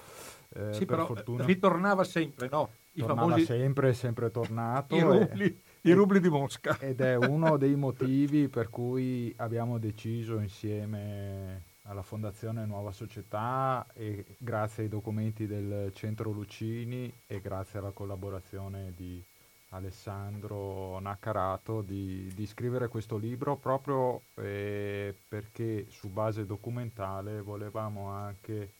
Eh, 0.54 0.74
sì, 0.74 0.86
però 0.86 1.06
fortuna... 1.06 1.46
ritornava 1.46 2.04
sempre, 2.04 2.50
no? 2.50 2.70
I 2.94 3.02
famosi... 3.02 3.46
sempre, 3.46 3.90
è 3.90 3.94
sempre 3.94 4.32
tornato. 4.32 4.96
I 4.96 5.02
rubli, 5.02 5.46
e, 5.46 5.58
i 5.84 5.94
rubli 5.94 6.20
di 6.20 6.30
Mosca. 6.30 6.78
Ed 6.80 7.02
è 7.02 7.16
uno 7.16 7.58
dei 7.58 7.76
motivi 7.76 8.48
per 8.48 8.70
cui 8.70 9.34
abbiamo 9.38 9.78
deciso 9.80 10.40
insieme 10.40 11.70
alla 11.84 12.04
Fondazione 12.04 12.66
Nuova 12.66 12.92
Società 12.92 13.86
e 13.94 14.24
grazie 14.38 14.84
ai 14.84 14.90
documenti 14.90 15.48
del 15.48 15.92
Centro 15.94 16.32
Lucini 16.32 17.12
e 17.26 17.42
grazie 17.42 17.80
alla 17.80 17.92
collaborazione 17.92 18.94
di 18.96 19.22
Alessandro 19.70 21.00
Naccarato 21.00 21.82
di, 21.82 22.32
di 22.36 22.46
scrivere 22.46 22.88
questo 22.88 23.18
libro 23.18 23.56
proprio 23.56 24.22
eh, 24.36 25.16
perché 25.28 25.86
su 25.90 26.10
base 26.10 26.46
documentale 26.46 27.42
volevamo 27.42 28.10
anche 28.10 28.74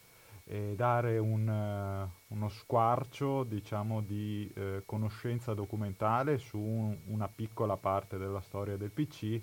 eh, 0.52 0.74
dare 0.76 1.18
un, 1.18 1.48
uh, 1.48 2.34
uno 2.34 2.50
squarcio 2.50 3.44
diciamo, 3.44 4.02
di 4.02 4.52
eh, 4.54 4.84
conoscenza 4.86 5.54
documentale 5.54 6.38
su 6.38 6.60
un, 6.60 6.98
una 7.06 7.30
piccola 7.30 7.78
parte 7.78 8.18
della 8.18 8.42
storia 8.42 8.76
del 8.76 8.92
PC 8.92 9.42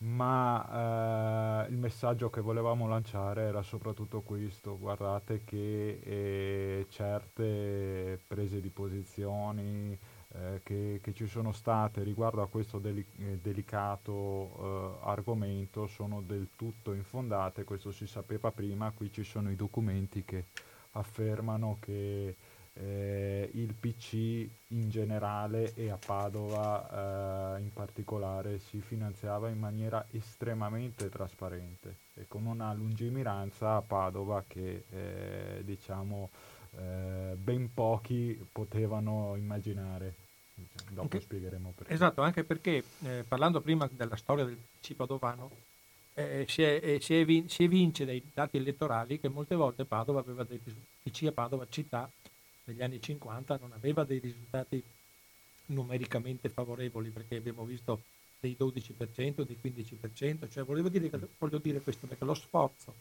ma 0.00 1.64
eh, 1.66 1.70
il 1.72 1.76
messaggio 1.76 2.30
che 2.30 2.40
volevamo 2.40 2.86
lanciare 2.86 3.42
era 3.42 3.62
soprattutto 3.62 4.20
questo, 4.20 4.78
guardate 4.78 5.42
che 5.42 5.98
eh, 6.04 6.86
certe 6.88 8.20
prese 8.24 8.60
di 8.60 8.68
posizioni 8.68 9.98
eh, 10.34 10.60
che, 10.62 11.00
che, 11.02 11.14
ci 11.14 11.26
sono 11.26 11.52
state 11.52 12.02
riguardo 12.02 12.42
a 12.42 12.48
questo 12.48 12.78
deli- 12.78 13.06
eh, 13.18 13.38
delicato 13.40 15.00
eh, 15.02 15.08
argomento 15.08 15.86
sono 15.86 16.20
del 16.20 16.48
tutto 16.56 16.92
infondate, 16.92 17.64
questo 17.64 17.92
si 17.92 18.06
sapeva 18.06 18.50
prima, 18.50 18.90
qui 18.90 19.10
ci 19.12 19.24
sono 19.24 19.50
i 19.50 19.56
documenti 19.56 20.24
che 20.24 20.46
affermano 20.92 21.78
che 21.80 22.36
eh, 22.74 23.50
il 23.54 23.74
PC 23.74 24.48
in 24.68 24.88
generale 24.88 25.74
e 25.74 25.90
a 25.90 25.98
Padova 26.04 27.56
eh, 27.56 27.60
in 27.62 27.72
particolare 27.72 28.58
si 28.58 28.80
finanziava 28.80 29.48
in 29.48 29.58
maniera 29.58 30.06
estremamente 30.10 31.08
trasparente 31.08 31.96
e 32.14 32.26
con 32.28 32.46
una 32.46 32.72
lungimiranza 32.72 33.76
a 33.76 33.82
Padova 33.82 34.44
che 34.46 34.84
eh, 34.90 35.62
diciamo 35.64 36.30
eh, 36.78 37.34
ben 37.36 37.72
pochi 37.72 38.38
potevano 38.50 39.34
immaginare. 39.36 40.14
Dopo 40.88 41.02
anche, 41.02 41.20
spiegheremo 41.20 41.72
perché. 41.76 41.92
Esatto, 41.92 42.22
anche 42.22 42.42
perché 42.42 42.82
eh, 43.04 43.24
parlando 43.26 43.60
prima 43.60 43.88
della 43.92 44.16
storia 44.16 44.44
del 44.44 44.56
PC 44.56 44.94
padovano 44.94 45.50
eh, 46.14 46.46
si, 46.48 46.62
è, 46.62 46.98
si, 47.00 47.20
è, 47.20 47.44
si, 47.46 47.62
evince 47.62 48.04
dai 48.04 48.20
dati 48.34 48.56
elettorali 48.56 49.20
che 49.20 49.28
molte 49.28 49.54
volte 49.54 49.84
Padova 49.84 50.18
aveva 50.18 50.42
dei 50.42 50.60
PC 51.02 51.26
a 51.26 51.32
Padova 51.32 51.66
città 51.68 52.10
negli 52.64 52.82
anni 52.82 53.00
50 53.00 53.58
non 53.60 53.72
aveva 53.72 54.02
dei 54.02 54.18
risultati 54.18 54.82
numericamente 55.66 56.48
favorevoli 56.48 57.10
perché 57.10 57.36
abbiamo 57.36 57.64
visto 57.64 58.02
dei 58.40 58.56
12%, 58.58 59.42
dei 59.42 59.58
15%, 59.62 60.50
cioè 60.50 60.64
volevo 60.64 60.88
dire, 60.88 61.10
voglio 61.38 61.58
dire 61.58 61.80
questo 61.80 62.06
perché 62.06 62.24
lo 62.24 62.34
sforzo 62.34 62.94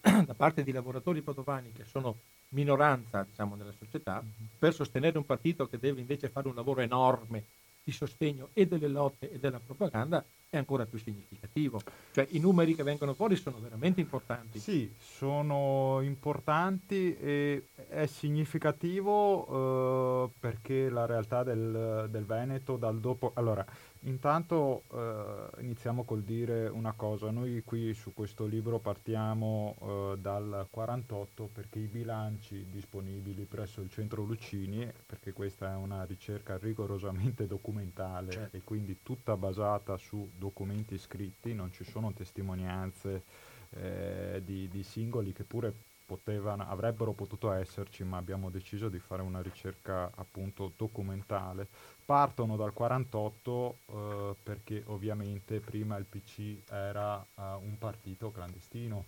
da 0.00 0.34
parte 0.34 0.62
di 0.62 0.72
lavoratori 0.72 1.22
padovani 1.22 1.72
che 1.72 1.84
sono 1.84 2.16
minoranza 2.50 3.24
diciamo, 3.28 3.54
nella 3.54 3.74
società 3.78 4.22
per 4.58 4.72
sostenere 4.72 5.18
un 5.18 5.26
partito 5.26 5.68
che 5.68 5.78
deve 5.78 6.00
invece 6.00 6.28
fare 6.28 6.48
un 6.48 6.54
lavoro 6.54 6.80
enorme 6.80 7.44
di 7.88 7.92
sostegno 7.92 8.50
e 8.52 8.66
delle 8.66 8.88
lotte 8.88 9.32
e 9.32 9.38
della 9.38 9.60
propaganda 9.64 10.22
è 10.50 10.56
ancora 10.56 10.86
più 10.86 10.98
significativo. 10.98 11.80
Cioè 12.12 12.26
i 12.30 12.38
numeri 12.38 12.74
che 12.74 12.82
vengono 12.82 13.14
fuori 13.14 13.36
sono 13.36 13.58
veramente 13.60 14.00
importanti. 14.00 14.58
Sì, 14.58 14.90
sono 14.98 16.00
importanti 16.02 17.16
e 17.16 17.64
è 17.88 18.06
significativo 18.06 20.24
eh, 20.24 20.30
perché 20.38 20.90
la 20.90 21.06
realtà 21.06 21.42
del, 21.42 22.08
del, 22.10 22.24
Veneto 22.24 22.76
dal 22.76 22.98
dopo... 22.98 23.32
Allora, 23.34 23.64
intanto 24.00 24.82
eh, 24.92 25.62
iniziamo 25.62 26.04
col 26.04 26.22
dire 26.22 26.68
una 26.68 26.92
cosa. 26.92 27.30
Noi 27.30 27.62
qui 27.64 27.94
su 27.94 28.12
questo 28.14 28.46
libro 28.46 28.78
partiamo 28.78 29.76
eh, 29.80 30.18
dal 30.18 30.66
48 30.70 31.50
perché 31.52 31.78
i 31.78 31.86
bilanci 31.86 32.66
disponibili 32.70 33.44
presso 33.44 33.80
il 33.80 33.90
Centro 33.90 34.22
Lucini, 34.22 34.90
perché 35.06 35.32
questa 35.32 35.72
è 35.72 35.76
una 35.76 36.04
ricerca 36.04 36.58
rigorosamente 36.58 37.46
documentale 37.48 38.32
certo. 38.32 38.56
e 38.56 38.62
quindi 38.62 38.98
tutta 39.02 39.36
basata 39.36 39.96
su 39.96 40.30
documenti 40.36 40.98
scritti, 40.98 41.54
non 41.54 41.72
ci 41.72 41.84
sono 41.84 42.12
testimonianze 42.12 43.22
eh, 43.70 44.40
di, 44.44 44.68
di, 44.68 44.82
singoli 44.82 45.32
che 45.32 45.44
pure 45.44 45.74
potevano, 46.08 46.66
avrebbero 46.66 47.12
potuto 47.12 47.52
esserci, 47.52 48.02
ma 48.02 48.16
abbiamo 48.16 48.48
deciso 48.48 48.88
di 48.88 48.98
fare 48.98 49.20
una 49.20 49.42
ricerca 49.42 50.10
appunto 50.14 50.72
documentale. 50.74 51.68
Partono 52.02 52.56
dal 52.56 52.72
48 52.72 53.76
eh, 53.84 54.34
perché 54.42 54.82
ovviamente 54.86 55.60
prima 55.60 55.98
il 55.98 56.06
PC 56.06 56.62
era 56.70 57.20
eh, 57.20 57.42
un 57.60 57.76
partito 57.78 58.30
clandestino 58.30 59.04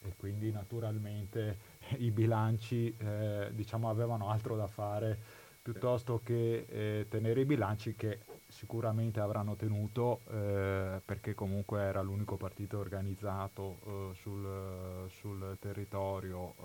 e 0.00 0.14
quindi 0.16 0.50
naturalmente 0.50 1.58
i 1.98 2.10
bilanci 2.10 2.96
eh, 2.96 3.50
diciamo 3.52 3.90
avevano 3.90 4.30
altro 4.30 4.56
da 4.56 4.66
fare 4.66 5.41
piuttosto 5.62 6.20
che 6.22 6.66
eh, 6.68 7.06
tenere 7.08 7.42
i 7.42 7.44
bilanci 7.44 7.94
che 7.94 8.20
sicuramente 8.48 9.20
avranno 9.20 9.54
tenuto 9.54 10.20
eh, 10.30 11.00
perché 11.04 11.34
comunque 11.34 11.80
era 11.80 12.02
l'unico 12.02 12.36
partito 12.36 12.78
organizzato 12.78 13.78
eh, 13.86 14.14
sul, 14.16 15.08
sul, 15.08 15.56
territorio 15.60 16.54
eh, 16.58 16.64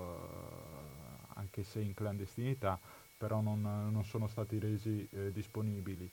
anche 1.36 1.64
se 1.64 1.80
in 1.80 1.94
clandestinità 1.94 2.80
però 3.18 3.42
non, 3.42 3.62
non 3.62 4.04
sono 4.04 4.28
stati 4.28 4.60
resi 4.60 5.08
eh, 5.12 5.32
disponibili. 5.32 6.10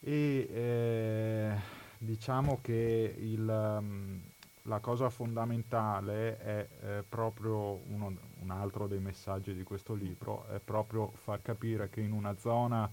E 0.00 0.48
eh, 0.48 1.54
diciamo 1.98 2.60
che 2.62 3.14
il, 3.18 4.22
la 4.66 4.78
cosa 4.78 5.10
fondamentale 5.10 6.38
è 6.38 6.68
eh, 6.80 7.04
proprio 7.08 7.80
uno, 7.88 8.16
un 8.40 8.50
altro 8.50 8.86
dei 8.86 8.98
messaggi 8.98 9.54
di 9.54 9.62
questo 9.62 9.94
libro, 9.94 10.46
è 10.48 10.58
proprio 10.58 11.10
far 11.14 11.42
capire 11.42 11.88
che 11.88 12.00
in 12.00 12.12
una 12.12 12.36
zona 12.38 12.88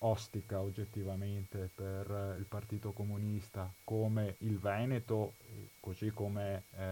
ostica 0.00 0.60
oggettivamente 0.60 1.70
per 1.74 2.36
il 2.38 2.44
Partito 2.44 2.92
Comunista 2.92 3.70
come 3.82 4.36
il 4.38 4.58
Veneto, 4.58 5.34
così 5.80 6.10
come 6.10 6.64
eh, 6.76 6.82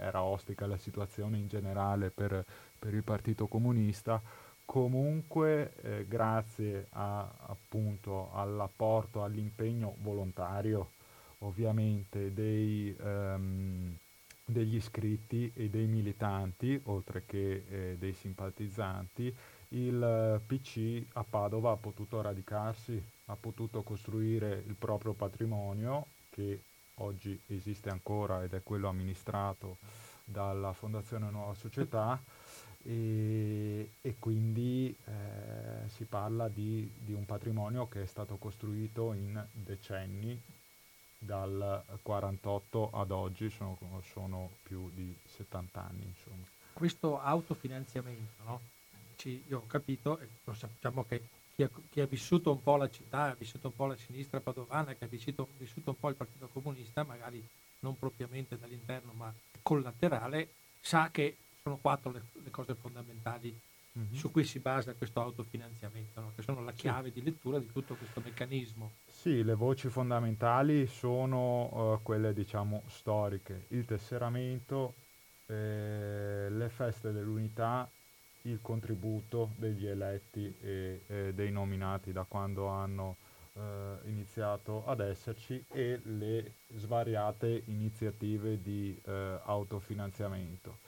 era 0.00 0.22
ostica 0.22 0.66
la 0.66 0.78
situazione 0.78 1.36
in 1.36 1.48
generale 1.48 2.10
per, 2.10 2.44
per 2.78 2.94
il 2.94 3.02
Partito 3.02 3.46
Comunista, 3.46 4.20
comunque 4.64 5.74
eh, 5.82 6.06
grazie 6.08 6.86
a, 6.90 7.28
appunto 7.46 8.30
all'apporto, 8.32 9.22
all'impegno 9.22 9.96
volontario 9.98 10.92
ovviamente 11.42 12.32
dei, 12.32 12.94
um, 13.00 13.96
degli 14.44 14.76
iscritti 14.76 15.50
e 15.54 15.68
dei 15.68 15.86
militanti, 15.86 16.80
oltre 16.84 17.24
che 17.26 17.64
eh, 17.68 17.96
dei 17.98 18.12
simpatizzanti, 18.12 19.34
il 19.68 20.40
PC 20.46 21.04
a 21.14 21.24
Padova 21.24 21.72
ha 21.72 21.76
potuto 21.76 22.20
radicarsi, 22.20 23.02
ha 23.26 23.36
potuto 23.36 23.82
costruire 23.82 24.62
il 24.66 24.74
proprio 24.74 25.12
patrimonio 25.14 26.06
che 26.30 26.60
oggi 26.96 27.38
esiste 27.46 27.88
ancora 27.88 28.42
ed 28.42 28.52
è 28.52 28.62
quello 28.62 28.88
amministrato 28.88 29.78
dalla 30.24 30.72
Fondazione 30.72 31.30
Nuova 31.30 31.54
Società. 31.54 32.20
E, 32.84 33.92
e 34.00 34.16
quindi 34.18 34.94
eh, 35.04 35.88
si 35.88 36.04
parla 36.04 36.48
di, 36.48 36.90
di, 36.98 37.12
un 37.12 37.24
patrimonio 37.24 37.86
che 37.86 38.02
è 38.02 38.06
stato 38.06 38.38
costruito 38.38 39.12
in 39.12 39.40
decenni 39.52 40.36
dal 41.24 41.84
48 42.02 42.90
ad 42.92 43.12
oggi 43.12 43.48
sono, 43.48 43.78
sono 44.02 44.50
più 44.62 44.90
di 44.90 45.16
70 45.24 45.80
anni 45.80 46.04
insomma. 46.04 46.44
questo 46.72 47.20
autofinanziamento 47.20 48.42
no? 48.44 48.60
Ci, 49.16 49.44
io 49.46 49.58
ho 49.58 49.66
capito 49.66 50.18
lo 50.44 50.52
sappiamo 50.52 51.04
che 51.04 51.28
chi 51.54 51.62
ha, 51.62 51.70
chi 51.90 52.00
ha, 52.00 52.06
vissuto 52.06 52.50
un 52.50 52.60
po' 52.60 52.76
la 52.76 52.90
città 52.90 53.30
ha 53.30 53.34
vissuto 53.34 53.68
un 53.68 53.76
po' 53.76 53.86
la 53.86 53.96
sinistra 53.96 54.40
padovana 54.40 54.94
che 54.94 55.04
ha 55.04 55.08
vissuto, 55.08 55.48
vissuto 55.58 55.90
un 55.90 55.98
po' 55.98 56.08
il 56.08 56.16
partito 56.16 56.48
comunista 56.48 57.04
magari 57.04 57.46
non 57.80 57.96
propriamente 57.96 58.58
dall'interno 58.58 59.12
ma 59.12 59.32
collaterale 59.62 60.54
sa 60.80 61.10
che 61.12 61.36
sono 61.62 61.76
quattro 61.76 62.10
le, 62.10 62.22
le 62.32 62.50
cose 62.50 62.74
fondamentali 62.74 63.56
mm-hmm. 63.98 64.12
su 64.12 64.30
cui 64.30 64.44
si 64.44 64.58
basa 64.58 64.94
questo 64.94 65.20
autofinanziamento, 65.20 66.20
no? 66.20 66.32
che 66.34 66.42
sono 66.42 66.62
la 66.62 66.72
chiave 66.72 67.08
sì. 67.08 67.20
di 67.20 67.24
lettura 67.24 67.58
di 67.58 67.70
tutto 67.70 67.94
questo 67.94 68.20
meccanismo. 68.24 68.92
Sì, 69.06 69.42
le 69.42 69.54
voci 69.54 69.88
fondamentali 69.88 70.86
sono 70.86 71.94
uh, 71.94 72.02
quelle 72.02 72.32
diciamo 72.32 72.82
storiche, 72.88 73.66
il 73.68 73.84
tesseramento, 73.84 74.94
eh, 75.46 76.48
le 76.48 76.68
feste 76.68 77.12
dell'unità, 77.12 77.88
il 78.42 78.58
contributo 78.60 79.52
degli 79.56 79.86
eletti 79.86 80.52
e 80.60 81.02
eh, 81.06 81.32
dei 81.34 81.52
nominati 81.52 82.12
da 82.12 82.24
quando 82.24 82.66
hanno 82.66 83.16
eh, 83.54 83.98
iniziato 84.06 84.84
ad 84.86 85.00
esserci 85.00 85.62
e 85.68 86.00
le 86.04 86.54
svariate 86.74 87.62
iniziative 87.66 88.60
di 88.60 88.98
eh, 89.04 89.40
autofinanziamento. 89.44 90.78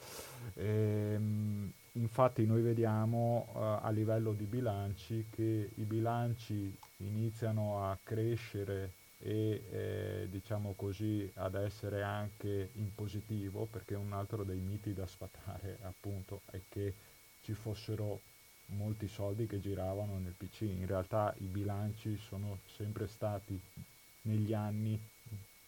Ehm, 0.55 1.71
in 1.84 1.84
infatti 1.95 2.45
noi 2.45 2.61
vediamo 2.61 3.47
uh, 3.53 3.85
a 3.85 3.89
livello 3.89 4.33
di 4.33 4.45
bilanci 4.45 5.27
che 5.29 5.69
i 5.75 5.83
bilanci 5.83 6.75
iniziano 6.97 7.89
a 7.89 7.97
crescere 8.01 9.03
e 9.17 9.63
eh, 9.71 10.27
diciamo 10.29 10.73
così 10.75 11.29
ad 11.35 11.55
essere 11.55 12.03
anche 12.03 12.69
in 12.73 12.93
positivo 12.93 13.65
perché 13.65 13.95
un 13.95 14.11
altro 14.11 14.43
dei 14.43 14.59
miti 14.59 14.93
da 14.93 15.07
sfatare 15.07 15.77
appunto 15.83 16.41
è 16.51 16.59
che 16.67 16.93
ci 17.41 17.53
fossero 17.53 18.19
molti 18.67 19.07
soldi 19.07 19.47
che 19.47 19.61
giravano 19.61 20.17
nel 20.17 20.33
PC 20.37 20.61
in 20.61 20.85
realtà 20.85 21.33
i 21.37 21.45
bilanci 21.45 22.17
sono 22.17 22.59
sempre 22.75 23.07
stati 23.07 23.59
negli 24.23 24.53
anni 24.53 24.99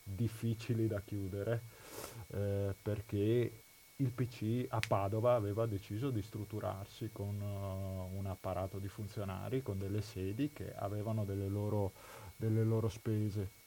difficili 0.03 0.87
da 0.87 1.01
chiudere 1.01 1.61
eh, 2.29 2.73
perché 2.81 3.63
il 3.99 4.11
PC 4.11 4.67
a 4.69 4.79
Padova 4.85 5.33
aveva 5.33 5.65
deciso 5.65 6.11
di 6.11 6.21
strutturarsi 6.21 7.09
con 7.11 7.41
uh, 7.41 8.15
un 8.17 8.25
apparato 8.27 8.77
di 8.77 8.87
funzionari, 8.87 9.63
con 9.63 9.79
delle 9.79 10.01
sedi 10.01 10.51
che 10.53 10.73
avevano 10.75 11.25
delle 11.25 11.47
loro, 11.47 11.93
delle 12.35 12.63
loro 12.63 12.89
spese. 12.89 13.65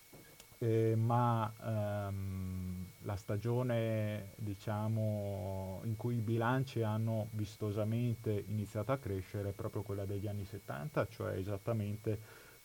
Eh, 0.63 0.95
ma 0.95 1.51
ehm, 1.63 2.87
la 3.03 3.17
stagione 3.17 4.33
diciamo, 4.37 5.81
in 5.85 5.97
cui 5.97 6.17
i 6.17 6.21
bilanci 6.21 6.83
hanno 6.83 7.29
vistosamente 7.31 8.45
iniziato 8.49 8.93
a 8.93 8.99
crescere 8.99 9.49
è 9.49 9.53
proprio 9.53 9.81
quella 9.81 10.05
degli 10.05 10.29
anni 10.29 10.45
70, 10.45 11.09
cioè 11.09 11.33
esattamente 11.33 12.19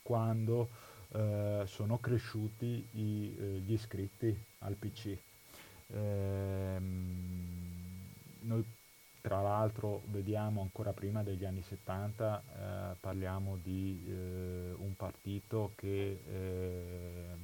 quando 0.04 0.68
eh, 1.14 1.64
sono 1.66 1.98
cresciuti 1.98 2.86
i, 2.92 3.36
eh, 3.40 3.44
gli 3.66 3.72
iscritti 3.72 4.38
al 4.60 4.76
PC. 4.76 5.18
Ehm, 5.88 7.36
noi 8.41 8.64
tra 9.22 9.41
l'altro 9.41 10.03
vediamo 10.07 10.62
ancora 10.62 10.94
prima 10.94 11.24
degli 11.24 11.45
anni 11.45 11.62
70, 11.64 12.94
eh, 12.94 12.98
parliamo 12.99 13.57
di 13.57 14.03
eh, 14.07 14.74
un 14.78 14.95
partito 14.95 15.74
che 15.76 16.22
eh, 16.26 17.36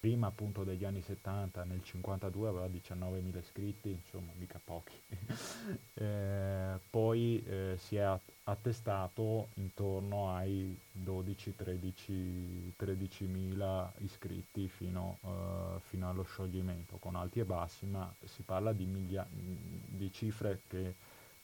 prima 0.00 0.26
appunto 0.28 0.64
degli 0.64 0.86
anni 0.86 1.02
70, 1.02 1.64
nel 1.64 1.82
52 1.82 2.48
aveva 2.48 2.66
19.000 2.66 3.36
iscritti, 3.36 3.90
insomma 3.90 4.32
mica 4.36 4.58
pochi. 4.64 4.98
eh, 5.94 6.78
poi 6.88 7.44
eh, 7.46 7.74
si 7.76 7.96
è 7.96 8.18
attestato 8.44 9.48
intorno 9.54 10.34
ai 10.34 10.78
12-13.000 11.04 13.90
iscritti 13.98 14.68
fino, 14.68 15.18
uh, 15.20 15.78
fino, 15.88 16.08
allo 16.08 16.22
scioglimento, 16.22 16.96
con 16.96 17.14
alti 17.14 17.40
e 17.40 17.44
bassi, 17.44 17.84
ma 17.84 18.10
si 18.24 18.40
parla 18.42 18.72
di, 18.72 18.86
miglia- 18.86 19.28
di 19.30 20.10
cifre 20.10 20.62
che 20.66 20.94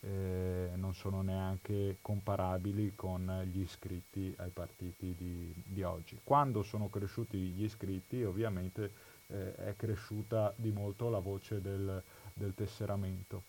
eh, 0.01 0.71
non 0.75 0.95
sono 0.95 1.23
neanche 1.23 1.99
comparabili 2.01 2.93
con 2.95 3.43
gli 3.51 3.61
iscritti 3.61 4.35
ai 4.39 4.51
partiti 4.51 5.15
di, 5.17 5.53
di 5.65 5.83
oggi. 5.83 6.19
Quando 6.23 6.63
sono 6.63 6.89
cresciuti 6.89 7.37
gli 7.37 7.65
iscritti 7.65 8.23
ovviamente 8.23 8.91
eh, 9.29 9.55
è 9.55 9.75
cresciuta 9.77 10.53
di 10.57 10.71
molto 10.71 11.09
la 11.09 11.19
voce 11.19 11.61
del, 11.61 12.03
del 12.33 12.55
tesseramento. 12.55 13.45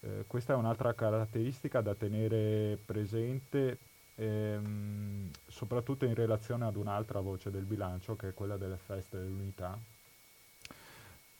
Eh, 0.00 0.24
questa 0.26 0.54
è 0.54 0.56
un'altra 0.56 0.94
caratteristica 0.94 1.80
da 1.80 1.94
tenere 1.94 2.78
presente 2.84 3.78
ehm, 4.16 5.30
soprattutto 5.46 6.04
in 6.04 6.14
relazione 6.14 6.66
ad 6.66 6.76
un'altra 6.76 7.20
voce 7.20 7.50
del 7.50 7.64
bilancio 7.64 8.16
che 8.16 8.28
è 8.28 8.34
quella 8.34 8.56
delle 8.56 8.76
feste 8.76 9.18
dell'unità 9.18 9.78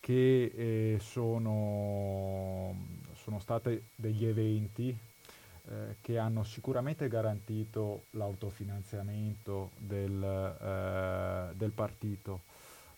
che 0.00 0.44
eh, 0.54 0.98
sono, 0.98 2.74
sono 3.30 3.38
stati 3.38 3.80
degli 3.94 4.24
eventi 4.26 4.88
eh, 5.68 5.96
che 6.00 6.18
hanno 6.18 6.42
sicuramente 6.42 7.06
garantito 7.06 8.06
l'autofinanziamento 8.10 9.70
del, 9.78 10.20
eh, 10.60 11.54
del, 11.54 11.70
partito, 11.70 12.40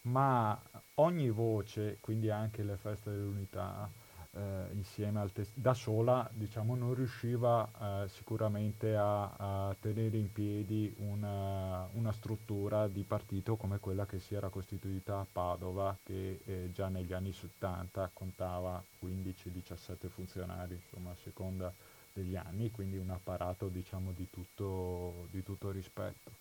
ma 0.03 0.59
ogni 0.95 1.29
voce, 1.29 1.99
quindi 2.01 2.31
anche 2.31 2.63
le 2.63 2.79
feste 2.79 3.11
dell'unità, 3.11 3.91
eh, 4.35 4.69
insieme 4.73 5.21
al 5.21 5.33
test- 5.33 5.53
da 5.55 5.75
sola 5.75 6.29
diciamo, 6.33 6.75
non 6.75 6.95
riusciva 6.95 7.69
eh, 8.05 8.09
sicuramente 8.09 8.97
a, 8.97 9.31
a, 9.69 9.77
tenere 9.79 10.17
in 10.17 10.33
piedi 10.33 10.95
una, 10.99 11.87
una, 11.93 12.13
struttura 12.13 12.89
di 12.89 13.03
partito 13.03 13.57
come 13.57 13.79
quella 13.79 14.07
che 14.07 14.19
si 14.19 14.35
era 14.35 14.49
costituita 14.49 15.19
a 15.19 15.27
Padova 15.31 15.97
che 16.03 16.41
eh, 16.45 16.71
già 16.73 16.89
negli 16.89 17.13
anni 17.13 17.33
70 17.33 18.11
contava 18.13 18.83
15-17 19.05 20.09
funzionari 20.09 20.75
insomma 20.75 21.11
a 21.11 21.17
seconda 21.23 21.73
degli 22.13 22.37
anni 22.37 22.71
quindi 22.71 22.97
un 22.99 23.11
apparato 23.11 23.69
diciamo 23.69 24.13
di 24.13 24.29
tutto, 24.31 25.29
di 25.31 25.43
tutto 25.43 25.71
rispetto 25.71 26.33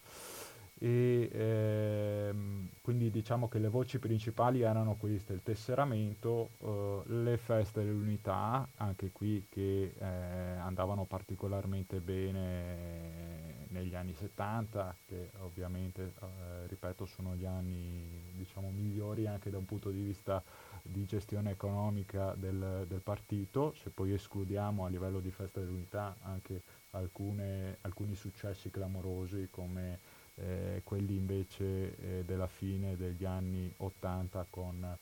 e 0.83 1.29
ehm, 1.31 2.69
quindi 2.81 3.11
diciamo 3.11 3.47
che 3.47 3.59
le 3.59 3.67
voci 3.67 3.99
principali 3.99 4.61
erano 4.61 4.95
queste, 4.95 5.33
il 5.33 5.43
tesseramento, 5.43 6.49
eh, 6.57 7.01
le 7.05 7.37
feste 7.37 7.83
dell'unità, 7.83 8.67
anche 8.77 9.11
qui 9.11 9.45
che 9.47 9.93
eh, 9.95 10.03
andavano 10.03 11.05
particolarmente 11.05 11.99
bene 11.99 13.67
negli 13.67 13.93
anni 13.93 14.15
70, 14.15 14.95
che 15.05 15.29
ovviamente, 15.41 16.13
eh, 16.19 16.65
ripeto, 16.65 17.05
sono 17.05 17.35
gli 17.35 17.45
anni 17.45 18.31
diciamo, 18.33 18.71
migliori 18.71 19.27
anche 19.27 19.51
da 19.51 19.59
un 19.59 19.65
punto 19.65 19.91
di 19.91 20.01
vista 20.01 20.41
di 20.81 21.05
gestione 21.05 21.51
economica 21.51 22.33
del, 22.35 22.85
del 22.87 23.01
partito, 23.01 23.75
se 23.75 23.91
poi 23.91 24.13
escludiamo 24.13 24.83
a 24.83 24.89
livello 24.89 25.19
di 25.19 25.29
festa 25.29 25.59
dell'unità 25.59 26.15
anche 26.23 26.63
alcune, 26.91 27.77
alcuni 27.81 28.15
successi 28.15 28.71
clamorosi 28.71 29.47
come 29.51 29.99
eh, 30.41 30.81
quelli 30.83 31.15
invece 31.15 31.95
eh, 31.97 32.23
della 32.25 32.47
fine 32.47 32.95
degli 32.97 33.25
anni 33.25 33.71
80 33.77 34.47
con 34.49 34.97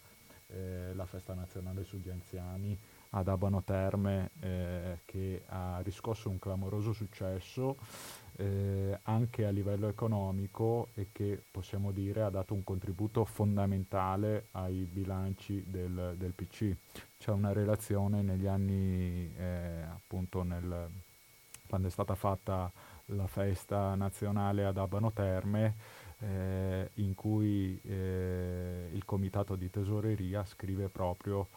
eh, 0.47 0.93
la 0.93 1.05
festa 1.05 1.33
nazionale 1.33 1.83
sugli 1.83 2.09
anziani 2.09 2.77
ad 3.11 3.27
Abano 3.27 3.63
Terme 3.63 4.31
eh, 4.39 4.99
che 5.05 5.43
ha 5.47 5.79
riscosso 5.83 6.29
un 6.29 6.39
clamoroso 6.39 6.93
successo 6.93 7.77
eh, 8.35 8.97
anche 9.03 9.45
a 9.45 9.49
livello 9.49 9.87
economico 9.87 10.89
e 10.93 11.07
che 11.11 11.41
possiamo 11.51 11.91
dire 11.91 12.21
ha 12.21 12.29
dato 12.29 12.53
un 12.53 12.63
contributo 12.63 13.25
fondamentale 13.25 14.47
ai 14.51 14.87
bilanci 14.91 15.63
del, 15.67 16.15
del 16.17 16.33
PC. 16.33 16.75
C'è 17.17 17.31
una 17.31 17.51
relazione 17.51 18.21
negli 18.21 18.47
anni 18.47 19.31
eh, 19.35 19.81
appunto 19.81 20.43
nel, 20.43 20.89
quando 21.67 21.87
è 21.87 21.91
stata 21.91 22.15
fatta 22.15 22.71
la 23.09 23.27
festa 23.27 23.95
nazionale 23.95 24.65
ad 24.65 24.77
Abano 24.77 25.11
Terme, 25.11 25.75
eh, 26.19 26.89
in 26.95 27.15
cui 27.15 27.79
eh, 27.83 28.89
il 28.91 29.05
comitato 29.05 29.55
di 29.55 29.69
tesoreria 29.69 30.43
scrive 30.43 30.89
proprio 30.89 31.47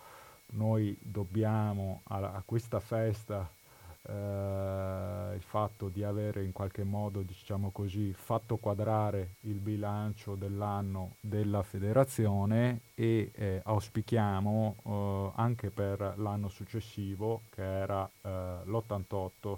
noi 0.52 0.96
dobbiamo 1.00 2.02
a, 2.04 2.32
a 2.32 2.42
questa 2.44 2.78
festa 2.78 3.50
eh, 4.04 5.34
il 5.34 5.42
fatto 5.42 5.88
di 5.88 6.02
avere 6.02 6.44
in 6.44 6.52
qualche 6.52 6.82
modo 6.82 7.22
diciamo 7.22 7.70
così 7.70 8.12
fatto 8.12 8.56
quadrare 8.56 9.36
il 9.42 9.60
bilancio 9.60 10.34
dell'anno 10.34 11.16
della 11.20 11.62
federazione 11.62 12.80
e 12.94 13.30
eh, 13.34 13.60
auspichiamo 13.64 14.76
eh, 14.84 15.32
anche 15.36 15.70
per 15.70 16.14
l'anno 16.16 16.48
successivo 16.48 17.42
che 17.50 17.62
era 17.62 18.08
eh, 18.22 18.28
l'88 18.64 19.56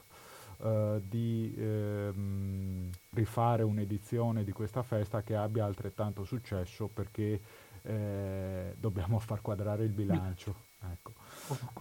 eh, 0.63 1.01
di 1.09 1.55
ehm, 1.57 2.91
rifare 3.11 3.63
un'edizione 3.63 4.45
di 4.45 4.53
questa 4.53 4.83
festa 4.83 5.23
che 5.23 5.35
abbia 5.35 5.65
altrettanto 5.65 6.25
successo 6.25 6.89
perché 6.89 7.41
eh, 7.83 8.75
dobbiamo 8.79 9.19
far 9.19 9.41
quadrare 9.41 9.85
il 9.85 9.93
bilancio. 9.93 10.73
Ecco. 10.91 11.13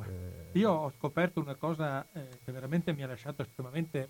Eh, 0.05 0.59
Io 0.59 0.71
ho 0.71 0.91
scoperto 0.97 1.39
una 1.39 1.55
cosa 1.55 2.05
eh, 2.13 2.27
che 2.43 2.51
veramente 2.51 2.93
mi 2.93 3.03
ha 3.03 3.07
lasciato 3.07 3.41
estremamente 3.41 4.09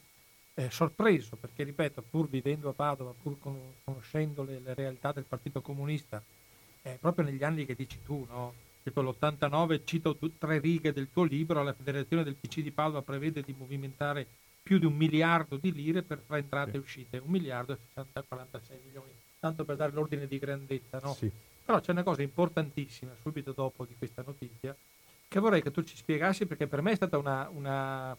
eh, 0.56 0.70
sorpreso, 0.70 1.36
perché 1.36 1.64
ripeto, 1.64 2.04
pur 2.10 2.30
vivendo 2.30 2.70
a 2.70 2.74
Padova, 2.74 3.14
pur 3.20 3.40
con, 3.40 3.60
conoscendo 3.84 4.44
le, 4.44 4.60
le, 4.60 4.74
realtà 4.74 5.12
del 5.12 5.26
Partito 5.26 5.62
Comunista, 5.62 6.24
eh, 6.82 6.98
proprio 7.00 7.26
negli 7.26 7.44
anni 7.44 7.66
che 7.66 7.76
dici 7.76 8.00
tu, 8.04 8.26
no? 8.30 8.54
tipo 8.84 9.02
l'89, 9.02 9.82
cito 9.86 10.16
tu, 10.16 10.38
tre 10.38 10.60
righe 10.60 10.94
del 10.94 11.10
tuo 11.12 11.24
libro, 11.24 11.64
la 11.64 11.74
Federazione 11.74 12.24
del 12.24 12.36
PC 12.36 12.62
di 12.62 12.72
Padova 12.72 13.02
prevede 13.02 13.42
di 13.42 13.56
movimentare 13.58 14.28
più 14.64 14.80
di 14.80 14.86
un 14.86 14.96
miliardo 14.96 15.58
di 15.58 15.74
lire 15.74 16.02
per 16.02 16.24
fare 16.26 16.40
entrate 16.40 16.72
sì. 16.72 16.78
e 16.78 16.80
uscite, 16.80 17.18
un 17.18 17.30
miliardo 17.30 17.74
e 17.74 17.78
646 17.94 18.80
milioni, 18.86 19.12
tanto 19.40 19.66
per 19.66 19.76
dare 19.76 19.92
l'ordine 19.92 20.26
di 20.26 20.40
grandezza, 20.40 21.00
no? 21.04 21.14
Sì. 21.14 21.30
Però 21.66 21.80
c'è 21.80 21.92
una 21.92 22.04
cosa 22.04 22.22
importantissima 22.22 23.14
subito 23.22 23.52
dopo 23.52 23.86
di 23.86 23.96
questa 23.98 24.24
notizia 24.26 24.76
che 25.28 25.40
vorrei 25.40 25.62
che 25.62 25.72
tu 25.72 25.84
ci 25.84 25.96
spiegassi 25.96 26.46
perché 26.46 26.68
per 26.68 26.82
me 26.82 26.92
è 26.92 26.96
stata 26.96 27.18
una, 27.18 27.50
una, 27.50 28.16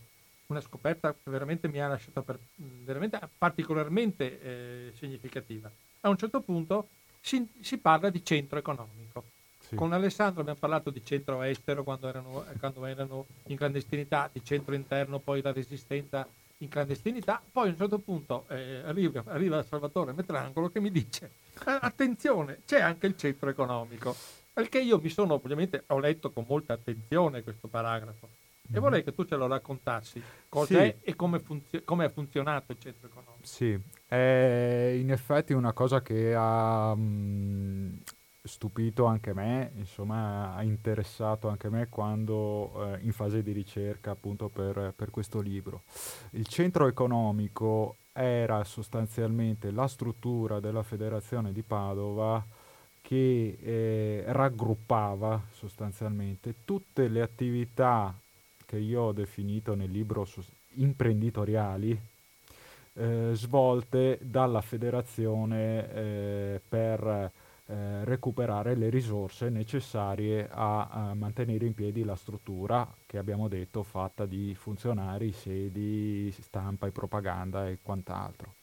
una 0.46 0.60
scoperta 0.60 1.12
che 1.12 1.30
veramente 1.30 1.68
mi 1.68 1.80
ha 1.80 1.88
lasciato 1.88 2.22
per, 2.22 2.38
veramente 2.56 3.18
particolarmente 3.38 4.40
eh, 4.40 4.92
significativa. 4.96 5.70
A 6.00 6.08
un 6.08 6.16
certo 6.16 6.40
punto 6.40 6.88
si, 7.20 7.46
si 7.60 7.78
parla 7.78 8.10
di 8.10 8.24
centro 8.24 8.58
economico. 8.58 9.24
Sì. 9.74 9.76
con 9.76 9.92
Alessandro 9.92 10.40
abbiamo 10.40 10.58
parlato 10.58 10.90
di 10.90 11.04
centro 11.04 11.42
estero 11.42 11.84
quando 11.84 12.08
erano, 12.08 12.44
quando 12.58 12.86
erano 12.86 13.26
in 13.48 13.56
clandestinità, 13.56 14.30
di 14.32 14.42
centro 14.42 14.74
interno, 14.74 15.18
poi 15.18 15.42
la 15.42 15.52
resistenza 15.52 16.26
in 16.58 16.68
clandestinità, 16.68 17.42
poi 17.50 17.68
a 17.68 17.70
un 17.70 17.76
certo 17.76 17.98
punto 17.98 18.46
eh, 18.48 18.82
arriva, 18.84 19.22
arriva, 19.26 19.62
Salvatore 19.62 20.12
Metrangolo 20.12 20.70
che 20.70 20.80
mi 20.80 20.90
dice 20.90 21.30
attenzione, 21.64 22.60
c'è 22.64 22.80
anche 22.80 23.06
il 23.06 23.16
centro 23.16 23.48
economico, 23.50 24.14
perché 24.52 24.80
io 24.80 24.98
mi 24.98 25.08
sono, 25.08 25.34
ovviamente 25.34 25.84
ho 25.88 25.98
letto 25.98 26.30
con 26.30 26.44
molta 26.48 26.72
attenzione 26.72 27.42
questo 27.42 27.68
paragrafo 27.68 28.28
e 28.72 28.78
vorrei 28.78 29.04
che 29.04 29.14
tu 29.14 29.24
ce 29.24 29.36
lo 29.36 29.46
raccontassi, 29.46 30.22
cos'è 30.48 30.96
sì. 30.98 31.10
e 31.10 31.14
come, 31.14 31.38
funzio- 31.38 31.82
come, 31.84 32.04
ha 32.04 32.08
funzionato 32.08 32.72
il 32.72 32.78
centro 32.80 33.08
economico. 33.08 33.44
Sì, 33.44 33.78
è 34.06 34.96
in 34.98 35.10
effetti 35.12 35.52
una 35.52 35.72
cosa 35.72 36.00
che 36.00 36.34
ha 36.34 36.94
mh, 36.94 38.02
stupito 38.46 39.06
anche 39.06 39.32
me, 39.32 39.70
insomma 39.76 40.54
ha 40.54 40.62
interessato 40.62 41.48
anche 41.48 41.70
me 41.70 41.88
quando 41.88 42.92
eh, 42.92 42.98
in 43.00 43.12
fase 43.12 43.42
di 43.42 43.52
ricerca 43.52 44.10
appunto 44.10 44.48
per, 44.48 44.92
per 44.94 45.10
questo 45.10 45.40
libro. 45.40 45.82
Il 46.32 46.46
centro 46.46 46.86
economico 46.86 47.96
era 48.12 48.62
sostanzialmente 48.64 49.70
la 49.70 49.88
struttura 49.88 50.60
della 50.60 50.82
federazione 50.82 51.52
di 51.52 51.62
Padova 51.62 52.44
che 53.00 53.58
eh, 53.60 54.24
raggruppava 54.26 55.42
sostanzialmente 55.50 56.56
tutte 56.64 57.08
le 57.08 57.22
attività 57.22 58.14
che 58.66 58.78
io 58.78 59.02
ho 59.02 59.12
definito 59.12 59.74
nel 59.74 59.90
libro 59.90 60.26
imprenditoriali 60.74 61.98
eh, 62.94 63.30
svolte 63.32 64.18
dalla 64.20 64.60
federazione 64.60 65.92
eh, 65.92 66.60
per 66.66 67.32
eh, 67.66 68.04
recuperare 68.04 68.74
le 68.74 68.90
risorse 68.90 69.48
necessarie 69.48 70.48
a, 70.50 70.86
a, 70.86 71.14
mantenere 71.14 71.64
in 71.64 71.72
piedi 71.72 72.04
la 72.04 72.14
struttura 72.14 72.86
che 73.06 73.16
abbiamo 73.16 73.48
detto 73.48 73.82
fatta 73.82 74.26
di 74.26 74.54
funzionari, 74.54 75.32
sedi, 75.32 76.30
stampa 76.30 76.86
e 76.86 76.90
propaganda 76.90 77.66
e 77.66 77.78
quant'altro. 77.80 78.54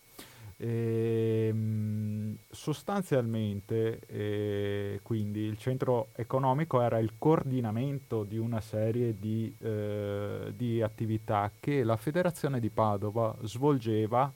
E, 0.55 1.47
ehm, 1.49 2.37
sostanzialmente 2.51 4.01
eh, 4.05 4.99
quindi 5.01 5.39
il 5.39 5.57
centro 5.57 6.09
economico 6.15 6.79
era 6.79 6.99
il 6.99 7.13
coordinamento 7.17 8.23
di 8.23 8.37
una 8.37 8.61
serie 8.61 9.17
di, 9.17 9.51
eh, 9.59 10.53
di 10.55 10.83
attività 10.83 11.51
che 11.59 11.83
la 11.83 11.97
federazione 11.97 12.59
di 12.59 12.69
Padova 12.69 13.35
svolgeva 13.41 14.31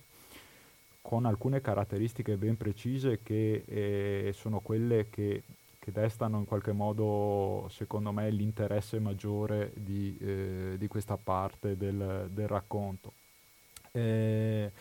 con 1.06 1.26
alcune 1.26 1.62
caratteristiche 1.62 2.36
ben 2.36 2.58
precise 2.58 3.20
che 3.22 3.64
eh, 3.68 4.32
sono 4.34 4.60
quelle 4.60 5.08
che, 5.12 5.44
che, 5.78 5.92
destano 5.92 6.40
in 6.40 6.46
qualche 6.46 6.72
modo, 6.72 7.68
secondo 7.70 8.12
me, 8.12 8.32
l'interesse 8.32 8.98
maggiore 8.98 9.72
di, 9.76 10.18
eh, 10.20 10.76
di 10.80 10.88
questa 10.88 11.16
parte 11.16 11.78
del, 11.78 12.28
del 12.32 12.48
racconto. 12.48 13.14
Eh, 13.92 14.72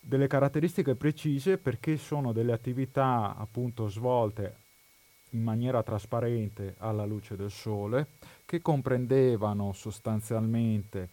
delle 0.00 0.26
caratteristiche 0.28 0.94
precise 0.94 1.58
perché 1.58 1.98
sono 1.98 2.32
delle 2.32 2.52
attività 2.52 3.36
appunto 3.36 3.86
svolte 3.86 4.54
in 5.32 5.42
maniera 5.42 5.82
trasparente 5.82 6.74
alla 6.78 7.04
luce 7.04 7.36
del 7.36 7.50
sole 7.50 8.06
che 8.46 8.62
comprendevano 8.62 9.74
sostanzialmente 9.74 11.10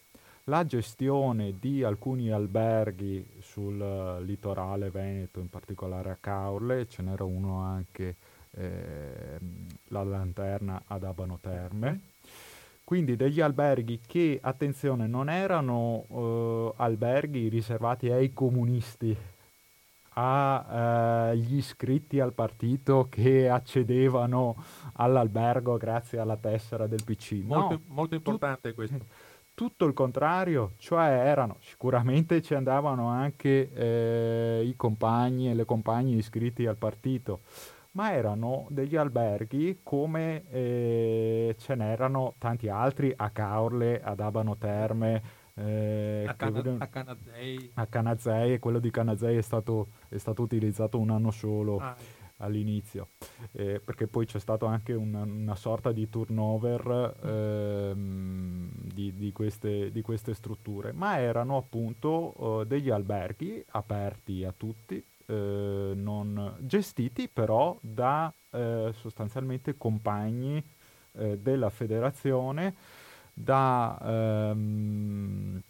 la 0.49 0.65
gestione 0.65 1.55
di 1.59 1.83
alcuni 1.83 2.29
alberghi 2.29 3.25
sul 3.39 3.79
uh, 3.79 4.23
litorale 4.23 4.89
veneto, 4.89 5.39
in 5.39 5.49
particolare 5.49 6.11
a 6.11 6.17
Caorle, 6.19 6.87
ce 6.87 7.01
n'era 7.01 7.23
uno 7.23 7.59
anche 7.59 8.15
eh, 8.51 9.37
la 9.89 10.03
Lanterna 10.03 10.83
ad 10.87 11.03
Abano 11.03 11.37
Terme. 11.41 11.99
Quindi 12.83 13.17
degli 13.17 13.41
alberghi 13.41 13.99
che, 14.05 14.39
attenzione, 14.41 15.07
non 15.07 15.29
erano 15.29 16.05
uh, 16.07 16.73
alberghi 16.77 17.49
riservati 17.49 18.09
ai 18.09 18.31
comunisti, 18.31 19.15
agli 20.13 21.53
uh, 21.53 21.57
iscritti 21.57 22.21
al 22.21 22.31
partito 22.31 23.07
che 23.09 23.49
accedevano 23.49 24.55
all'albergo 24.93 25.75
grazie 25.75 26.19
alla 26.19 26.37
tessera 26.37 26.87
del 26.87 27.03
PC. 27.03 27.43
Molto, 27.43 27.73
no, 27.73 27.81
molto 27.87 28.15
importante 28.15 28.73
questo 28.73 28.95
tutto 29.57 29.85
il 29.85 29.93
contrario, 29.93 30.73
cioè 30.77 31.07
erano, 31.07 31.55
sicuramente 31.61 32.43
ci 32.43 32.53
andavano 32.53 33.07
anche 33.07 33.71
eh, 33.73 34.61
i 34.63 34.75
compagni 34.75 35.49
e 35.49 35.55
le 35.55 35.65
compagne 35.65 36.13
iscritti 36.13 36.67
al 36.67 36.77
partito, 36.77 37.39
ma 37.93 38.13
erano 38.13 38.67
degli 38.69 38.95
alberghi 38.95 39.79
come 39.81 40.43
eh, 40.51 41.55
ce 41.57 41.73
n'erano 41.73 42.35
tanti 42.37 42.69
altri 42.69 43.11
a 43.15 43.31
Caorle, 43.31 43.99
ad 43.99 44.19
Abano 44.19 44.57
Terme, 44.57 45.23
eh, 45.55 46.25
a, 46.27 46.35
Cana- 46.35 46.75
a 46.77 46.87
Canazei. 46.87 47.71
A 47.73 47.85
Canazei, 47.87 48.59
quello 48.59 48.77
di 48.77 48.91
Canazei 48.91 49.37
è 49.37 49.41
stato, 49.41 49.87
è 50.07 50.17
stato 50.17 50.43
utilizzato 50.43 50.99
un 50.99 51.09
anno 51.09 51.31
solo. 51.31 51.79
Ah, 51.79 51.95
ecco 51.97 52.16
all'inizio, 52.37 53.09
eh, 53.53 53.79
perché 53.83 54.07
poi 54.07 54.25
c'è 54.25 54.39
stato 54.39 54.65
anche 54.65 54.93
una, 54.93 55.21
una 55.21 55.55
sorta 55.55 55.91
di 55.91 56.09
turnover 56.09 57.15
ehm, 57.23 58.69
di, 58.73 59.13
di, 59.15 59.31
queste, 59.31 59.91
di, 59.91 60.01
queste, 60.01 60.33
strutture, 60.33 60.91
ma 60.91 61.19
erano 61.19 61.57
appunto 61.57 62.61
eh, 62.61 62.65
degli 62.65 62.89
alberghi 62.89 63.63
aperti 63.69 64.43
a 64.43 64.53
tutti, 64.55 65.03
eh, 65.25 65.91
non 65.95 66.55
gestiti 66.59 67.27
però 67.27 67.77
da 67.81 68.31
eh, 68.51 68.91
sostanzialmente 68.95 69.77
compagni 69.77 70.63
eh, 71.13 71.37
della 71.39 71.69
federazione, 71.69 72.75
da, 73.33 73.99
ehm, 74.03 75.61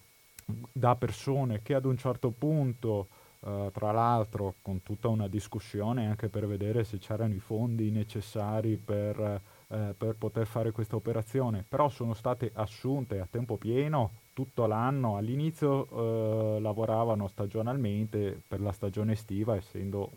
da 0.72 0.94
persone 0.96 1.62
che 1.62 1.74
ad 1.74 1.84
un 1.84 1.96
certo 1.96 2.30
punto 2.30 3.08
Uh, 3.40 3.70
tra 3.70 3.92
l'altro 3.92 4.54
con 4.62 4.82
tutta 4.82 5.06
una 5.06 5.28
discussione 5.28 6.08
anche 6.08 6.28
per 6.28 6.48
vedere 6.48 6.82
se 6.82 6.98
c'erano 6.98 7.34
i 7.34 7.38
fondi 7.38 7.88
necessari 7.92 8.76
per, 8.76 9.40
uh, 9.68 9.94
per 9.96 10.16
poter 10.18 10.44
fare 10.44 10.72
questa 10.72 10.96
operazione, 10.96 11.64
però 11.68 11.88
sono 11.88 12.14
state 12.14 12.50
assunte 12.54 13.20
a 13.20 13.28
tempo 13.30 13.56
pieno 13.56 14.10
tutto 14.32 14.66
l'anno, 14.66 15.16
all'inizio 15.16 15.86
uh, 15.88 16.60
lavoravano 16.60 17.28
stagionalmente 17.28 18.42
per 18.44 18.60
la 18.60 18.72
stagione 18.72 19.12
estiva 19.12 19.54
essendo 19.54 20.10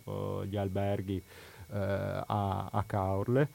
gli 0.47 0.57
alberghi 0.57 1.23
a, 1.73 2.69
a 2.71 2.83
Caorle, 2.85 3.47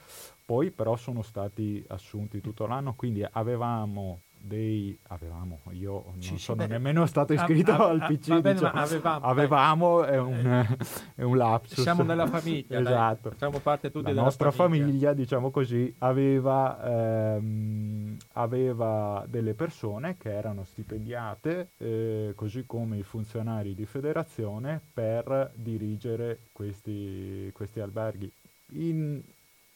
poi 0.44 0.70
però 0.70 0.96
sono 0.96 1.22
stati 1.22 1.84
assunti 1.88 2.40
tutto 2.40 2.66
l'anno, 2.66 2.94
quindi 2.94 3.26
avevamo 3.28 4.20
dei 4.46 4.96
avevamo 5.08 5.60
io 5.70 6.04
non 6.06 6.22
sì, 6.22 6.38
sono 6.38 6.62
sì, 6.62 6.68
nemmeno 6.68 7.04
stato 7.06 7.32
iscritto 7.32 7.72
a, 7.72 7.76
a, 7.76 7.88
al 7.88 8.06
PC 8.08 8.30
a, 8.30 8.40
diciamo. 8.40 8.80
avevamo, 8.80 9.24
avevamo 9.26 10.04
è, 10.04 10.18
un, 10.18 10.46
eh, 10.46 10.78
è 11.16 11.22
un 11.22 11.36
lapsus 11.36 11.80
siamo 11.80 12.02
nella 12.02 12.26
famiglia 12.26 12.78
esatto 12.78 13.28
dai. 13.28 13.32
facciamo 13.32 13.58
parte 13.58 13.90
tutti 13.90 14.04
la 14.04 14.10
della 14.10 14.22
nostra 14.22 14.50
famiglia. 14.50 14.84
famiglia 14.84 15.12
diciamo 15.12 15.50
così 15.50 15.94
aveva, 15.98 17.34
ehm, 17.36 18.16
aveva 18.34 19.24
delle 19.28 19.54
persone 19.54 20.16
che 20.16 20.32
erano 20.32 20.64
stipendiate 20.64 21.70
eh, 21.78 22.32
così 22.36 22.64
come 22.66 22.98
i 22.98 23.02
funzionari 23.02 23.74
di 23.74 23.84
federazione 23.84 24.80
per 24.92 25.50
dirigere 25.54 26.38
questi, 26.52 27.50
questi 27.52 27.80
alberghi 27.80 28.30
in, 28.72 29.20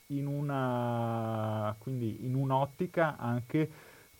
in 0.06 0.26
una 0.26 1.74
quindi 1.78 2.24
in 2.24 2.34
un'ottica 2.34 3.16
anche 3.18 3.70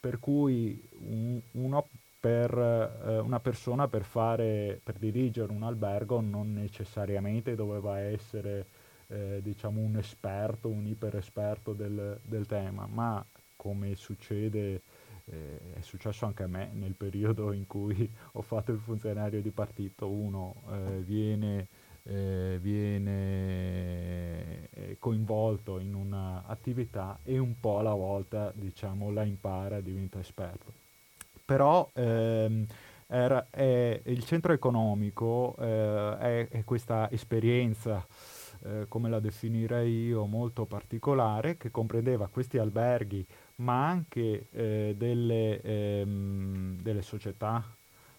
per 0.01 0.19
cui 0.19 0.83
un, 0.99 1.41
uno 1.53 1.87
per 2.21 2.53
eh, 2.57 3.19
una 3.19 3.41
persona 3.41 3.89
per, 3.89 4.05
fare, 4.05 4.81
per 4.83 4.97
dirigere 4.97 5.53
un 5.53 5.63
albergo 5.63 6.21
non 6.21 6.53
necessariamente 6.53 7.55
doveva 7.55 7.99
essere 8.01 8.67
eh, 9.09 9.41
diciamo 9.43 9.81
un 9.81 9.97
esperto, 9.97 10.69
un 10.69 10.87
iperesperto 10.87 11.73
del, 11.73 12.21
del 12.23 12.47
tema, 12.47 12.87
ma 12.87 13.25
come 13.57 13.95
succede, 13.95 14.83
eh, 15.27 15.75
è 15.75 15.81
successo 15.81 16.27
anche 16.27 16.45
a 16.45 16.47
me 16.47 16.71
nel 16.73 16.95
periodo 16.95 17.53
in 17.53 17.67
cui 17.67 18.09
ho 18.33 18.43
fatto 18.43 18.73
il 18.73 18.79
funzionario 18.79 19.41
di 19.41 19.51
partito, 19.51 20.09
uno 20.09 20.63
eh, 20.71 21.01
viene 21.01 21.67
eh, 22.05 22.59
viene 22.61 23.11
eh, 24.71 24.97
coinvolto 24.99 25.79
in 25.79 25.95
un'attività 25.95 27.19
e 27.25 27.39
un 27.39 27.59
po' 27.61 27.79
alla 27.79 27.95
volta 27.95 28.53
diciamo, 28.55 29.11
la 29.11 29.25
impara, 29.25 29.81
diventa 29.81 30.19
esperto. 30.19 30.73
Però 31.45 31.91
ehm, 31.95 32.67
era, 33.07 33.47
è, 33.51 34.01
il 34.05 34.25
centro 34.25 34.53
economico 34.53 35.57
eh, 35.59 36.17
è, 36.19 36.49
è, 36.49 36.65
questa 36.65 37.11
esperienza, 37.11 38.07
eh, 38.63 38.87
come 38.89 39.09
la 39.09 39.19
definirei 39.19 40.07
io, 40.07 40.27
molto 40.27 40.65
particolare, 40.65 41.57
che 41.57 41.73
comprendeva 41.73 42.29
questi 42.29 42.59
alberghi, 42.59 43.27
ma 43.57 43.89
anche 43.89 44.47
eh, 44.53 44.95
delle, 44.97 45.61
ehm, 45.61 46.81
delle 46.81 47.03
società 47.03 47.65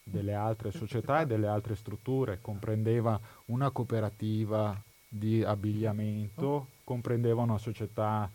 delle 0.03 0.33
altre 0.33 0.71
società 0.71 1.21
e 1.21 1.25
delle 1.25 1.47
altre 1.47 1.75
strutture, 1.75 2.39
comprendeva 2.41 3.19
una 3.45 3.69
cooperativa 3.71 4.79
di 5.07 5.43
abbigliamento, 5.43 6.67
comprendeva 6.83 7.41
una 7.41 7.57
società 7.57 8.29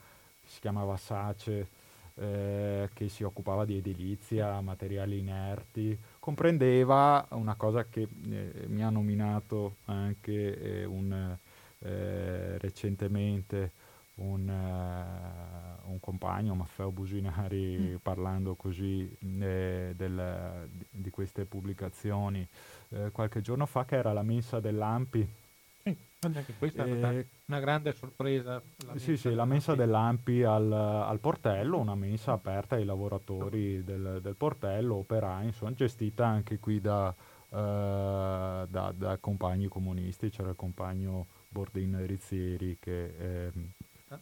si 0.47 0.61
chiamava 0.61 0.97
SACE, 0.97 1.69
eh, 2.15 2.89
che 2.95 3.09
si 3.09 3.23
occupava 3.25 3.65
di 3.65 3.77
edilizia, 3.77 4.61
materiali 4.61 5.19
inerti, 5.19 5.99
comprendeva 6.19 7.27
una 7.31 7.55
cosa 7.57 7.85
che 7.85 8.03
eh, 8.03 8.67
mi 8.69 8.83
ha 8.83 8.89
nominato 8.89 9.77
anche 9.87 10.81
eh, 10.81 10.85
un, 10.85 11.37
eh, 11.81 12.59
recentemente 12.59 13.73
un, 14.17 14.49
uh, 14.49 15.91
un, 15.91 16.01
compagno, 16.01 16.55
Maffeo 16.55 16.91
Businari, 16.91 17.79
mm. 17.79 17.95
parlando 17.97 18.55
così 18.55 19.15
eh, 19.21 19.93
del, 19.95 20.69
di 20.91 21.11
queste 21.11 21.45
pubblicazioni 21.45 22.47
eh, 22.91 23.11
qualche 23.11 23.41
giorno 23.41 23.67
fa, 23.67 23.85
che 23.85 23.97
era 23.97 24.13
la 24.13 24.23
mensa 24.23 24.61
dell'Ampi. 24.61 25.27
Sì, 25.83 25.97
anche 26.21 26.55
questa 26.59 26.85
è 26.85 26.89
stata 26.89 27.13
eh, 27.13 27.27
una 27.47 27.61
grande 27.61 27.93
sorpresa. 27.93 28.63
Sì, 28.95 29.17
sì, 29.17 29.35
la 29.35 29.45
mensa 29.45 29.75
dell'Ampi 29.75 30.43
al, 30.43 30.73
al, 30.73 31.19
portello, 31.21 31.79
una 31.79 31.95
mensa 31.95 32.33
aperta 32.33 32.77
ai 32.77 32.85
lavoratori 32.85 33.85
del, 33.85 34.21
del 34.23 34.35
portello, 34.35 34.97
operai, 34.97 35.47
insomma, 35.47 35.73
gestita 35.75 36.27
anche 36.27 36.59
qui 36.59 36.81
da, 36.81 37.09
uh, 37.09 37.57
da, 37.57 38.93
da 38.97 39.19
compagni 39.21 39.69
comunisti, 39.69 40.31
c'era 40.31 40.49
il 40.49 40.57
compagno 40.57 41.27
Bordin 41.49 42.05
Rizzieri 42.07 42.79
che... 42.81 43.15
Eh, 43.19 43.53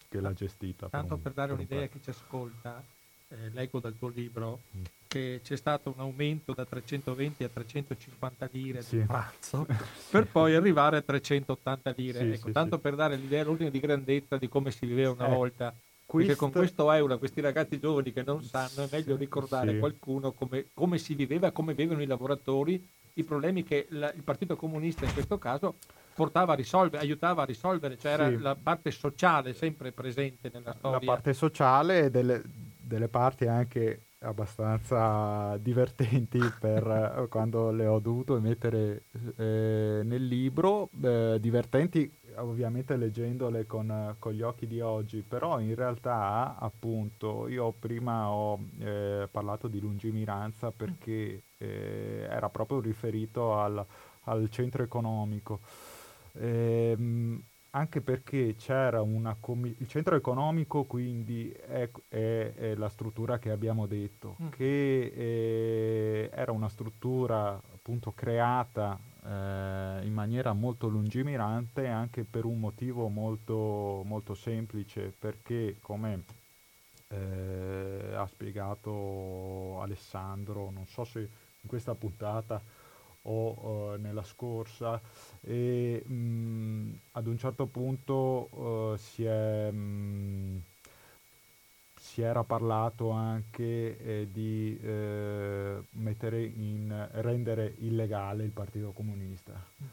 che 0.08 0.20
l'ha 0.20 0.32
gestita. 0.32 0.88
Tanto 0.88 1.16
per, 1.18 1.32
dare 1.32 1.48
per 1.48 1.58
un'idea 1.58 1.84
a 1.84 1.88
chi 1.88 2.00
ci 2.02 2.10
ascolta, 2.10 2.82
eh, 3.28 3.50
leggo 3.50 3.80
dal 3.80 3.96
tuo 3.98 4.08
libro 4.08 4.60
mm. 4.76 4.82
che 5.06 5.40
c'è 5.42 5.56
stato 5.56 5.92
un 5.94 6.00
aumento 6.00 6.52
da 6.52 6.64
320 6.64 7.44
a 7.44 7.48
350 7.48 8.48
lire 8.52 8.82
sì. 8.82 8.98
di 8.98 9.04
pranzo 9.04 9.66
per 10.10 10.26
poi 10.26 10.54
arrivare 10.54 10.98
a 10.98 11.02
380 11.02 11.94
lire. 11.96 12.18
Sì, 12.18 12.30
ecco, 12.30 12.46
sì, 12.46 12.52
tanto 12.52 12.78
per 12.78 12.94
dare 12.94 13.16
l'idea 13.16 13.44
l'ordine 13.44 13.70
di 13.70 13.80
grandezza 13.80 14.36
di 14.36 14.48
come 14.48 14.70
si 14.70 14.86
viveva 14.86 15.10
una 15.10 15.26
eh, 15.26 15.34
volta. 15.34 15.74
Perché 16.06 16.36
con 16.36 16.52
questo 16.52 16.92
euro, 16.92 17.18
questi 17.18 17.40
ragazzi 17.40 17.80
giovani 17.80 18.12
che 18.12 18.22
non 18.22 18.42
sanno, 18.42 18.84
è 18.84 18.88
meglio 18.90 19.16
ricordare 19.16 19.78
qualcuno 19.78 20.32
come, 20.32 20.66
come 20.72 20.98
si 20.98 21.14
viveva, 21.14 21.50
come 21.50 21.74
vivono 21.74 22.02
i 22.02 22.06
lavoratori, 22.06 22.86
i 23.14 23.24
problemi 23.24 23.62
che 23.62 23.86
la, 23.90 24.12
il 24.12 24.22
Partito 24.22 24.56
Comunista 24.56 25.04
in 25.04 25.12
questo 25.12 25.38
caso 25.38 25.76
portava 26.14 26.52
a 26.52 26.56
risolvere, 26.56 27.02
aiutava 27.02 27.42
a 27.42 27.44
risolvere, 27.44 27.98
cioè 27.98 28.12
era 28.12 28.28
sì. 28.28 28.38
la 28.38 28.54
parte 28.54 28.90
sociale 28.90 29.54
sempre 29.54 29.92
presente 29.92 30.50
nella 30.52 30.74
storia. 30.74 30.98
La 30.98 31.04
parte 31.04 31.32
sociale 31.32 32.04
e 32.04 32.10
delle, 32.10 32.42
delle 32.80 33.08
parti 33.08 33.46
anche 33.46 34.00
abbastanza 34.24 35.56
divertenti 35.58 36.38
per 36.58 36.86
eh, 36.86 37.28
quando 37.28 37.70
le 37.70 37.86
ho 37.86 37.98
dovuto 37.98 38.40
mettere 38.40 39.04
eh, 39.36 40.00
nel 40.04 40.26
libro, 40.26 40.88
eh, 41.02 41.38
divertenti 41.40 42.10
ovviamente 42.36 42.96
leggendole 42.96 43.66
con, 43.66 44.16
con, 44.18 44.32
gli 44.32 44.42
occhi 44.42 44.66
di 44.66 44.80
oggi, 44.80 45.22
però 45.22 45.60
in 45.60 45.74
realtà 45.74 46.56
appunto 46.58 47.48
io 47.48 47.72
prima 47.78 48.28
ho 48.30 48.58
eh, 48.78 49.28
parlato 49.30 49.68
di 49.68 49.78
lungimiranza 49.80 50.72
perché 50.72 51.42
eh, 51.58 52.26
era 52.28 52.48
proprio 52.48 52.80
riferito 52.80 53.56
al, 53.58 53.84
al 54.24 54.50
centro 54.50 54.82
economico. 54.82 55.60
Ehm, 56.32 57.40
anche 57.74 58.00
perché 58.00 58.54
c'era 58.56 59.02
una 59.02 59.36
commissione, 59.38 59.82
il 59.82 59.88
centro 59.88 60.14
economico 60.16 60.84
quindi 60.84 61.50
è, 61.50 61.88
è, 62.08 62.52
è, 62.54 62.74
la 62.76 62.88
struttura 62.88 63.38
che 63.38 63.50
abbiamo 63.50 63.86
detto, 63.86 64.36
mm. 64.40 64.48
che 64.50 65.12
eh, 65.14 66.30
era 66.32 66.52
una 66.52 66.68
struttura 66.68 67.54
appunto 67.54 68.12
creata 68.12 68.98
eh, 69.24 70.00
in 70.04 70.12
maniera 70.12 70.52
molto 70.52 70.86
lungimirante 70.86 71.88
anche 71.88 72.24
per 72.24 72.44
un 72.44 72.60
motivo 72.60 73.08
molto, 73.08 74.02
molto 74.04 74.34
semplice, 74.34 75.12
perché 75.18 75.76
come 75.80 76.22
eh, 77.08 78.14
ha 78.14 78.26
spiegato 78.26 79.80
Alessandro, 79.80 80.70
non 80.70 80.86
so 80.86 81.04
se 81.04 81.20
in 81.20 81.68
questa 81.68 81.94
puntata 81.94 82.62
o 83.24 83.94
uh, 83.94 84.00
nella 84.00 84.22
scorsa 84.22 85.00
e 85.40 86.02
mh, 86.04 86.98
ad 87.12 87.26
un 87.26 87.38
certo 87.38 87.66
punto 87.66 88.48
uh, 88.50 88.96
si, 88.96 89.24
è, 89.24 89.70
mh, 89.70 90.62
si, 91.94 92.22
era 92.22 92.44
parlato 92.44 93.10
anche 93.10 93.98
eh, 93.98 94.28
di 94.30 94.78
eh, 94.82 95.82
in, 95.92 97.08
rendere 97.12 97.74
illegale 97.78 98.44
il 98.44 98.50
Partito 98.50 98.92
Comunista. 98.92 99.52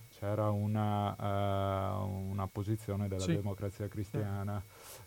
C'era 0.09 0.49
una, 0.49 2.03
uh, 2.03 2.07
una 2.07 2.47
posizione 2.47 3.07
della 3.07 3.21
sì. 3.21 3.35
democrazia 3.35 3.87
cristiana 3.87 4.61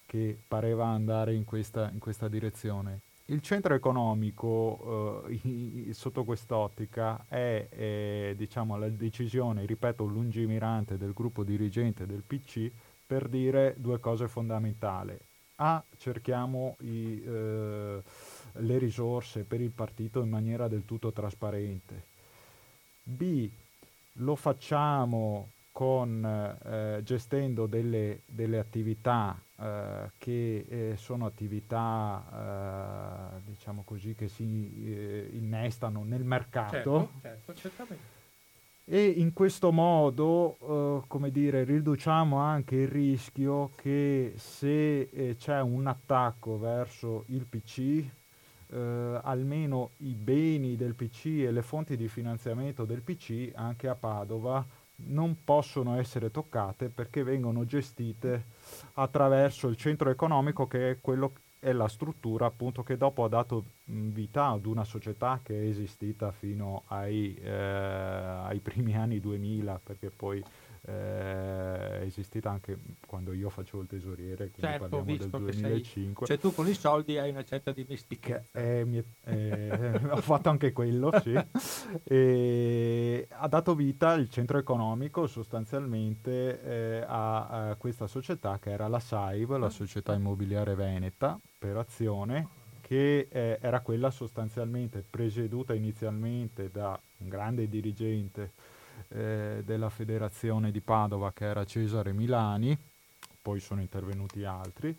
che 0.06 0.36
pareva 0.46 0.86
andare 0.86 1.34
in 1.34 1.44
questa, 1.44 1.90
in 1.90 1.98
questa 1.98 2.28
direzione 2.28 3.00
il 3.28 3.40
centro 3.40 3.74
economico 3.74 5.24
eh, 5.28 5.92
sotto 5.92 6.24
quest'ottica 6.24 7.24
è, 7.26 7.68
è 7.70 8.34
diciamo, 8.36 8.76
la 8.76 8.88
decisione, 8.88 9.64
ripeto, 9.64 10.04
lungimirante 10.04 10.98
del 10.98 11.12
gruppo 11.14 11.42
dirigente 11.42 12.04
del 12.06 12.22
PC 12.26 12.70
per 13.06 13.28
dire 13.28 13.74
due 13.78 13.98
cose 13.98 14.28
fondamentali. 14.28 15.16
A, 15.56 15.82
cerchiamo 15.96 16.76
i, 16.80 17.22
eh, 17.22 18.02
le 18.52 18.78
risorse 18.78 19.44
per 19.44 19.60
il 19.60 19.70
partito 19.70 20.20
in 20.20 20.28
maniera 20.28 20.68
del 20.68 20.84
tutto 20.84 21.12
trasparente. 21.12 22.06
B, 23.04 23.48
lo 24.14 24.34
facciamo 24.34 25.50
con, 25.70 26.24
eh, 26.24 27.00
gestendo 27.02 27.66
delle, 27.66 28.22
delle 28.26 28.58
attività 28.58 29.40
eh, 29.56 30.10
che 30.18 30.66
eh, 30.68 30.96
sono 30.96 31.26
attività, 31.26 33.36
eh, 33.36 33.40
diciamo 33.44 33.84
così, 33.84 34.16
che 34.16 34.26
si 34.26 34.84
eh, 34.84 35.30
innestano 35.32 36.02
nel 36.02 36.24
mercato. 36.24 37.10
Certo, 37.20 37.54
certo, 37.54 37.86
e 38.86 39.06
in 39.06 39.32
questo 39.32 39.72
modo, 39.72 41.02
come 41.06 41.30
dire, 41.30 41.64
riduciamo 41.64 42.36
anche 42.36 42.74
il 42.74 42.88
rischio 42.88 43.70
che 43.76 44.34
se 44.36 45.36
c'è 45.38 45.62
un 45.62 45.86
attacco 45.86 46.58
verso 46.58 47.24
il 47.28 47.46
PC, 47.46 48.04
almeno 49.22 49.92
i 50.00 50.12
beni 50.12 50.76
del 50.76 50.94
PC 50.94 51.46
e 51.46 51.50
le 51.50 51.62
fonti 51.62 51.96
di 51.96 52.08
finanziamento 52.08 52.84
del 52.84 53.00
PC 53.00 53.52
anche 53.54 53.88
a 53.88 53.94
Padova 53.94 54.62
non 54.96 55.34
possono 55.44 55.98
essere 55.98 56.30
toccate 56.30 56.90
perché 56.90 57.22
vengono 57.22 57.64
gestite 57.64 58.44
attraverso 58.94 59.68
il 59.68 59.76
centro 59.76 60.10
economico 60.10 60.66
che 60.66 60.90
è 60.90 60.98
quello 61.00 61.32
è 61.58 61.72
la 61.72 61.88
struttura 61.88 62.44
appunto 62.44 62.82
che 62.82 62.98
dopo 62.98 63.24
ha 63.24 63.28
dato 63.28 63.64
vita 63.86 64.48
ad 64.48 64.66
una 64.66 64.84
società 64.84 65.40
che 65.42 65.58
è 65.58 65.66
esistita 65.66 66.30
fino 66.30 66.82
ai, 66.88 67.34
eh, 67.36 67.50
ai 67.50 68.60
primi 68.60 68.94
anni 68.94 69.18
2000 69.18 69.80
perché 69.82 70.10
poi 70.10 70.44
eh, 70.86 72.00
è 72.00 72.02
esistita 72.02 72.50
anche 72.50 72.78
quando 73.06 73.32
io 73.32 73.48
facevo 73.48 73.82
il 73.82 73.88
tesoriere, 73.88 74.50
quindi 74.50 74.60
certo, 74.60 74.88
parliamo 74.88 75.18
del 75.18 75.30
2005. 75.30 76.26
Sei, 76.26 76.36
cioè 76.36 76.38
tu 76.38 76.54
con 76.54 76.68
i 76.68 76.74
soldi 76.74 77.18
hai 77.18 77.30
una 77.30 77.44
certa 77.44 77.72
dimestichezza. 77.72 78.58
Eh, 78.58 78.84
mi, 78.84 79.02
eh, 79.24 80.00
ho 80.10 80.20
fatto 80.20 80.50
anche 80.50 80.72
quello, 80.72 81.10
sì. 81.22 81.34
e 82.04 83.26
ha 83.30 83.48
dato 83.48 83.74
vita 83.74 84.12
il 84.14 84.28
centro 84.28 84.58
economico 84.58 85.26
sostanzialmente 85.26 86.60
eh, 86.62 87.04
a, 87.06 87.70
a, 87.70 87.74
questa 87.76 88.06
società 88.06 88.58
che 88.60 88.70
era 88.70 88.86
la 88.88 89.00
SAIV, 89.00 89.56
la 89.56 89.70
Società 89.70 90.12
Immobiliare 90.12 90.74
Veneta, 90.74 91.38
per 91.58 91.78
azione, 91.78 92.62
che 92.82 93.28
eh, 93.30 93.58
era 93.62 93.80
quella 93.80 94.10
sostanzialmente 94.10 95.02
presieduta 95.08 95.72
inizialmente 95.72 96.70
da 96.70 96.98
un 97.18 97.28
grande 97.28 97.66
dirigente 97.68 98.52
eh, 99.08 99.62
della 99.64 99.90
federazione 99.90 100.70
di 100.70 100.80
Padova 100.80 101.32
che 101.32 101.44
era 101.44 101.64
Cesare 101.64 102.12
Milani, 102.12 102.76
poi 103.40 103.60
sono 103.60 103.80
intervenuti 103.80 104.44
altri, 104.44 104.96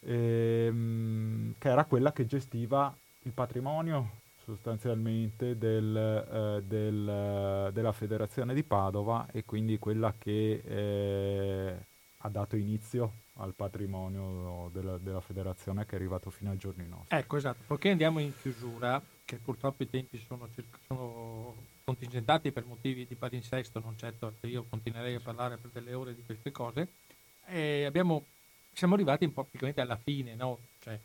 ehm, 0.00 1.54
che 1.58 1.68
era 1.68 1.84
quella 1.84 2.12
che 2.12 2.26
gestiva 2.26 2.96
il 3.22 3.32
patrimonio 3.32 4.18
sostanzialmente 4.44 5.58
del, 5.58 5.96
eh, 5.96 6.62
del, 6.64 7.70
della 7.72 7.92
federazione 7.92 8.54
di 8.54 8.62
Padova 8.62 9.26
e 9.32 9.44
quindi 9.44 9.78
quella 9.78 10.14
che 10.16 10.62
eh, 10.64 11.76
ha 12.18 12.28
dato 12.28 12.56
inizio 12.56 13.12
al 13.34 13.54
patrimonio 13.54 14.70
della, 14.72 14.98
della, 14.98 15.20
federazione 15.20 15.86
che 15.86 15.92
è 15.92 15.94
arrivato 15.94 16.30
fino 16.30 16.50
ai 16.50 16.58
giorni 16.58 16.86
nostri. 16.86 17.16
Ecco, 17.16 17.36
esatto, 17.36 17.62
perché 17.66 17.90
andiamo 17.90 18.18
in 18.18 18.32
chiusura, 18.38 19.02
che 19.24 19.36
purtroppo 19.36 19.82
i 19.82 19.88
tempi 19.88 20.18
sono, 20.18 20.48
sono 20.86 21.54
contingentati 21.90 22.52
per 22.52 22.64
motivi 22.64 23.04
di 23.04 23.16
palinsesto, 23.16 23.80
non 23.80 23.98
certo 23.98 24.34
che 24.40 24.46
io 24.46 24.64
continuerei 24.68 25.16
a 25.16 25.20
parlare 25.20 25.56
per 25.56 25.70
delle 25.72 25.92
ore 25.92 26.14
di 26.14 26.22
queste 26.24 26.52
cose, 26.52 26.86
e 27.46 27.84
abbiamo, 27.84 28.24
siamo 28.72 28.94
arrivati 28.94 29.24
un 29.24 29.32
po' 29.32 29.42
praticamente 29.42 29.80
alla 29.80 29.96
fine, 29.96 30.36
no? 30.36 30.58
cioè, 30.80 30.98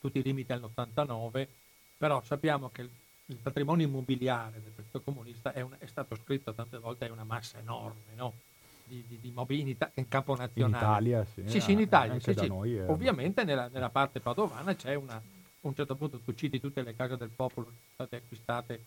tutti 0.00 0.20
i 0.20 0.22
limiti 0.22 0.52
all'89, 0.52 1.46
però 1.96 2.22
sappiamo 2.22 2.70
che 2.70 2.82
il, 2.82 2.90
il 3.26 3.36
patrimonio 3.36 3.86
immobiliare 3.86 4.62
del 4.62 4.70
Partito 4.70 5.00
Comunista 5.00 5.52
è, 5.52 5.62
un, 5.62 5.74
è, 5.76 5.86
stato 5.86 6.14
scritto 6.14 6.54
tante 6.54 6.78
volte, 6.78 7.06
è 7.06 7.10
una 7.10 7.24
massa 7.24 7.58
enorme, 7.58 8.14
no? 8.14 8.34
di, 8.84 9.04
di, 9.08 9.18
di 9.20 9.32
mobili 9.32 9.62
in, 9.62 9.68
Ita- 9.68 9.90
in, 9.94 10.06
campo 10.06 10.36
nazionale. 10.36 10.76
In 10.76 11.10
Italia, 11.10 11.24
sì. 11.24 11.42
Sì, 11.46 11.60
sì, 11.60 11.72
in 11.72 11.80
Italia. 11.80 12.12
Anche 12.12 12.34
sì, 12.34 12.38
sì. 12.38 12.46
noi. 12.46 12.76
È... 12.76 12.88
Ovviamente 12.88 13.42
nella, 13.42 13.66
nella, 13.66 13.90
parte 13.90 14.20
padovana 14.20 14.76
c'è 14.76 14.94
una, 14.94 15.14
a 15.14 15.22
un 15.60 15.74
certo 15.74 15.96
punto 15.96 16.18
tu 16.20 16.34
citi 16.34 16.60
tutte 16.60 16.82
le 16.82 16.94
case 16.94 17.16
del 17.16 17.30
popolo 17.30 17.66
che 17.66 17.72
sono 17.72 17.92
state 17.94 18.16
acquistate 18.16 18.84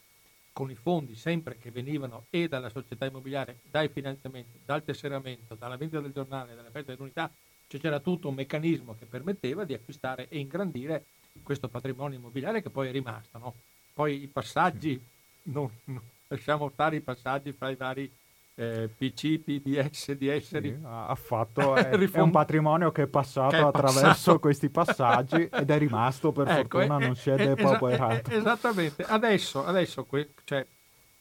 con 0.56 0.72
i 0.72 0.76
fondi 0.76 1.16
sempre 1.16 1.58
che 1.58 1.70
venivano 1.70 2.28
e 2.30 2.48
dalla 2.48 2.70
società 2.70 3.06
immobiliare, 3.06 3.60
dai 3.70 3.90
finanziamenti, 3.90 4.62
dal 4.64 4.86
tesseramento, 4.86 5.54
dalla 5.56 5.76
vendita 5.76 6.00
del 6.00 6.14
giornale, 6.14 6.56
dalla 6.56 6.72
festa 6.72 6.94
dell'unità, 6.94 7.30
cioè 7.68 7.82
c'era 7.82 8.00
tutto 8.00 8.30
un 8.30 8.36
meccanismo 8.36 8.96
che 8.98 9.06
permetteva 9.06 9.66
di 9.66 9.74
acquistare 9.74 10.30
e 10.30 10.40
ingrandire 10.40 11.08
questo 11.44 11.68
patrimonio 11.68 12.18
immobiliare 12.18 12.62
che 12.62 12.70
poi 12.70 12.88
è 12.88 12.92
rimasto. 12.94 13.38
No? 13.38 13.56
Poi 13.92 14.24
i 14.24 14.28
passaggi, 14.28 14.98
non, 15.44 15.70
non, 15.84 16.02
lasciamo 16.30 16.70
stare 16.70 16.96
i 16.96 17.02
passaggi 17.02 17.52
fra 17.52 17.70
i 17.70 17.76
vari 17.76 18.10
eh, 18.56 18.90
PC, 18.96 19.40
PDS, 19.40 20.14
DS. 20.14 20.60
Sì, 20.60 20.78
ha 20.84 21.16
fatto, 21.16 21.76
è, 21.76 21.90
è, 21.90 22.20
un 22.20 22.32
patrimonio 22.32 22.92
che 22.92 23.04
è 23.04 23.08
passato 23.08 23.50
che 23.50 23.58
è 23.58 23.62
attraverso 23.62 24.02
passato. 24.02 24.40
questi 24.40 24.70
passaggi 24.70 25.50
ed 25.52 25.70
è 25.70 25.78
rimasto 25.78 26.32
per 26.32 26.48
ecco, 26.48 26.80
fortuna, 26.80 26.98
è, 26.98 27.06
non 27.06 27.16
si 27.16 27.30
è 27.30 27.36
depauperato. 27.36 28.32
esattamente, 28.32 29.04
adesso, 29.04 29.66
adesso 29.66 30.08
cioè, 30.46 30.66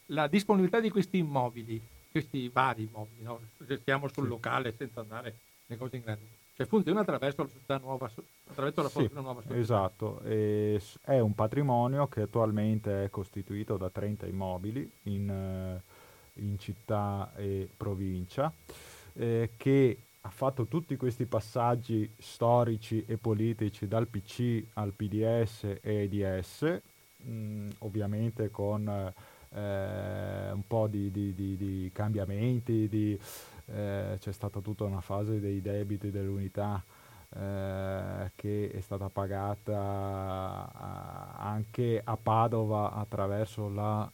la 0.07 0.27
disponibilità 0.27 0.79
di 0.79 0.89
questi 0.89 1.17
immobili, 1.17 1.81
questi 2.09 2.49
vari 2.49 2.83
immobili, 2.83 3.23
no? 3.23 3.39
stiamo 3.79 4.07
sul 4.07 4.23
sì. 4.23 4.29
locale 4.29 4.73
senza 4.77 5.01
andare 5.01 5.35
nelle 5.65 5.79
cose 5.79 5.97
in 5.97 6.03
grandi, 6.03 6.23
cioè 6.55 6.65
funziona 6.65 7.01
attraverso 7.01 7.41
la 7.43 7.49
società 7.49 7.77
nuova, 7.79 8.09
attraverso 8.49 8.81
la 8.81 8.89
sì, 8.89 9.09
nuova 9.11 9.41
società. 9.41 9.59
Esatto, 9.59 10.21
e 10.21 10.81
è 11.01 11.19
un 11.19 11.35
patrimonio 11.35 12.07
che 12.07 12.21
attualmente 12.21 13.03
è 13.03 13.09
costituito 13.09 13.75
da 13.75 13.89
30 13.89 14.25
immobili 14.25 14.89
in, 15.03 15.29
eh, 15.29 15.81
in 16.35 16.57
città 16.59 17.31
e 17.35 17.67
provincia, 17.75 18.51
eh, 19.13 19.51
che 19.57 19.97
ha 20.21 20.29
fatto 20.29 20.65
tutti 20.65 20.97
questi 20.97 21.25
passaggi 21.25 22.09
storici 22.17 23.03
e 23.07 23.17
politici 23.17 23.87
dal 23.87 24.07
PC 24.07 24.63
al 24.73 24.91
PDS 24.91 25.77
e 25.81 26.09
EDS, 26.11 26.81
mh, 27.17 27.69
ovviamente 27.79 28.49
con 28.49 28.87
eh, 28.87 30.51
un 30.51 30.63
po' 30.67 30.87
di, 30.87 31.11
di, 31.11 31.33
di, 31.35 31.55
di 31.55 31.91
cambiamenti, 31.93 32.89
eh, 33.67 34.17
c'è 34.19 34.31
stata 34.31 34.59
tutta 34.59 34.83
una 34.83 35.01
fase 35.01 35.39
dei 35.39 35.61
debiti 35.61 36.09
dell'unità 36.11 36.83
eh, 37.37 38.31
che 38.35 38.71
è 38.71 38.79
stata 38.79 39.09
pagata 39.09 40.71
a, 40.71 41.33
anche 41.37 42.01
a 42.01 42.15
Padova 42.15 42.93
attraverso 42.93 43.67
la 43.67 44.09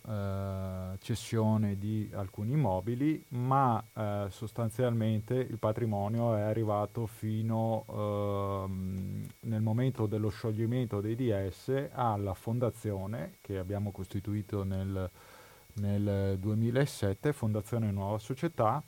eh, 0.93 0.97
cessione 0.99 1.77
di 1.77 2.09
alcuni 2.13 2.53
immobili, 2.53 3.23
ma 3.29 3.83
eh, 3.93 4.25
sostanzialmente 4.29 5.35
il 5.35 5.59
patrimonio 5.59 6.35
è 6.35 6.41
arrivato 6.41 7.05
fino 7.05 7.85
ehm, 7.87 9.27
nel 9.41 9.61
momento 9.61 10.07
dello 10.07 10.29
scioglimento 10.29 10.99
dei 10.99 11.15
DS 11.15 11.89
alla 11.91 12.33
fondazione 12.33 13.37
che 13.41 13.59
abbiamo 13.59 13.91
costituito 13.91 14.63
nel, 14.63 15.09
nel 15.73 16.37
2007, 16.39 17.33
Fondazione 17.33 17.91
Nuova 17.91 18.17
Società, 18.17 18.81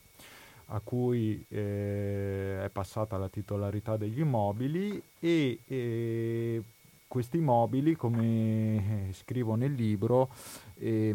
a 0.68 0.80
cui 0.80 1.44
eh, 1.50 2.64
è 2.64 2.70
passata 2.70 3.18
la 3.18 3.30
titolarità 3.30 3.98
degli 3.98 4.20
immobili 4.20 5.02
e 5.20 5.60
eh, 5.66 6.64
questi 7.08 7.38
immobili, 7.38 7.96
come 7.96 9.10
scrivo 9.14 9.56
nel 9.56 9.74
libro, 9.74 10.30
eh, 10.76 11.14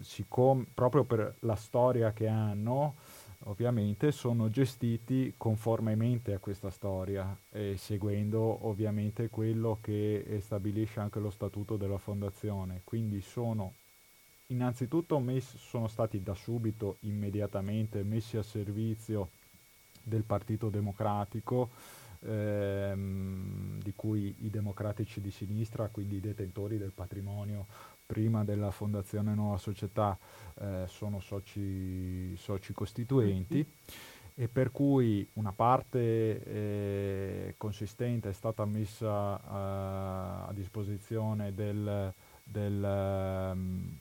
siccome, 0.00 0.66
proprio 0.72 1.04
per 1.04 1.34
la 1.40 1.56
storia 1.56 2.12
che 2.12 2.26
hanno, 2.26 2.94
ovviamente 3.44 4.12
sono 4.12 4.48
gestiti 4.48 5.34
conformemente 5.36 6.32
a 6.32 6.38
questa 6.38 6.70
storia, 6.70 7.36
seguendo 7.74 8.66
ovviamente 8.66 9.28
quello 9.28 9.76
che 9.82 10.38
stabilisce 10.40 11.00
anche 11.00 11.20
lo 11.20 11.30
statuto 11.30 11.76
della 11.76 11.98
fondazione. 11.98 12.80
Quindi 12.82 13.20
sono 13.20 13.74
innanzitutto 14.48 15.18
messi, 15.18 15.58
sono 15.58 15.88
stati 15.88 16.22
da 16.22 16.34
subito, 16.34 16.96
immediatamente 17.00 18.02
messi 18.02 18.36
a 18.36 18.42
servizio 18.42 19.30
del 20.02 20.22
Partito 20.22 20.68
Democratico, 20.68 21.70
ehm, 22.20 23.80
di 23.82 23.92
cui 23.94 24.34
i 24.40 24.50
democratici 24.50 25.20
di 25.20 25.30
sinistra, 25.30 25.88
quindi 25.88 26.16
i 26.16 26.20
detentori 26.20 26.78
del 26.78 26.92
patrimonio 26.92 27.66
prima 28.06 28.44
della 28.44 28.70
Fondazione 28.70 29.34
Nuova 29.34 29.58
Società, 29.58 30.16
eh, 30.60 30.84
sono 30.86 31.18
soci, 31.20 32.36
soci, 32.36 32.72
costituenti. 32.72 33.66
E 34.38 34.48
per 34.48 34.70
cui 34.70 35.26
una 35.34 35.52
parte 35.52 36.44
eh, 36.44 37.54
consistente 37.56 38.28
è 38.28 38.32
stata 38.34 38.66
messa 38.66 39.38
eh, 39.38 40.48
a 40.50 40.52
disposizione 40.52 41.54
del, 41.54 42.12
del 42.44 43.52
um, 43.54 43.98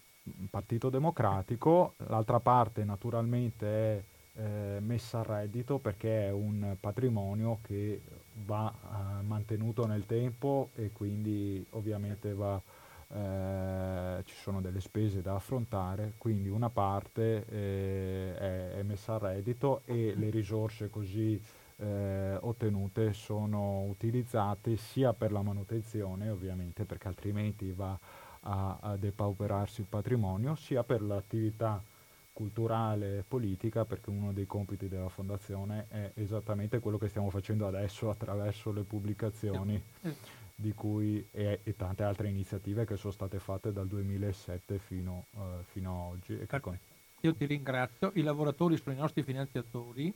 Partito 0.49 0.89
Democratico, 0.89 1.93
l'altra 2.07 2.39
parte 2.39 2.83
naturalmente 2.83 3.67
è 3.67 4.03
eh, 4.35 4.79
messa 4.79 5.19
a 5.19 5.23
reddito 5.23 5.77
perché 5.77 6.27
è 6.27 6.31
un 6.31 6.75
patrimonio 6.79 7.59
che 7.61 8.01
va 8.45 8.73
eh, 8.73 9.21
mantenuto 9.23 9.85
nel 9.85 10.05
tempo 10.05 10.69
e 10.75 10.91
quindi 10.91 11.65
ovviamente 11.71 12.33
va, 12.33 12.59
eh, 13.07 14.23
ci 14.25 14.35
sono 14.35 14.61
delle 14.61 14.81
spese 14.81 15.21
da 15.21 15.35
affrontare, 15.35 16.13
quindi 16.17 16.49
una 16.49 16.69
parte 16.69 17.45
eh, 17.47 18.35
è, 18.37 18.71
è, 18.79 18.83
messa 18.83 19.15
a 19.15 19.19
reddito 19.19 19.81
e 19.85 20.13
le 20.15 20.29
risorse 20.29 20.89
così 20.89 21.41
eh, 21.77 22.37
ottenute 22.41 23.13
sono 23.13 23.83
utilizzate 23.83 24.75
sia 24.77 25.13
per 25.13 25.31
la 25.31 25.41
manutenzione 25.41 26.29
ovviamente 26.29 26.85
perché 26.85 27.07
altrimenti 27.07 27.71
va 27.71 27.97
a, 28.47 28.77
a 28.81 28.95
depauperarsi 28.97 29.81
il 29.81 29.87
patrimonio, 29.87 30.55
sia 30.55 30.83
per 30.83 31.01
l'attività 31.01 31.81
culturale 32.35 33.19
e 33.19 33.23
politica, 33.25 33.85
perché 33.85 34.09
uno 34.09 34.33
dei 34.33 34.45
compiti 34.45 34.89
della 34.89 35.07
fondazione 35.07 35.85
è 35.87 36.11
esattamente 36.15 36.79
quello 36.79 36.97
che 36.97 37.07
stiamo 37.07 37.29
facendo 37.29 37.65
adesso 37.65 38.09
attraverso 38.09 38.71
le 38.73 38.83
pubblicazioni 38.83 39.81
di 40.53 40.73
cui 40.73 41.25
e, 41.31 41.59
e 41.63 41.75
tante 41.75 42.03
altre 42.03 42.29
iniziative 42.29 42.85
che 42.85 42.97
sono 42.97 43.13
state 43.13 43.39
fatte 43.39 43.71
dal 43.71 43.87
2007 43.87 44.79
fino, 44.79 45.25
uh, 45.31 45.63
fino 45.63 45.91
a 45.91 46.03
oggi. 46.07 46.37
Con... 46.59 46.77
Io 47.21 47.35
ti 47.35 47.45
ringrazio, 47.45 48.11
i 48.15 48.21
lavoratori 48.21 48.77
sono 48.77 48.95
i 48.95 48.99
nostri 48.99 49.23
finanziatori, 49.23 50.13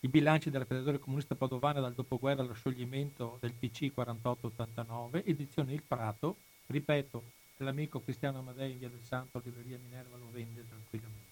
i 0.00 0.08
bilanci 0.08 0.50
della 0.50 0.64
Federazione 0.64 0.98
Comunista 0.98 1.34
Padovana 1.34 1.80
dal 1.80 1.94
dopoguerra 1.94 2.42
allo 2.42 2.54
scioglimento 2.54 3.38
del 3.40 3.52
PC 3.52 3.92
4889, 3.92 5.24
edizione 5.24 5.72
Il 5.72 5.82
Prato, 5.82 6.36
ripeto, 6.66 7.22
l'amico 7.58 8.00
Cristiano 8.00 8.38
Amadei 8.38 8.72
in 8.72 8.78
via 8.78 8.88
del 8.88 9.02
Santo, 9.02 9.40
libreria 9.42 9.78
Minerva, 9.82 10.16
lo 10.16 10.28
vende 10.30 10.64
tranquillamente. 10.68 11.24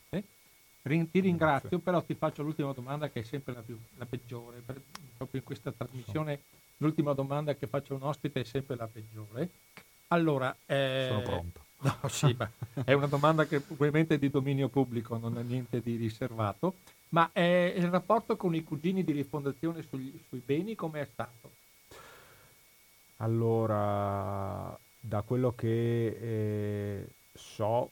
Rin- 0.82 1.10
ti 1.10 1.20
ringrazio, 1.20 1.68
Grazie. 1.68 1.84
però 1.84 2.02
ti 2.02 2.14
faccio 2.14 2.42
l'ultima 2.42 2.72
domanda 2.72 3.08
che 3.08 3.20
è 3.20 3.22
sempre 3.22 3.54
la, 3.54 3.62
più, 3.62 3.78
la 3.96 4.04
peggiore. 4.04 4.60
Per, 4.60 4.80
proprio 5.16 5.40
in 5.40 5.46
questa 5.46 5.72
trasmissione 5.72 6.40
l'ultima 6.78 7.14
domanda 7.14 7.54
che 7.54 7.66
faccio 7.66 7.94
a 7.94 7.96
un 7.96 8.02
ospite 8.02 8.40
è 8.40 8.44
sempre 8.44 8.76
la 8.76 8.86
peggiore. 8.86 9.48
Allora, 10.08 10.54
eh, 10.66 11.06
sono 11.08 11.22
pronto. 11.22 11.62
No, 11.84 12.08
sì, 12.08 12.34
è 12.84 12.92
una 12.92 13.06
domanda 13.06 13.46
che 13.46 13.62
ovviamente 13.68 14.14
è 14.14 14.18
di 14.18 14.30
dominio 14.30 14.68
pubblico, 14.68 15.18
non 15.18 15.36
è 15.38 15.42
niente 15.42 15.80
di 15.80 15.96
riservato, 15.96 16.76
ma 17.10 17.30
è 17.32 17.74
il 17.76 17.88
rapporto 17.88 18.36
con 18.36 18.54
i 18.54 18.64
cugini 18.64 19.04
di 19.04 19.12
rifondazione 19.12 19.82
sugli, 19.82 20.18
sui 20.28 20.42
beni 20.44 20.74
come 20.74 21.02
è 21.02 21.04
stato? 21.04 21.50
Allora, 23.18 24.78
da 25.06 25.20
quello 25.20 25.52
che 25.54 26.06
eh, 26.18 27.08
so, 27.34 27.90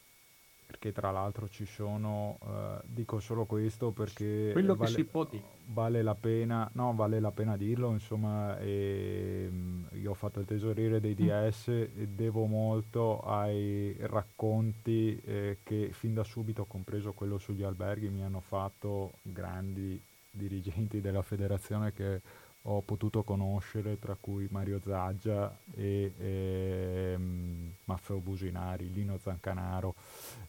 perché 0.64 0.93
tra 0.93 1.10
l'altro 1.10 1.47
ci 1.47 1.66
sono, 1.66 2.39
eh, 2.43 2.80
dico 2.84 3.20
solo 3.20 3.44
questo 3.44 3.90
perché 3.90 4.48
quello 4.52 4.74
vale, 4.74 4.90
che 4.90 4.97
si 4.97 5.05
può 5.05 5.24
dire. 5.24 5.44
vale 5.66 6.02
la 6.02 6.14
pena, 6.14 6.70
no, 6.72 6.94
vale 6.94 7.20
la 7.20 7.30
pena 7.30 7.59
dirlo, 7.59 7.90
insomma, 7.90 8.59
e, 8.59 9.51
io 9.93 10.10
ho 10.10 10.14
fatto 10.14 10.40
il 10.40 10.47
tesoriere 10.47 11.01
dei 11.01 11.14
DS 11.14 11.68
mm. 11.68 12.01
e 12.01 12.09
devo 12.09 12.47
molto 12.47 13.20
ai 13.20 13.94
racconti 14.01 15.20
eh, 15.22 15.59
che 15.62 15.90
fin 15.93 16.14
da 16.14 16.24
subito, 16.24 16.64
compreso 16.64 17.12
quello 17.12 17.36
sugli 17.36 17.62
alberghi, 17.62 18.09
mi 18.09 18.22
hanno 18.22 18.40
fatto 18.40 19.12
grandi 19.20 20.01
dirigenti 20.30 21.02
della 21.02 21.20
federazione 21.20 21.93
che 21.93 22.22
ho 22.62 22.80
potuto 22.82 23.22
conoscere, 23.22 23.98
tra 23.98 24.16
cui 24.18 24.47
Mario 24.51 24.80
Zaggia 24.84 25.59
e, 25.74 26.12
e 26.16 27.14
um, 27.16 27.72
Maffeo 27.84 28.18
Businari, 28.18 28.93
Lino 28.93 29.18
Zancanaro, 29.18 29.94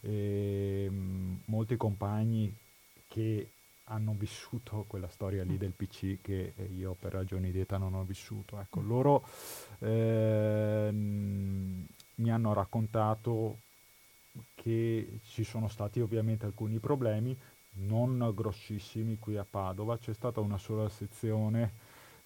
e, 0.00 0.86
um, 0.88 1.40
molti 1.46 1.76
compagni 1.76 2.54
che 3.08 3.48
hanno 3.88 4.14
vissuto 4.16 4.84
quella 4.86 5.08
storia 5.08 5.44
lì 5.44 5.58
del 5.58 5.72
PC 5.72 6.20
che 6.22 6.54
io 6.74 6.96
per 6.98 7.12
ragioni 7.12 7.50
di 7.50 7.60
età 7.60 7.76
non 7.76 7.94
ho 7.94 8.04
vissuto. 8.04 8.58
Ecco, 8.60 8.80
mm. 8.80 8.86
loro 8.86 9.26
eh, 9.80 10.88
mi 10.90 12.30
hanno 12.30 12.52
raccontato 12.52 13.58
che 14.54 15.18
ci 15.24 15.44
sono 15.44 15.68
stati 15.68 16.00
ovviamente 16.00 16.46
alcuni 16.46 16.78
problemi, 16.78 17.36
non 17.76 18.32
grossissimi 18.34 19.18
qui 19.18 19.36
a 19.36 19.46
Padova, 19.48 19.98
c'è 19.98 20.14
stata 20.14 20.40
una 20.40 20.58
sola 20.58 20.88
sezione 20.88 21.83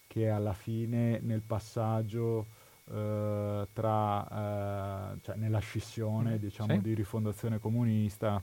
che 0.09 0.27
alla 0.27 0.53
fine 0.53 1.19
nel 1.21 1.43
passaggio 1.43 2.47
eh, 2.91 3.67
tra, 3.71 5.13
eh, 5.13 5.19
cioè 5.21 5.35
nella 5.35 5.59
scissione 5.59 6.33
mm, 6.33 6.37
diciamo, 6.37 6.73
sì. 6.73 6.81
di 6.81 6.95
rifondazione 6.95 7.59
comunista 7.59 8.41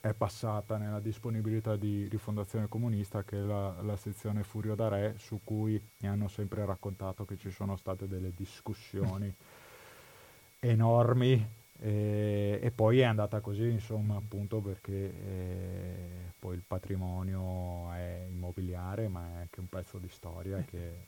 è 0.00 0.14
passata 0.14 0.78
nella 0.78 1.00
disponibilità 1.00 1.76
di 1.76 2.08
rifondazione 2.08 2.66
comunista 2.68 3.24
che 3.24 3.36
è 3.36 3.40
la, 3.40 3.82
la 3.82 3.96
sezione 3.96 4.42
Furio 4.42 4.74
da 4.74 4.88
Re 4.88 5.16
su 5.18 5.40
cui 5.44 5.78
mi 5.98 6.08
hanno 6.08 6.28
sempre 6.28 6.64
raccontato 6.64 7.26
che 7.26 7.36
ci 7.36 7.50
sono 7.50 7.76
state 7.76 8.08
delle 8.08 8.32
discussioni 8.34 9.30
enormi 10.60 11.46
e, 11.78 12.58
e, 12.62 12.70
poi 12.70 13.00
è 13.00 13.04
andata 13.04 13.40
così 13.40 13.68
insomma 13.68 14.16
appunto 14.16 14.60
perché 14.60 14.92
eh, 14.92 16.32
poi 16.38 16.54
il 16.54 16.62
patrimonio 16.66 17.92
è 17.92 18.26
immobiliare 18.28 19.08
ma 19.08 19.26
è 19.28 19.36
anche 19.40 19.60
un 19.60 19.68
pezzo 19.68 19.98
di 19.98 20.08
storia 20.08 20.64
che, 20.64 20.86
eh, 20.86 21.02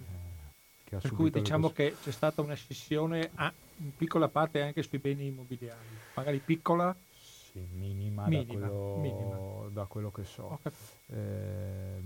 che 0.84 0.96
ha 0.96 0.98
per 0.98 1.12
cui 1.12 1.30
diciamo 1.30 1.70
che 1.70 1.94
c'è 2.02 2.10
stata 2.10 2.42
una 2.42 2.54
scissione 2.54 3.30
a, 3.34 3.52
in 3.78 3.94
piccola 3.96 4.28
parte 4.28 4.60
anche 4.60 4.82
sui 4.82 4.98
beni 4.98 5.26
immobiliari 5.26 5.86
magari 6.14 6.38
piccola 6.38 6.94
sì, 7.10 7.66
minima, 7.72 8.26
minima, 8.26 8.60
da, 8.60 8.66
quello, 8.68 8.96
minima. 8.98 9.68
da, 9.70 9.84
quello, 9.86 10.10
che 10.10 10.24
so. 10.24 10.60
Eh, 11.10 12.00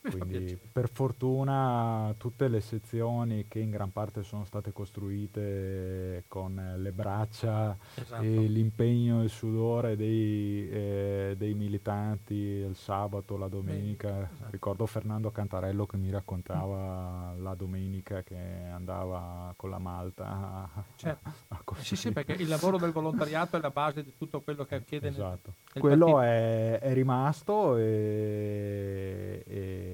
quindi 0.00 0.58
per 0.72 0.88
fortuna 0.88 2.14
tutte 2.16 2.48
le 2.48 2.60
sezioni 2.60 3.46
che 3.48 3.58
in 3.58 3.70
gran 3.70 3.92
parte 3.92 4.22
sono 4.22 4.44
state 4.44 4.72
costruite 4.72 6.24
con 6.26 6.74
le 6.78 6.92
braccia 6.92 7.76
esatto. 7.94 8.22
e 8.22 8.46
l'impegno 8.46 9.20
e 9.20 9.24
il 9.24 9.30
sudore 9.30 9.96
dei, 9.96 10.68
eh, 10.70 11.34
dei, 11.36 11.52
militanti 11.52 12.34
il 12.34 12.76
sabato, 12.76 13.36
la 13.36 13.48
domenica. 13.48 14.22
Esatto. 14.22 14.50
Ricordo 14.50 14.86
Fernando 14.86 15.30
Cantarello 15.30 15.84
che 15.84 15.98
mi 15.98 16.10
raccontava 16.10 17.34
la 17.36 17.54
domenica 17.54 18.22
che 18.22 18.36
andava 18.72 19.52
con 19.56 19.68
la 19.68 19.78
malta 19.78 20.68
certo. 20.96 21.28
a, 21.48 21.62
a 21.66 21.74
sì, 21.76 21.96
sì, 21.96 22.12
perché 22.12 22.32
il 22.32 22.48
lavoro 22.48 22.78
del 22.78 22.92
volontariato 22.92 23.58
è 23.58 23.60
la 23.60 23.70
base 23.70 24.02
di 24.02 24.14
tutto 24.16 24.40
quello 24.40 24.64
che 24.64 24.82
chiede. 24.84 25.08
Esatto. 25.08 25.54
Nel, 25.74 25.82
quello 25.82 26.20
è, 26.20 26.78
è, 26.78 26.92
rimasto 26.94 27.76
e, 27.76 29.44
e 29.46 29.89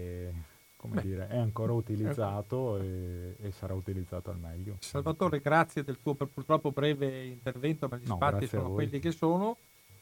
come 0.76 1.00
dire, 1.00 1.28
è 1.28 1.36
ancora 1.36 1.72
utilizzato 1.72 2.78
e, 2.78 3.36
e, 3.40 3.50
sarà 3.50 3.74
utilizzato 3.74 4.30
al 4.30 4.38
meglio. 4.38 4.76
Salvatore, 4.80 5.40
grazie 5.40 5.82
del 5.82 5.98
tuo 6.02 6.14
purtroppo 6.14 6.70
breve 6.70 7.24
intervento, 7.24 7.88
ma 7.90 7.96
gli 7.96 8.06
no, 8.06 8.16
spazi 8.16 8.46
sono 8.46 8.70
quelli 8.70 8.98
che 9.00 9.10
sono. 9.10 9.56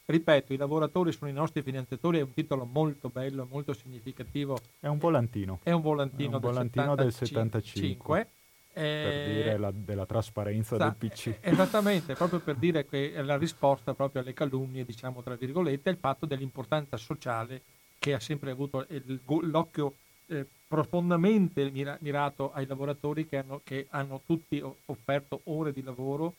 Ripeto, 0.07 0.53
i 0.53 0.57
lavoratori 0.57 1.11
sono 1.11 1.31
i 1.31 1.33
nostri 1.33 1.63
finanziatori, 1.63 2.19
è 2.19 2.21
un 2.21 2.33
titolo 2.33 2.65
molto 2.65 3.09
bello, 3.09 3.47
molto 3.49 3.73
significativo. 3.73 4.57
È 4.79 4.87
un 4.87 4.99
volantino. 4.99 5.59
È 5.63 5.71
un 5.71 5.81
volantino, 5.81 6.31
è 6.31 6.35
un 6.35 6.41
volantino 6.41 6.95
del 6.95 7.11
75. 7.11 8.15
Del 8.15 8.25
75 8.25 8.29
per 8.75 8.83
eh, 8.83 9.33
dire 9.33 9.57
la, 9.57 9.71
della 9.73 10.05
trasparenza 10.05 10.75
sta, 10.75 10.83
del 10.83 10.95
PC. 11.09 11.37
Esattamente, 11.39 12.13
proprio 12.13 12.41
per 12.41 12.55
dire 12.55 12.85
che 12.85 13.13
la 13.21 13.37
risposta 13.37 13.93
proprio 13.93 14.21
alle 14.21 14.33
calunnie, 14.33 14.83
diciamo 14.83 15.23
tra 15.23 15.35
virgolette, 15.35 15.89
è 15.89 15.93
il 15.93 15.99
fatto 15.99 16.25
dell'importanza 16.25 16.97
sociale 16.97 17.61
che 18.05 18.13
ha 18.13 18.19
sempre 18.19 18.51
avuto 18.51 18.85
il, 18.89 19.19
l'occhio 19.25 19.95
eh, 20.27 20.45
profondamente 20.67 21.71
mira- 21.71 21.97
mirato 22.01 22.53
ai 22.53 22.67
lavoratori 22.67 23.27
che 23.27 23.37
hanno, 23.37 23.61
che 23.63 23.87
hanno 23.89 24.21
tutti 24.23 24.61
offerto 24.85 25.41
ore 25.45 25.73
di 25.73 25.81
lavoro, 25.81 26.35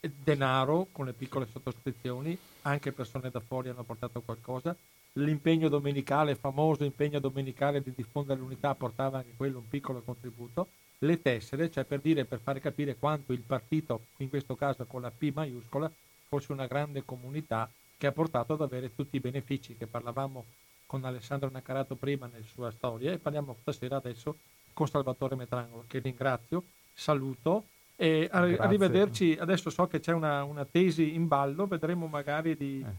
denaro 0.00 0.86
con 0.90 1.04
le 1.04 1.12
piccole 1.12 1.46
sottoscrizioni, 1.52 2.38
anche 2.62 2.92
persone 2.92 3.28
da 3.28 3.40
fuori 3.40 3.68
hanno 3.68 3.82
portato 3.82 4.22
qualcosa. 4.22 4.74
L'impegno 5.14 5.68
domenicale, 5.68 6.36
famoso 6.36 6.84
impegno 6.84 7.18
domenicale 7.18 7.82
di 7.82 7.92
diffondere 7.94 8.40
l'unità, 8.40 8.74
portava 8.74 9.18
anche 9.18 9.34
quello 9.36 9.58
un 9.58 9.68
piccolo 9.68 10.00
contributo. 10.00 10.68
Le 11.00 11.20
tessere, 11.20 11.70
cioè 11.70 11.84
per 11.84 12.00
dire, 12.00 12.24
per 12.24 12.40
fare 12.40 12.60
capire 12.60 12.96
quanto 12.96 13.34
il 13.34 13.42
partito, 13.42 14.06
in 14.18 14.30
questo 14.30 14.56
caso 14.56 14.86
con 14.86 15.02
la 15.02 15.10
P 15.10 15.30
maiuscola, 15.34 15.92
fosse 16.28 16.52
una 16.52 16.66
grande 16.66 17.04
comunità 17.04 17.70
che 17.98 18.06
ha 18.06 18.12
portato 18.12 18.54
ad 18.54 18.62
avere 18.62 18.94
tutti 18.94 19.16
i 19.16 19.20
benefici 19.20 19.76
che 19.76 19.86
parlavamo 19.86 20.46
con 20.90 21.04
Alessandro 21.04 21.48
Naccarato 21.52 21.94
prima 21.94 22.26
nella 22.26 22.44
sua 22.52 22.72
storia 22.72 23.12
e 23.12 23.18
parliamo 23.18 23.54
stasera 23.60 23.94
adesso 23.94 24.38
con 24.72 24.88
Salvatore 24.88 25.36
Metrangolo 25.36 25.84
che 25.86 26.00
ringrazio, 26.00 26.64
saluto 26.92 27.66
e 27.94 28.26
Grazie. 28.28 28.56
arrivederci, 28.56 29.36
adesso 29.38 29.70
so 29.70 29.86
che 29.86 30.00
c'è 30.00 30.12
una, 30.12 30.42
una, 30.42 30.64
tesi 30.64 31.14
in 31.14 31.28
ballo, 31.28 31.66
vedremo 31.66 32.08
magari 32.08 32.56
di, 32.56 32.84
eh. 32.84 32.92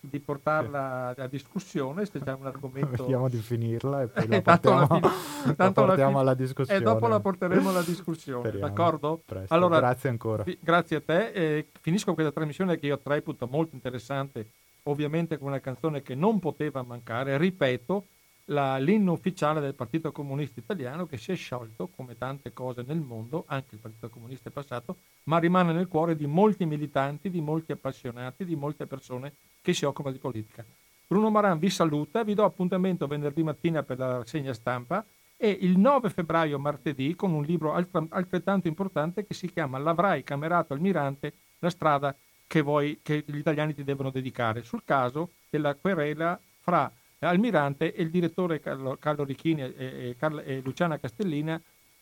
di 0.00 0.18
portarla 0.18 1.14
a 1.16 1.26
discussione 1.28 2.04
se 2.04 2.18
c'è 2.18 2.32
un 2.32 2.46
argomento... 2.46 3.04
Vediamo 3.04 3.28
di 3.28 3.38
finirla 3.38 4.02
e 4.02 4.08
poi 4.08 4.26
la 4.26 4.42
portiamo, 4.42 4.80
la, 4.80 4.86
fin- 4.86 5.54
la 5.56 5.70
portiamo 5.70 6.18
alla 6.18 6.34
discussione. 6.34 6.80
E 6.80 6.82
dopo 6.82 7.06
la 7.06 7.20
porteremo 7.20 7.68
alla 7.68 7.82
discussione, 7.82 8.48
Speriamo. 8.48 8.66
d'accordo? 8.66 9.22
Presto. 9.24 9.54
Allora, 9.54 9.78
grazie 9.78 10.08
ancora. 10.08 10.42
Fi- 10.42 10.58
grazie 10.60 10.96
a 10.96 11.00
te 11.00 11.30
e 11.30 11.68
finisco 11.80 12.12
questa 12.12 12.32
trasmissione 12.32 12.76
che 12.76 12.86
io 12.86 12.98
reputo 13.04 13.46
molto 13.46 13.76
interessante 13.76 14.48
ovviamente 14.86 15.38
con 15.38 15.48
una 15.48 15.60
canzone 15.60 16.02
che 16.02 16.14
non 16.14 16.38
poteva 16.38 16.82
mancare, 16.82 17.38
ripeto, 17.38 18.06
la, 18.46 18.76
l'inno 18.76 19.12
ufficiale 19.12 19.60
del 19.60 19.74
Partito 19.74 20.12
Comunista 20.12 20.60
Italiano 20.60 21.06
che 21.06 21.16
si 21.16 21.32
è 21.32 21.36
sciolto, 21.36 21.88
come 21.88 22.16
tante 22.16 22.52
cose 22.52 22.84
nel 22.86 23.00
mondo, 23.00 23.44
anche 23.46 23.74
il 23.74 23.80
Partito 23.80 24.08
Comunista 24.08 24.48
è 24.48 24.52
passato, 24.52 24.96
ma 25.24 25.38
rimane 25.38 25.72
nel 25.72 25.88
cuore 25.88 26.14
di 26.14 26.26
molti 26.26 26.64
militanti, 26.64 27.30
di 27.30 27.40
molti 27.40 27.72
appassionati, 27.72 28.44
di 28.44 28.54
molte 28.54 28.86
persone 28.86 29.34
che 29.60 29.72
si 29.72 29.84
occupano 29.84 30.14
di 30.14 30.20
politica. 30.20 30.64
Bruno 31.08 31.30
Maran 31.30 31.58
vi 31.58 31.70
saluta, 31.70 32.24
vi 32.24 32.34
do 32.34 32.44
appuntamento 32.44 33.06
venerdì 33.06 33.42
mattina 33.42 33.82
per 33.82 33.98
la 33.98 34.18
rassegna 34.18 34.52
stampa 34.52 35.04
e 35.36 35.50
il 35.50 35.78
9 35.78 36.10
febbraio, 36.10 36.58
martedì, 36.58 37.14
con 37.14 37.32
un 37.32 37.44
libro 37.44 37.74
altrettanto 37.74 38.68
importante 38.68 39.26
che 39.26 39.34
si 39.34 39.50
chiama 39.50 39.78
L'avrai 39.78 40.22
camerato 40.22 40.72
almirante, 40.72 41.34
la 41.58 41.70
strada 41.70 42.16
che, 42.46 42.60
voi, 42.62 43.00
che 43.02 43.24
gli 43.26 43.36
italiani 43.36 43.74
ti 43.74 43.84
devono 43.84 44.10
dedicare 44.10 44.62
sul 44.62 44.82
caso 44.84 45.30
della 45.50 45.74
querela 45.74 46.38
fra 46.60 46.90
Almirante 47.20 47.94
e 47.94 48.02
il 48.02 48.10
direttore 48.10 48.60
Carlo, 48.60 48.96
Carlo 48.98 49.24
Richini 49.24 49.62
e, 49.62 49.74
e, 49.76 50.16
Carlo, 50.18 50.40
e, 50.42 50.60
Luciana 50.62 50.98
Castellina 50.98 51.60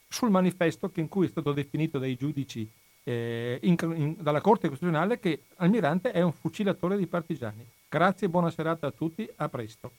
sul 0.08 0.30
manifesto 0.30 0.90
in 0.94 1.08
cui 1.08 1.26
è 1.26 1.30
stato 1.30 1.52
definito 1.52 1.98
dai 1.98 2.16
giudici 2.16 2.68
eh, 3.04 3.58
in, 3.62 3.76
in, 3.94 4.16
dalla 4.18 4.40
Corte 4.40 4.68
Costituzionale 4.68 5.18
che 5.18 5.44
Almirante 5.56 6.10
è 6.12 6.22
un 6.22 6.32
fucilatore 6.32 6.96
di 6.96 7.06
partigiani. 7.06 7.66
Grazie, 7.88 8.28
buona 8.28 8.50
serata 8.50 8.88
a 8.88 8.90
tutti, 8.90 9.28
a 9.36 9.48
presto. 9.48 9.92